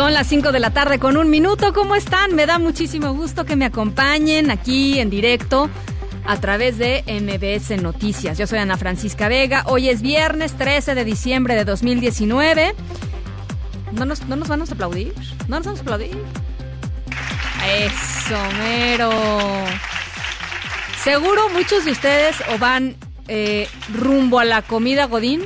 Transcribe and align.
Son 0.00 0.14
las 0.14 0.28
5 0.28 0.50
de 0.50 0.60
la 0.60 0.70
tarde 0.70 0.98
con 0.98 1.18
un 1.18 1.28
minuto. 1.28 1.74
¿Cómo 1.74 1.94
están? 1.94 2.34
Me 2.34 2.46
da 2.46 2.58
muchísimo 2.58 3.12
gusto 3.12 3.44
que 3.44 3.54
me 3.54 3.66
acompañen 3.66 4.50
aquí 4.50 4.98
en 4.98 5.10
directo 5.10 5.68
a 6.24 6.40
través 6.40 6.78
de 6.78 7.04
MBS 7.06 7.82
Noticias. 7.82 8.38
Yo 8.38 8.46
soy 8.46 8.60
Ana 8.60 8.78
Francisca 8.78 9.28
Vega. 9.28 9.62
Hoy 9.66 9.90
es 9.90 10.00
viernes 10.00 10.56
13 10.56 10.94
de 10.94 11.04
diciembre 11.04 11.54
de 11.54 11.66
2019. 11.66 12.74
¿No 13.92 14.06
nos, 14.06 14.24
no 14.24 14.36
nos 14.36 14.48
van 14.48 14.62
a 14.62 14.64
aplaudir? 14.64 15.12
¿No 15.48 15.58
nos 15.58 15.66
vamos 15.66 15.80
a 15.80 15.82
aplaudir? 15.82 16.16
Eso, 17.68 18.38
mero. 18.58 19.10
Seguro 21.04 21.50
muchos 21.50 21.84
de 21.84 21.90
ustedes 21.90 22.36
van 22.58 22.96
eh, 23.28 23.68
rumbo 23.92 24.38
a 24.38 24.46
la 24.46 24.62
comida 24.62 25.04
Godín 25.04 25.42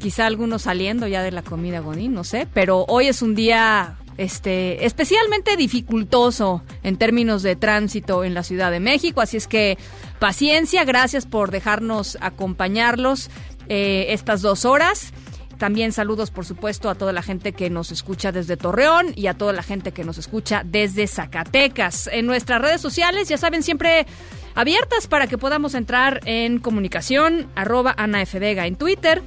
quizá 0.00 0.26
algunos 0.26 0.62
saliendo 0.62 1.06
ya 1.06 1.22
de 1.22 1.30
la 1.30 1.42
comida 1.42 1.78
Godín, 1.78 2.14
no 2.14 2.24
sé, 2.24 2.48
pero 2.52 2.84
hoy 2.88 3.06
es 3.06 3.22
un 3.22 3.36
día 3.36 3.96
este 4.16 4.84
especialmente 4.84 5.56
dificultoso 5.56 6.62
en 6.82 6.96
términos 6.96 7.42
de 7.42 7.54
tránsito 7.54 8.24
en 8.24 8.34
la 8.34 8.42
Ciudad 8.42 8.72
de 8.72 8.80
México, 8.80 9.20
así 9.20 9.36
es 9.36 9.46
que 9.46 9.78
paciencia, 10.18 10.84
gracias 10.84 11.26
por 11.26 11.52
dejarnos 11.52 12.18
acompañarlos 12.20 13.30
eh, 13.68 14.06
estas 14.08 14.42
dos 14.42 14.64
horas. 14.64 15.12
También 15.58 15.92
saludos, 15.92 16.30
por 16.30 16.46
supuesto, 16.46 16.88
a 16.88 16.94
toda 16.94 17.12
la 17.12 17.22
gente 17.22 17.52
que 17.52 17.68
nos 17.68 17.92
escucha 17.92 18.32
desde 18.32 18.56
Torreón 18.56 19.12
y 19.14 19.26
a 19.26 19.34
toda 19.34 19.52
la 19.52 19.62
gente 19.62 19.92
que 19.92 20.04
nos 20.04 20.16
escucha 20.16 20.62
desde 20.64 21.06
Zacatecas. 21.06 22.08
En 22.10 22.24
nuestras 22.24 22.62
redes 22.62 22.80
sociales, 22.80 23.28
ya 23.28 23.36
saben, 23.36 23.62
siempre 23.62 24.06
abiertas 24.54 25.06
para 25.06 25.26
que 25.26 25.36
podamos 25.36 25.74
entrar 25.74 26.22
en 26.24 26.60
comunicación, 26.60 27.46
arroba 27.56 27.94
Ana 27.98 28.22
F. 28.22 28.38
En 28.40 28.76
Twitter, 28.76 29.22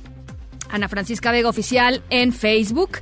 Ana 0.73 0.89
Francisca 0.89 1.31
Vega 1.31 1.49
Oficial 1.49 2.01
en 2.09 2.33
Facebook. 2.33 2.97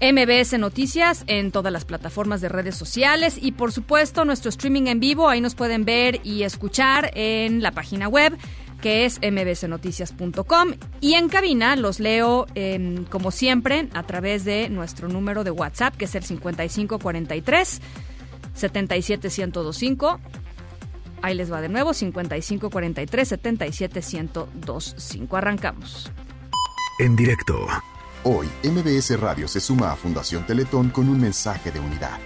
MBS 0.00 0.58
Noticias 0.58 1.22
en 1.28 1.52
todas 1.52 1.72
las 1.72 1.84
plataformas 1.84 2.40
de 2.40 2.48
redes 2.48 2.74
sociales 2.74 3.38
y 3.40 3.52
por 3.52 3.70
supuesto 3.70 4.24
nuestro 4.24 4.48
streaming 4.48 4.86
en 4.86 4.98
vivo, 4.98 5.28
ahí 5.28 5.40
nos 5.40 5.54
pueden 5.54 5.84
ver 5.84 6.20
y 6.24 6.42
escuchar 6.42 7.12
en 7.14 7.62
la 7.62 7.70
página 7.70 8.08
web 8.08 8.36
que 8.80 9.04
es 9.04 9.20
mbsnoticias.com 9.20 10.72
y 11.00 11.14
en 11.14 11.28
cabina 11.28 11.76
los 11.76 12.00
leo 12.00 12.46
eh, 12.54 13.04
como 13.10 13.30
siempre 13.30 13.88
a 13.92 14.02
través 14.02 14.44
de 14.44 14.70
nuestro 14.70 15.06
número 15.06 15.44
de 15.44 15.50
WhatsApp 15.50 15.94
que 15.96 16.06
es 16.06 16.14
el 16.14 16.24
5543 16.24 17.80
77125 18.54 20.18
Ahí 21.22 21.34
les 21.34 21.52
va 21.52 21.60
de 21.60 21.68
nuevo 21.68 21.92
5543 21.92 23.28
77125 23.28 25.36
Arrancamos. 25.36 26.10
En 27.00 27.16
directo 27.16 27.66
Hoy, 28.24 28.46
MBS 28.62 29.18
Radio 29.18 29.48
se 29.48 29.58
suma 29.58 29.90
a 29.90 29.96
Fundación 29.96 30.44
Teletón 30.44 30.90
con 30.90 31.08
un 31.08 31.18
mensaje 31.18 31.70
de 31.72 31.80
unidad. 31.80 32.18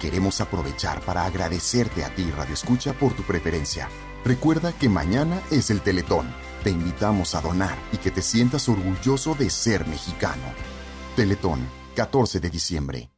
Queremos 0.00 0.40
aprovechar 0.40 1.00
para 1.02 1.24
agradecerte 1.26 2.04
a 2.04 2.12
ti, 2.12 2.28
Radio 2.36 2.54
Escucha, 2.54 2.92
por 2.92 3.12
tu 3.12 3.22
preferencia. 3.22 3.88
Recuerda 4.24 4.72
que 4.72 4.88
mañana 4.88 5.40
es 5.52 5.70
el 5.70 5.80
Teletón. 5.80 6.26
Te 6.64 6.70
invitamos 6.70 7.36
a 7.36 7.40
donar 7.40 7.78
y 7.92 7.98
que 7.98 8.10
te 8.10 8.20
sientas 8.20 8.68
orgulloso 8.68 9.36
de 9.36 9.48
ser 9.48 9.86
mexicano. 9.86 10.42
Teletón, 11.14 11.60
14 11.94 12.40
de 12.40 12.50
diciembre. 12.50 13.10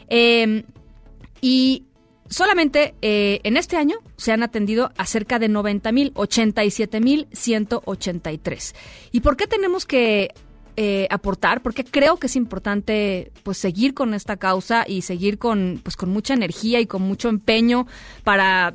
Eh, 0.09 0.65
y 1.39 1.85
solamente 2.27 2.93
eh, 3.01 3.39
en 3.43 3.55
este 3.55 3.77
año 3.77 3.99
se 4.17 4.33
han 4.33 4.43
atendido 4.43 4.91
a 4.97 5.05
cerca 5.05 5.39
de 5.39 5.49
90.000, 5.49 6.11
87.183. 6.11 8.75
¿Y 9.13 9.21
por 9.21 9.37
qué 9.37 9.47
tenemos 9.47 9.85
que 9.85 10.33
eh, 10.77 11.07
aportar, 11.09 11.61
porque 11.61 11.83
creo 11.83 12.17
que 12.17 12.27
es 12.27 12.35
importante 12.35 13.31
pues 13.43 13.57
seguir 13.57 13.93
con 13.93 14.13
esta 14.13 14.37
causa 14.37 14.85
y 14.87 15.01
seguir 15.01 15.37
con 15.37 15.79
pues 15.83 15.95
con 15.95 16.09
mucha 16.09 16.33
energía 16.33 16.79
y 16.79 16.85
con 16.85 17.01
mucho 17.01 17.29
empeño 17.29 17.87
para 18.23 18.73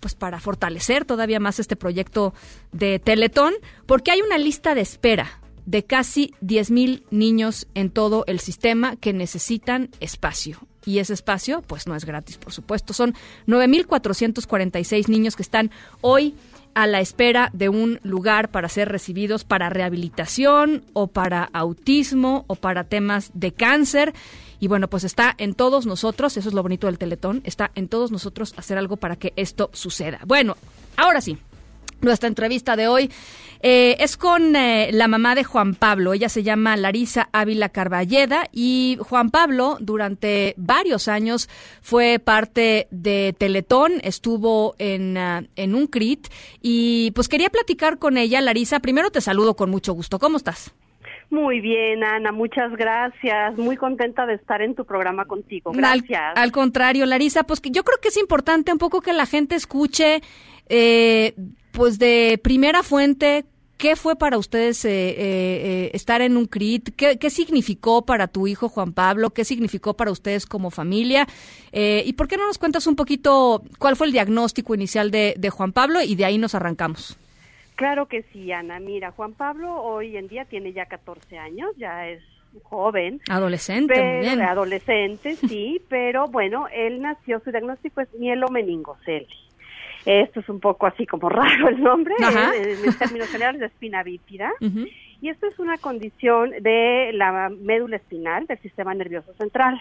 pues 0.00 0.14
para 0.14 0.40
fortalecer 0.40 1.04
todavía 1.04 1.40
más 1.40 1.58
este 1.58 1.76
proyecto 1.76 2.34
de 2.72 2.98
Teletón, 2.98 3.54
porque 3.86 4.10
hay 4.10 4.20
una 4.20 4.38
lista 4.38 4.74
de 4.74 4.80
espera 4.82 5.40
de 5.66 5.84
casi 5.84 6.32
10.000 6.40 7.02
niños 7.10 7.66
en 7.74 7.90
todo 7.90 8.24
el 8.26 8.40
sistema 8.40 8.96
que 8.96 9.12
necesitan 9.12 9.90
espacio. 10.00 10.58
Y 10.86 11.00
ese 11.00 11.12
espacio, 11.12 11.60
pues 11.60 11.86
no 11.86 11.94
es 11.94 12.06
gratis, 12.06 12.38
por 12.38 12.54
supuesto. 12.54 12.94
Son 12.94 13.14
9.446 13.46 15.08
niños 15.08 15.36
que 15.36 15.42
están 15.42 15.70
hoy 16.00 16.34
a 16.74 16.86
la 16.86 17.00
espera 17.00 17.50
de 17.52 17.68
un 17.68 18.00
lugar 18.02 18.50
para 18.50 18.68
ser 18.68 18.88
recibidos 18.88 19.44
para 19.44 19.70
rehabilitación 19.70 20.84
o 20.92 21.08
para 21.08 21.44
autismo 21.52 22.44
o 22.46 22.54
para 22.54 22.84
temas 22.84 23.30
de 23.34 23.52
cáncer. 23.52 24.14
Y 24.60 24.68
bueno, 24.68 24.88
pues 24.88 25.04
está 25.04 25.34
en 25.38 25.54
todos 25.54 25.86
nosotros, 25.86 26.36
eso 26.36 26.48
es 26.48 26.54
lo 26.54 26.62
bonito 26.62 26.86
del 26.86 26.98
Teletón, 26.98 27.42
está 27.44 27.70
en 27.74 27.88
todos 27.88 28.10
nosotros 28.10 28.54
hacer 28.56 28.78
algo 28.78 28.96
para 28.96 29.16
que 29.16 29.32
esto 29.36 29.70
suceda. 29.72 30.20
Bueno, 30.26 30.56
ahora 30.96 31.20
sí, 31.20 31.38
nuestra 32.00 32.28
entrevista 32.28 32.76
de 32.76 32.88
hoy 32.88 33.10
eh, 33.60 33.96
es 33.98 34.16
con 34.16 34.54
eh, 34.56 34.90
la 34.92 35.08
mamá 35.08 35.34
de 35.34 35.44
Juan 35.44 35.74
Pablo. 35.74 36.12
Ella 36.12 36.28
se 36.28 36.42
llama 36.42 36.76
Larisa 36.76 37.28
Ávila 37.32 37.68
Carballeda 37.68 38.48
y 38.52 38.98
Juan 39.00 39.30
Pablo 39.30 39.76
durante 39.80 40.54
varios 40.56 41.08
años 41.08 41.48
fue 41.82 42.18
parte 42.18 42.86
de 42.90 43.34
Teletón, 43.36 43.94
estuvo 44.02 44.74
en, 44.78 45.16
uh, 45.16 45.46
en 45.56 45.74
un 45.74 45.86
CRIT 45.86 46.28
y 46.62 47.10
pues 47.12 47.28
quería 47.28 47.50
platicar 47.50 47.98
con 47.98 48.16
ella. 48.16 48.40
Larisa, 48.40 48.80
primero 48.80 49.10
te 49.10 49.20
saludo 49.20 49.54
con 49.54 49.70
mucho 49.70 49.92
gusto. 49.92 50.18
¿Cómo 50.18 50.36
estás? 50.36 50.72
Muy 51.30 51.60
bien, 51.60 52.02
Ana, 52.04 52.32
muchas 52.32 52.72
gracias. 52.72 53.58
Muy 53.58 53.76
contenta 53.76 54.24
de 54.24 54.34
estar 54.34 54.62
en 54.62 54.74
tu 54.74 54.86
programa 54.86 55.26
contigo. 55.26 55.72
Gracias. 55.72 56.22
Al, 56.36 56.44
al 56.44 56.52
contrario, 56.52 57.04
Larisa, 57.04 57.42
pues 57.44 57.60
que 57.60 57.70
yo 57.70 57.84
creo 57.84 57.98
que 58.00 58.08
es 58.08 58.16
importante 58.16 58.72
un 58.72 58.78
poco 58.78 59.02
que 59.02 59.12
la 59.12 59.26
gente 59.26 59.54
escuche 59.54 60.22
eh, 60.70 61.34
pues 61.78 62.00
de 62.00 62.40
primera 62.42 62.82
fuente, 62.82 63.44
¿qué 63.76 63.94
fue 63.94 64.16
para 64.16 64.36
ustedes 64.36 64.84
eh, 64.84 64.90
eh, 64.90 65.90
estar 65.94 66.20
en 66.20 66.36
un 66.36 66.46
CRIT? 66.46 66.88
¿Qué, 66.96 67.18
¿Qué, 67.18 67.30
significó 67.30 68.04
para 68.04 68.26
tu 68.26 68.48
hijo 68.48 68.68
Juan 68.68 68.92
Pablo? 68.92 69.30
¿Qué 69.30 69.44
significó 69.44 69.94
para 69.94 70.10
ustedes 70.10 70.44
como 70.44 70.72
familia? 70.72 71.28
Eh, 71.70 72.02
¿Y 72.04 72.14
por 72.14 72.26
qué 72.26 72.36
no 72.36 72.48
nos 72.48 72.58
cuentas 72.58 72.88
un 72.88 72.96
poquito 72.96 73.62
cuál 73.78 73.94
fue 73.94 74.08
el 74.08 74.12
diagnóstico 74.12 74.74
inicial 74.74 75.12
de, 75.12 75.34
de 75.38 75.50
Juan 75.50 75.72
Pablo 75.72 76.02
y 76.02 76.16
de 76.16 76.24
ahí 76.24 76.36
nos 76.36 76.56
arrancamos? 76.56 77.16
Claro 77.76 78.06
que 78.06 78.24
sí, 78.32 78.50
Ana. 78.50 78.80
Mira, 78.80 79.12
Juan 79.12 79.34
Pablo 79.34 79.80
hoy 79.80 80.16
en 80.16 80.26
día 80.26 80.46
tiene 80.46 80.72
ya 80.72 80.86
14 80.86 81.38
años, 81.38 81.70
ya 81.76 82.08
es 82.08 82.20
joven. 82.64 83.20
Adolescente, 83.30 83.94
pero, 83.94 84.20
bien. 84.20 84.42
Adolescente, 84.42 85.36
sí, 85.36 85.80
pero 85.88 86.26
bueno, 86.26 86.66
él 86.74 87.00
nació, 87.00 87.38
su 87.38 87.52
diagnóstico 87.52 88.00
es 88.00 88.08
mielomeningocele. 88.18 89.28
Esto 90.04 90.40
es 90.40 90.48
un 90.48 90.60
poco 90.60 90.86
así 90.86 91.06
como 91.06 91.28
raro 91.28 91.68
el 91.68 91.82
nombre, 91.82 92.14
eh, 92.20 92.76
en 92.84 92.98
términos 92.98 93.28
generales 93.28 93.60
de 93.60 93.66
espina 93.66 94.02
bífida. 94.02 94.52
Y 95.20 95.30
esta 95.30 95.48
es 95.48 95.58
una 95.58 95.78
condición 95.78 96.50
de 96.60 97.10
la 97.12 97.48
médula 97.48 97.96
espinal 97.96 98.46
del 98.46 98.58
sistema 98.60 98.94
nervioso 98.94 99.34
central. 99.34 99.80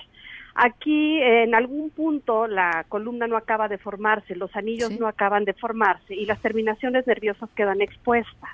Aquí 0.55 1.21
en 1.21 1.53
algún 1.53 1.91
punto 1.91 2.47
la 2.47 2.85
columna 2.89 3.27
no 3.27 3.37
acaba 3.37 3.67
de 3.67 3.77
formarse, 3.77 4.35
los 4.35 4.55
anillos 4.55 4.91
no 4.99 5.07
acaban 5.07 5.45
de 5.45 5.53
formarse 5.53 6.15
y 6.15 6.25
las 6.25 6.41
terminaciones 6.41 7.05
nerviosas 7.05 7.49
quedan 7.55 7.81
expuestas. 7.81 8.49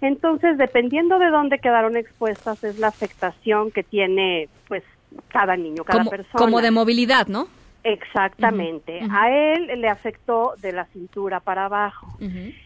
Entonces, 0.00 0.58
dependiendo 0.58 1.18
de 1.18 1.30
dónde 1.30 1.58
quedaron 1.58 1.96
expuestas, 1.96 2.62
es 2.62 2.78
la 2.78 2.88
afectación 2.88 3.70
que 3.70 3.82
tiene, 3.82 4.48
pues, 4.68 4.84
cada 5.28 5.56
niño, 5.56 5.84
cada 5.84 6.04
persona. 6.04 6.38
Como 6.38 6.60
de 6.60 6.70
movilidad, 6.70 7.26
¿no? 7.26 7.48
Exactamente. 7.86 9.00
A 9.10 9.30
él 9.30 9.80
le 9.80 9.88
afectó 9.88 10.54
de 10.60 10.72
la 10.72 10.86
cintura 10.86 11.38
para 11.38 11.66
abajo. 11.66 12.08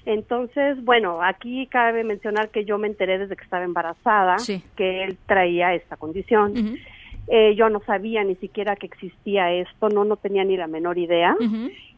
Entonces, 0.07 0.83
bueno, 0.83 1.23
aquí 1.23 1.67
cabe 1.67 2.05
mencionar 2.05 2.49
que 2.49 2.65
yo 2.65 2.79
me 2.79 2.87
enteré 2.87 3.19
desde 3.19 3.37
que 3.37 3.45
estaba 3.45 3.65
embarazada 3.65 4.37
que 4.77 5.05
él 5.05 5.19
traía 5.27 5.75
esta 5.75 5.97
condición. 5.97 6.79
Eh, 7.29 7.55
yo 7.55 7.69
no 7.69 7.81
sabía 7.81 8.25
ni 8.25 8.35
siquiera 8.37 8.75
que 8.77 8.87
existía 8.87 9.53
esto, 9.53 9.89
no, 9.91 10.05
no 10.05 10.17
tenía 10.17 10.43
ni 10.43 10.57
la 10.57 10.67
menor 10.67 10.97
idea. 10.97 11.37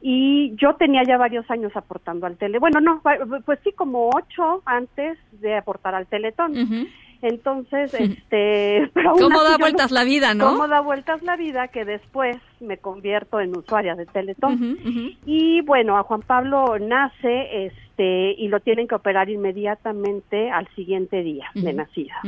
Y 0.00 0.56
yo 0.56 0.75
tenía 0.75 1.02
ya 1.06 1.16
varios 1.16 1.48
años 1.48 1.70
aportando 1.76 2.26
al 2.26 2.36
tele. 2.36 2.58
Bueno, 2.58 2.80
no, 2.80 3.00
pues 3.46 3.60
sí, 3.62 3.70
como 3.72 4.10
ocho 4.10 4.62
antes 4.64 5.16
de 5.40 5.56
aportar 5.56 5.94
al 5.94 6.06
teletón. 6.06 6.88
Entonces, 7.22 7.94
este... 7.94 8.90
¿Cómo 9.19 9.42
da 9.44 9.56
vueltas 9.56 9.92
la 9.92 10.02
vida, 10.02 10.34
no? 10.34 10.50
¿Cómo 10.50 10.66
da 10.66 10.80
vueltas 10.80 11.22
la 11.22 11.36
vida 11.36 11.69
que 11.69 11.84
después 11.84 12.36
me 12.60 12.78
convierto 12.78 13.40
en 13.40 13.56
usuaria 13.56 13.94
de 13.94 14.06
Teletón? 14.06 14.76
Y 15.24 15.60
bueno, 15.62 15.96
a 15.96 16.02
Juan 16.02 16.22
Pablo 16.22 16.78
nace 16.80 17.66
este 17.66 18.32
y 18.36 18.48
lo 18.48 18.58
tienen 18.60 18.88
que 18.88 18.96
operar 18.96 19.30
inmediatamente 19.30 20.50
al 20.50 20.66
siguiente 20.74 21.22
día 21.22 21.46
de 21.54 21.72
nacida. 21.72 22.20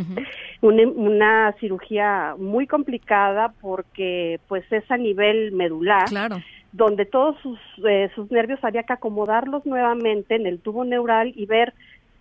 una, 0.61 1.52
cirugía 1.58 2.37
muy 2.38 2.67
complicada 2.67 3.52
porque 3.61 4.38
pues 4.47 4.64
es 4.70 4.88
a 4.90 4.97
nivel 4.97 5.52
medular. 5.52 6.08
Claro 6.08 6.37
donde 6.75 7.06
todos 7.06 7.37
sus, 7.40 7.58
eh, 7.88 8.11
sus 8.17 8.29
nervios 8.32 8.58
había 8.64 8.82
que 8.82 8.93
acomodarlos 8.93 9.64
nuevamente 9.64 10.35
en 10.35 10.44
el 10.44 10.58
tubo 10.58 10.85
neural 10.85 11.32
y 11.37 11.47
ver 11.47 11.73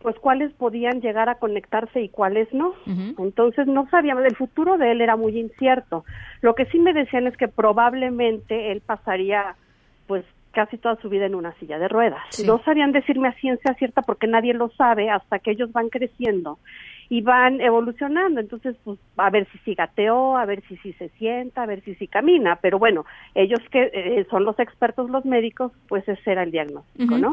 pues 0.04 0.20
cuáles 0.20 0.52
podían 0.54 1.02
llegar 1.02 1.30
a 1.30 1.36
conectarse 1.36 2.02
y 2.02 2.10
cuáles 2.10 2.54
no. 2.54 2.74
Entonces 3.18 3.66
no 3.66 3.88
sabíamos, 3.90 4.26
el 4.26 4.36
futuro 4.36 4.78
de 4.78 4.92
él 4.92 5.02
era 5.02 5.16
muy 5.16 5.40
incierto. 5.40 6.04
Lo 6.42 6.54
que 6.54 6.66
sí 6.66 6.78
me 6.78 6.94
decían 6.94 7.26
es 7.26 7.36
que 7.38 7.48
probablemente 7.48 8.72
él 8.72 8.82
pasaría 8.86 9.56
pues 10.06 10.26
casi 10.52 10.78
toda 10.78 10.98
su 10.98 11.10
vida 11.10 11.26
en 11.26 11.36
una 11.36 11.54
silla 11.54 11.80
de 11.80 11.88
ruedas. 11.88 12.22
No 12.46 12.62
sabían 12.64 12.92
decirme 12.92 13.30
a 13.30 13.34
ciencia 13.34 13.74
cierta 13.76 14.02
porque 14.02 14.28
nadie 14.28 14.54
lo 14.54 14.70
sabe 14.72 15.10
hasta 15.10 15.40
que 15.40 15.52
ellos 15.52 15.72
van 15.72 15.90
creciendo 15.90 16.60
y 17.10 17.22
van 17.22 17.62
evolucionando. 17.62 18.42
Entonces, 18.42 18.76
pues, 18.84 19.00
a 19.18 19.30
ver 19.30 19.48
si 19.52 19.58
sí 19.60 19.74
gateó, 19.74 20.36
a 20.36 20.46
ver 20.46 20.62
si 20.68 20.76
sí 20.78 20.94
se 20.94 21.10
sienta, 21.10 21.64
a 21.64 21.66
ver 21.66 21.82
si 21.84 21.96
sí 21.96 22.08
camina. 22.08 22.58
Pero 22.62 22.78
bueno, 22.78 23.06
ellos 23.36 23.60
que 23.72 23.90
eh, 23.94 24.28
son 24.30 24.44
los 24.44 24.60
expertos, 24.60 25.10
los 25.10 25.24
médicos, 25.24 25.72
pues 25.88 26.08
ese 26.08 26.32
era 26.32 26.44
el 26.44 26.52
diagnóstico, 26.52 27.18
¿no? 27.18 27.32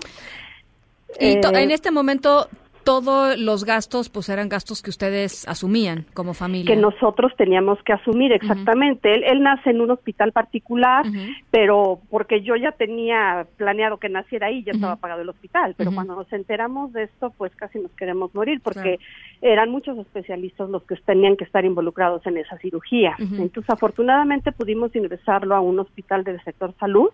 Y 1.18 1.26
eh, 1.26 1.40
en 1.42 1.70
este 1.70 1.90
momento 1.90 2.48
todos 2.84 3.38
los 3.38 3.64
gastos 3.64 4.08
pues 4.08 4.28
eran 4.28 4.48
gastos 4.48 4.82
que 4.82 4.90
ustedes 4.90 5.46
asumían 5.46 6.06
como 6.14 6.34
familia. 6.34 6.74
Que 6.74 6.80
nosotros 6.80 7.32
teníamos 7.36 7.78
que 7.84 7.92
asumir, 7.92 8.32
exactamente. 8.32 9.12
él, 9.14 9.24
él, 9.24 9.42
nace 9.42 9.70
en 9.70 9.80
un 9.80 9.90
hospital 9.90 10.32
particular, 10.32 11.04
pero 11.50 12.00
porque 12.10 12.42
yo 12.42 12.56
ya 12.56 12.72
tenía 12.72 13.46
planeado 13.56 13.98
que 13.98 14.08
naciera 14.08 14.48
ahí, 14.48 14.62
ya 14.64 14.72
estaba 14.72 14.96
pagado 14.96 15.22
el 15.22 15.28
hospital, 15.28 15.74
pero 15.76 15.92
cuando 15.92 16.14
nos 16.16 16.32
enteramos 16.32 16.92
de 16.92 17.04
esto, 17.04 17.32
pues 17.36 17.54
casi 17.56 17.78
nos 17.78 17.92
queremos 17.92 18.34
morir, 18.34 18.60
porque 18.62 18.98
eran 19.42 19.70
muchos 19.70 19.98
especialistas 19.98 20.68
los 20.68 20.82
que 20.84 20.96
tenían 20.96 21.36
que 21.36 21.44
estar 21.44 21.64
involucrados 21.64 22.26
en 22.26 22.38
esa 22.38 22.58
cirugía. 22.58 23.14
Entonces, 23.18 23.68
afortunadamente 23.68 24.52
pudimos 24.52 24.94
ingresarlo 24.96 25.54
a 25.54 25.60
un 25.60 25.78
hospital 25.78 26.24
del 26.24 26.42
sector 26.42 26.74
salud 26.78 27.08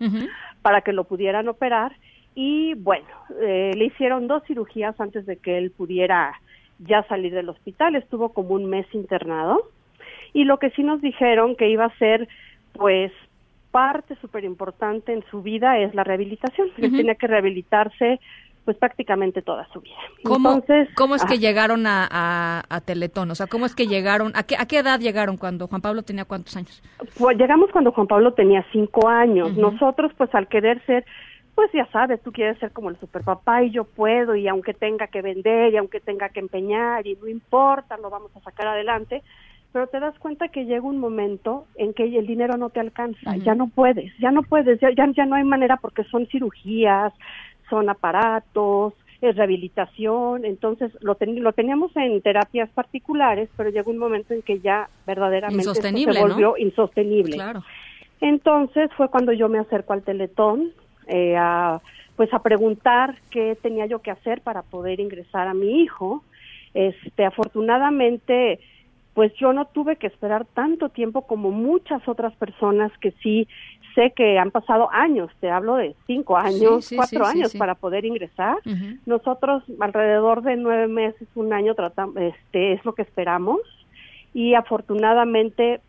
para 0.61 0.81
que 0.81 0.93
lo 0.93 1.03
pudieran 1.03 1.47
operar 1.47 1.93
y 2.39 2.75
bueno, 2.75 3.07
eh, 3.41 3.71
le 3.75 3.85
hicieron 3.85 4.27
dos 4.27 4.43
cirugías 4.45 4.93
antes 5.01 5.25
de 5.25 5.37
que 5.37 5.57
él 5.57 5.71
pudiera 5.71 6.39
ya 6.77 7.01
salir 7.07 7.33
del 7.33 7.49
hospital, 7.49 7.95
estuvo 7.95 8.29
como 8.29 8.53
un 8.53 8.67
mes 8.67 8.85
internado 8.93 9.63
y 10.33 10.43
lo 10.43 10.59
que 10.59 10.69
sí 10.69 10.83
nos 10.83 11.01
dijeron 11.01 11.55
que 11.55 11.67
iba 11.67 11.85
a 11.85 11.97
ser 11.97 12.27
pues 12.73 13.11
parte 13.71 14.15
súper 14.21 14.43
importante 14.43 15.13
en 15.13 15.23
su 15.31 15.41
vida 15.41 15.79
es 15.79 15.95
la 15.95 16.03
rehabilitación, 16.03 16.69
él 16.77 16.95
tenía 16.95 17.15
que 17.15 17.25
rehabilitarse 17.25 18.19
pues 18.65 18.77
prácticamente 18.77 19.41
toda 19.41 19.67
su 19.73 19.81
vida. 19.81 19.95
¿Cómo, 20.23 20.51
Entonces, 20.51 20.89
¿cómo 20.93 21.15
es 21.15 21.25
que 21.25 21.39
llegaron 21.39 21.87
a, 21.87 22.63
a, 22.69 22.81
Teletón? 22.81 23.31
O 23.31 23.35
sea, 23.35 23.47
¿cómo 23.47 23.65
es 23.65 23.73
que 23.73 23.87
llegaron? 23.87 24.33
¿A 24.35 24.43
qué, 24.43 24.57
¿A 24.59 24.67
qué 24.67 24.79
edad 24.79 24.99
llegaron 24.99 25.37
cuando 25.37 25.67
Juan 25.67 25.81
Pablo 25.81 26.03
tenía 26.03 26.25
cuántos 26.25 26.55
años? 26.55 26.83
Pues 27.17 27.35
llegamos 27.37 27.71
cuando 27.71 27.91
Juan 27.93 28.05
Pablo 28.05 28.33
tenía 28.33 28.63
cinco 28.71 29.07
años. 29.07 29.57
Nosotros, 29.57 30.11
pues 30.17 30.35
al 30.35 30.47
querer 30.49 30.85
ser 30.85 31.05
pues 31.57 31.71
ya 31.73 31.87
sabes, 31.87 32.21
tú 32.21 32.31
quieres 32.31 32.59
ser 32.59 32.71
como 32.71 32.91
el 32.91 32.99
superpapá 32.99 33.63
y 33.63 33.71
yo 33.71 33.83
puedo 33.83 34.35
y 34.35 34.47
aunque 34.47 34.75
tenga 34.75 35.07
que 35.07 35.23
vender 35.23 35.73
y 35.73 35.77
aunque 35.77 35.99
tenga 35.99 36.29
que 36.29 36.39
empeñar 36.39 37.07
y 37.07 37.15
no 37.15 37.27
importa, 37.27 37.97
lo 37.97 38.11
vamos 38.11 38.29
a 38.35 38.41
sacar 38.41 38.67
adelante, 38.67 39.23
pero 39.73 39.87
te 39.87 39.99
das 39.99 40.13
cuenta 40.19 40.49
que 40.49 40.65
llega 40.65 40.83
un 40.83 40.99
momento 40.99 41.65
en 41.73 41.95
que 41.95 42.03
el 42.15 42.27
dinero 42.27 42.57
no 42.57 42.69
te 42.69 42.79
alcanza, 42.79 43.37
ya 43.37 43.55
no 43.55 43.69
puedes, 43.69 44.15
ya 44.19 44.29
no 44.29 44.43
puedes, 44.43 44.79
ya, 44.79 44.89
ya, 44.93 45.25
no 45.25 45.33
hay 45.33 45.45
manera 45.45 45.77
porque 45.77 46.03
son 46.03 46.27
cirugías, 46.27 47.11
son 47.71 47.89
aparatos, 47.89 48.93
es 49.21 49.35
rehabilitación, 49.35 50.45
entonces 50.45 50.91
lo, 51.01 51.17
lo 51.19 51.53
teníamos 51.53 51.89
en 51.97 52.21
terapias 52.21 52.69
particulares, 52.69 53.49
pero 53.57 53.71
llegó 53.71 53.89
un 53.89 53.97
momento 53.97 54.35
en 54.35 54.43
que 54.43 54.59
ya 54.59 54.89
verdaderamente 55.07 55.73
se 55.73 56.21
volvió 56.21 56.55
insostenible. 56.55 57.33
Claro. 57.33 57.63
Entonces 58.21 58.91
fue 58.95 59.09
cuando 59.09 59.33
yo 59.33 59.49
me 59.49 59.57
acerco 59.57 59.93
al 59.93 60.03
Teletón, 60.03 60.71
eh, 61.07 61.35
a, 61.37 61.79
pues 62.15 62.33
a 62.33 62.41
preguntar 62.41 63.15
qué 63.29 63.57
tenía 63.61 63.85
yo 63.85 63.99
que 63.99 64.11
hacer 64.11 64.41
para 64.41 64.61
poder 64.61 64.99
ingresar 64.99 65.47
a 65.47 65.53
mi 65.53 65.81
hijo. 65.81 66.23
Este, 66.73 67.25
afortunadamente, 67.25 68.59
pues 69.13 69.33
yo 69.35 69.51
no 69.53 69.65
tuve 69.65 69.95
que 69.95 70.07
esperar 70.07 70.45
tanto 70.45 70.89
tiempo 70.89 71.23
como 71.23 71.51
muchas 71.51 72.07
otras 72.07 72.35
personas 72.35 72.91
que 72.99 73.11
sí 73.23 73.47
sé 73.95 74.11
que 74.15 74.37
han 74.37 74.51
pasado 74.51 74.89
años, 74.91 75.31
te 75.39 75.49
hablo 75.49 75.75
de 75.75 75.95
cinco 76.05 76.37
años, 76.37 76.91
cuatro 76.95 77.25
años 77.25 77.55
para 77.55 77.73
poder 77.73 78.05
ingresar. 78.05 78.57
Nosotros 79.07 79.63
alrededor 79.79 80.43
de 80.43 80.55
nueve 80.55 80.87
meses, 80.87 81.27
un 81.33 81.51
año 81.51 81.73
tratamos, 81.73 82.15
este, 82.17 82.73
es 82.73 82.85
lo 82.85 82.93
que 82.93 83.01
esperamos 83.01 83.59
y 84.35 84.53
afortunadamente 84.53 85.81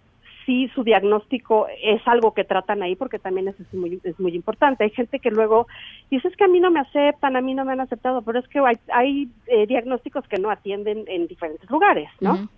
sí 0.49 0.71
su 0.75 0.83
diagnóstico 0.83 1.67
es 1.83 2.01
algo 2.07 2.33
que 2.33 2.43
tratan 2.43 2.83
ahí 2.83 2.97
porque 2.97 3.19
también 3.19 3.49
es 3.49 3.75
muy, 3.75 4.01
es 4.03 4.19
muy 4.19 4.35
importante. 4.35 4.83
Hay 4.83 4.91
gente 4.91 5.19
que 5.19 5.31
luego 5.31 5.67
dice 6.11 6.27
es 6.27 6.37
que 6.37 6.45
a 6.45 6.49
mí 6.49 6.59
no 6.59 6.71
me 6.71 6.81
aceptan, 6.81 7.37
a 7.37 7.43
mí 7.43 7.53
no 7.53 7.67
me 7.67 7.73
han 7.73 7.81
aceptado, 7.81 8.23
pero 8.23 8.39
es 8.39 8.49
que 8.49 8.59
hay, 8.61 8.77
hay 8.91 9.29
eh, 9.47 9.67
diagnósticos 9.67 10.27
que 10.27 10.39
no 10.39 10.51
atienden 10.51 11.05
en 11.07 11.27
diferentes 11.27 11.69
lugares, 11.69 12.09
¿no? 12.21 12.49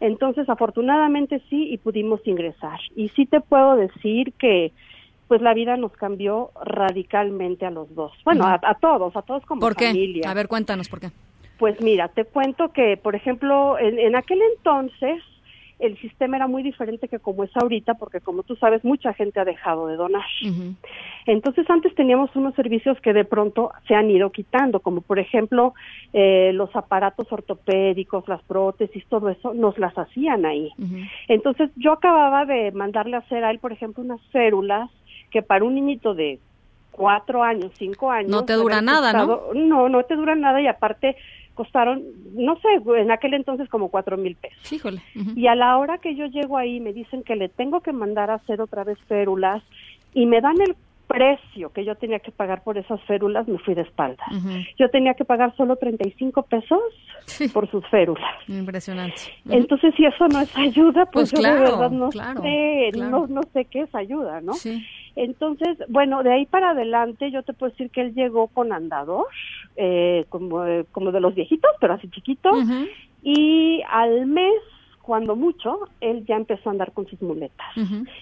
Entonces, 0.00 0.48
afortunadamente 0.50 1.40
sí 1.48 1.70
y 1.72 1.78
pudimos 1.78 2.20
ingresar. 2.26 2.78
Y 2.94 3.08
sí 3.08 3.24
te 3.24 3.40
puedo 3.40 3.76
decir 3.76 4.34
que 4.34 4.72
pues 5.26 5.40
la 5.40 5.54
vida 5.54 5.76
nos 5.76 5.92
cambió 5.92 6.50
radicalmente 6.62 7.64
a 7.64 7.70
los 7.70 7.94
dos. 7.94 8.12
Bueno, 8.24 8.44
a, 8.46 8.74
todos, 8.74 9.16
a 9.16 9.22
todos 9.22 9.46
como 9.46 9.60
¿Por 9.60 9.76
qué? 9.76 9.86
familia. 9.86 10.30
A 10.30 10.34
ver, 10.34 10.48
cuéntanos 10.48 10.88
por 10.88 11.00
qué. 11.00 11.10
Pues 11.58 11.80
mira, 11.80 12.08
te 12.08 12.24
cuento 12.24 12.72
que, 12.72 12.96
por 12.96 13.14
ejemplo, 13.14 13.78
en 13.78 14.16
aquel 14.16 14.40
entonces 14.56 15.22
el 15.80 15.98
sistema 15.98 16.36
era 16.36 16.46
muy 16.46 16.62
diferente 16.62 17.08
que 17.08 17.18
como 17.18 17.44
es 17.44 17.50
ahorita, 17.56 17.94
porque 17.94 18.20
como 18.20 18.42
tú 18.42 18.56
sabes, 18.56 18.84
mucha 18.84 19.12
gente 19.14 19.40
ha 19.40 19.44
dejado 19.44 19.86
de 19.86 19.96
donar. 19.96 20.24
Entonces 21.26 21.68
antes 21.68 21.94
teníamos 21.94 22.34
unos 22.36 22.54
servicios 22.54 23.00
que 23.00 23.12
de 23.12 23.24
pronto 23.24 23.72
se 23.88 23.94
han 23.94 24.10
ido 24.10 24.30
quitando, 24.30 24.80
como 24.80 25.00
por 25.00 25.18
ejemplo 25.18 25.74
eh, 26.12 26.52
los 26.54 26.74
aparatos 26.76 27.32
ortopédicos, 27.32 28.28
las 28.28 28.42
prótesis, 28.42 29.04
todo 29.06 29.30
eso, 29.30 29.54
nos 29.54 29.78
las 29.78 29.96
hacían 29.96 30.44
ahí. 30.44 30.70
Entonces 31.28 31.70
yo 31.76 31.92
acababa 31.92 32.44
de 32.44 32.72
mandarle 32.72 33.16
a 33.16 33.20
hacer 33.20 33.44
a 33.44 33.50
él, 33.50 33.58
por 33.58 33.72
ejemplo, 33.72 34.02
unas 34.02 34.20
células 34.32 34.90
que 35.30 35.42
para 35.42 35.64
un 35.64 35.74
niñito 35.74 36.14
de 36.14 36.38
cuatro 36.90 37.42
años, 37.42 37.72
cinco 37.78 38.10
años... 38.10 38.30
No 38.30 38.44
te 38.44 38.52
dura 38.54 38.82
nada, 38.82 39.12
¿no? 39.12 39.40
No, 39.54 39.88
no 39.88 40.02
te 40.04 40.16
dura 40.16 40.34
nada 40.34 40.60
y 40.60 40.66
aparte 40.66 41.16
costaron, 41.60 42.02
no 42.32 42.56
sé, 42.56 42.68
en 42.98 43.10
aquel 43.10 43.34
entonces 43.34 43.68
como 43.68 43.90
cuatro 43.90 44.16
mil 44.16 44.34
pesos. 44.34 44.72
Híjole. 44.72 45.02
Y 45.36 45.46
a 45.46 45.54
la 45.54 45.76
hora 45.76 45.98
que 45.98 46.16
yo 46.16 46.24
llego 46.24 46.56
ahí 46.56 46.80
me 46.80 46.94
dicen 46.94 47.22
que 47.22 47.36
le 47.36 47.50
tengo 47.50 47.82
que 47.82 47.92
mandar 47.92 48.30
a 48.30 48.36
hacer 48.36 48.62
otra 48.62 48.82
vez 48.82 48.96
férulas 49.08 49.62
y 50.14 50.24
me 50.24 50.40
dan 50.40 50.58
el 50.62 50.74
precio 51.06 51.70
que 51.70 51.84
yo 51.84 51.96
tenía 51.96 52.20
que 52.20 52.30
pagar 52.30 52.62
por 52.62 52.78
esas 52.78 52.98
férulas, 53.02 53.46
me 53.46 53.58
fui 53.58 53.74
de 53.74 53.82
espalda. 53.82 54.24
Yo 54.78 54.88
tenía 54.88 55.12
que 55.12 55.26
pagar 55.26 55.54
solo 55.54 55.76
35 55.76 56.44
pesos 56.44 56.80
por 57.52 57.70
sus 57.70 57.86
férulas. 57.88 58.32
Impresionante. 58.48 59.20
Entonces, 59.50 59.92
si 59.98 60.06
eso 60.06 60.28
no 60.28 60.40
es 60.40 60.56
ayuda, 60.56 61.04
pues, 61.12 61.30
pues 61.30 61.42
yo 61.42 61.46
de 61.46 61.60
verdad 61.60 61.90
no 61.90 62.10
sé, 62.10 62.90
no, 62.96 63.26
no 63.26 63.42
sé 63.52 63.66
qué 63.66 63.82
es 63.82 63.94
ayuda, 63.94 64.40
¿no? 64.40 64.54
Sí. 64.54 64.82
Entonces, 65.16 65.78
bueno, 65.88 66.22
de 66.22 66.32
ahí 66.32 66.46
para 66.46 66.70
adelante 66.70 67.30
yo 67.30 67.42
te 67.42 67.52
puedo 67.52 67.70
decir 67.70 67.90
que 67.90 68.00
él 68.02 68.14
llegó 68.14 68.48
con 68.48 68.72
andador, 68.72 69.26
eh, 69.76 70.24
como, 70.28 70.64
como 70.92 71.12
de 71.12 71.20
los 71.20 71.34
viejitos, 71.34 71.70
pero 71.80 71.94
así 71.94 72.08
chiquito, 72.10 72.50
y 73.22 73.82
al 73.90 74.26
mes 74.26 74.54
cuando 75.02 75.34
mucho, 75.34 75.88
él 76.00 76.24
ya 76.26 76.36
empezó 76.36 76.68
a 76.68 76.72
andar 76.72 76.92
con 76.92 77.06
sus 77.08 77.20
muletas. 77.20 77.66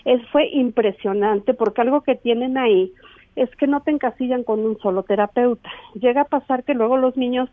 Es, 0.07 0.27
fue 0.29 0.49
impresionante 0.49 1.53
porque 1.53 1.83
algo 1.83 2.01
que 2.01 2.15
tienen 2.15 2.57
ahí 2.57 2.93
es 3.37 3.55
que 3.57 3.67
no 3.67 3.83
te 3.83 3.91
encasillan 3.91 4.43
con 4.43 4.61
un 4.61 4.79
solo 4.79 5.03
terapeuta. 5.03 5.71
Llega 5.95 6.23
a 6.23 6.29
pasar 6.29 6.65
que 6.65 6.75
luego 6.75 6.97
los 6.97 7.17
niños 7.17 7.51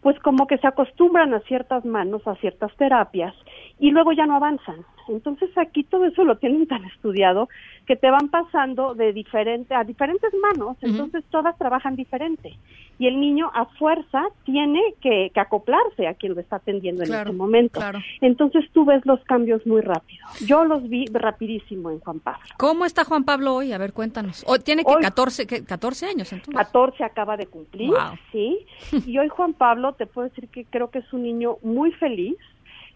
pues 0.00 0.18
como 0.18 0.48
que 0.48 0.58
se 0.58 0.66
acostumbran 0.66 1.32
a 1.32 1.40
ciertas 1.40 1.84
manos, 1.84 2.26
a 2.26 2.34
ciertas 2.36 2.74
terapias 2.76 3.34
y 3.78 3.92
luego 3.92 4.12
ya 4.12 4.26
no 4.26 4.34
avanzan. 4.34 4.84
Entonces 5.08 5.50
aquí 5.56 5.84
todo 5.84 6.04
eso 6.04 6.24
lo 6.24 6.36
tienen 6.38 6.66
tan 6.66 6.84
estudiado 6.84 7.48
que 7.86 7.96
te 7.96 8.10
van 8.10 8.28
pasando 8.28 8.94
de 8.94 9.12
diferente 9.12 9.74
a 9.74 9.84
diferentes 9.84 10.32
manos, 10.34 10.76
entonces 10.80 11.24
todas 11.30 11.56
trabajan 11.58 11.96
diferente 11.96 12.56
y 13.02 13.08
el 13.08 13.18
niño 13.18 13.50
a 13.52 13.64
fuerza 13.64 14.22
tiene 14.44 14.80
que, 15.00 15.32
acoplarse 15.34 16.06
a 16.06 16.14
quien 16.14 16.34
lo 16.34 16.40
está 16.40 16.56
atendiendo 16.56 17.02
en 17.02 17.12
este 17.12 17.32
momento. 17.32 17.80
Entonces 18.20 18.64
tú 18.72 18.84
ves 18.84 19.04
los 19.04 19.18
cambios 19.24 19.66
muy 19.66 19.80
rápido. 19.80 20.24
Yo 20.46 20.64
los 20.64 20.88
vi 20.88 21.06
rapidísimo 21.06 21.90
en 21.90 21.98
Juan 21.98 22.20
Pablo. 22.20 22.46
¿Cómo 22.58 22.84
está 22.84 23.04
Juan 23.04 23.24
Pablo 23.24 23.56
hoy? 23.56 23.72
A 23.72 23.78
ver, 23.78 23.92
cuéntanos. 23.92 24.44
Hoy 24.46 24.60
tiene 24.60 24.84
que 24.84 24.94
14, 24.94 25.64
14 25.64 26.06
años 26.06 26.32
entonces. 26.32 26.54
14 26.54 27.02
acaba 27.02 27.36
de 27.36 27.46
cumplir, 27.46 27.92
sí. 28.30 28.64
Y 29.04 29.18
hoy 29.18 29.28
Juan 29.28 29.54
Pablo 29.54 29.94
te 29.94 30.06
puedo 30.06 30.28
decir 30.28 30.48
que 30.48 30.64
creo 30.64 30.90
que 30.90 31.00
es 31.00 31.12
un 31.12 31.24
niño 31.24 31.56
muy 31.62 31.90
feliz 31.92 32.36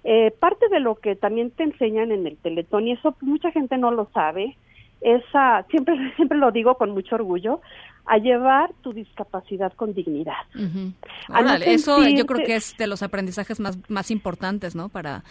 eh, 0.08 0.30
parte 0.30 0.68
de 0.68 0.78
lo 0.78 0.94
que 0.94 1.16
también 1.16 1.50
te 1.50 1.64
enseñan 1.64 2.12
en 2.12 2.28
el 2.28 2.36
Teletón, 2.36 2.86
y 2.86 2.92
eso 2.92 3.16
mucha 3.22 3.50
gente 3.50 3.76
no 3.76 3.90
lo 3.90 4.08
sabe, 4.14 4.56
es 5.00 5.20
siempre, 5.68 5.96
siempre 6.16 6.38
lo 6.38 6.52
digo 6.52 6.76
con 6.76 6.92
mucho 6.92 7.16
orgullo, 7.16 7.60
a 8.04 8.18
llevar 8.18 8.70
tu 8.82 8.92
discapacidad 8.92 9.72
con 9.72 9.94
dignidad. 9.94 10.36
eso 11.66 12.06
yo 12.06 12.24
creo 12.24 12.46
que 12.46 12.54
es 12.54 12.76
de 12.76 12.86
los 12.86 13.02
aprendizajes 13.02 13.58
más, 13.58 13.78
más 13.90 14.12
importantes, 14.12 14.76
¿no? 14.76 14.90
Para, 14.90 15.24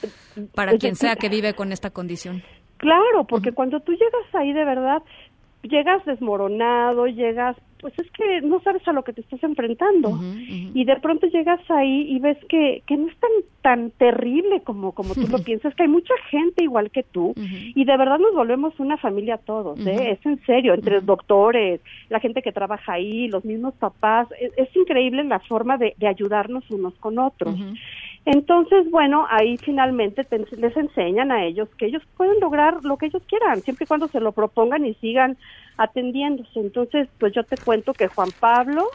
para 0.54 0.78
quien 0.78 0.98
sea 0.98 1.16
que 1.16 1.30
vive 1.30 1.54
con 1.54 1.72
esta 1.72 1.92
condición. 1.92 2.44
Claro, 2.76 3.24
porque 3.24 3.54
cuando 3.54 3.80
tú 3.80 3.94
llegas 3.94 4.34
ahí 4.34 4.52
de 4.52 4.66
verdad, 4.66 5.02
llegas 5.68 6.04
desmoronado, 6.06 7.08
llegas, 7.08 7.56
pues 7.80 7.94
es 8.00 8.10
que 8.12 8.42
no 8.42 8.60
sabes 8.62 8.88
a 8.88 8.94
lo 8.94 9.04
que 9.04 9.14
te 9.14 9.22
estás 9.22 9.44
enfrentando. 9.44 10.20
Y 10.74 10.86
de 10.86 10.96
pronto 10.98 11.28
llegas 11.28 11.60
ahí 11.70 12.08
y 12.10 12.20
ves 12.20 12.38
que, 12.50 12.84
que 12.88 12.98
no 12.98 13.08
es 13.08 13.18
tan, 13.18 13.32
tan 13.62 13.92
terrible 13.92 14.62
como, 14.62 14.94
como 14.94 15.14
tú 15.14 15.28
lo 15.28 15.40
piensas, 15.44 15.76
que 15.76 15.84
hay 15.84 15.90
mucha 15.90 16.14
gente 16.30 16.64
igual 16.64 16.92
que 16.92 17.04
tú. 17.04 17.34
Y 17.38 17.86
de 17.86 17.98
verdad 17.98 18.20
nos 18.20 18.34
volvemos 18.34 18.80
una 18.80 18.98
familia 18.98 19.38
todos, 19.38 19.80
¿eh? 19.86 20.12
Es 20.12 20.26
en 20.26 20.44
serio, 20.46 20.74
entre 20.74 20.96
los 20.96 21.06
doctores, 21.06 21.82
la 22.10 22.20
gente 22.20 22.42
que 22.42 22.52
trabaja 22.52 22.94
ahí, 22.94 23.28
los 23.28 23.46
mismos 23.46 23.74
papás. 23.76 24.28
Es, 24.40 24.52
es 24.58 24.76
increíble 24.76 25.24
la 25.24 25.40
forma 25.40 25.78
de, 25.78 25.94
de 25.98 26.08
ayudarnos 26.08 26.70
unos 26.72 26.94
con 26.96 27.20
otros. 27.20 27.56
Entonces, 28.26 28.90
bueno, 28.90 29.28
ahí 29.30 29.58
finalmente 29.58 30.26
les 30.58 30.76
enseñan 30.76 31.32
a 31.32 31.46
ellos 31.46 31.70
que 31.78 31.86
ellos 31.86 32.02
pueden 32.18 32.40
lograr 32.40 32.84
lo 32.84 32.98
que 32.98 33.06
ellos 33.06 33.22
quieran, 33.28 33.62
siempre 33.62 33.84
y 33.84 33.88
cuando 33.88 34.08
se 34.08 34.20
lo 34.20 34.32
propongan 34.32 34.84
y 34.84 34.96
sigan 34.96 35.38
atendiéndose. 35.78 36.60
Entonces, 36.60 37.08
pues 37.20 37.34
yo 37.34 37.44
te 37.44 37.56
cuento 37.56 37.94
que 37.94 38.08
Juan 38.08 38.30
Pablo, 38.40 38.88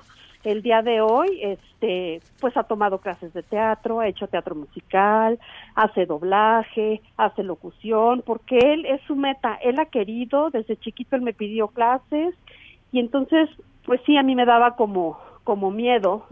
el 0.42 0.62
día 0.62 0.82
de 0.82 1.00
hoy, 1.00 1.38
este, 1.42 2.20
pues 2.40 2.56
ha 2.56 2.64
tomado 2.64 2.98
clases 2.98 3.32
de 3.32 3.44
teatro, 3.44 4.00
ha 4.00 4.08
hecho 4.08 4.26
teatro 4.26 4.56
musical, 4.56 5.38
hace 5.76 6.06
doblaje, 6.06 7.00
hace 7.16 7.44
locución, 7.44 8.24
porque 8.26 8.58
él 8.58 8.84
es 8.84 9.00
su 9.02 9.14
meta, 9.14 9.58
él 9.62 9.78
ha 9.78 9.86
querido, 9.86 10.50
desde 10.50 10.76
chiquito 10.76 11.14
él 11.14 11.22
me 11.22 11.34
pidió 11.34 11.68
clases 11.68 12.34
y 12.90 12.98
entonces, 12.98 13.48
pues 13.84 14.00
sí, 14.06 14.16
a 14.16 14.24
mí 14.24 14.34
me 14.34 14.44
daba 14.44 14.74
como, 14.74 15.20
como 15.44 15.70
miedo 15.70 16.26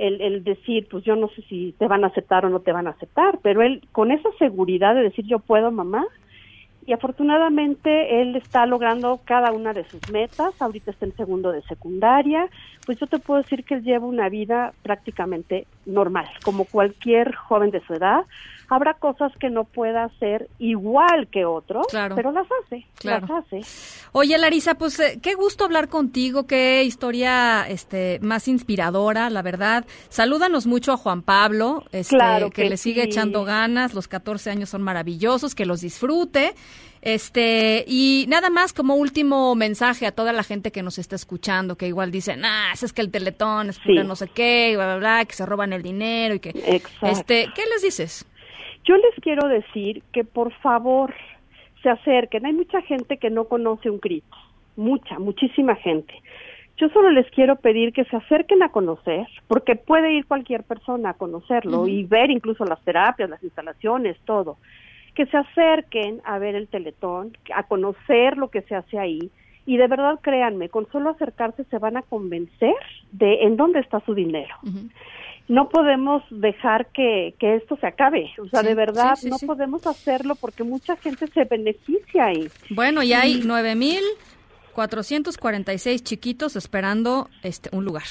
el, 0.00 0.20
el 0.22 0.42
decir, 0.42 0.88
pues 0.90 1.04
yo 1.04 1.14
no 1.14 1.28
sé 1.28 1.42
si 1.42 1.74
te 1.78 1.86
van 1.86 2.04
a 2.04 2.06
aceptar 2.08 2.46
o 2.46 2.48
no 2.48 2.60
te 2.60 2.72
van 2.72 2.86
a 2.86 2.90
aceptar, 2.90 3.38
pero 3.42 3.62
él 3.62 3.82
con 3.92 4.10
esa 4.10 4.30
seguridad 4.38 4.94
de 4.94 5.02
decir 5.02 5.26
yo 5.26 5.38
puedo, 5.38 5.70
mamá, 5.70 6.06
y 6.86 6.92
afortunadamente 6.94 8.22
él 8.22 8.34
está 8.34 8.64
logrando 8.64 9.20
cada 9.24 9.52
una 9.52 9.74
de 9.74 9.84
sus 9.84 10.00
metas, 10.10 10.54
ahorita 10.58 10.90
está 10.90 11.04
en 11.04 11.14
segundo 11.14 11.52
de 11.52 11.60
secundaria, 11.62 12.48
pues 12.86 12.98
yo 12.98 13.06
te 13.06 13.18
puedo 13.18 13.42
decir 13.42 13.62
que 13.64 13.74
él 13.74 13.84
lleva 13.84 14.06
una 14.06 14.30
vida 14.30 14.72
prácticamente 14.82 15.66
normal, 15.84 16.26
como 16.42 16.64
cualquier 16.64 17.34
joven 17.34 17.70
de 17.70 17.80
su 17.82 17.92
edad, 17.92 18.24
habrá 18.70 18.94
cosas 18.94 19.32
que 19.38 19.50
no 19.50 19.64
pueda 19.64 20.04
hacer 20.04 20.48
igual 20.60 21.26
que 21.28 21.44
otros, 21.44 21.86
pero 21.90 22.30
las 22.30 22.46
hace, 22.62 22.86
las 23.02 23.24
hace. 23.28 23.60
Oye, 24.12 24.38
Larisa, 24.38 24.76
pues 24.76 24.98
eh, 25.00 25.18
qué 25.20 25.34
gusto 25.34 25.64
hablar 25.64 25.88
contigo, 25.88 26.46
qué 26.46 26.84
historia 26.84 27.66
este 27.68 28.20
más 28.22 28.46
inspiradora, 28.46 29.28
la 29.28 29.42
verdad. 29.42 29.84
Salúdanos 30.08 30.68
mucho 30.68 30.92
a 30.92 30.96
Juan 30.96 31.22
Pablo, 31.22 31.84
este, 31.90 32.16
que, 32.54 32.70
le 32.70 32.76
sigue 32.76 33.02
echando 33.02 33.44
ganas, 33.44 33.92
los 33.92 34.06
14 34.06 34.50
años 34.50 34.70
son 34.70 34.82
maravillosos, 34.82 35.56
que 35.56 35.66
los 35.66 35.80
disfrute. 35.80 36.54
Este, 37.02 37.84
y 37.88 38.26
nada 38.28 38.50
más 38.50 38.74
como 38.74 38.94
último 38.94 39.54
mensaje 39.54 40.06
a 40.06 40.12
toda 40.12 40.34
la 40.34 40.42
gente 40.42 40.70
que 40.70 40.82
nos 40.82 40.98
está 40.98 41.16
escuchando, 41.16 41.76
que 41.76 41.88
igual 41.88 42.10
dicen, 42.10 42.44
ah, 42.44 42.72
es 42.74 42.92
que 42.92 43.00
el 43.00 43.10
teletón 43.10 43.70
es 43.70 43.80
no 43.86 44.14
sé 44.14 44.28
qué, 44.28 44.74
bla, 44.76 44.84
bla, 44.84 44.96
bla, 44.96 45.24
que 45.24 45.34
se 45.34 45.46
roban 45.46 45.72
el 45.72 45.82
dinero 45.82 46.34
y 46.34 46.40
que, 46.40 46.50
este, 47.02 47.48
¿qué 47.54 47.62
les 47.72 47.82
dices? 47.82 48.26
Yo 48.90 48.96
les 48.96 49.14
quiero 49.22 49.46
decir 49.46 50.02
que 50.12 50.24
por 50.24 50.52
favor 50.54 51.14
se 51.80 51.88
acerquen. 51.88 52.44
Hay 52.44 52.52
mucha 52.52 52.82
gente 52.82 53.18
que 53.18 53.30
no 53.30 53.44
conoce 53.44 53.88
un 53.88 54.00
CRIT, 54.00 54.24
mucha, 54.74 55.16
muchísima 55.20 55.76
gente. 55.76 56.12
Yo 56.76 56.88
solo 56.88 57.12
les 57.12 57.30
quiero 57.30 57.54
pedir 57.54 57.92
que 57.92 58.04
se 58.06 58.16
acerquen 58.16 58.64
a 58.64 58.70
conocer, 58.70 59.28
porque 59.46 59.76
puede 59.76 60.14
ir 60.14 60.26
cualquier 60.26 60.64
persona 60.64 61.10
a 61.10 61.14
conocerlo 61.14 61.86
y 61.86 62.02
ver 62.02 62.32
incluso 62.32 62.64
las 62.64 62.82
terapias, 62.82 63.30
las 63.30 63.44
instalaciones, 63.44 64.16
todo. 64.24 64.56
Que 65.14 65.26
se 65.26 65.36
acerquen 65.36 66.20
a 66.24 66.40
ver 66.40 66.56
el 66.56 66.66
teletón, 66.66 67.36
a 67.54 67.62
conocer 67.68 68.38
lo 68.38 68.48
que 68.48 68.62
se 68.62 68.74
hace 68.74 68.98
ahí. 68.98 69.30
Y 69.66 69.76
de 69.76 69.86
verdad, 69.86 70.18
créanme, 70.20 70.68
con 70.68 70.90
solo 70.90 71.10
acercarse 71.10 71.62
se 71.62 71.78
van 71.78 71.96
a 71.96 72.02
convencer 72.02 72.74
de 73.12 73.44
en 73.44 73.56
dónde 73.56 73.78
está 73.78 74.00
su 74.00 74.14
dinero 74.14 74.56
no 75.50 75.68
podemos 75.68 76.22
dejar 76.30 76.86
que, 76.92 77.34
que 77.40 77.56
esto 77.56 77.76
se 77.80 77.88
acabe. 77.88 78.30
O 78.38 78.48
sea, 78.48 78.62
de 78.62 78.76
verdad, 78.76 79.18
no 79.24 79.36
podemos 79.44 79.84
hacerlo 79.84 80.36
porque 80.36 80.62
mucha 80.62 80.94
gente 80.94 81.26
se 81.26 81.44
beneficia 81.44 82.26
ahí. 82.26 82.48
Bueno, 82.70 83.02
y 83.02 83.12
hay 83.12 83.42
nueve 83.44 83.74
mil 83.74 84.00
cuatrocientos 84.72 85.36
cuarenta 85.36 85.74
y 85.74 85.78
seis 85.78 86.04
chiquitos 86.04 86.54
esperando 86.54 87.28
este 87.42 87.68
un 87.72 87.84
lugar. 87.84 88.04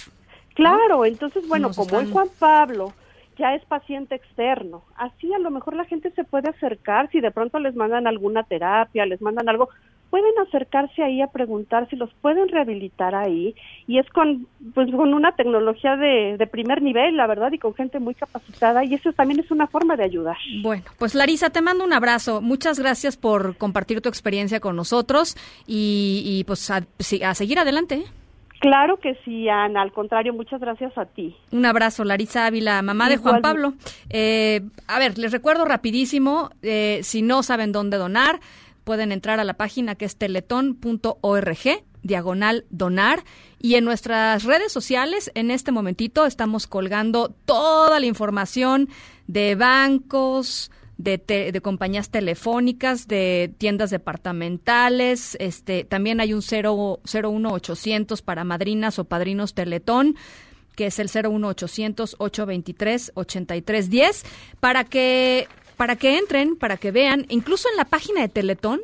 Claro, 0.54 1.06
entonces, 1.06 1.48
bueno, 1.48 1.72
como 1.74 2.02
es 2.02 2.12
Juan 2.12 2.28
Pablo 2.38 2.94
ya 3.38 3.56
es 3.56 3.64
paciente 3.64 4.16
externo, 4.16 4.84
así 4.98 5.34
a 5.34 5.40
lo 5.40 5.50
mejor 5.50 5.78
la 5.78 5.86
gente 5.86 6.12
se 6.12 6.26
puede 6.26 6.50
acercar 6.50 7.10
si 7.10 7.22
de 7.22 7.32
pronto 7.32 7.58
les 7.60 7.74
mandan 7.74 8.06
alguna 8.06 8.44
terapia, 8.44 9.06
les 9.06 9.22
mandan 9.22 9.48
algo, 9.48 9.70
pueden 10.10 10.32
acercarse 10.48 11.04
ahí 11.04 11.22
a 11.22 11.28
preguntar 11.28 11.88
si 11.90 11.96
los 11.96 12.12
pueden 12.22 12.48
rehabilitar 12.50 13.16
ahí 13.16 13.56
y 13.88 14.00
es 14.00 14.10
con 14.10 14.48
pues 14.74 14.90
con 14.92 15.14
una 15.14 15.34
tecnología 15.34 15.96
de, 15.96 16.36
de, 16.38 16.48
primer 16.48 16.82
nivel 16.82 17.18
la 17.18 17.28
verdad 17.28 17.52
y 17.52 17.60
con 17.60 17.74
gente 17.74 18.00
muy 18.00 18.16
capacitada 18.16 18.84
y 18.84 18.94
eso 18.94 19.14
también 19.14 19.40
es 19.40 19.52
una 19.52 19.68
forma 19.68 19.96
de 19.96 20.04
ayudar 20.04 20.38
bueno 20.62 20.84
pues 20.98 21.16
Larisa 21.16 21.50
te 21.50 21.62
mando 21.62 21.84
un 21.84 21.94
abrazo 21.94 22.42
muchas 22.42 22.80
gracias 22.80 23.18
por 23.18 23.58
compartir 23.58 24.02
tu 24.02 24.10
experiencia 24.10 24.60
con 24.60 24.76
nosotros 24.76 25.36
y, 25.68 26.24
y 26.26 26.44
pues 26.44 26.70
a, 26.72 26.82
a 27.26 27.36
seguir 27.36 27.60
adelante 27.60 27.96
¿eh? 27.96 28.04
Claro 28.60 28.98
que 28.98 29.16
sí, 29.24 29.48
Ana. 29.48 29.82
Al 29.82 29.94
contrario, 29.94 30.34
muchas 30.34 30.60
gracias 30.60 30.98
a 30.98 31.06
ti. 31.06 31.34
Un 31.52 31.66
abrazo, 31.66 32.04
Larisa 32.04 32.46
Ávila, 32.46 32.82
mamá 32.82 33.08
de 33.08 33.16
Juan 33.16 33.42
Pablo. 33.42 33.74
Eh, 34.10 34.62
a 34.88 35.00
ver, 35.00 35.18
les 35.18 35.32
recuerdo 35.32 35.64
rapidísimo, 35.64 36.50
eh, 36.62 37.00
si 37.04 37.22
no 37.22 37.42
saben 37.42 37.72
dónde 37.72 37.96
donar, 37.96 38.42
pueden 38.90 39.12
entrar 39.12 39.40
a 39.40 39.44
la 39.44 39.54
página 39.54 39.94
que 39.94 40.06
es 40.06 40.16
teletón.org 40.16 41.84
diagonal 42.02 42.66
donar. 42.72 43.24
Y 43.60 43.76
en 43.76 43.86
nuestras 43.86 44.46
redes 44.46 44.72
sociales 44.72 45.30
en 45.36 45.52
este 45.52 45.72
momentito 45.72 46.26
estamos 46.26 46.66
colgando 46.66 47.30
toda 47.46 48.00
la 48.00 48.08
información 48.08 48.90
de 49.28 49.54
bancos, 49.54 50.72
de, 50.98 51.20
de, 51.54 51.62
compañías 51.62 52.10
telefónicas, 52.10 53.08
de 53.08 53.54
tiendas 53.60 53.92
departamentales, 53.92 55.38
este, 55.40 55.84
también 55.84 56.20
hay 56.20 56.34
un 56.34 56.42
0, 56.42 57.02
01800 57.04 58.24
para 58.24 58.44
madrinas 58.44 58.98
o 58.98 59.04
padrinos 59.04 59.54
Teletón 59.54 60.16
que 60.76 60.88
es 60.88 60.98
el 60.98 61.10
01800 61.10 62.16
823 62.18 63.12
8310 63.14 64.24
para 64.60 64.84
que 64.84 65.48
para 65.80 65.96
que 65.96 66.18
entren, 66.18 66.58
para 66.58 66.76
que 66.76 66.92
vean, 66.92 67.26
incluso 67.30 67.70
en 67.70 67.78
la 67.78 67.86
página 67.86 68.20
de 68.20 68.28
Teletón, 68.28 68.82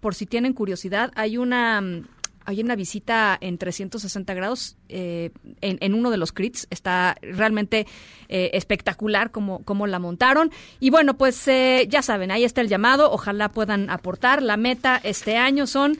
por 0.00 0.14
si 0.14 0.26
tienen 0.26 0.52
curiosidad, 0.52 1.10
hay 1.14 1.38
una 1.38 1.80
mm, 1.80 2.04
hay 2.44 2.60
una 2.60 2.76
visita 2.76 3.38
en 3.40 3.56
360 3.56 4.34
grados 4.34 4.76
eh, 4.90 5.30
en, 5.62 5.94
uno 5.94 6.10
de 6.10 6.18
los 6.18 6.32
crits. 6.32 6.66
Está 6.68 7.16
realmente 7.22 7.86
eh, 8.28 8.50
espectacular 8.52 9.30
como, 9.30 9.64
como 9.64 9.86
la 9.86 9.98
montaron. 9.98 10.50
Y 10.80 10.90
bueno, 10.90 11.14
pues 11.14 11.48
eh, 11.48 11.86
ya 11.88 12.02
saben, 12.02 12.30
ahí 12.30 12.44
está 12.44 12.60
el 12.60 12.68
llamado. 12.68 13.10
Ojalá 13.10 13.48
puedan 13.48 13.88
aportar. 13.88 14.42
La 14.42 14.58
meta 14.58 15.00
este 15.02 15.38
año 15.38 15.66
son 15.66 15.96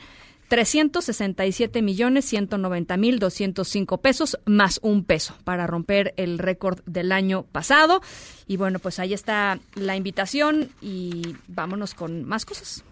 367 0.48 1.82
millones 1.82 2.24
190 2.26 2.96
mil 2.96 3.18
205 3.18 3.98
pesos 3.98 4.38
más 4.44 4.78
un 4.82 5.04
peso 5.04 5.34
para 5.44 5.66
romper 5.66 6.14
el 6.16 6.38
récord 6.38 6.80
del 6.86 7.12
año 7.12 7.44
pasado. 7.44 8.00
Y 8.46 8.56
bueno, 8.56 8.78
pues 8.78 8.98
ahí 8.98 9.14
está 9.14 9.58
la 9.74 9.96
invitación 9.96 10.70
y 10.80 11.36
vámonos 11.48 11.94
con 11.94 12.24
más 12.24 12.44
cosas. 12.44 12.84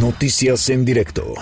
Noticias 0.00 0.68
en 0.70 0.84
directo. 0.84 1.34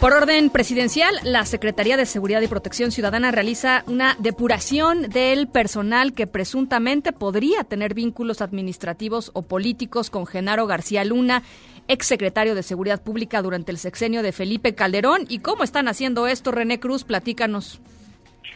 Por 0.00 0.12
orden 0.12 0.50
presidencial, 0.50 1.12
la 1.24 1.44
Secretaría 1.44 1.96
de 1.96 2.06
Seguridad 2.06 2.40
y 2.40 2.46
Protección 2.46 2.92
Ciudadana 2.92 3.32
realiza 3.32 3.82
una 3.88 4.16
depuración 4.20 5.02
del 5.10 5.48
personal 5.48 6.12
que 6.12 6.28
presuntamente 6.28 7.12
podría 7.12 7.64
tener 7.64 7.94
vínculos 7.94 8.40
administrativos 8.40 9.32
o 9.34 9.42
políticos 9.42 10.08
con 10.08 10.24
Genaro 10.24 10.68
García 10.68 11.04
Luna, 11.04 11.42
exsecretario 11.88 12.54
de 12.54 12.62
Seguridad 12.62 13.02
Pública 13.02 13.42
durante 13.42 13.72
el 13.72 13.78
sexenio 13.78 14.22
de 14.22 14.32
Felipe 14.32 14.74
Calderón. 14.74 15.22
¿Y 15.28 15.40
cómo 15.40 15.64
están 15.64 15.88
haciendo 15.88 16.26
esto, 16.26 16.52
René 16.52 16.78
Cruz? 16.78 17.04
Platícanos. 17.04 17.80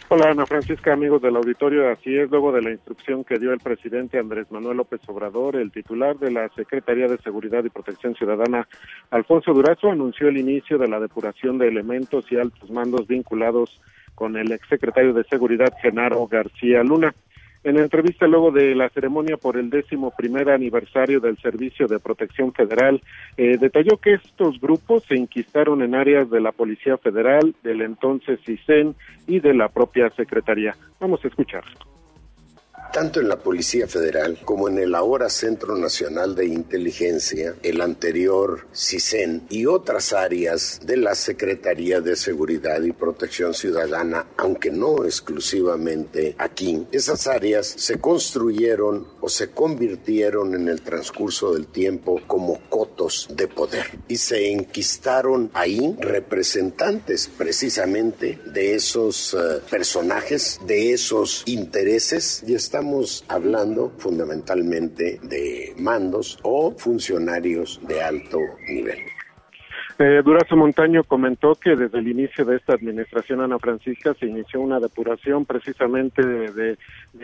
Hola 0.09 0.31
Ana 0.31 0.45
Francisca, 0.45 0.93
amigos 0.93 1.23
del 1.23 1.37
auditorio. 1.37 1.89
Así 1.91 2.15
es, 2.15 2.31
luego 2.31 2.53
de 2.53 2.61
la 2.61 2.71
instrucción 2.71 3.25
que 3.25 3.39
dio 3.39 3.51
el 3.51 3.61
presidente 3.61 4.19
Andrés 4.19 4.47
Manuel 4.51 4.77
López 4.77 5.01
Obrador, 5.07 5.57
el 5.57 5.73
titular 5.73 6.19
de 6.19 6.31
la 6.31 6.51
Secretaría 6.51 7.07
de 7.07 7.17
Seguridad 7.19 7.65
y 7.65 7.71
Protección 7.71 8.15
Ciudadana, 8.15 8.69
Alfonso 9.11 9.55
Durazo, 9.55 9.91
anunció 9.91 10.29
el 10.29 10.37
inicio 10.37 10.77
de 10.77 10.89
la 10.89 11.01
depuración 11.01 11.57
de 11.57 11.69
elementos 11.69 12.31
y 12.31 12.37
altos 12.37 12.71
mandos 12.71 13.07
vinculados 13.07 13.81
con 14.15 14.37
el 14.37 14.53
exsecretario 14.53 15.15
de 15.15 15.25
Seguridad, 15.25 15.73
Genaro 15.81 16.27
García 16.27 16.83
Luna. 16.83 17.15
En 17.65 17.77
entrevista 17.79 18.27
luego 18.27 18.51
de 18.51 18.75
la 18.75 18.89
ceremonia 18.89 19.37
por 19.37 19.57
el 19.57 19.71
décimo 19.71 20.11
primer 20.11 20.51
aniversario 20.51 21.21
del 21.21 21.39
Servicio 21.39 21.87
de 21.87 22.01
Protección 22.01 22.53
Federal, 22.53 23.01
eh, 23.37 23.57
detalló 23.57 23.99
que 23.99 24.15
estos 24.15 24.61
grupos 24.61 25.05
se 25.05 25.17
inquistaron 25.17 25.83
en 25.83 25.95
áreas 25.95 26.29
de 26.29 26.41
la 26.41 26.51
Policía 26.51 26.99
Federal, 26.99 27.55
del 27.63 27.83
entonces 27.83 28.41
CISEN 28.45 28.97
y 29.29 29.39
de 29.39 29.55
la 29.55 29.69
propia 29.69 30.11
Secretaría. 30.11 30.75
Vamos 30.99 31.25
a 31.25 31.29
escuchar 31.29 31.63
tanto 32.93 33.21
en 33.21 33.29
la 33.29 33.39
Policía 33.39 33.89
Federal 33.89 34.39
como 34.45 34.69
en 34.69 34.79
el 34.79 34.95
ahora 34.95 35.31
Centro 35.31 35.77
Nacional 35.77 36.35
de 36.35 36.47
Inteligencia, 36.47 37.55
el 37.63 37.81
anterior 37.81 38.67
CISEN 38.75 39.47
y 39.49 39.65
otras 39.65 40.13
áreas 40.13 40.81
de 40.85 40.99
la 40.99 41.15
Secretaría 41.15 42.03
de 42.03 42.17
Seguridad 42.17 42.83
y 42.83 42.93
Protección 42.93 43.55
Ciudadana, 43.55 44.27
aunque 44.37 44.71
no 44.71 45.07
exclusivamente 45.07 46.35
aquí. 46.37 46.87
Esas 46.93 47.27
áreas 47.27 47.67
se 47.67 47.99
construyeron 47.99 49.07
o 49.23 49.29
se 49.31 49.51
convirtieron 49.51 50.55
en 50.55 50.69
el 50.69 50.83
transcurso 50.83 51.55
del 51.55 51.69
tiempo 51.69 52.21
como 52.27 52.61
cotos 52.69 53.29
de 53.35 53.49
poder 53.49 53.87
y 54.07 54.19
se 54.19 54.53
enquistaron 54.53 55.51
ahí 55.55 55.97
representantes 55.99 57.31
precisamente 57.39 58.39
de 58.53 58.75
esos 58.75 59.33
eh, 59.33 59.61
personajes, 59.71 60.61
de 60.67 60.93
esos 60.93 61.43
intereses 61.47 62.45
y 62.47 62.55
estamos 62.55 62.82
estamos 62.83 63.25
hablando 63.29 63.93
fundamentalmente 63.97 65.21
de 65.23 65.73
mandos 65.79 66.37
o 66.43 66.73
funcionarios 66.73 67.81
de 67.87 68.03
alto 68.03 68.41
nivel. 68.69 68.99
Eh, 70.01 70.21
Durazo 70.25 70.57
Montaño 70.57 71.05
comentó 71.05 71.55
que 71.55 71.77
desde 71.77 72.01
el 72.01 72.09
inicio 72.09 72.45
de 72.45 72.57
esta 72.57 72.73
administración 72.73 73.41
Ana 73.41 73.61
Francisca 73.61 74.15
se 74.15 74.27
inició 74.27 74.61
una 74.61 74.81
depuración 74.81 75.45
precisamente 75.45 76.27
de, 76.27 76.77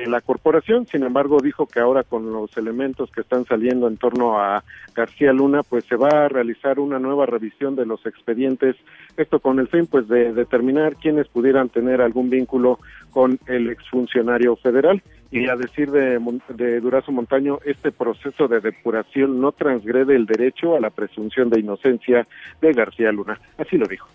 la 0.07 0.21
corporación, 0.21 0.87
sin 0.87 1.03
embargo 1.03 1.39
dijo 1.43 1.67
que 1.67 1.81
ahora 1.81 2.05
con 2.05 2.31
los 2.31 2.57
elementos 2.57 3.11
que 3.11 3.23
están 3.23 3.45
saliendo 3.47 3.89
en 3.89 3.97
torno 3.97 4.39
a 4.39 4.63
García 4.95 5.33
Luna, 5.33 5.63
pues 5.65 5.87
se 5.87 5.97
va 5.97 6.27
a 6.27 6.29
realizar 6.29 6.79
una 6.79 7.01
nueva 7.01 7.27
revisión 7.27 7.75
de 7.75 7.85
los 7.85 8.07
expedientes, 8.07 8.77
esto 9.17 9.41
con 9.41 9.59
el 9.59 9.67
fin 9.67 9.89
pues 9.89 10.07
de 10.07 10.33
determinar 10.33 10.95
quiénes 10.95 11.27
pudieran 11.27 11.71
tener 11.71 12.01
algún 12.01 12.31
vínculo 12.31 12.79
con 13.11 13.41
el 13.47 13.71
exfuncionario 13.71 14.55
federal 14.55 15.03
y 15.31 15.49
a 15.49 15.57
decir 15.57 15.91
de, 15.91 16.19
de, 16.55 16.81
Durazo 16.81 17.13
Montaño, 17.13 17.59
este 17.65 17.93
proceso 17.93 18.49
de 18.49 18.61
depuración 18.61 19.41
no 19.41 19.53
transgrede 19.53 20.17
el 20.17 20.27
derecho 20.27 20.75
a 20.75 20.81
la 20.81 20.91
presunción 20.91 21.51
de 21.51 21.61
inocencia 21.61 22.27
de 22.61 22.73
García 22.73 23.13
Luna. 23.13 23.39
Así 23.59 23.77
lo 23.77 23.87
dijo. 23.87 24.09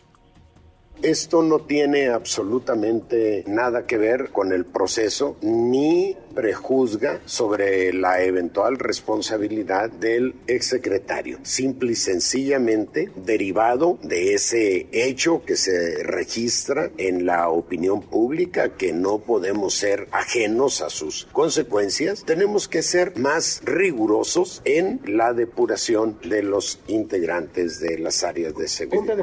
Esto 1.03 1.43
no 1.43 1.59
tiene 1.59 2.07
absolutamente 2.07 3.43
nada 3.45 3.85
que 3.85 3.97
ver 3.97 4.29
con 4.29 4.53
el 4.53 4.63
proceso 4.63 5.35
ni 5.41 6.15
prejuzga 6.33 7.19
sobre 7.25 7.91
la 7.91 8.23
eventual 8.23 8.79
responsabilidad 8.79 9.91
del 9.91 10.33
exsecretario. 10.47 11.39
Simple 11.43 11.91
y 11.91 11.95
sencillamente 11.95 13.11
derivado 13.17 13.99
de 14.01 14.33
ese 14.33 14.87
hecho 14.93 15.43
que 15.45 15.57
se 15.57 16.01
registra 16.03 16.89
en 16.97 17.25
la 17.25 17.49
opinión 17.49 18.01
pública 18.01 18.77
que 18.77 18.93
no 18.93 19.19
podemos 19.19 19.73
ser 19.73 20.07
ajenos 20.13 20.81
a 20.81 20.89
sus 20.89 21.25
consecuencias, 21.33 22.23
tenemos 22.23 22.69
que 22.69 22.81
ser 22.81 23.17
más 23.17 23.61
rigurosos 23.65 24.61
en 24.63 25.01
la 25.05 25.33
depuración 25.33 26.17
de 26.23 26.43
los 26.43 26.79
integrantes 26.87 27.81
de 27.81 27.99
las 27.99 28.23
áreas 28.23 28.55
de 28.55 28.69
seguridad. 28.69 29.17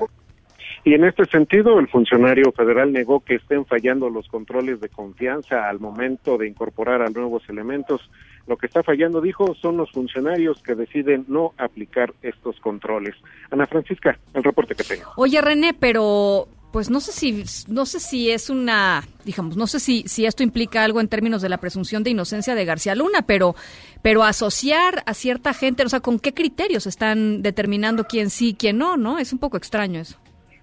Y 0.83 0.95
en 0.95 1.05
este 1.05 1.27
sentido, 1.27 1.79
el 1.79 1.89
funcionario 1.89 2.53
federal 2.53 2.93
negó 2.93 3.21
que 3.21 3.35
estén 3.35 3.67
fallando 3.67 4.09
los 4.09 4.27
controles 4.29 4.81
de 4.81 4.89
confianza 4.89 5.69
al 5.69 5.79
momento 5.79 6.39
de 6.39 6.49
incorporar 6.49 7.03
a 7.03 7.11
nuevos 7.11 7.43
elementos. 7.49 8.11
Lo 8.47 8.57
que 8.57 8.67
está 8.67 8.83
fallando, 8.83 9.21
dijo, 9.21 9.55
son 9.55 9.77
los 9.77 9.91
funcionarios 9.93 10.63
que 10.63 10.75
deciden 10.75 11.27
no 11.29 11.53
aplicar 11.59 12.15
estos 12.23 12.59
controles. 12.61 13.15
Ana 13.51 13.67
Francisca, 13.67 14.19
el 14.33 14.43
reporte 14.43 14.75
que 14.75 14.85
tengo. 14.85 15.13
Oye, 15.17 15.41
René, 15.43 15.75
pero 15.75 16.49
pues 16.73 16.89
no 16.89 17.01
sé 17.01 17.13
si 17.13 17.45
no 17.69 17.85
sé 17.85 17.99
si 17.99 18.31
es 18.31 18.49
una 18.49 19.03
digamos 19.25 19.57
no 19.57 19.67
sé 19.67 19.81
si 19.81 20.05
si 20.07 20.25
esto 20.25 20.45
implica 20.45 20.85
algo 20.85 21.01
en 21.01 21.09
términos 21.09 21.43
de 21.43 21.49
la 21.49 21.59
presunción 21.59 22.05
de 22.05 22.11
inocencia 22.11 22.55
de 22.55 22.65
García 22.65 22.95
Luna 22.95 23.23
pero 23.23 23.57
pero 24.03 24.23
asociar 24.23 25.03
a 25.05 25.15
cierta 25.15 25.53
gente 25.53 25.85
o 25.85 25.89
sea 25.89 25.99
con 25.99 26.21
qué 26.21 26.33
criterios 26.33 26.87
están 26.87 27.43
determinando 27.43 28.05
quién 28.05 28.31
sí 28.31 28.55
quién 28.57 28.79
no 28.79 28.97
no 28.97 29.19
es 29.19 29.33
un 29.33 29.41
poco 29.41 29.57
extraño 29.57 30.01
eso 30.01 30.17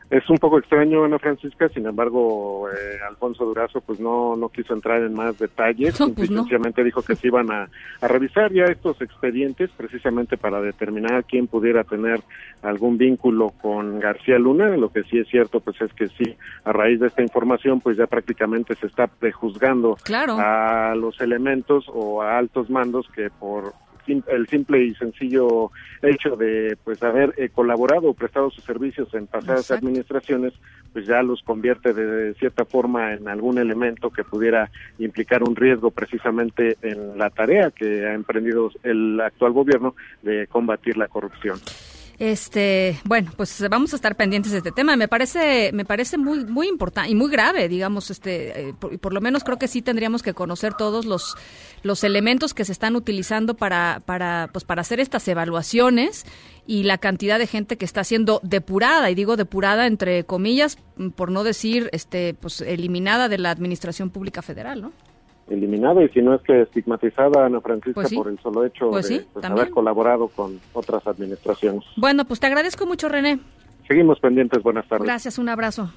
es 0.09 0.29
un 0.29 0.37
poco 0.37 0.57
extraño, 0.57 1.03
Ana 1.03 1.19
Francisca, 1.19 1.67
sin 1.69 1.85
embargo, 1.85 2.69
eh, 2.69 2.97
Alfonso 3.07 3.43
Durazo 3.43 3.81
pues 3.81 3.99
no, 3.99 4.37
no 4.37 4.47
quiso 4.47 4.73
entrar 4.73 5.01
en 5.01 5.13
más 5.13 5.37
detalles, 5.37 5.99
no, 5.99 6.13
pues 6.13 6.29
sencillamente 6.29 6.83
dijo 6.83 7.01
que 7.01 7.15
se 7.15 7.27
iban 7.27 7.51
a, 7.51 7.67
a, 7.99 8.07
revisar 8.07 8.53
ya 8.53 8.65
estos 8.65 9.01
expedientes 9.01 9.69
precisamente 9.75 10.37
para 10.37 10.61
determinar 10.61 11.25
quién 11.25 11.47
pudiera 11.47 11.83
tener 11.83 12.21
algún 12.61 12.97
vínculo 12.97 13.49
con 13.61 13.99
García 13.99 14.39
Luna, 14.39 14.69
lo 14.77 14.91
que 14.93 15.03
sí 15.03 15.19
es 15.19 15.27
cierto 15.27 15.59
pues 15.59 15.81
es 15.81 15.93
que 15.93 16.07
sí, 16.07 16.37
a 16.63 16.71
raíz 16.71 17.01
de 17.01 17.07
esta 17.07 17.21
información 17.21 17.81
pues 17.81 17.97
ya 17.97 18.07
prácticamente 18.07 18.75
se 18.75 18.87
está 18.87 19.07
prejuzgando 19.07 19.97
a 20.39 20.95
los 20.95 21.19
elementos 21.19 21.85
o 21.93 22.21
a 22.21 22.37
altos 22.37 22.69
mandos 22.69 23.07
que 23.13 23.29
por 23.29 23.73
el 24.07 24.47
simple 24.47 24.83
y 24.83 24.95
sencillo 24.95 25.71
hecho 26.01 26.35
de 26.35 26.77
pues 26.83 27.01
haber 27.03 27.33
eh, 27.37 27.49
colaborado 27.49 28.09
o 28.09 28.13
prestado 28.13 28.49
sus 28.49 28.63
servicios 28.63 29.13
en 29.13 29.27
pasadas 29.27 29.71
administraciones 29.71 30.53
pues 30.93 31.05
ya 31.05 31.21
los 31.21 31.41
convierte 31.43 31.93
de 31.93 32.33
cierta 32.35 32.65
forma 32.65 33.13
en 33.13 33.27
algún 33.27 33.57
elemento 33.57 34.09
que 34.09 34.23
pudiera 34.23 34.71
implicar 34.97 35.43
un 35.43 35.55
riesgo 35.55 35.91
precisamente 35.91 36.77
en 36.81 37.17
la 37.17 37.29
tarea 37.29 37.71
que 37.71 38.05
ha 38.05 38.13
emprendido 38.13 38.71
el 38.83 39.19
actual 39.21 39.51
gobierno 39.51 39.95
de 40.23 40.47
combatir 40.47 40.97
la 40.97 41.07
corrupción. 41.07 41.59
Este, 42.19 42.99
bueno, 43.03 43.31
pues 43.37 43.63
vamos 43.69 43.93
a 43.93 43.95
estar 43.95 44.15
pendientes 44.15 44.51
de 44.51 44.57
este 44.59 44.71
tema. 44.71 44.95
Me 44.95 45.07
parece, 45.07 45.71
me 45.71 45.85
parece 45.85 46.17
muy, 46.17 46.45
muy 46.45 46.67
importante 46.67 47.11
y 47.11 47.15
muy 47.15 47.29
grave, 47.29 47.69
digamos, 47.69 48.09
este, 48.09 48.69
eh, 48.69 48.73
por, 48.73 49.13
lo 49.13 49.21
menos 49.21 49.43
creo 49.43 49.59
que 49.59 49.67
sí 49.67 49.83
tendríamos 49.83 50.23
que 50.23 50.33
conocer 50.33 50.73
todos 50.73 51.05
los, 51.05 51.35
los 51.83 52.03
elementos 52.03 52.55
que 52.55 52.65
se 52.65 52.71
están 52.71 52.95
utilizando 52.95 53.53
para, 53.53 54.01
para, 54.05 54.49
pues 54.51 54.65
para 54.65 54.81
hacer 54.81 54.99
estas 54.99 55.27
evaluaciones 55.27 56.25
y 56.65 56.83
la 56.83 56.97
cantidad 56.97 57.37
de 57.37 57.45
gente 57.45 57.77
que 57.77 57.85
está 57.85 58.03
siendo 58.03 58.41
depurada, 58.43 59.11
y 59.11 59.15
digo 59.15 59.37
depurada 59.37 59.85
entre 59.85 60.23
comillas, 60.23 60.79
por 61.15 61.31
no 61.31 61.43
decir, 61.43 61.87
este, 61.93 62.33
pues 62.33 62.61
eliminada 62.61 63.29
de 63.29 63.37
la 63.37 63.51
administración 63.51 64.09
pública 64.09 64.41
federal, 64.41 64.81
¿no? 64.81 64.91
Eliminada 65.49 66.03
y 66.03 66.09
si 66.09 66.21
no 66.21 66.35
es 66.35 66.41
que 66.41 66.61
estigmatizada 66.61 67.45
Ana 67.45 67.61
Francisca 67.61 68.01
pues 68.01 68.13
por 68.13 68.27
el 68.27 68.39
solo 68.39 68.65
hecho 68.65 68.89
pues 68.89 69.09
de 69.09 69.25
pues, 69.33 69.45
haber 69.45 69.69
colaborado 69.69 70.27
con 70.27 70.59
otras 70.73 71.05
administraciones. 71.07 71.83
Bueno, 71.95 72.25
pues 72.25 72.39
te 72.39 72.47
agradezco 72.47 72.85
mucho, 72.85 73.09
René. 73.09 73.39
Seguimos 73.87 74.19
pendientes. 74.19 74.61
Buenas 74.61 74.87
tardes. 74.87 75.05
Gracias, 75.05 75.37
un 75.37 75.49
abrazo. 75.49 75.89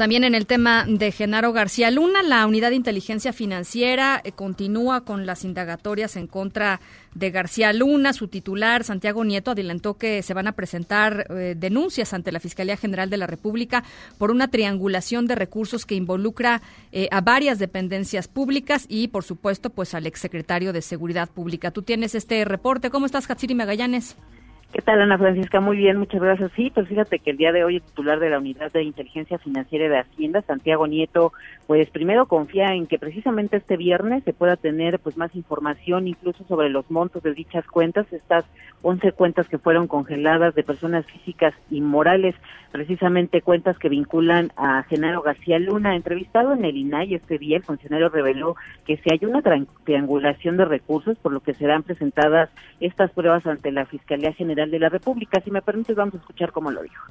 También 0.00 0.24
en 0.24 0.34
el 0.34 0.46
tema 0.46 0.86
de 0.88 1.12
Genaro 1.12 1.52
García 1.52 1.90
Luna, 1.90 2.22
la 2.22 2.46
Unidad 2.46 2.70
de 2.70 2.76
Inteligencia 2.76 3.34
Financiera 3.34 4.22
eh, 4.24 4.32
continúa 4.32 5.02
con 5.02 5.26
las 5.26 5.44
indagatorias 5.44 6.16
en 6.16 6.26
contra 6.26 6.80
de 7.14 7.30
García 7.30 7.74
Luna. 7.74 8.14
Su 8.14 8.26
titular, 8.26 8.82
Santiago 8.82 9.26
Nieto, 9.26 9.50
adelantó 9.50 9.98
que 9.98 10.22
se 10.22 10.32
van 10.32 10.46
a 10.46 10.52
presentar 10.52 11.26
eh, 11.28 11.54
denuncias 11.54 12.14
ante 12.14 12.32
la 12.32 12.40
Fiscalía 12.40 12.78
General 12.78 13.10
de 13.10 13.18
la 13.18 13.26
República 13.26 13.84
por 14.16 14.30
una 14.30 14.48
triangulación 14.48 15.26
de 15.26 15.34
recursos 15.34 15.84
que 15.84 15.96
involucra 15.96 16.62
eh, 16.92 17.08
a 17.10 17.20
varias 17.20 17.58
dependencias 17.58 18.26
públicas 18.26 18.86
y, 18.88 19.08
por 19.08 19.24
supuesto, 19.24 19.68
pues 19.68 19.92
al 19.92 20.06
exsecretario 20.06 20.72
de 20.72 20.80
Seguridad 20.80 21.28
Pública. 21.28 21.72
Tú 21.72 21.82
tienes 21.82 22.14
este 22.14 22.42
reporte. 22.46 22.88
¿Cómo 22.88 23.04
estás, 23.04 23.30
Hatsiri 23.30 23.54
Magallanes? 23.54 24.16
¿Qué 24.72 24.82
tal, 24.82 25.02
Ana 25.02 25.18
Francisca? 25.18 25.58
Muy 25.58 25.76
bien, 25.76 25.96
muchas 25.96 26.22
gracias. 26.22 26.52
Sí, 26.54 26.70
pues 26.72 26.86
fíjate 26.86 27.18
que 27.18 27.32
el 27.32 27.36
día 27.36 27.50
de 27.50 27.64
hoy 27.64 27.76
el 27.76 27.82
titular 27.82 28.20
de 28.20 28.30
la 28.30 28.38
Unidad 28.38 28.70
de 28.70 28.84
Inteligencia 28.84 29.36
Financiera 29.38 29.88
de 29.88 29.98
Hacienda, 29.98 30.42
Santiago 30.42 30.86
Nieto, 30.86 31.32
pues 31.66 31.90
primero 31.90 32.26
confía 32.26 32.72
en 32.74 32.86
que 32.86 32.96
precisamente 32.96 33.56
este 33.56 33.76
viernes 33.76 34.22
se 34.22 34.32
pueda 34.32 34.54
tener 34.54 35.00
pues 35.00 35.16
más 35.16 35.34
información 35.34 36.06
incluso 36.06 36.44
sobre 36.44 36.68
los 36.68 36.88
montos 36.88 37.20
de 37.24 37.34
dichas 37.34 37.66
cuentas, 37.66 38.12
estas 38.12 38.44
11 38.82 39.10
cuentas 39.12 39.48
que 39.48 39.58
fueron 39.58 39.88
congeladas 39.88 40.54
de 40.54 40.62
personas 40.62 41.04
físicas 41.04 41.52
y 41.68 41.80
morales, 41.80 42.36
precisamente 42.70 43.42
cuentas 43.42 43.76
que 43.76 43.88
vinculan 43.88 44.52
a 44.56 44.84
Genaro 44.84 45.22
García 45.22 45.58
Luna. 45.58 45.96
Entrevistado 45.96 46.52
en 46.52 46.64
el 46.64 46.76
INAI 46.76 47.14
este 47.14 47.38
día, 47.38 47.56
el 47.56 47.64
funcionario 47.64 48.08
reveló 48.08 48.54
que 48.86 48.96
si 48.98 49.10
hay 49.12 49.28
una 49.28 49.42
triangulación 49.84 50.56
de 50.56 50.64
recursos, 50.64 51.18
por 51.18 51.32
lo 51.32 51.40
que 51.40 51.54
serán 51.54 51.82
presentadas 51.82 52.50
estas 52.78 53.10
pruebas 53.10 53.44
ante 53.46 53.72
la 53.72 53.84
Fiscalía 53.84 54.32
General 54.32 54.59
de 54.68 54.78
la 54.78 54.88
República. 54.88 55.40
Si 55.40 55.50
me 55.50 55.62
permites, 55.62 55.96
vamos 55.96 56.14
a 56.14 56.18
escuchar 56.18 56.52
cómo 56.52 56.70
lo 56.70 56.82
dijo. 56.82 57.04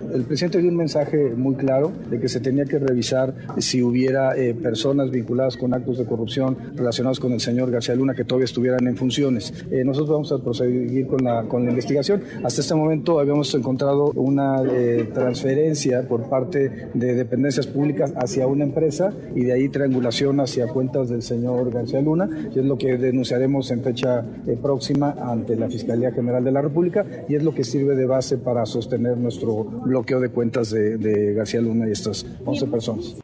El 0.00 0.22
presidente 0.22 0.58
dio 0.62 0.70
un 0.70 0.76
mensaje 0.76 1.32
muy 1.36 1.56
claro 1.56 1.90
de 2.08 2.20
que 2.20 2.28
se 2.28 2.38
tenía 2.38 2.64
que 2.64 2.78
revisar 2.78 3.34
si 3.58 3.82
hubiera 3.82 4.36
eh, 4.36 4.54
personas 4.54 5.10
vinculadas 5.10 5.56
con 5.56 5.74
actos 5.74 5.98
de 5.98 6.04
corrupción 6.04 6.56
relacionados 6.76 7.18
con 7.18 7.32
el 7.32 7.40
señor 7.40 7.72
García 7.72 7.96
Luna 7.96 8.14
que 8.14 8.24
todavía 8.24 8.44
estuvieran 8.44 8.86
en 8.86 8.96
funciones. 8.96 9.52
Eh, 9.72 9.82
nosotros 9.84 10.10
vamos 10.10 10.30
a 10.30 10.38
proseguir 10.38 11.08
con 11.08 11.24
la, 11.24 11.42
con 11.44 11.64
la 11.64 11.70
investigación. 11.70 12.22
Hasta 12.44 12.60
este 12.60 12.76
momento 12.76 13.18
habíamos 13.18 13.52
encontrado 13.56 14.12
una 14.14 14.62
eh, 14.62 15.10
transferencia 15.12 16.06
por 16.06 16.28
parte 16.28 16.90
de 16.94 17.14
dependencias 17.14 17.66
públicas 17.66 18.12
hacia 18.16 18.46
una 18.46 18.62
empresa 18.62 19.12
y 19.34 19.42
de 19.42 19.52
ahí 19.52 19.68
triangulación 19.68 20.38
hacia 20.38 20.68
cuentas 20.68 21.08
del 21.08 21.22
señor 21.22 21.72
García 21.72 22.00
Luna, 22.00 22.28
y 22.54 22.58
es 22.60 22.64
lo 22.64 22.78
que 22.78 22.96
denunciaremos 22.98 23.70
en 23.72 23.82
fecha 23.82 24.24
próxima 24.62 25.16
ante 25.20 25.56
la 25.56 25.68
Fiscalía 25.68 26.12
General 26.12 26.44
de 26.44 26.52
la 26.52 26.62
República 26.62 27.04
y 27.28 27.34
es 27.34 27.42
lo 27.42 27.52
que 27.52 27.64
sirve 27.64 27.96
de 27.96 28.06
base 28.06 28.38
para 28.38 28.64
sostener 28.64 29.18
nuestro 29.18 29.66
bloqueo 29.88 30.20
de 30.20 30.28
cuentas 30.28 30.70
de, 30.70 31.34
García 31.34 31.60
Luna 31.60 31.88
y 31.88 31.92
estas 31.92 32.24
11 32.44 32.66
personas. 32.66 33.16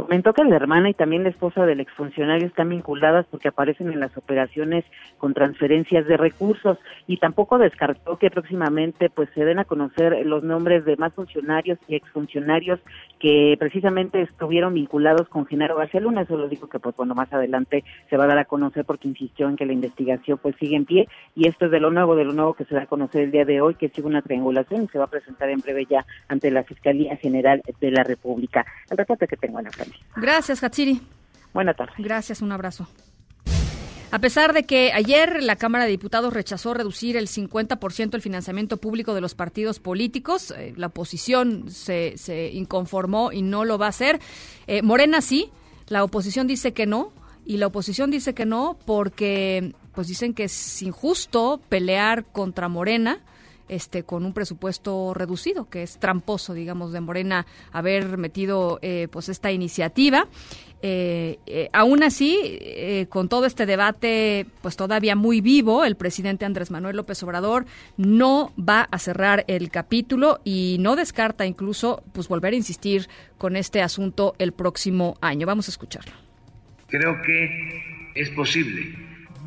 Comentó 0.00 0.32
que 0.32 0.44
la 0.44 0.56
hermana 0.56 0.88
y 0.88 0.94
también 0.94 1.24
la 1.24 1.28
esposa 1.28 1.66
del 1.66 1.78
exfuncionario 1.78 2.46
están 2.46 2.70
vinculadas 2.70 3.26
porque 3.30 3.48
aparecen 3.48 3.92
en 3.92 4.00
las 4.00 4.16
operaciones 4.16 4.82
con 5.18 5.34
transferencias 5.34 6.06
de 6.06 6.16
recursos 6.16 6.78
y 7.06 7.18
tampoco 7.18 7.58
descartó 7.58 8.16
que 8.16 8.30
próximamente 8.30 9.10
pues 9.10 9.28
se 9.34 9.44
den 9.44 9.58
a 9.58 9.66
conocer 9.66 10.24
los 10.24 10.42
nombres 10.42 10.86
de 10.86 10.96
más 10.96 11.12
funcionarios 11.12 11.78
y 11.86 11.96
exfuncionarios 11.96 12.80
que 13.18 13.56
precisamente 13.58 14.22
estuvieron 14.22 14.72
vinculados 14.72 15.28
con 15.28 15.44
Genaro 15.44 15.76
García 15.76 16.00
Luna. 16.00 16.22
Eso 16.22 16.38
lo 16.38 16.48
dijo 16.48 16.66
que 16.66 16.78
pues 16.78 16.96
bueno 16.96 17.14
más 17.14 17.30
adelante 17.34 17.84
se 18.08 18.16
va 18.16 18.24
a 18.24 18.28
dar 18.28 18.38
a 18.38 18.46
conocer 18.46 18.86
porque 18.86 19.06
insistió 19.06 19.50
en 19.50 19.56
que 19.56 19.66
la 19.66 19.74
investigación 19.74 20.38
pues 20.38 20.56
sigue 20.56 20.76
en 20.76 20.86
pie 20.86 21.08
y 21.34 21.46
esto 21.46 21.66
es 21.66 21.72
de 21.72 21.80
lo 21.80 21.90
nuevo, 21.90 22.16
de 22.16 22.24
lo 22.24 22.32
nuevo 22.32 22.54
que 22.54 22.64
se 22.64 22.74
da 22.74 22.84
a 22.84 22.86
conocer 22.86 23.20
el 23.20 23.32
día 23.32 23.44
de 23.44 23.60
hoy, 23.60 23.74
que 23.74 23.90
sigue 23.90 24.08
una 24.08 24.22
triangulación 24.22 24.84
y 24.84 24.88
se 24.88 24.98
va 24.98 25.04
a 25.04 25.10
presentar 25.10 25.50
en 25.50 25.60
breve 25.60 25.84
ya 25.84 26.06
ante 26.28 26.50
la 26.50 26.64
Fiscalía 26.64 27.16
General 27.16 27.62
de 27.80 27.90
la 27.90 28.02
República. 28.02 28.64
El 28.90 28.96
reporte 28.96 29.28
que 29.28 29.36
tengo 29.36 29.58
en 29.58 29.66
la 29.66 29.70
frente. 29.70 29.89
Gracias, 30.16 30.62
Hatsiri. 30.62 31.00
Buenas 31.52 31.76
tardes. 31.76 31.94
Gracias, 31.98 32.42
un 32.42 32.52
abrazo. 32.52 32.86
A 34.12 34.18
pesar 34.18 34.52
de 34.52 34.64
que 34.64 34.92
ayer 34.92 35.40
la 35.40 35.54
Cámara 35.54 35.84
de 35.84 35.90
Diputados 35.90 36.32
rechazó 36.32 36.74
reducir 36.74 37.16
el 37.16 37.28
50% 37.28 38.14
el 38.14 38.22
financiamiento 38.22 38.76
público 38.78 39.14
de 39.14 39.20
los 39.20 39.36
partidos 39.36 39.78
políticos, 39.78 40.52
eh, 40.56 40.74
la 40.76 40.88
oposición 40.88 41.70
se, 41.70 42.14
se, 42.16 42.50
inconformó 42.50 43.30
y 43.30 43.42
no 43.42 43.64
lo 43.64 43.78
va 43.78 43.86
a 43.86 43.90
hacer. 43.90 44.18
Eh, 44.66 44.82
Morena 44.82 45.20
sí, 45.20 45.50
la 45.86 46.02
oposición 46.02 46.48
dice 46.48 46.72
que 46.72 46.86
no, 46.86 47.12
y 47.44 47.58
la 47.58 47.68
oposición 47.68 48.10
dice 48.10 48.34
que 48.34 48.46
no 48.46 48.76
porque 48.84 49.74
pues 49.94 50.08
dicen 50.08 50.34
que 50.34 50.44
es 50.44 50.82
injusto 50.82 51.60
pelear 51.68 52.24
contra 52.24 52.68
Morena 52.68 53.20
este, 53.70 54.02
con 54.02 54.26
un 54.26 54.32
presupuesto 54.34 55.14
reducido, 55.14 55.70
que 55.70 55.84
es 55.84 55.98
tramposo, 55.98 56.54
digamos, 56.54 56.92
de 56.92 57.00
Morena 57.00 57.46
haber 57.72 58.18
metido 58.18 58.80
eh, 58.82 59.06
pues 59.10 59.28
esta 59.28 59.52
iniciativa. 59.52 60.26
Eh, 60.82 61.38
eh, 61.46 61.68
aún 61.72 62.02
así, 62.02 63.06
con 63.10 63.28
todo 63.28 63.46
este 63.46 63.66
debate, 63.66 64.46
pues 64.60 64.76
todavía 64.76 65.14
muy 65.14 65.40
vivo, 65.40 65.84
el 65.84 65.94
presidente 65.94 66.44
Andrés 66.44 66.70
Manuel 66.70 66.96
López 66.96 67.22
Obrador 67.22 67.66
no 67.96 68.52
va 68.58 68.88
a 68.90 68.98
cerrar 68.98 69.44
el 69.46 69.70
capítulo 69.70 70.40
y 70.42 70.78
no 70.80 70.96
descarta 70.96 71.46
incluso, 71.46 72.02
pues 72.12 72.28
volver 72.28 72.54
a 72.54 72.56
insistir 72.56 73.08
con 73.38 73.56
este 73.56 73.82
asunto 73.82 74.34
el 74.38 74.52
próximo 74.52 75.16
año. 75.20 75.46
Vamos 75.46 75.68
a 75.68 75.70
escucharlo. 75.70 76.12
Creo 76.88 77.22
que 77.22 78.12
es 78.16 78.30
posible 78.30 78.96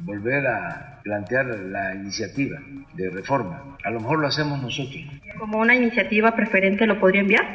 volver 0.05 0.47
a 0.47 0.92
plantear 1.03 1.45
la 1.45 1.93
iniciativa 1.95 2.59
de 2.93 3.09
reforma. 3.09 3.77
A 3.83 3.91
lo 3.91 3.99
mejor 3.99 4.19
lo 4.19 4.27
hacemos 4.27 4.61
nosotros. 4.61 5.01
¿Como 5.37 5.59
una 5.59 5.75
iniciativa 5.75 6.35
preferente 6.35 6.87
lo 6.87 6.99
podría 6.99 7.21
enviar? 7.21 7.45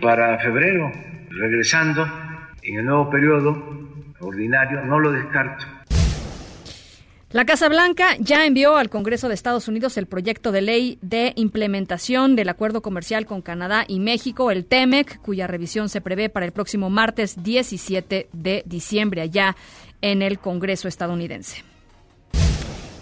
Para 0.00 0.38
febrero, 0.38 0.90
regresando 1.30 2.06
en 2.62 2.78
el 2.78 2.84
nuevo 2.84 3.10
periodo 3.10 3.56
ordinario, 4.20 4.82
no 4.84 4.98
lo 4.98 5.12
descarto. 5.12 5.66
La 7.30 7.44
Casa 7.44 7.68
Blanca 7.68 8.16
ya 8.20 8.46
envió 8.46 8.76
al 8.76 8.90
Congreso 8.90 9.26
de 9.26 9.34
Estados 9.34 9.66
Unidos 9.66 9.96
el 9.96 10.06
proyecto 10.06 10.52
de 10.52 10.62
ley 10.62 10.98
de 11.02 11.32
implementación 11.34 12.36
del 12.36 12.48
acuerdo 12.48 12.80
comercial 12.80 13.26
con 13.26 13.42
Canadá 13.42 13.84
y 13.88 13.98
México, 13.98 14.52
el 14.52 14.64
TEMEC, 14.64 15.20
cuya 15.20 15.48
revisión 15.48 15.88
se 15.88 16.00
prevé 16.00 16.28
para 16.28 16.46
el 16.46 16.52
próximo 16.52 16.90
martes 16.90 17.42
17 17.42 18.28
de 18.32 18.62
diciembre 18.66 19.20
allá 19.20 19.56
en 20.00 20.22
el 20.22 20.38
Congreso 20.38 20.86
estadounidense. 20.86 21.73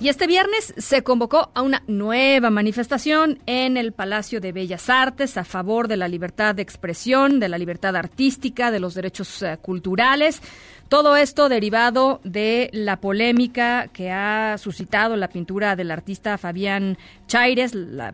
Y 0.02 0.08
este 0.08 0.26
viernes 0.26 0.74
se 0.78 1.04
convocó 1.04 1.52
a 1.54 1.62
una 1.62 1.84
nueva 1.86 2.50
manifestación 2.50 3.38
en 3.46 3.76
el 3.76 3.92
Palacio 3.92 4.40
de 4.40 4.50
Bellas 4.50 4.90
Artes 4.90 5.36
a 5.36 5.44
favor 5.44 5.86
de 5.86 5.96
la 5.96 6.08
libertad 6.08 6.56
de 6.56 6.62
expresión, 6.62 7.38
de 7.38 7.48
la 7.48 7.56
libertad 7.56 7.94
artística, 7.94 8.72
de 8.72 8.80
los 8.80 8.94
derechos 8.94 9.44
eh, 9.44 9.58
culturales. 9.62 10.42
Todo 10.88 11.16
esto 11.16 11.48
derivado 11.48 12.20
de 12.24 12.68
la 12.72 12.96
polémica 12.96 13.86
que 13.92 14.10
ha 14.10 14.58
suscitado 14.58 15.14
la 15.14 15.28
pintura 15.28 15.76
del 15.76 15.92
artista 15.92 16.36
Fabián 16.36 16.98
Chaires, 17.28 17.72
la, 17.72 18.12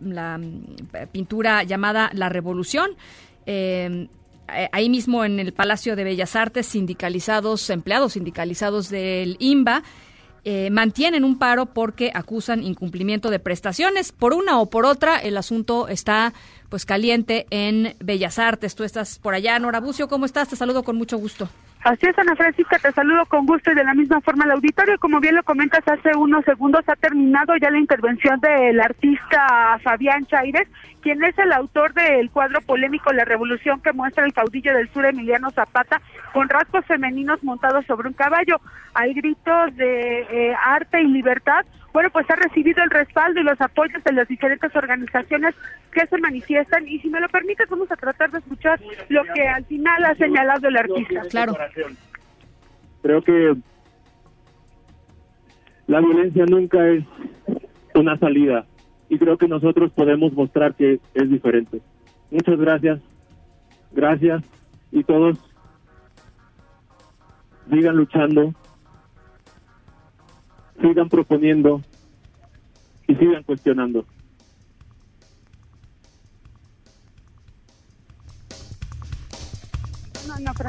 mm, 0.00 1.06
pintura 1.10 1.62
llamada 1.62 2.10
La 2.12 2.28
Revolución. 2.28 2.90
Eh, 3.46 4.08
ahí 4.46 4.90
mismo 4.90 5.24
en 5.24 5.40
el 5.40 5.54
Palacio 5.54 5.96
de 5.96 6.04
Bellas 6.04 6.36
Artes, 6.36 6.66
sindicalizados, 6.66 7.70
empleados 7.70 8.12
sindicalizados 8.12 8.90
del 8.90 9.38
IMBA, 9.38 9.82
eh, 10.44 10.68
mantienen 10.70 11.24
un 11.24 11.38
paro 11.38 11.66
porque 11.66 12.10
acusan 12.14 12.62
incumplimiento 12.62 13.30
de 13.30 13.38
prestaciones. 13.38 14.12
Por 14.12 14.34
una 14.34 14.60
o 14.60 14.66
por 14.66 14.84
otra, 14.84 15.18
el 15.18 15.36
asunto 15.36 15.88
está 15.88 16.34
pues 16.68 16.84
caliente 16.84 17.46
en 17.50 17.96
Bellas 18.00 18.38
Artes. 18.38 18.74
Tú 18.74 18.84
estás 18.84 19.18
por 19.18 19.34
allá, 19.34 19.58
Nora 19.58 19.80
Bucio, 19.80 20.08
¿cómo 20.08 20.26
estás? 20.26 20.48
Te 20.48 20.56
saludo 20.56 20.82
con 20.82 20.96
mucho 20.96 21.16
gusto. 21.18 21.48
Así 21.84 22.06
es, 22.06 22.18
Ana 22.18 22.34
Francisca, 22.34 22.78
te 22.78 22.90
saludo 22.92 23.26
con 23.26 23.44
gusto 23.44 23.70
y 23.70 23.74
de 23.74 23.84
la 23.84 23.92
misma 23.92 24.18
forma 24.22 24.44
al 24.44 24.52
auditorio. 24.52 24.98
Como 24.98 25.20
bien 25.20 25.34
lo 25.34 25.42
comentas 25.42 25.86
hace 25.86 26.16
unos 26.16 26.42
segundos, 26.46 26.82
ha 26.88 26.96
terminado 26.96 27.54
ya 27.58 27.70
la 27.70 27.78
intervención 27.78 28.40
del 28.40 28.80
artista 28.80 29.78
Fabián 29.82 30.24
Chaires, 30.24 30.66
quien 31.02 31.22
es 31.22 31.38
el 31.38 31.52
autor 31.52 31.92
del 31.92 32.30
cuadro 32.30 32.62
polémico 32.62 33.12
La 33.12 33.26
Revolución 33.26 33.82
que 33.82 33.92
muestra 33.92 34.24
el 34.24 34.32
caudillo 34.32 34.72
del 34.72 34.88
sur 34.94 35.04
Emiliano 35.04 35.50
Zapata 35.50 36.00
con 36.32 36.48
rasgos 36.48 36.86
femeninos 36.86 37.44
montados 37.44 37.84
sobre 37.84 38.08
un 38.08 38.14
caballo. 38.14 38.62
Hay 38.94 39.12
gritos 39.12 39.76
de 39.76 40.22
eh, 40.22 40.56
arte 40.64 41.02
y 41.02 41.06
libertad. 41.06 41.66
Bueno, 41.94 42.10
pues 42.10 42.28
ha 42.28 42.34
recibido 42.34 42.82
el 42.82 42.90
respaldo 42.90 43.40
y 43.40 43.44
los 43.44 43.60
apoyos 43.60 44.02
de 44.02 44.12
las 44.12 44.26
diferentes 44.26 44.74
organizaciones 44.74 45.54
que 45.92 46.04
se 46.04 46.18
manifiestan. 46.18 46.88
Y 46.88 46.98
si 46.98 47.08
me 47.08 47.20
lo 47.20 47.28
permites 47.28 47.68
vamos 47.70 47.88
a 47.92 47.94
tratar 47.94 48.32
de 48.32 48.38
escuchar 48.38 48.80
lo 49.10 49.22
que 49.32 49.46
al 49.46 49.64
final 49.66 50.04
ha 50.04 50.14
señalado 50.16 50.66
el 50.66 50.76
artista. 50.76 51.22
Claro. 51.30 51.56
Creo 53.00 53.22
que 53.22 53.54
la 55.86 56.00
violencia 56.00 56.44
nunca 56.46 56.84
es 56.88 57.04
una 57.94 58.18
salida. 58.18 58.66
Y 59.08 59.16
creo 59.16 59.38
que 59.38 59.46
nosotros 59.46 59.92
podemos 59.92 60.32
mostrar 60.32 60.74
que 60.74 60.98
es 61.14 61.30
diferente. 61.30 61.80
Muchas 62.32 62.58
gracias, 62.58 63.00
gracias. 63.92 64.42
Y 64.90 65.04
todos 65.04 65.38
sigan 67.70 67.96
luchando, 67.96 68.52
sigan 70.80 71.08
proponiendo 71.08 71.82
y 73.06 73.14
sigan 73.14 73.42
cuestionando. 73.42 74.04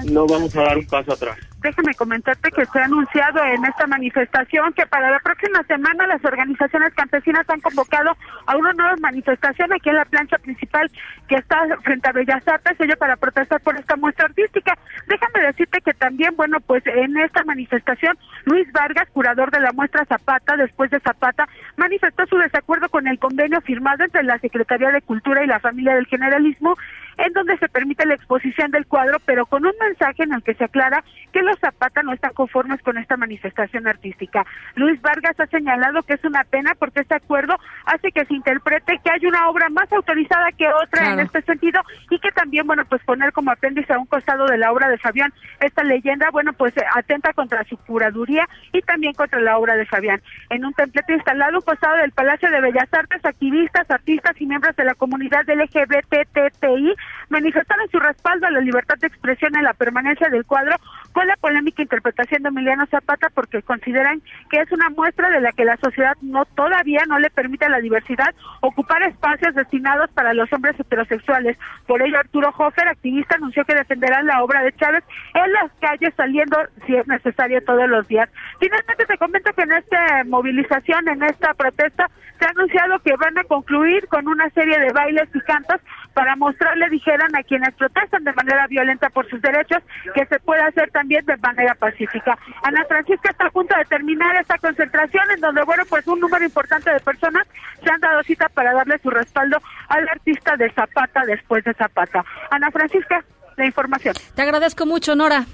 No 0.05 0.27
vamos 0.27 0.55
a 0.55 0.61
dar 0.61 0.77
un 0.77 0.85
paso 0.85 1.13
atrás. 1.13 1.37
Déjame 1.65 1.95
comentarte 1.95 2.51
que 2.51 2.65
se 2.65 2.79
ha 2.79 2.85
anunciado 2.85 3.43
en 3.43 3.65
esta 3.65 3.87
manifestación 3.87 4.71
que 4.73 4.85
para 4.85 5.09
la 5.09 5.19
próxima 5.19 5.63
semana 5.63 6.05
las 6.05 6.23
organizaciones 6.23 6.93
campesinas 6.93 7.49
han 7.49 7.59
convocado 7.59 8.15
a 8.45 8.55
una 8.55 8.71
nueva 8.73 8.95
manifestación 9.01 9.73
aquí 9.73 9.89
en 9.89 9.95
la 9.95 10.05
plancha 10.05 10.37
principal 10.37 10.91
que 11.27 11.35
está 11.35 11.57
frente 11.81 12.07
a 12.07 12.11
Bellas 12.11 12.47
Artes, 12.47 12.79
ello 12.79 12.95
para 12.97 13.17
protestar 13.17 13.59
por 13.61 13.75
esta 13.77 13.95
muestra 13.95 14.25
artística. 14.25 14.77
Déjame 15.07 15.47
decirte 15.47 15.81
que 15.81 15.93
también, 15.95 16.35
bueno, 16.35 16.59
pues 16.59 16.85
en 16.85 17.17
esta 17.17 17.43
manifestación, 17.43 18.15
Luis 18.45 18.71
Vargas, 18.71 19.09
curador 19.11 19.49
de 19.49 19.59
la 19.59 19.71
muestra 19.71 20.05
Zapata, 20.05 20.55
después 20.57 20.91
de 20.91 20.99
Zapata, 20.99 21.49
manifestó 21.77 22.27
su 22.27 22.37
desacuerdo 22.37 22.89
con 22.89 23.07
el 23.07 23.17
convenio 23.17 23.59
firmado 23.61 24.03
entre 24.03 24.21
la 24.21 24.37
Secretaría 24.37 24.91
de 24.91 25.01
Cultura 25.01 25.43
y 25.43 25.47
la 25.47 25.59
familia 25.59 25.95
del 25.95 26.05
generalismo 26.05 26.77
en 27.17 27.33
donde 27.33 27.57
se 27.57 27.69
permite 27.69 28.05
la 28.05 28.15
exposición 28.15 28.71
del 28.71 28.85
cuadro, 28.85 29.19
pero 29.25 29.45
con 29.45 29.65
un 29.65 29.73
mensaje 29.79 30.23
en 30.23 30.33
el 30.33 30.43
que 30.43 30.53
se 30.55 30.65
aclara 30.65 31.03
que 31.31 31.41
los 31.41 31.59
Zapata 31.59 32.01
no 32.03 32.13
están 32.13 32.33
conformes 32.33 32.81
con 32.81 32.97
esta 32.97 33.17
manifestación 33.17 33.87
artística. 33.87 34.45
Luis 34.75 35.01
Vargas 35.01 35.39
ha 35.39 35.47
señalado 35.47 36.03
que 36.03 36.13
es 36.13 36.23
una 36.23 36.43
pena 36.43 36.73
porque 36.77 37.01
este 37.01 37.15
acuerdo 37.15 37.57
hace 37.85 38.11
que 38.11 38.25
se 38.25 38.33
interprete 38.33 38.99
que 39.03 39.11
hay 39.11 39.25
una 39.25 39.49
obra 39.49 39.69
más 39.69 39.91
autorizada 39.91 40.51
que 40.51 40.67
otra 40.67 41.13
en 41.13 41.19
este 41.19 41.41
sentido 41.41 41.81
y 42.09 42.19
que 42.19 42.31
también, 42.31 42.65
bueno, 42.67 42.83
pues 42.85 43.03
poner 43.03 43.31
como 43.33 43.51
apéndice 43.51 43.93
a 43.93 43.99
un 43.99 44.05
costado 44.05 44.45
de 44.45 44.57
la 44.57 44.71
obra 44.71 44.89
de 44.89 44.97
Fabián 44.97 45.33
esta 45.61 45.83
leyenda, 45.83 46.29
bueno, 46.31 46.53
pues 46.53 46.73
atenta 46.95 47.33
contra 47.33 47.63
su 47.65 47.77
curaduría 47.77 48.47
y 48.71 48.81
también 48.81 49.13
contra 49.13 49.39
la 49.39 49.57
obra 49.57 49.75
de 49.75 49.85
Fabián. 49.85 50.21
En 50.49 50.65
un 50.65 50.73
templete 50.73 51.13
instalado 51.13 51.57
un 51.57 51.61
costado 51.61 51.97
del 51.97 52.11
Palacio 52.11 52.49
de 52.49 52.61
Bellas 52.61 52.93
Artes, 52.93 53.23
activistas, 53.23 53.89
artistas 53.89 54.39
y 54.39 54.45
miembros 54.45 54.75
de 54.75 54.85
la 54.85 54.95
comunidad 54.95 55.43
LGBTTI 55.47 56.95
manifestaron 57.29 57.89
su 57.89 57.99
respaldo 57.99 58.47
a 58.47 58.51
la 58.51 58.59
libertad 58.59 58.97
de 58.97 59.07
expresión 59.07 59.55
en 59.55 59.63
la 59.63 59.73
permanencia 59.73 60.29
del 60.29 60.45
cuadro 60.45 60.75
con 61.11 61.27
la 61.27 61.35
polémica 61.37 61.81
interpretación 61.81 62.43
de 62.43 62.49
Emiliano 62.49 62.85
Zapata 62.87 63.29
porque 63.33 63.61
consideran 63.61 64.21
que 64.49 64.59
es 64.59 64.71
una 64.71 64.89
muestra 64.89 65.29
de 65.29 65.41
la 65.41 65.51
que 65.51 65.65
la 65.65 65.77
sociedad 65.77 66.15
no 66.21 66.45
todavía 66.45 67.03
no 67.07 67.19
le 67.19 67.29
permite 67.29 67.65
a 67.65 67.69
la 67.69 67.79
diversidad 67.79 68.33
ocupar 68.61 69.03
espacios 69.03 69.55
destinados 69.55 70.09
para 70.11 70.33
los 70.33 70.51
hombres 70.53 70.79
heterosexuales. 70.79 71.57
Por 71.87 72.01
ello 72.01 72.19
Arturo 72.19 72.53
Hofer, 72.57 72.87
activista, 72.87 73.35
anunció 73.35 73.65
que 73.65 73.75
defenderá 73.75 74.21
la 74.23 74.43
obra 74.43 74.61
de 74.61 74.73
Chávez 74.73 75.03
en 75.33 75.51
las 75.53 75.71
calles 75.79 76.13
saliendo 76.15 76.57
si 76.85 76.95
es 76.95 77.07
necesario 77.07 77.63
todos 77.63 77.89
los 77.89 78.07
días. 78.07 78.29
Finalmente 78.59 79.05
te 79.05 79.17
comento 79.17 79.53
que 79.53 79.61
en 79.61 79.71
esta 79.73 80.23
movilización, 80.25 81.07
en 81.07 81.23
esta 81.23 81.53
protesta, 81.53 82.09
se 82.39 82.45
ha 82.45 82.49
anunciado 82.49 82.99
que 82.99 83.15
van 83.15 83.37
a 83.37 83.43
concluir 83.45 84.07
con 84.07 84.27
una 84.27 84.49
serie 84.49 84.77
de 84.79 84.91
bailes 84.91 85.29
y 85.33 85.39
cantos 85.41 85.79
para 86.13 86.35
mostrarle, 86.35 86.89
dijeron 86.95 87.35
a 87.35 87.43
quienes 87.43 87.73
protestan 87.75 88.23
de 88.23 88.33
manera 88.33 88.67
violenta 88.67 89.09
por 89.09 89.29
sus 89.29 89.41
derechos, 89.41 89.83
que 90.13 90.25
se 90.25 90.39
puede 90.39 90.61
hacer 90.61 90.89
también 90.91 91.25
de 91.25 91.35
manera 91.37 91.75
pacífica. 91.75 92.37
Ana 92.63 92.85
Francisca 92.87 93.31
está 93.31 93.47
a 93.47 93.51
punto 93.51 93.75
de 93.77 93.85
terminar 93.85 94.35
esta 94.37 94.57
concentración 94.57 95.23
en 95.31 95.41
donde, 95.41 95.63
bueno, 95.63 95.83
pues 95.89 96.07
un 96.07 96.19
número 96.19 96.45
importante 96.45 96.91
de 96.91 96.99
personas 96.99 97.45
se 97.83 97.91
han 97.91 97.99
dado 97.99 98.23
cita 98.23 98.47
para 98.49 98.73
darle 98.73 98.97
su 98.99 99.09
respaldo 99.09 99.57
al 99.89 100.07
artista 100.07 100.55
de 100.55 100.71
Zapata 100.71 101.25
después 101.25 101.63
de 101.65 101.73
Zapata. 101.73 102.23
Ana 102.49 102.71
Francisca, 102.71 103.23
la 103.57 103.65
información. 103.65 104.15
Te 104.33 104.41
agradezco 104.41 104.85
mucho, 104.85 105.15
Nora. 105.15 105.45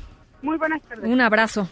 Muy 0.43 0.58
buenas 0.58 0.82
tardes. 0.84 1.06
Un 1.06 1.21
abrazo. 1.21 1.67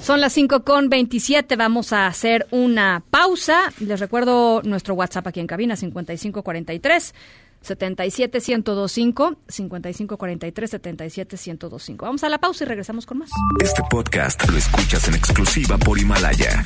Son 0.00 0.20
las 0.20 0.32
5 0.32 0.64
con 0.64 0.88
27. 0.88 1.54
Vamos 1.56 1.92
a 1.92 2.06
hacer 2.06 2.46
una 2.50 3.02
pausa. 3.10 3.72
Les 3.78 4.00
recuerdo 4.00 4.62
nuestro 4.62 4.94
WhatsApp 4.94 5.26
aquí 5.26 5.40
en 5.40 5.46
cabina 5.46 5.76
5543 5.76 7.14
77125 7.62 9.36
5543 9.48 10.70
77125. 10.70 12.04
Vamos 12.04 12.24
a 12.24 12.28
la 12.28 12.38
pausa 12.38 12.64
y 12.64 12.66
regresamos 12.66 13.06
con 13.06 13.18
más. 13.18 13.30
Este 13.60 13.82
podcast 13.90 14.48
lo 14.48 14.56
escuchas 14.56 15.08
en 15.08 15.14
exclusiva 15.14 15.78
por 15.78 15.98
Himalaya. 15.98 16.64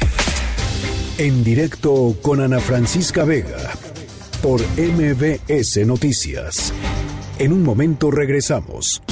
En 1.18 1.44
directo 1.44 2.16
con 2.22 2.40
Ana 2.40 2.58
Francisca 2.58 3.24
Vega 3.24 3.72
por 4.42 4.60
MBS 4.76 5.86
Noticias. 5.86 6.72
En 7.38 7.52
un 7.52 7.62
momento 7.62 8.10
regresamos. 8.10 9.02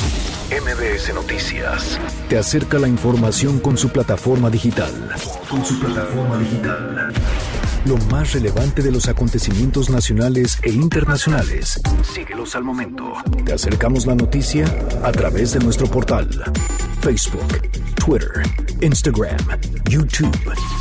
MBS 0.50 1.14
Noticias. 1.14 2.00
Te 2.28 2.36
acerca 2.36 2.78
la 2.78 2.88
información 2.88 3.60
con 3.60 3.78
su 3.78 3.90
plataforma 3.90 4.50
digital. 4.50 4.92
Con 5.48 5.64
su 5.64 5.78
plataforma 5.78 6.38
digital. 6.38 7.12
Lo 7.86 7.96
más 8.10 8.34
relevante 8.34 8.82
de 8.82 8.92
los 8.92 9.08
acontecimientos 9.08 9.88
nacionales 9.88 10.58
e 10.62 10.70
internacionales. 10.70 11.80
Síguelos 12.02 12.54
al 12.54 12.62
momento. 12.62 13.14
Te 13.44 13.54
acercamos 13.54 14.04
la 14.04 14.14
noticia 14.14 14.66
a 15.02 15.10
través 15.12 15.54
de 15.54 15.60
nuestro 15.60 15.86
portal, 15.86 16.28
Facebook, 17.00 17.62
Twitter, 17.94 18.42
Instagram, 18.82 19.38
YouTube 19.88 20.36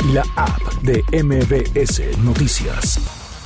y 0.10 0.12
la 0.12 0.26
app 0.36 0.60
de 0.84 1.02
MBS 1.24 2.18
Noticias. 2.20 3.00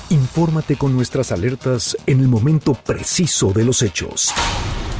Infórmate 0.09 0.75
con 0.75 0.95
nuestras 0.95 1.31
alertas 1.31 1.95
en 2.07 2.21
el 2.21 2.27
momento 2.27 2.73
preciso 2.73 3.53
de 3.53 3.65
los 3.65 3.83
hechos. 3.83 4.33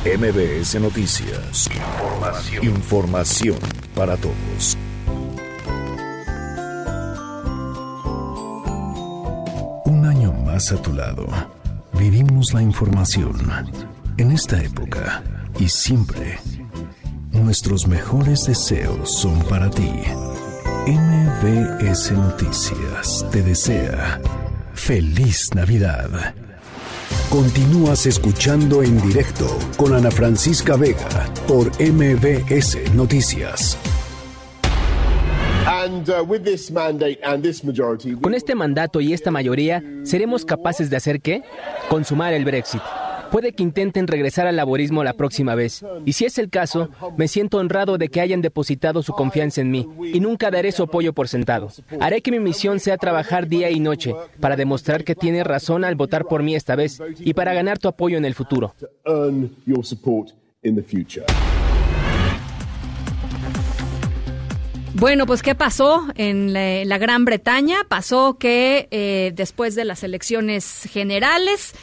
MBS 0.05 0.79
Noticias. 0.79 1.69
Información. 1.71 2.65
Información 2.65 3.59
para 3.95 4.15
todos. 4.15 4.77
Un 9.85 10.05
año 10.05 10.31
más 10.31 10.71
a 10.71 10.81
tu 10.81 10.93
lado. 10.93 11.27
Vivimos 11.93 12.53
la 12.53 12.61
información. 12.61 13.35
En 14.17 14.31
esta 14.31 14.61
época 14.61 15.23
y 15.59 15.67
siempre. 15.67 16.39
Nuestros 17.31 17.87
mejores 17.87 18.45
deseos 18.45 19.11
son 19.19 19.39
para 19.43 19.69
ti. 19.69 19.91
MBS 20.87 22.11
Noticias 22.11 23.25
te 23.31 23.41
desea 23.41 24.21
feliz 24.73 25.49
Navidad. 25.53 26.33
Continúas 27.29 28.05
escuchando 28.05 28.83
en 28.83 29.01
directo 29.01 29.47
con 29.75 29.93
Ana 29.93 30.11
Francisca 30.11 30.75
Vega 30.77 31.29
por 31.47 31.67
MBS 31.81 32.93
Noticias. 32.93 33.77
Con 38.21 38.33
este 38.33 38.53
mandato 38.53 38.99
y 38.99 39.13
esta 39.13 39.31
mayoría, 39.31 39.81
¿seremos 40.03 40.43
capaces 40.43 40.89
de 40.89 40.97
hacer 40.97 41.21
qué? 41.21 41.41
Consumar 41.89 42.33
el 42.33 42.43
Brexit. 42.43 42.81
Puede 43.31 43.53
que 43.53 43.63
intenten 43.63 44.07
regresar 44.07 44.45
al 44.45 44.57
laborismo 44.57 45.03
la 45.03 45.13
próxima 45.13 45.55
vez. 45.55 45.83
Y 46.05 46.13
si 46.13 46.25
es 46.25 46.37
el 46.37 46.49
caso, 46.49 46.89
me 47.17 47.27
siento 47.27 47.57
honrado 47.57 47.97
de 47.97 48.09
que 48.09 48.21
hayan 48.21 48.41
depositado 48.41 49.01
su 49.01 49.13
confianza 49.13 49.61
en 49.61 49.71
mí 49.71 49.87
y 50.13 50.19
nunca 50.19 50.51
daré 50.51 50.71
su 50.71 50.83
apoyo 50.83 51.13
por 51.13 51.27
sentado. 51.27 51.69
Haré 51.99 52.21
que 52.21 52.31
mi 52.31 52.39
misión 52.39 52.79
sea 52.79 52.97
trabajar 52.97 53.47
día 53.47 53.71
y 53.71 53.79
noche 53.79 54.13
para 54.39 54.55
demostrar 54.55 55.03
que 55.03 55.15
tienes 55.15 55.47
razón 55.47 55.83
al 55.85 55.95
votar 55.95 56.25
por 56.25 56.43
mí 56.43 56.55
esta 56.55 56.75
vez 56.75 57.01
y 57.19 57.33
para 57.33 57.53
ganar 57.53 57.79
tu 57.79 57.87
apoyo 57.87 58.17
en 58.17 58.25
el 58.25 58.35
futuro. 58.35 58.75
Bueno, 64.95 65.25
pues 65.25 65.41
¿qué 65.41 65.55
pasó 65.55 66.05
en 66.15 66.53
la, 66.53 66.97
Gran 66.97 67.25
Bretaña? 67.25 67.77
Pasó 67.87 68.37
que 68.39 68.87
eh, 68.91 69.33
después 69.35 69.73
de 69.73 69.85
las 69.85 70.03
elecciones 70.03 70.87
generales, 70.91 71.73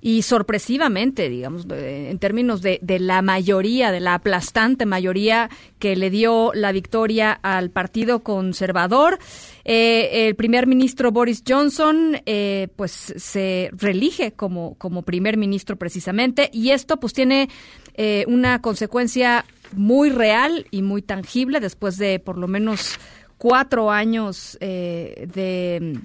y 0.00 0.22
sorpresivamente, 0.22 1.28
digamos, 1.28 1.66
en 1.68 2.18
términos 2.18 2.62
de, 2.62 2.80
la 3.00 3.22
mayoría, 3.22 3.90
de 3.90 3.98
la 4.00 4.14
aplastante 4.14 4.86
mayoría 4.86 5.50
que 5.80 5.96
le 5.96 6.10
dio 6.10 6.52
la 6.54 6.70
victoria 6.70 7.32
al 7.32 7.70
Partido 7.70 8.20
Conservador. 8.20 9.18
Eh, 9.64 10.28
el 10.28 10.36
primer 10.36 10.68
ministro 10.68 11.10
Boris 11.10 11.42
Johnson, 11.44 12.20
eh, 12.24 12.68
pues 12.76 13.14
se 13.16 13.70
reelige 13.72 14.30
como, 14.30 14.74
como 14.76 15.02
primer 15.02 15.36
ministro 15.36 15.76
precisamente, 15.76 16.50
y 16.52 16.70
esto 16.70 16.98
pues 16.98 17.12
tiene 17.12 17.48
eh, 17.94 18.24
una 18.28 18.60
consecuencia 18.60 19.44
muy 19.72 20.10
real 20.10 20.66
y 20.70 20.82
muy 20.82 21.02
tangible 21.02 21.60
después 21.60 21.96
de 21.96 22.18
por 22.18 22.38
lo 22.38 22.48
menos 22.48 22.98
cuatro 23.38 23.90
años 23.90 24.56
de 24.60 26.00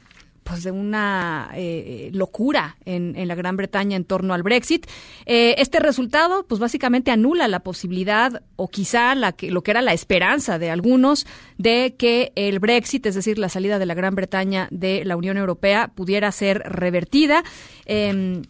pues 0.51 0.63
de 0.63 0.71
una 0.71 1.49
eh, 1.55 2.09
locura 2.13 2.75
en, 2.85 3.15
en, 3.15 3.27
la 3.27 3.35
Gran 3.35 3.55
Bretaña 3.55 3.95
en 3.95 4.05
torno 4.05 4.33
al 4.33 4.43
Brexit. 4.43 4.85
Eh, 5.25 5.55
este 5.57 5.79
resultado, 5.79 6.45
pues 6.45 6.59
básicamente 6.59 7.09
anula 7.09 7.47
la 7.47 7.61
posibilidad 7.61 8.41
o 8.55 8.67
quizá 8.67 9.15
la 9.15 9.31
que, 9.31 9.51
lo 9.51 9.63
que 9.63 9.71
era 9.71 9.81
la 9.81 9.93
esperanza 9.93 10.59
de 10.59 10.69
algunos 10.69 11.25
de 11.57 11.95
que 11.97 12.31
el 12.35 12.59
Brexit, 12.59 13.05
es 13.05 13.15
decir, 13.15 13.37
la 13.37 13.49
salida 13.49 13.79
de 13.79 13.85
la 13.85 13.93
Gran 13.93 14.15
Bretaña 14.15 14.67
de 14.71 15.05
la 15.05 15.15
Unión 15.15 15.37
Europea, 15.37 15.91
pudiera 15.95 16.31
ser 16.31 16.59
revertida. 16.59 17.43
Eh, 17.85 18.41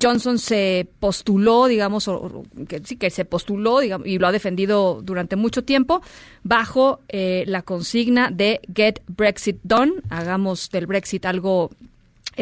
Johnson 0.00 0.38
se 0.38 0.88
postuló, 1.00 1.66
digamos, 1.66 2.06
o, 2.08 2.44
que 2.68 2.80
sí 2.84 2.96
que 2.96 3.10
se 3.10 3.24
postuló 3.24 3.80
digamos, 3.80 4.06
y 4.06 4.18
lo 4.18 4.26
ha 4.26 4.32
defendido 4.32 5.00
durante 5.02 5.36
mucho 5.36 5.64
tiempo 5.64 6.02
bajo 6.42 7.00
eh, 7.08 7.44
la 7.46 7.62
consigna 7.62 8.30
de 8.30 8.60
Get 8.74 9.02
Brexit 9.08 9.58
Done, 9.62 9.94
hagamos 10.08 10.70
del 10.70 10.86
Brexit 10.86 11.26
algo 11.26 11.70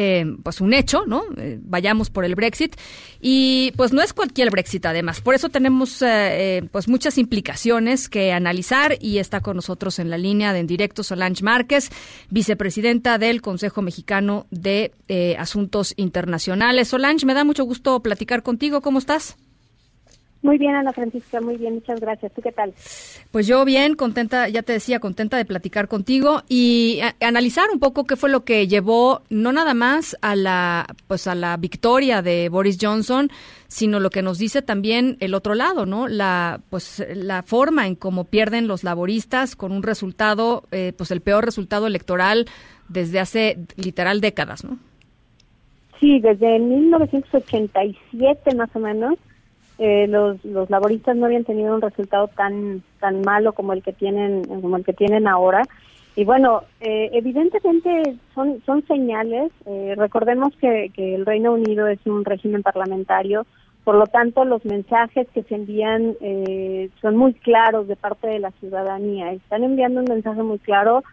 eh, 0.01 0.25
pues 0.43 0.61
un 0.61 0.73
hecho, 0.73 1.03
¿no? 1.05 1.23
Eh, 1.35 1.59
vayamos 1.61 2.09
por 2.09 2.23
el 2.23 2.33
Brexit 2.33 2.77
y 3.19 3.73
pues 3.75 3.91
no 3.91 4.01
es 4.01 4.13
cualquier 4.13 4.49
Brexit 4.49 4.85
además. 4.85 5.19
Por 5.19 5.35
eso 5.35 5.49
tenemos 5.49 6.01
pues 6.71 6.87
muchas 6.87 7.17
implicaciones 7.17 8.07
que 8.07 8.31
analizar 8.31 8.97
y 9.01 9.17
está 9.17 9.41
con 9.41 9.57
nosotros 9.57 9.99
en 9.99 10.09
la 10.09 10.17
línea 10.17 10.53
de 10.53 10.59
en 10.59 10.67
directo 10.67 11.03
Solange 11.03 11.43
Márquez, 11.43 11.89
vicepresidenta 12.29 13.17
del 13.17 13.41
Consejo 13.41 13.81
Mexicano 13.81 14.47
de 14.51 14.93
Asuntos 15.37 15.93
Internacionales. 15.97 16.87
Solange, 16.87 17.25
me 17.25 17.33
da 17.33 17.43
mucho 17.43 17.65
gusto 17.65 18.01
platicar 18.01 18.41
contigo. 18.41 18.79
¿Cómo 18.79 18.99
estás? 18.99 19.35
Muy 20.41 20.57
bien, 20.57 20.73
Ana 20.73 20.93
Francisca, 20.93 21.41
muy 21.41 21.57
bien, 21.57 21.75
muchas 21.75 21.99
gracias. 21.99 22.31
¿Tú 22.31 22.41
qué 22.41 22.53
tal? 22.53 22.73
Pues 23.29 23.45
yo 23.45 23.65
bien, 23.65 23.95
contenta, 23.95 24.47
ya 24.47 24.63
te 24.63 24.71
decía, 24.71 25.01
contenta 25.01 25.35
de 25.35 25.43
platicar 25.43 25.89
contigo 25.89 26.43
y 26.47 27.01
analizar 27.19 27.69
un 27.73 27.79
poco 27.79 28.05
qué 28.05 28.15
fue 28.15 28.29
lo 28.29 28.45
que 28.45 28.65
llevó 28.67 29.21
no 29.29 29.51
nada 29.51 29.73
más 29.73 30.17
a 30.21 30.37
la 30.37 30.85
pues 31.07 31.27
a 31.27 31.35
la 31.35 31.57
victoria 31.57 32.21
de 32.21 32.47
Boris 32.47 32.77
Johnson, 32.79 33.29
sino 33.67 33.99
lo 33.99 34.09
que 34.11 34.21
nos 34.21 34.37
dice 34.37 34.61
también 34.61 35.17
el 35.19 35.33
otro 35.33 35.55
lado, 35.55 35.85
¿no? 35.85 36.07
La 36.07 36.61
pues 36.69 37.05
la 37.13 37.43
forma 37.43 37.85
en 37.85 37.95
cómo 37.95 38.23
pierden 38.23 38.69
los 38.69 38.85
laboristas 38.85 39.57
con 39.57 39.73
un 39.73 39.83
resultado 39.83 40.63
eh, 40.71 40.93
pues 40.97 41.11
el 41.11 41.19
peor 41.19 41.43
resultado 41.43 41.85
electoral 41.85 42.45
desde 42.87 43.19
hace 43.19 43.57
literal 43.75 44.21
décadas, 44.21 44.63
¿no? 44.63 44.77
Sí, 45.99 46.21
desde 46.21 46.59
1987 46.59 48.55
más 48.55 48.69
o 48.73 48.79
menos 48.79 49.15
eh, 49.79 50.07
los, 50.07 50.43
los 50.43 50.69
laboristas 50.69 51.15
no 51.15 51.25
habían 51.25 51.45
tenido 51.45 51.73
un 51.73 51.81
resultado 51.81 52.27
tan 52.27 52.83
tan 52.99 53.21
malo 53.21 53.53
como 53.53 53.71
el 53.71 53.81
que 53.81 53.93
tienen 53.93 54.43
como 54.43 54.75
el 54.75 54.83
que 54.83 54.91
tienen 54.91 55.25
ahora. 55.25 55.63
Y 56.17 56.25
bueno 56.25 56.63
eh, 56.81 57.09
evidentemente 57.13 58.17
son 58.35 58.61
son 58.65 58.85
señales. 58.87 59.53
Eh, 59.65 59.95
recordemos 59.97 60.53
que, 60.57 60.91
que 60.93 61.15
el 61.15 61.25
Reino 61.25 61.53
Unido 61.53 61.87
es 61.87 62.05
un 62.05 62.25
régimen 62.25 62.61
parlamentario 62.61 63.45
por 63.85 63.95
lo 63.95 64.05
tanto 64.05 64.43
los 64.43 64.65
mensajes 64.65 65.27
que 65.33 65.43
se 65.43 65.55
envían 65.55 66.15
son 67.01 67.15
muy 67.15 67.33
claros 67.33 67.87
de 67.87 67.95
parte 67.95 68.27
de 68.27 68.37
la 68.37 68.51
ciudadanía. 68.51 69.31
Están 69.31 69.63
enviando 69.63 70.01
un 70.01 70.07
mensaje 70.07 70.43
muy 70.43 70.59
claro 70.59 71.03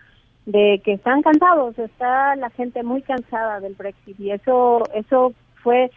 de 0.45 0.83
que 0.85 0.95
están 0.95 1.23
cansados 1.23 1.79
está 1.79 2.37
la 2.37 2.51
gente 2.51 2.83
muy 2.83 3.01
cansada 3.03 3.61
del 3.61 3.75
Brexit 3.75 4.19
y 4.21 4.33
eso 4.33 4.83
eso 4.93 5.33
fue 5.63 5.91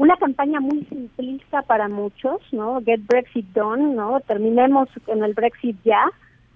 una 0.00 0.16
campaña 0.16 0.60
muy 0.60 0.82
simplista 0.86 1.60
para 1.60 1.86
muchos, 1.86 2.40
¿no? 2.52 2.80
Get 2.80 3.02
Brexit 3.06 3.44
done, 3.52 3.94
¿no? 3.94 4.18
Terminemos 4.20 4.88
con 5.04 5.22
el 5.22 5.34
Brexit 5.34 5.76
ya. 5.84 6.10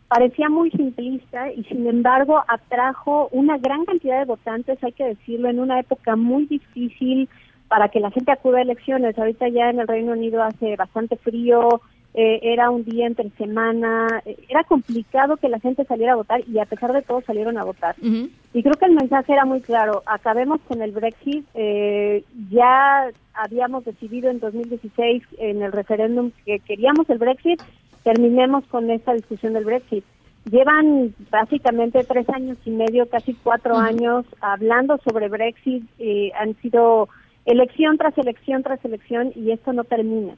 Parecía 0.09 0.49
muy 0.49 0.71
simplista 0.71 1.53
y 1.53 1.63
sin 1.65 1.87
embargo 1.87 2.43
atrajo 2.49 3.29
una 3.33 3.59
gran 3.59 3.85
cantidad 3.85 4.21
de 4.21 4.25
votantes, 4.25 4.83
hay 4.83 4.93
que 4.93 5.05
decirlo, 5.05 5.51
en 5.51 5.61
una 5.61 5.79
época 5.79 6.17
muy 6.17 6.47
difícil 6.47 7.29
para 7.69 7.91
que 7.91 8.01
la 8.01 8.11
gente 8.11 8.33
acuda 8.33 8.61
a 8.61 8.63
elecciones. 8.63 9.19
Ahorita 9.19 9.47
ya 9.49 9.69
en 9.69 9.79
el 9.79 9.89
Reino 9.89 10.13
Unido 10.13 10.43
hace 10.43 10.77
bastante 10.77 11.17
frío, 11.17 11.83
eh, 12.17 12.39
era 12.43 12.71
un 12.71 12.85
día 12.85 13.09
entre 13.09 13.29
semana, 13.31 14.23
eh, 14.25 14.37
era 14.49 14.63
complicado 14.63 15.37
que 15.37 15.49
la 15.49 15.59
gente 15.59 15.85
saliera 15.85 16.13
a 16.13 16.17
votar 16.17 16.43
y 16.49 16.61
a 16.61 16.65
pesar 16.65 16.93
de 16.93 17.03
todo 17.03 17.21
salieron 17.23 17.59
a 17.59 17.65
votar. 17.65 17.97
Y 18.01 18.63
creo 18.63 18.75
que 18.75 18.87
el 18.87 18.95
mensaje 18.95 19.33
era 19.33 19.45
muy 19.45 19.61
claro, 19.61 20.05
acabemos 20.07 20.61
con 20.69 20.81
el 20.81 20.93
Brexit, 20.93 21.45
eh, 21.55 22.23
ya 22.51 23.11
habíamos 23.35 23.85
decidido 23.85 24.31
en 24.31 24.39
2016 24.39 25.25
en 25.39 25.63
el 25.63 25.73
referéndum 25.73 26.31
que 26.47 26.61
queríamos 26.61 27.11
el 27.11 27.19
Brexit, 27.19 27.61
terminemos 28.05 28.65
con 28.67 28.89
esta 28.93 29.13
discusión 29.13 29.55
del 29.55 29.65
Brexit. 29.65 30.05
Llevan 30.49 31.15
básicamente 31.31 32.05
tres 32.05 32.29
años 32.29 32.59
y 32.65 32.71
medio, 32.71 33.09
casi 33.09 33.35
cuatro 33.35 33.77
años 33.77 34.25
hablando 34.41 34.99
sobre 34.99 35.29
Brexit, 35.29 35.83
y 35.99 36.31
han 36.39 36.55
sido 36.61 37.09
elección 37.47 37.99
tras 37.99 38.17
elección 38.17 38.63
tras 38.63 38.85
elección 38.85 39.33
y 39.35 39.51
esto 39.51 39.73
no 39.73 39.85
termina. 39.85 40.35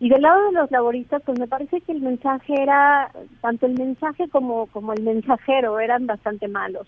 Y 0.00 0.08
del 0.08 0.22
lado 0.22 0.46
de 0.46 0.52
los 0.52 0.70
laboristas, 0.70 1.22
pues 1.24 1.38
me 1.38 1.46
parece 1.46 1.80
que 1.80 1.92
el 1.92 2.00
mensaje 2.00 2.54
era, 2.60 3.10
tanto 3.40 3.66
el 3.66 3.74
mensaje 3.74 4.28
como, 4.28 4.66
como 4.66 4.92
el 4.92 5.02
mensajero 5.02 5.78
eran 5.78 6.06
bastante 6.06 6.48
malos. 6.48 6.86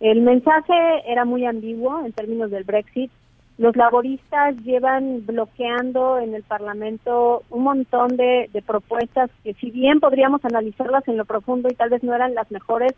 El 0.00 0.22
mensaje 0.22 0.74
era 1.06 1.24
muy 1.24 1.44
ambiguo 1.44 2.04
en 2.04 2.12
términos 2.12 2.50
del 2.50 2.64
Brexit. 2.64 3.10
Los 3.58 3.76
laboristas 3.76 4.56
llevan 4.64 5.26
bloqueando 5.26 6.18
en 6.18 6.34
el 6.34 6.42
Parlamento 6.42 7.42
un 7.50 7.64
montón 7.64 8.16
de, 8.16 8.48
de 8.52 8.62
propuestas 8.62 9.30
que 9.44 9.52
si 9.54 9.70
bien 9.70 10.00
podríamos 10.00 10.42
analizarlas 10.44 11.06
en 11.08 11.18
lo 11.18 11.26
profundo 11.26 11.68
y 11.70 11.74
tal 11.74 11.90
vez 11.90 12.02
no 12.02 12.14
eran 12.14 12.34
las 12.34 12.50
mejores, 12.50 12.94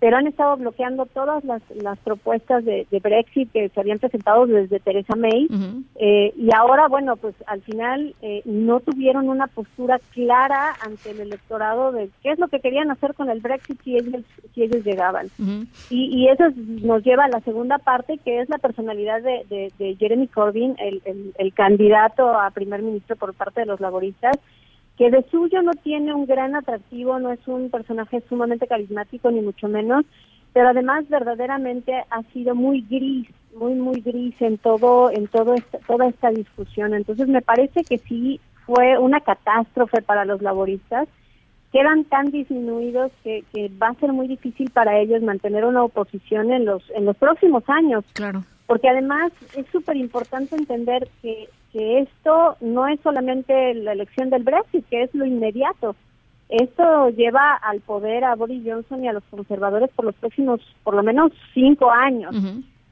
pero 0.00 0.16
han 0.16 0.26
estado 0.26 0.56
bloqueando 0.56 1.04
todas 1.04 1.44
las, 1.44 1.62
las 1.70 1.98
propuestas 1.98 2.64
de, 2.64 2.86
Brexit 3.02 3.52
que 3.52 3.68
se 3.68 3.80
habían 3.80 3.98
presentado 3.98 4.46
desde 4.46 4.80
Teresa 4.80 5.14
May. 5.14 5.46
Eh, 5.96 6.32
y 6.36 6.48
ahora, 6.56 6.88
bueno, 6.88 7.16
pues 7.16 7.34
al 7.46 7.60
final 7.60 8.14
eh, 8.22 8.40
no 8.46 8.80
tuvieron 8.80 9.28
una 9.28 9.46
postura 9.46 10.00
clara 10.12 10.74
ante 10.84 11.10
el 11.10 11.20
electorado 11.20 11.92
de 11.92 12.08
qué 12.22 12.32
es 12.32 12.38
lo 12.38 12.48
que 12.48 12.60
querían 12.60 12.90
hacer 12.90 13.14
con 13.14 13.28
el 13.28 13.40
Brexit 13.40 13.80
si 13.82 13.96
ellos, 13.96 14.22
si 14.54 14.62
ellos 14.62 14.84
llegaban. 14.84 15.28
y, 15.90 16.06
y, 16.16 16.28
eso 16.28 16.44
nos 16.56 17.04
lleva 17.04 17.26
a 17.26 17.28
la 17.28 17.40
segunda 17.40 17.76
parte, 17.76 18.18
que 18.24 18.40
es 18.40 18.48
la 18.48 18.58
personalidad 18.58 19.20
de, 19.22 19.70
de, 19.78 19.96
Jeremy 19.96 20.28
Corbyn, 20.28 20.76
el, 20.78 21.02
el, 21.04 21.34
el 21.36 21.52
candidato 21.52 22.28
a 22.30 22.50
primer 22.50 22.80
ministro 22.80 23.16
por 23.16 23.34
parte 23.34 23.60
de 23.60 23.66
los 23.66 23.80
laboristas, 23.80 24.38
que 25.00 25.10
de 25.10 25.24
suyo 25.30 25.62
no 25.62 25.72
tiene 25.82 26.12
un 26.12 26.26
gran 26.26 26.54
atractivo, 26.54 27.18
no 27.18 27.32
es 27.32 27.40
un 27.48 27.70
personaje 27.70 28.22
sumamente 28.28 28.66
carismático 28.66 29.30
ni 29.30 29.40
mucho 29.40 29.66
menos, 29.66 30.04
pero 30.52 30.68
además 30.68 31.08
verdaderamente 31.08 32.04
ha 32.10 32.22
sido 32.34 32.54
muy 32.54 32.82
gris, 32.82 33.26
muy 33.54 33.76
muy 33.76 34.02
gris 34.02 34.34
en 34.42 34.58
todo 34.58 35.10
en 35.10 35.26
todo 35.28 35.54
esta, 35.54 35.78
toda 35.86 36.06
esta 36.06 36.28
discusión. 36.28 36.92
Entonces 36.92 37.28
me 37.28 37.40
parece 37.40 37.82
que 37.82 37.96
sí 37.96 38.40
fue 38.66 38.98
una 38.98 39.20
catástrofe 39.20 40.02
para 40.02 40.26
los 40.26 40.42
laboristas. 40.42 41.08
Quedan 41.72 42.04
tan 42.04 42.30
disminuidos 42.30 43.10
que, 43.24 43.42
que 43.54 43.70
va 43.82 43.88
a 43.88 44.00
ser 44.00 44.12
muy 44.12 44.28
difícil 44.28 44.68
para 44.70 44.98
ellos 44.98 45.22
mantener 45.22 45.64
una 45.64 45.82
oposición 45.82 46.52
en 46.52 46.66
los 46.66 46.82
en 46.90 47.06
los 47.06 47.16
próximos 47.16 47.64
años. 47.68 48.04
Claro. 48.12 48.44
Porque 48.66 48.90
además 48.90 49.32
es 49.56 49.64
súper 49.72 49.96
importante 49.96 50.56
entender 50.56 51.08
que 51.22 51.48
que 51.72 52.00
esto 52.00 52.56
no 52.60 52.86
es 52.88 53.00
solamente 53.00 53.74
la 53.74 53.92
elección 53.92 54.30
del 54.30 54.42
Brexit, 54.42 54.86
que 54.88 55.04
es 55.04 55.14
lo 55.14 55.24
inmediato. 55.24 55.94
Esto 56.48 57.10
lleva 57.10 57.54
al 57.54 57.80
poder 57.80 58.24
a 58.24 58.34
Boris 58.34 58.62
Johnson 58.66 59.04
y 59.04 59.08
a 59.08 59.12
los 59.12 59.22
conservadores 59.30 59.90
por 59.94 60.04
los 60.04 60.14
próximos, 60.16 60.60
por 60.82 60.94
lo 60.94 61.02
menos, 61.02 61.32
cinco 61.54 61.90
años. 61.90 62.34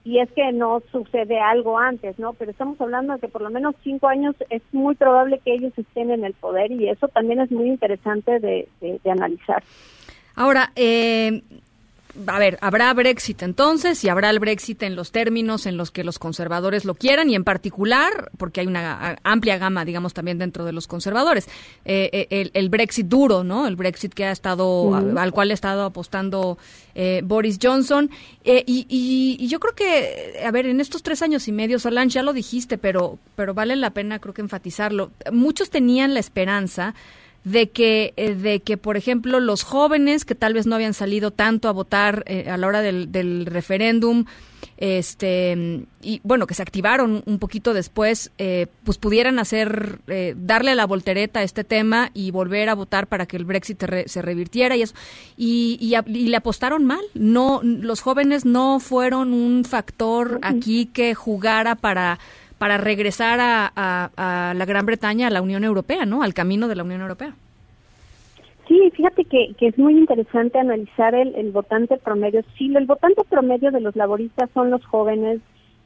Y 0.05 0.21
es 0.21 0.31
que 0.31 0.53
no 0.53 0.81
sucede 0.93 1.41
algo 1.41 1.79
antes, 1.79 2.19
¿no? 2.19 2.33
Pero 2.35 2.53
estamos 2.53 2.81
hablando 2.81 3.15
de 3.15 3.21
que 3.21 3.29
por 3.29 3.43
lo 3.43 3.51
menos 3.51 3.75
cinco 3.83 4.07
años 4.07 4.37
es 4.49 4.63
muy 4.73 4.95
probable 4.95 5.41
que 5.45 5.55
ellos 5.55 5.73
estén 5.77 6.13
en 6.13 6.25
el 6.25 6.35
poder 6.35 6.71
y 6.71 6.89
eso 6.89 7.09
también 7.09 7.41
es 7.41 7.51
muy 7.51 7.69
interesante 7.69 8.39
de, 8.39 8.69
de 8.81 9.11
analizar. 9.11 9.63
Ahora, 10.37 10.71
eh, 10.77 11.43
a 12.27 12.39
ver, 12.39 12.59
habrá 12.61 12.93
Brexit 12.95 13.43
entonces 13.43 14.03
y 14.05 14.09
habrá 14.09 14.31
el 14.31 14.39
Brexit 14.39 14.83
en 14.83 14.97
los 14.97 15.13
términos 15.13 15.67
en 15.67 15.77
los 15.77 15.91
que 15.91 16.05
los 16.05 16.19
conservadores 16.19 16.85
lo 16.85 16.95
quieran 16.95 17.31
y 17.31 17.35
en 17.35 17.45
particular, 17.45 18.31
porque 18.37 18.61
hay 18.61 18.67
una 18.67 19.19
amplia 19.23 19.59
gama, 19.59 19.85
digamos, 19.85 20.15
también 20.15 20.39
dentro 20.39 20.65
de 20.65 20.73
los 20.73 20.87
conservadores, 20.87 21.47
eh, 21.85 22.27
eh, 22.31 22.51
el, 22.53 22.69
Brexit 22.69 23.07
duro, 23.07 23.45
¿no? 23.45 23.67
El 23.67 23.77
Brexit 23.77 24.13
que 24.13 24.25
ha 24.25 24.33
estado, 24.33 24.95
al 24.95 25.33
cual 25.33 25.51
ha 25.51 25.55
estado 25.55 25.85
apostando 25.85 26.59
eh, 26.95 27.23
Boris 27.25 27.59
Johnson. 27.63 28.11
Y, 28.45 28.87
y, 28.89 29.47
yo 29.49 29.61
creo 29.61 29.75
que, 29.75 30.41
a 30.45 30.51
ver, 30.51 30.67
en 30.67 30.81
estos 30.81 31.03
tres 31.03 31.23
años 31.23 31.49
y 31.49 31.53
medio, 31.53 31.79
Solange, 31.79 32.15
ya 32.15 32.23
lo 32.23 32.33
dijiste, 32.33 32.79
pero, 32.79 33.19
pero 33.37 33.55
vale 33.55 33.77
la 33.77 33.91
pena, 33.91 34.19
creo 34.19 34.35
que 34.35 34.43
enfatizarlo. 34.43 35.11
Muchos 35.33 35.71
tenían 35.71 36.15
la 36.15 36.21
esperanza 36.21 36.95
de 37.45 37.71
que, 37.71 38.13
eh, 38.17 38.35
de 38.35 38.61
que, 38.61 38.77
por 38.77 38.97
ejemplo, 38.97 39.41
los 39.41 39.63
jóvenes 39.63 40.25
que 40.25 40.35
tal 40.35 40.55
vez 40.55 40.67
no 40.67 40.75
habían 40.75 40.95
salido 40.95 41.31
tanto 41.31 41.69
a 41.69 41.73
votar 41.73 42.25
eh, 42.27 42.49
a 42.51 42.57
la 42.57 42.67
hora 42.67 42.83
del, 42.83 43.11
del 43.13 43.47
referéndum, 43.47 44.25
este 44.77 45.87
y 46.03 46.21
bueno 46.23 46.47
que 46.47 46.55
se 46.55 46.63
activaron 46.63 47.23
un 47.27 47.39
poquito 47.41 47.75
después 47.75 48.31
eh, 48.39 48.69
pues 48.85 48.97
pudieran 48.97 49.41
hacer 49.41 49.99
darle 50.37 50.77
la 50.77 50.87
voltereta 50.87 51.41
a 51.41 51.43
este 51.43 51.65
tema 51.65 52.11
y 52.15 52.31
volver 52.31 52.69
a 52.69 52.75
votar 52.75 53.09
para 53.09 53.27
que 53.27 53.37
el 53.37 53.45
Brexit 53.45 53.83
se 54.07 54.23
revirtiera 54.23 54.77
y 54.77 54.83
eso. 54.83 54.95
Y, 55.37 55.79
y, 55.81 56.29
le 56.29 56.37
apostaron 56.37 56.85
mal. 56.85 57.01
No 57.15 57.61
los 57.63 58.01
jóvenes 58.01 58.45
no 58.45 58.79
fueron 58.79 59.33
un 59.33 59.65
factor 59.65 60.39
aquí 60.43 60.87
que 60.87 61.15
jugara 61.15 61.75
para 61.75 62.21
para 62.59 62.77
regresar 62.77 63.39
a, 63.41 64.53
la 64.55 64.65
Gran 64.65 64.87
Bretaña, 64.87 65.29
a 65.29 65.31
la 65.31 65.43
Unión 65.43 65.65
Europea, 65.65 66.05
¿no? 66.05 66.23
Al 66.23 66.35
camino 66.35 66.69
de 66.69 66.77
la 66.77 66.83
Unión 66.83 67.01
Europea. 67.01 67.35
Sí, 68.67 68.91
fíjate 68.95 69.25
que, 69.25 69.55
que 69.57 69.69
es 69.69 69.79
muy 69.79 69.97
interesante 69.97 70.59
analizar 70.59 71.15
el, 71.15 71.35
el 71.37 71.53
votante 71.53 71.97
promedio. 71.97 72.43
Sí, 72.59 72.71
el 72.77 72.85
votante 72.85 73.23
promedio 73.29 73.71
de 73.71 73.81
los 73.81 73.97
laboristas 73.97 74.51
son 74.53 74.71
los 74.71 74.85
jóvenes, 74.85 75.41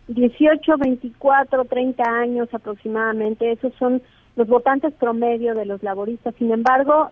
18, 0.08 0.78
24, 0.78 1.64
30 1.64 2.02
años 2.02 2.48
aproximadamente, 2.52 3.52
esos 3.52 3.72
son 3.78 4.02
los 4.34 4.48
votantes 4.48 4.92
promedio 4.94 5.54
de 5.54 5.66
los 5.66 5.82
laboristas. 5.82 6.34
Sin 6.38 6.50
embargo, 6.50 7.10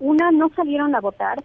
una, 0.00 0.30
no 0.32 0.50
salieron 0.56 0.94
a 0.94 1.00
votar 1.00 1.42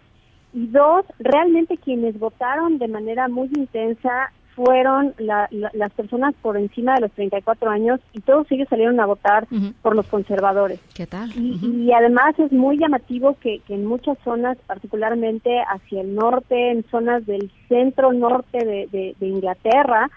y 0.52 0.66
dos, 0.66 1.04
realmente 1.18 1.76
quienes 1.76 2.18
votaron 2.18 2.78
de 2.78 2.88
manera 2.88 3.28
muy 3.28 3.48
intensa 3.54 4.32
fueron 4.54 5.14
las 5.18 5.92
personas 5.92 6.34
por 6.42 6.56
encima 6.56 6.94
de 6.94 7.02
los 7.02 7.12
34 7.12 7.70
años 7.70 8.00
y 8.12 8.20
todos 8.20 8.50
ellos 8.50 8.68
salieron 8.68 9.00
a 9.00 9.06
votar 9.06 9.46
por 9.82 9.96
los 9.96 10.06
conservadores. 10.06 10.80
¿Qué 10.94 11.06
tal? 11.06 11.30
Y, 11.36 11.92
además 11.92 12.38
es 12.38 12.52
muy 12.52 12.78
llamativo 12.78 13.36
que, 13.40 13.60
en 13.68 13.86
muchas 13.86 14.18
zonas, 14.24 14.58
particularmente 14.66 15.60
hacia 15.60 16.00
el 16.00 16.14
norte, 16.14 16.72
en 16.72 16.84
zonas 16.90 17.24
del 17.26 17.50
centro 17.68 18.12
norte 18.12 18.58
de, 18.58 19.14
Inglaterra, 19.20 20.10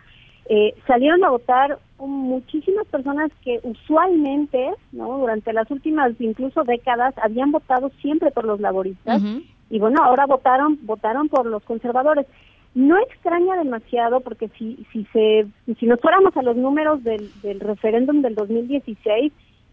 eh, 0.49 0.73
salieron 0.87 1.23
a 1.23 1.29
votar 1.29 1.79
muchísimas 1.99 2.85
personas 2.87 3.31
que 3.43 3.59
usualmente, 3.63 4.71
¿no? 4.91 5.17
durante 5.19 5.53
las 5.53 5.69
últimas 5.71 6.11
incluso 6.19 6.63
décadas, 6.63 7.13
habían 7.17 7.51
votado 7.51 7.91
siempre 8.01 8.31
por 8.31 8.43
los 8.43 8.59
laboristas 8.59 9.21
y 9.69 9.79
bueno, 9.79 10.03
ahora 10.03 10.27
votaron 10.27 10.77
votaron 10.83 11.29
por 11.29 11.47
los 11.47 11.63
conservadores. 11.63 12.27
No 12.75 12.97
extraña 12.99 13.55
demasiado 13.55 14.21
porque 14.21 14.49
si 14.57 14.85
si 14.91 15.05
se 15.13 15.45
si 15.79 15.85
nos 15.85 15.99
fuéramos 15.99 16.35
a 16.35 16.41
los 16.41 16.55
números 16.55 17.03
del, 17.03 17.29
del 17.41 17.59
referéndum 17.59 18.21
del 18.21 18.35
2016, 18.35 19.31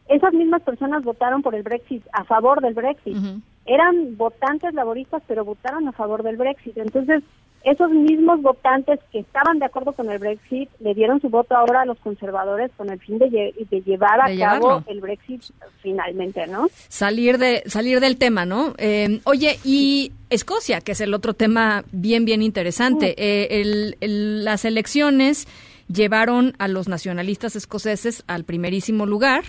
esas 0.09 0.33
mismas 0.35 0.63
personas 0.63 1.05
votaron 1.05 1.41
por 1.41 1.55
el 1.55 1.63
Brexit, 1.63 2.05
a 2.13 2.25
favor 2.25 2.61
del 2.61 2.75
Brexit. 2.75 3.17
Eran 3.65 4.17
votantes 4.17 4.75
laboristas, 4.75 5.23
pero 5.29 5.45
votaron 5.45 5.87
a 5.87 5.93
favor 5.93 6.25
del 6.25 6.37
Brexit. 6.37 6.77
Entonces, 6.77 7.23
esos 7.65 7.91
mismos 7.91 8.41
votantes 8.43 8.99
que 9.13 9.21
estaban 9.21 9.59
de 9.59 9.67
acuerdo 9.67 9.93
con 9.93 10.11
el 10.11 10.19
Brexit 10.19 10.71
le 10.81 10.95
dieron 10.95 11.21
su 11.21 11.29
voto 11.29 11.57
ahora 11.57 11.83
a 11.83 11.85
los 11.85 11.99
conservadores 11.99 12.71
con 12.77 12.91
el 12.91 12.99
fin 13.01 13.19
de, 13.19 13.53
llevar 13.85 14.21
a 14.21 14.35
cabo 14.37 14.83
el 14.87 15.01
Brexit 15.01 15.43
finalmente, 15.83 16.47
¿no? 16.47 16.69
Salir 16.89 17.39
de 17.39 17.63
salir 17.67 18.01
del 18.01 18.17
tema, 18.17 18.47
¿no? 18.47 18.75
Eh, 18.79 19.21
oye, 19.25 19.59
y 19.65 20.13
Escocia, 20.31 20.81
que 20.81 20.93
es 20.93 21.01
el 21.01 21.13
otro 21.13 21.35
tema 21.35 21.85
bien 21.93 22.25
bien 22.25 22.43
interesante. 22.43 23.15
Eh, 23.19 23.95
las 24.01 24.65
elecciones 24.65 25.47
llevaron 25.93 26.55
a 26.59 26.69
los 26.69 26.89
nacionalistas 26.89 27.57
escoceses 27.57 28.25
al 28.27 28.45
primerísimo 28.45 29.07
lugar 29.07 29.43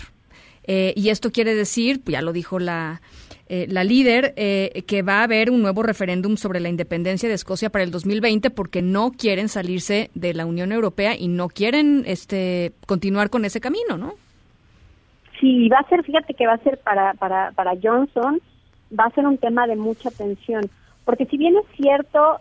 eh, 0.64 0.92
y 0.96 1.08
esto 1.08 1.32
quiere 1.32 1.54
decir, 1.54 2.02
ya 2.06 2.22
lo 2.22 2.32
dijo 2.32 2.58
la 2.58 3.00
eh, 3.54 3.66
la 3.68 3.84
líder, 3.84 4.32
eh, 4.38 4.82
que 4.86 5.02
va 5.02 5.20
a 5.20 5.24
haber 5.24 5.50
un 5.50 5.60
nuevo 5.60 5.82
referéndum 5.82 6.38
sobre 6.38 6.58
la 6.58 6.70
independencia 6.70 7.28
de 7.28 7.34
Escocia 7.34 7.68
para 7.68 7.84
el 7.84 7.90
2020 7.90 8.48
porque 8.48 8.80
no 8.80 9.10
quieren 9.10 9.50
salirse 9.50 10.10
de 10.14 10.32
la 10.32 10.46
Unión 10.46 10.72
Europea 10.72 11.14
y 11.18 11.28
no 11.28 11.48
quieren 11.48 12.04
este 12.06 12.72
continuar 12.86 13.28
con 13.28 13.44
ese 13.44 13.60
camino, 13.60 13.98
¿no? 13.98 14.14
Sí, 15.38 15.68
va 15.68 15.80
a 15.80 15.88
ser, 15.90 16.02
fíjate 16.02 16.32
que 16.32 16.46
va 16.46 16.54
a 16.54 16.64
ser 16.64 16.78
para, 16.78 17.12
para, 17.12 17.52
para 17.52 17.72
Johnson, 17.72 18.40
va 18.98 19.04
a 19.04 19.10
ser 19.10 19.26
un 19.26 19.36
tema 19.36 19.66
de 19.66 19.76
mucha 19.76 20.10
tensión. 20.10 20.62
Porque 21.04 21.26
si 21.26 21.36
bien 21.36 21.54
es 21.58 21.76
cierto, 21.76 22.38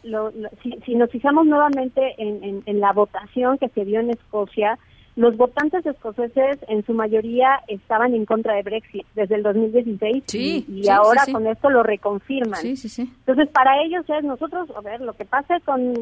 si, 0.85 0.95
nos 0.95 1.11
fijamos 1.11 1.45
nuevamente 1.45 2.15
en, 2.19 2.63
en 2.65 2.79
la 2.79 2.93
votación 2.93 3.57
que 3.57 3.67
se 3.67 3.83
dio 3.83 3.99
en 3.99 4.11
Escocia, 4.11 4.79
los 5.15 5.35
votantes 5.35 5.85
escoceses 5.85 6.57
en 6.67 6.85
su 6.85 6.93
mayoría 6.93 7.59
estaban 7.67 8.13
en 8.13 8.25
contra 8.25 8.55
de 8.55 8.63
Brexit 8.63 9.05
desde 9.13 9.35
el 9.35 9.43
2016 9.43 10.23
y, 10.33 10.87
ahora 10.89 11.23
con 11.31 11.47
esto 11.47 11.69
lo 11.69 11.83
reconfirman. 11.83 12.65
Entonces, 12.65 13.49
para 13.49 13.83
ellos 13.83 14.05
es 14.07 14.23
nosotros, 14.23 14.69
a 14.75 14.81
ver, 14.81 15.01
lo 15.01 15.13
que 15.13 15.25
pase 15.25 15.59
con, 15.65 15.93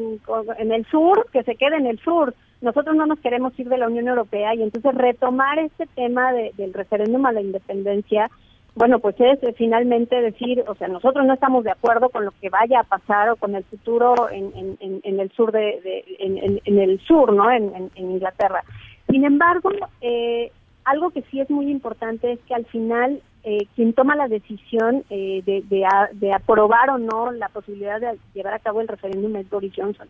en 0.58 0.72
el 0.72 0.86
sur, 0.86 1.26
que 1.32 1.42
se 1.42 1.56
quede 1.56 1.76
en 1.76 1.86
el 1.86 1.98
sur. 1.98 2.34
Nosotros 2.60 2.94
no 2.94 3.06
nos 3.06 3.18
queremos 3.20 3.58
ir 3.58 3.68
de 3.68 3.78
la 3.78 3.88
Unión 3.88 4.06
Europea 4.06 4.54
y 4.54 4.62
entonces 4.62 4.94
retomar 4.94 5.58
este 5.58 5.86
tema 5.86 6.32
del 6.32 6.72
referéndum 6.72 7.24
a 7.26 7.32
la 7.32 7.40
independencia, 7.40 8.30
bueno, 8.74 9.00
pues 9.00 9.16
es 9.18 9.42
eh, 9.42 9.52
finalmente 9.56 10.20
decir, 10.20 10.62
o 10.66 10.74
sea, 10.74 10.88
nosotros 10.88 11.26
no 11.26 11.34
estamos 11.34 11.64
de 11.64 11.72
acuerdo 11.72 12.08
con 12.08 12.24
lo 12.24 12.32
que 12.40 12.48
vaya 12.50 12.80
a 12.80 12.84
pasar 12.84 13.30
o 13.30 13.36
con 13.36 13.54
el 13.54 13.64
futuro 13.64 14.30
en, 14.30 14.78
en, 14.80 15.20
el 15.20 15.30
sur 15.32 15.50
de, 15.52 16.04
en, 16.18 16.78
el 16.78 17.00
sur, 17.00 17.32
¿no? 17.32 17.50
En, 17.50 17.90
Inglaterra. 17.96 18.62
Sin 19.10 19.24
embargo, 19.24 19.70
eh, 20.00 20.52
algo 20.84 21.10
que 21.10 21.22
sí 21.30 21.40
es 21.40 21.50
muy 21.50 21.70
importante 21.70 22.32
es 22.32 22.40
que 22.46 22.54
al 22.54 22.64
final 22.66 23.20
eh, 23.42 23.66
quien 23.74 23.92
toma 23.92 24.16
la 24.16 24.28
decisión 24.28 25.04
eh, 25.10 25.42
de, 25.44 26.32
aprobar 26.32 26.90
o 26.90 26.98
no 26.98 27.32
la 27.32 27.48
posibilidad 27.48 28.00
de 28.00 28.18
llevar 28.34 28.54
a 28.54 28.58
cabo 28.58 28.80
el 28.80 28.88
referéndum 28.88 29.34
es 29.36 29.48
Boris 29.48 29.72
Johnson. 29.76 30.08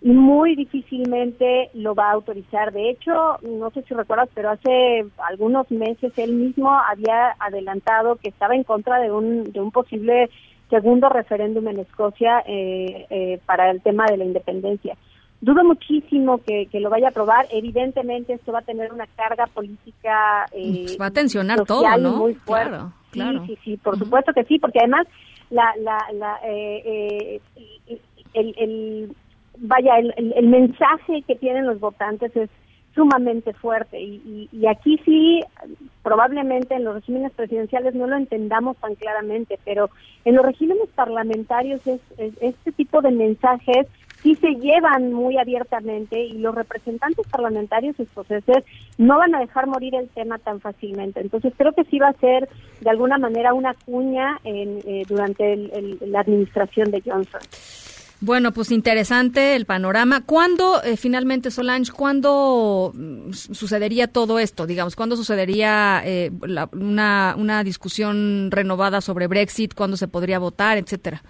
Y 0.00 0.10
muy 0.10 0.54
difícilmente 0.54 1.70
lo 1.72 1.94
va 1.94 2.10
a 2.10 2.12
autorizar. 2.12 2.72
De 2.72 2.90
hecho, 2.90 3.38
no 3.42 3.70
sé 3.70 3.82
si 3.82 3.94
recuerdas, 3.94 4.28
pero 4.34 4.50
hace 4.50 5.06
algunos 5.28 5.70
meses 5.70 6.12
él 6.18 6.34
mismo 6.34 6.70
había 6.70 7.34
adelantado 7.38 8.16
que 8.16 8.28
estaba 8.28 8.54
en 8.54 8.64
contra 8.64 9.00
de 9.00 9.10
un, 9.10 9.44
de 9.44 9.60
un 9.60 9.70
posible 9.70 10.28
segundo 10.68 11.08
referéndum 11.08 11.66
en 11.68 11.80
Escocia 11.80 12.44
para 13.46 13.70
el 13.70 13.80
tema 13.80 14.04
de 14.06 14.18
la 14.18 14.24
independencia. 14.24 14.96
Dudo 15.40 15.62
muchísimo 15.62 16.38
que, 16.38 16.68
lo 16.80 16.88
vaya 16.88 17.08
a 17.08 17.10
aprobar. 17.10 17.46
Evidentemente 17.50 18.32
esto 18.32 18.52
va 18.52 18.60
a 18.60 18.62
tener 18.62 18.92
una 18.92 19.06
carga 19.08 19.46
política 19.46 20.46
eh, 20.52 20.84
pues 20.86 21.00
va 21.00 21.06
a 21.06 21.10
tensionar 21.10 21.64
todo, 21.64 21.84
¿no? 21.98 22.16
Muy 22.16 22.34
fuerte. 22.34 22.70
Claro, 22.70 22.92
claro. 23.10 23.46
Sí, 23.46 23.58
sí, 23.62 23.76
por 23.76 23.98
supuesto 23.98 24.32
que 24.32 24.44
sí, 24.44 24.58
porque 24.58 24.78
además 24.78 25.06
la, 25.50 25.74
la, 25.80 25.98
la 26.14 26.38
eh, 26.44 27.40
eh, 27.56 28.00
el, 28.32 28.54
el, 28.58 29.16
vaya 29.58 29.98
el, 29.98 30.32
el, 30.36 30.48
mensaje 30.48 31.22
que 31.26 31.36
tienen 31.36 31.66
los 31.66 31.78
votantes 31.78 32.34
es 32.36 32.50
sumamente 32.94 33.52
fuerte 33.54 34.00
y, 34.00 34.48
y, 34.52 34.66
aquí 34.66 35.00
sí 35.04 35.40
probablemente 36.02 36.76
en 36.76 36.84
los 36.84 36.94
regímenes 36.94 37.32
presidenciales 37.32 37.94
no 37.94 38.06
lo 38.06 38.16
entendamos 38.16 38.76
tan 38.76 38.94
claramente 38.94 39.58
pero 39.64 39.90
en 40.24 40.36
los 40.36 40.44
regímenes 40.44 40.88
parlamentarios 40.94 41.84
es 41.88 42.00
este 42.16 42.70
tipo 42.72 43.02
de 43.02 43.10
mensajes 43.10 43.88
sí 44.24 44.34
se 44.36 44.54
llevan 44.54 45.12
muy 45.12 45.36
abiertamente 45.36 46.18
y 46.18 46.38
los 46.38 46.54
representantes 46.54 47.26
parlamentarios 47.28 48.00
escoceses 48.00 48.64
no 48.96 49.18
van 49.18 49.34
a 49.34 49.40
dejar 49.40 49.66
morir 49.66 49.94
el 49.94 50.08
tema 50.08 50.38
tan 50.38 50.60
fácilmente. 50.60 51.20
Entonces 51.20 51.52
creo 51.56 51.72
que 51.72 51.84
sí 51.84 51.98
va 51.98 52.08
a 52.08 52.14
ser 52.14 52.48
de 52.80 52.90
alguna 52.90 53.18
manera 53.18 53.52
una 53.52 53.74
cuña 53.74 54.38
en, 54.42 54.78
eh, 54.86 55.02
durante 55.06 55.56
la 56.00 56.20
administración 56.20 56.90
de 56.90 57.02
Johnson. 57.04 57.40
Bueno, 58.20 58.52
pues 58.52 58.70
interesante 58.70 59.54
el 59.56 59.66
panorama. 59.66 60.22
¿Cuándo, 60.24 60.82
eh, 60.82 60.96
finalmente, 60.96 61.50
Solange, 61.50 61.92
cuándo 61.92 62.92
mm, 62.94 63.32
sucedería 63.32 64.06
todo 64.06 64.38
esto? 64.38 64.66
Digamos, 64.66 64.96
¿cuándo 64.96 65.16
sucedería 65.16 66.00
eh, 66.02 66.30
una, 66.72 67.34
una 67.36 67.62
discusión 67.62 68.50
renovada 68.50 69.02
sobre 69.02 69.26
Brexit? 69.26 69.74
¿Cuándo 69.74 69.98
se 69.98 70.08
podría 70.08 70.38
votar, 70.38 70.78
etcétera? 70.78 71.22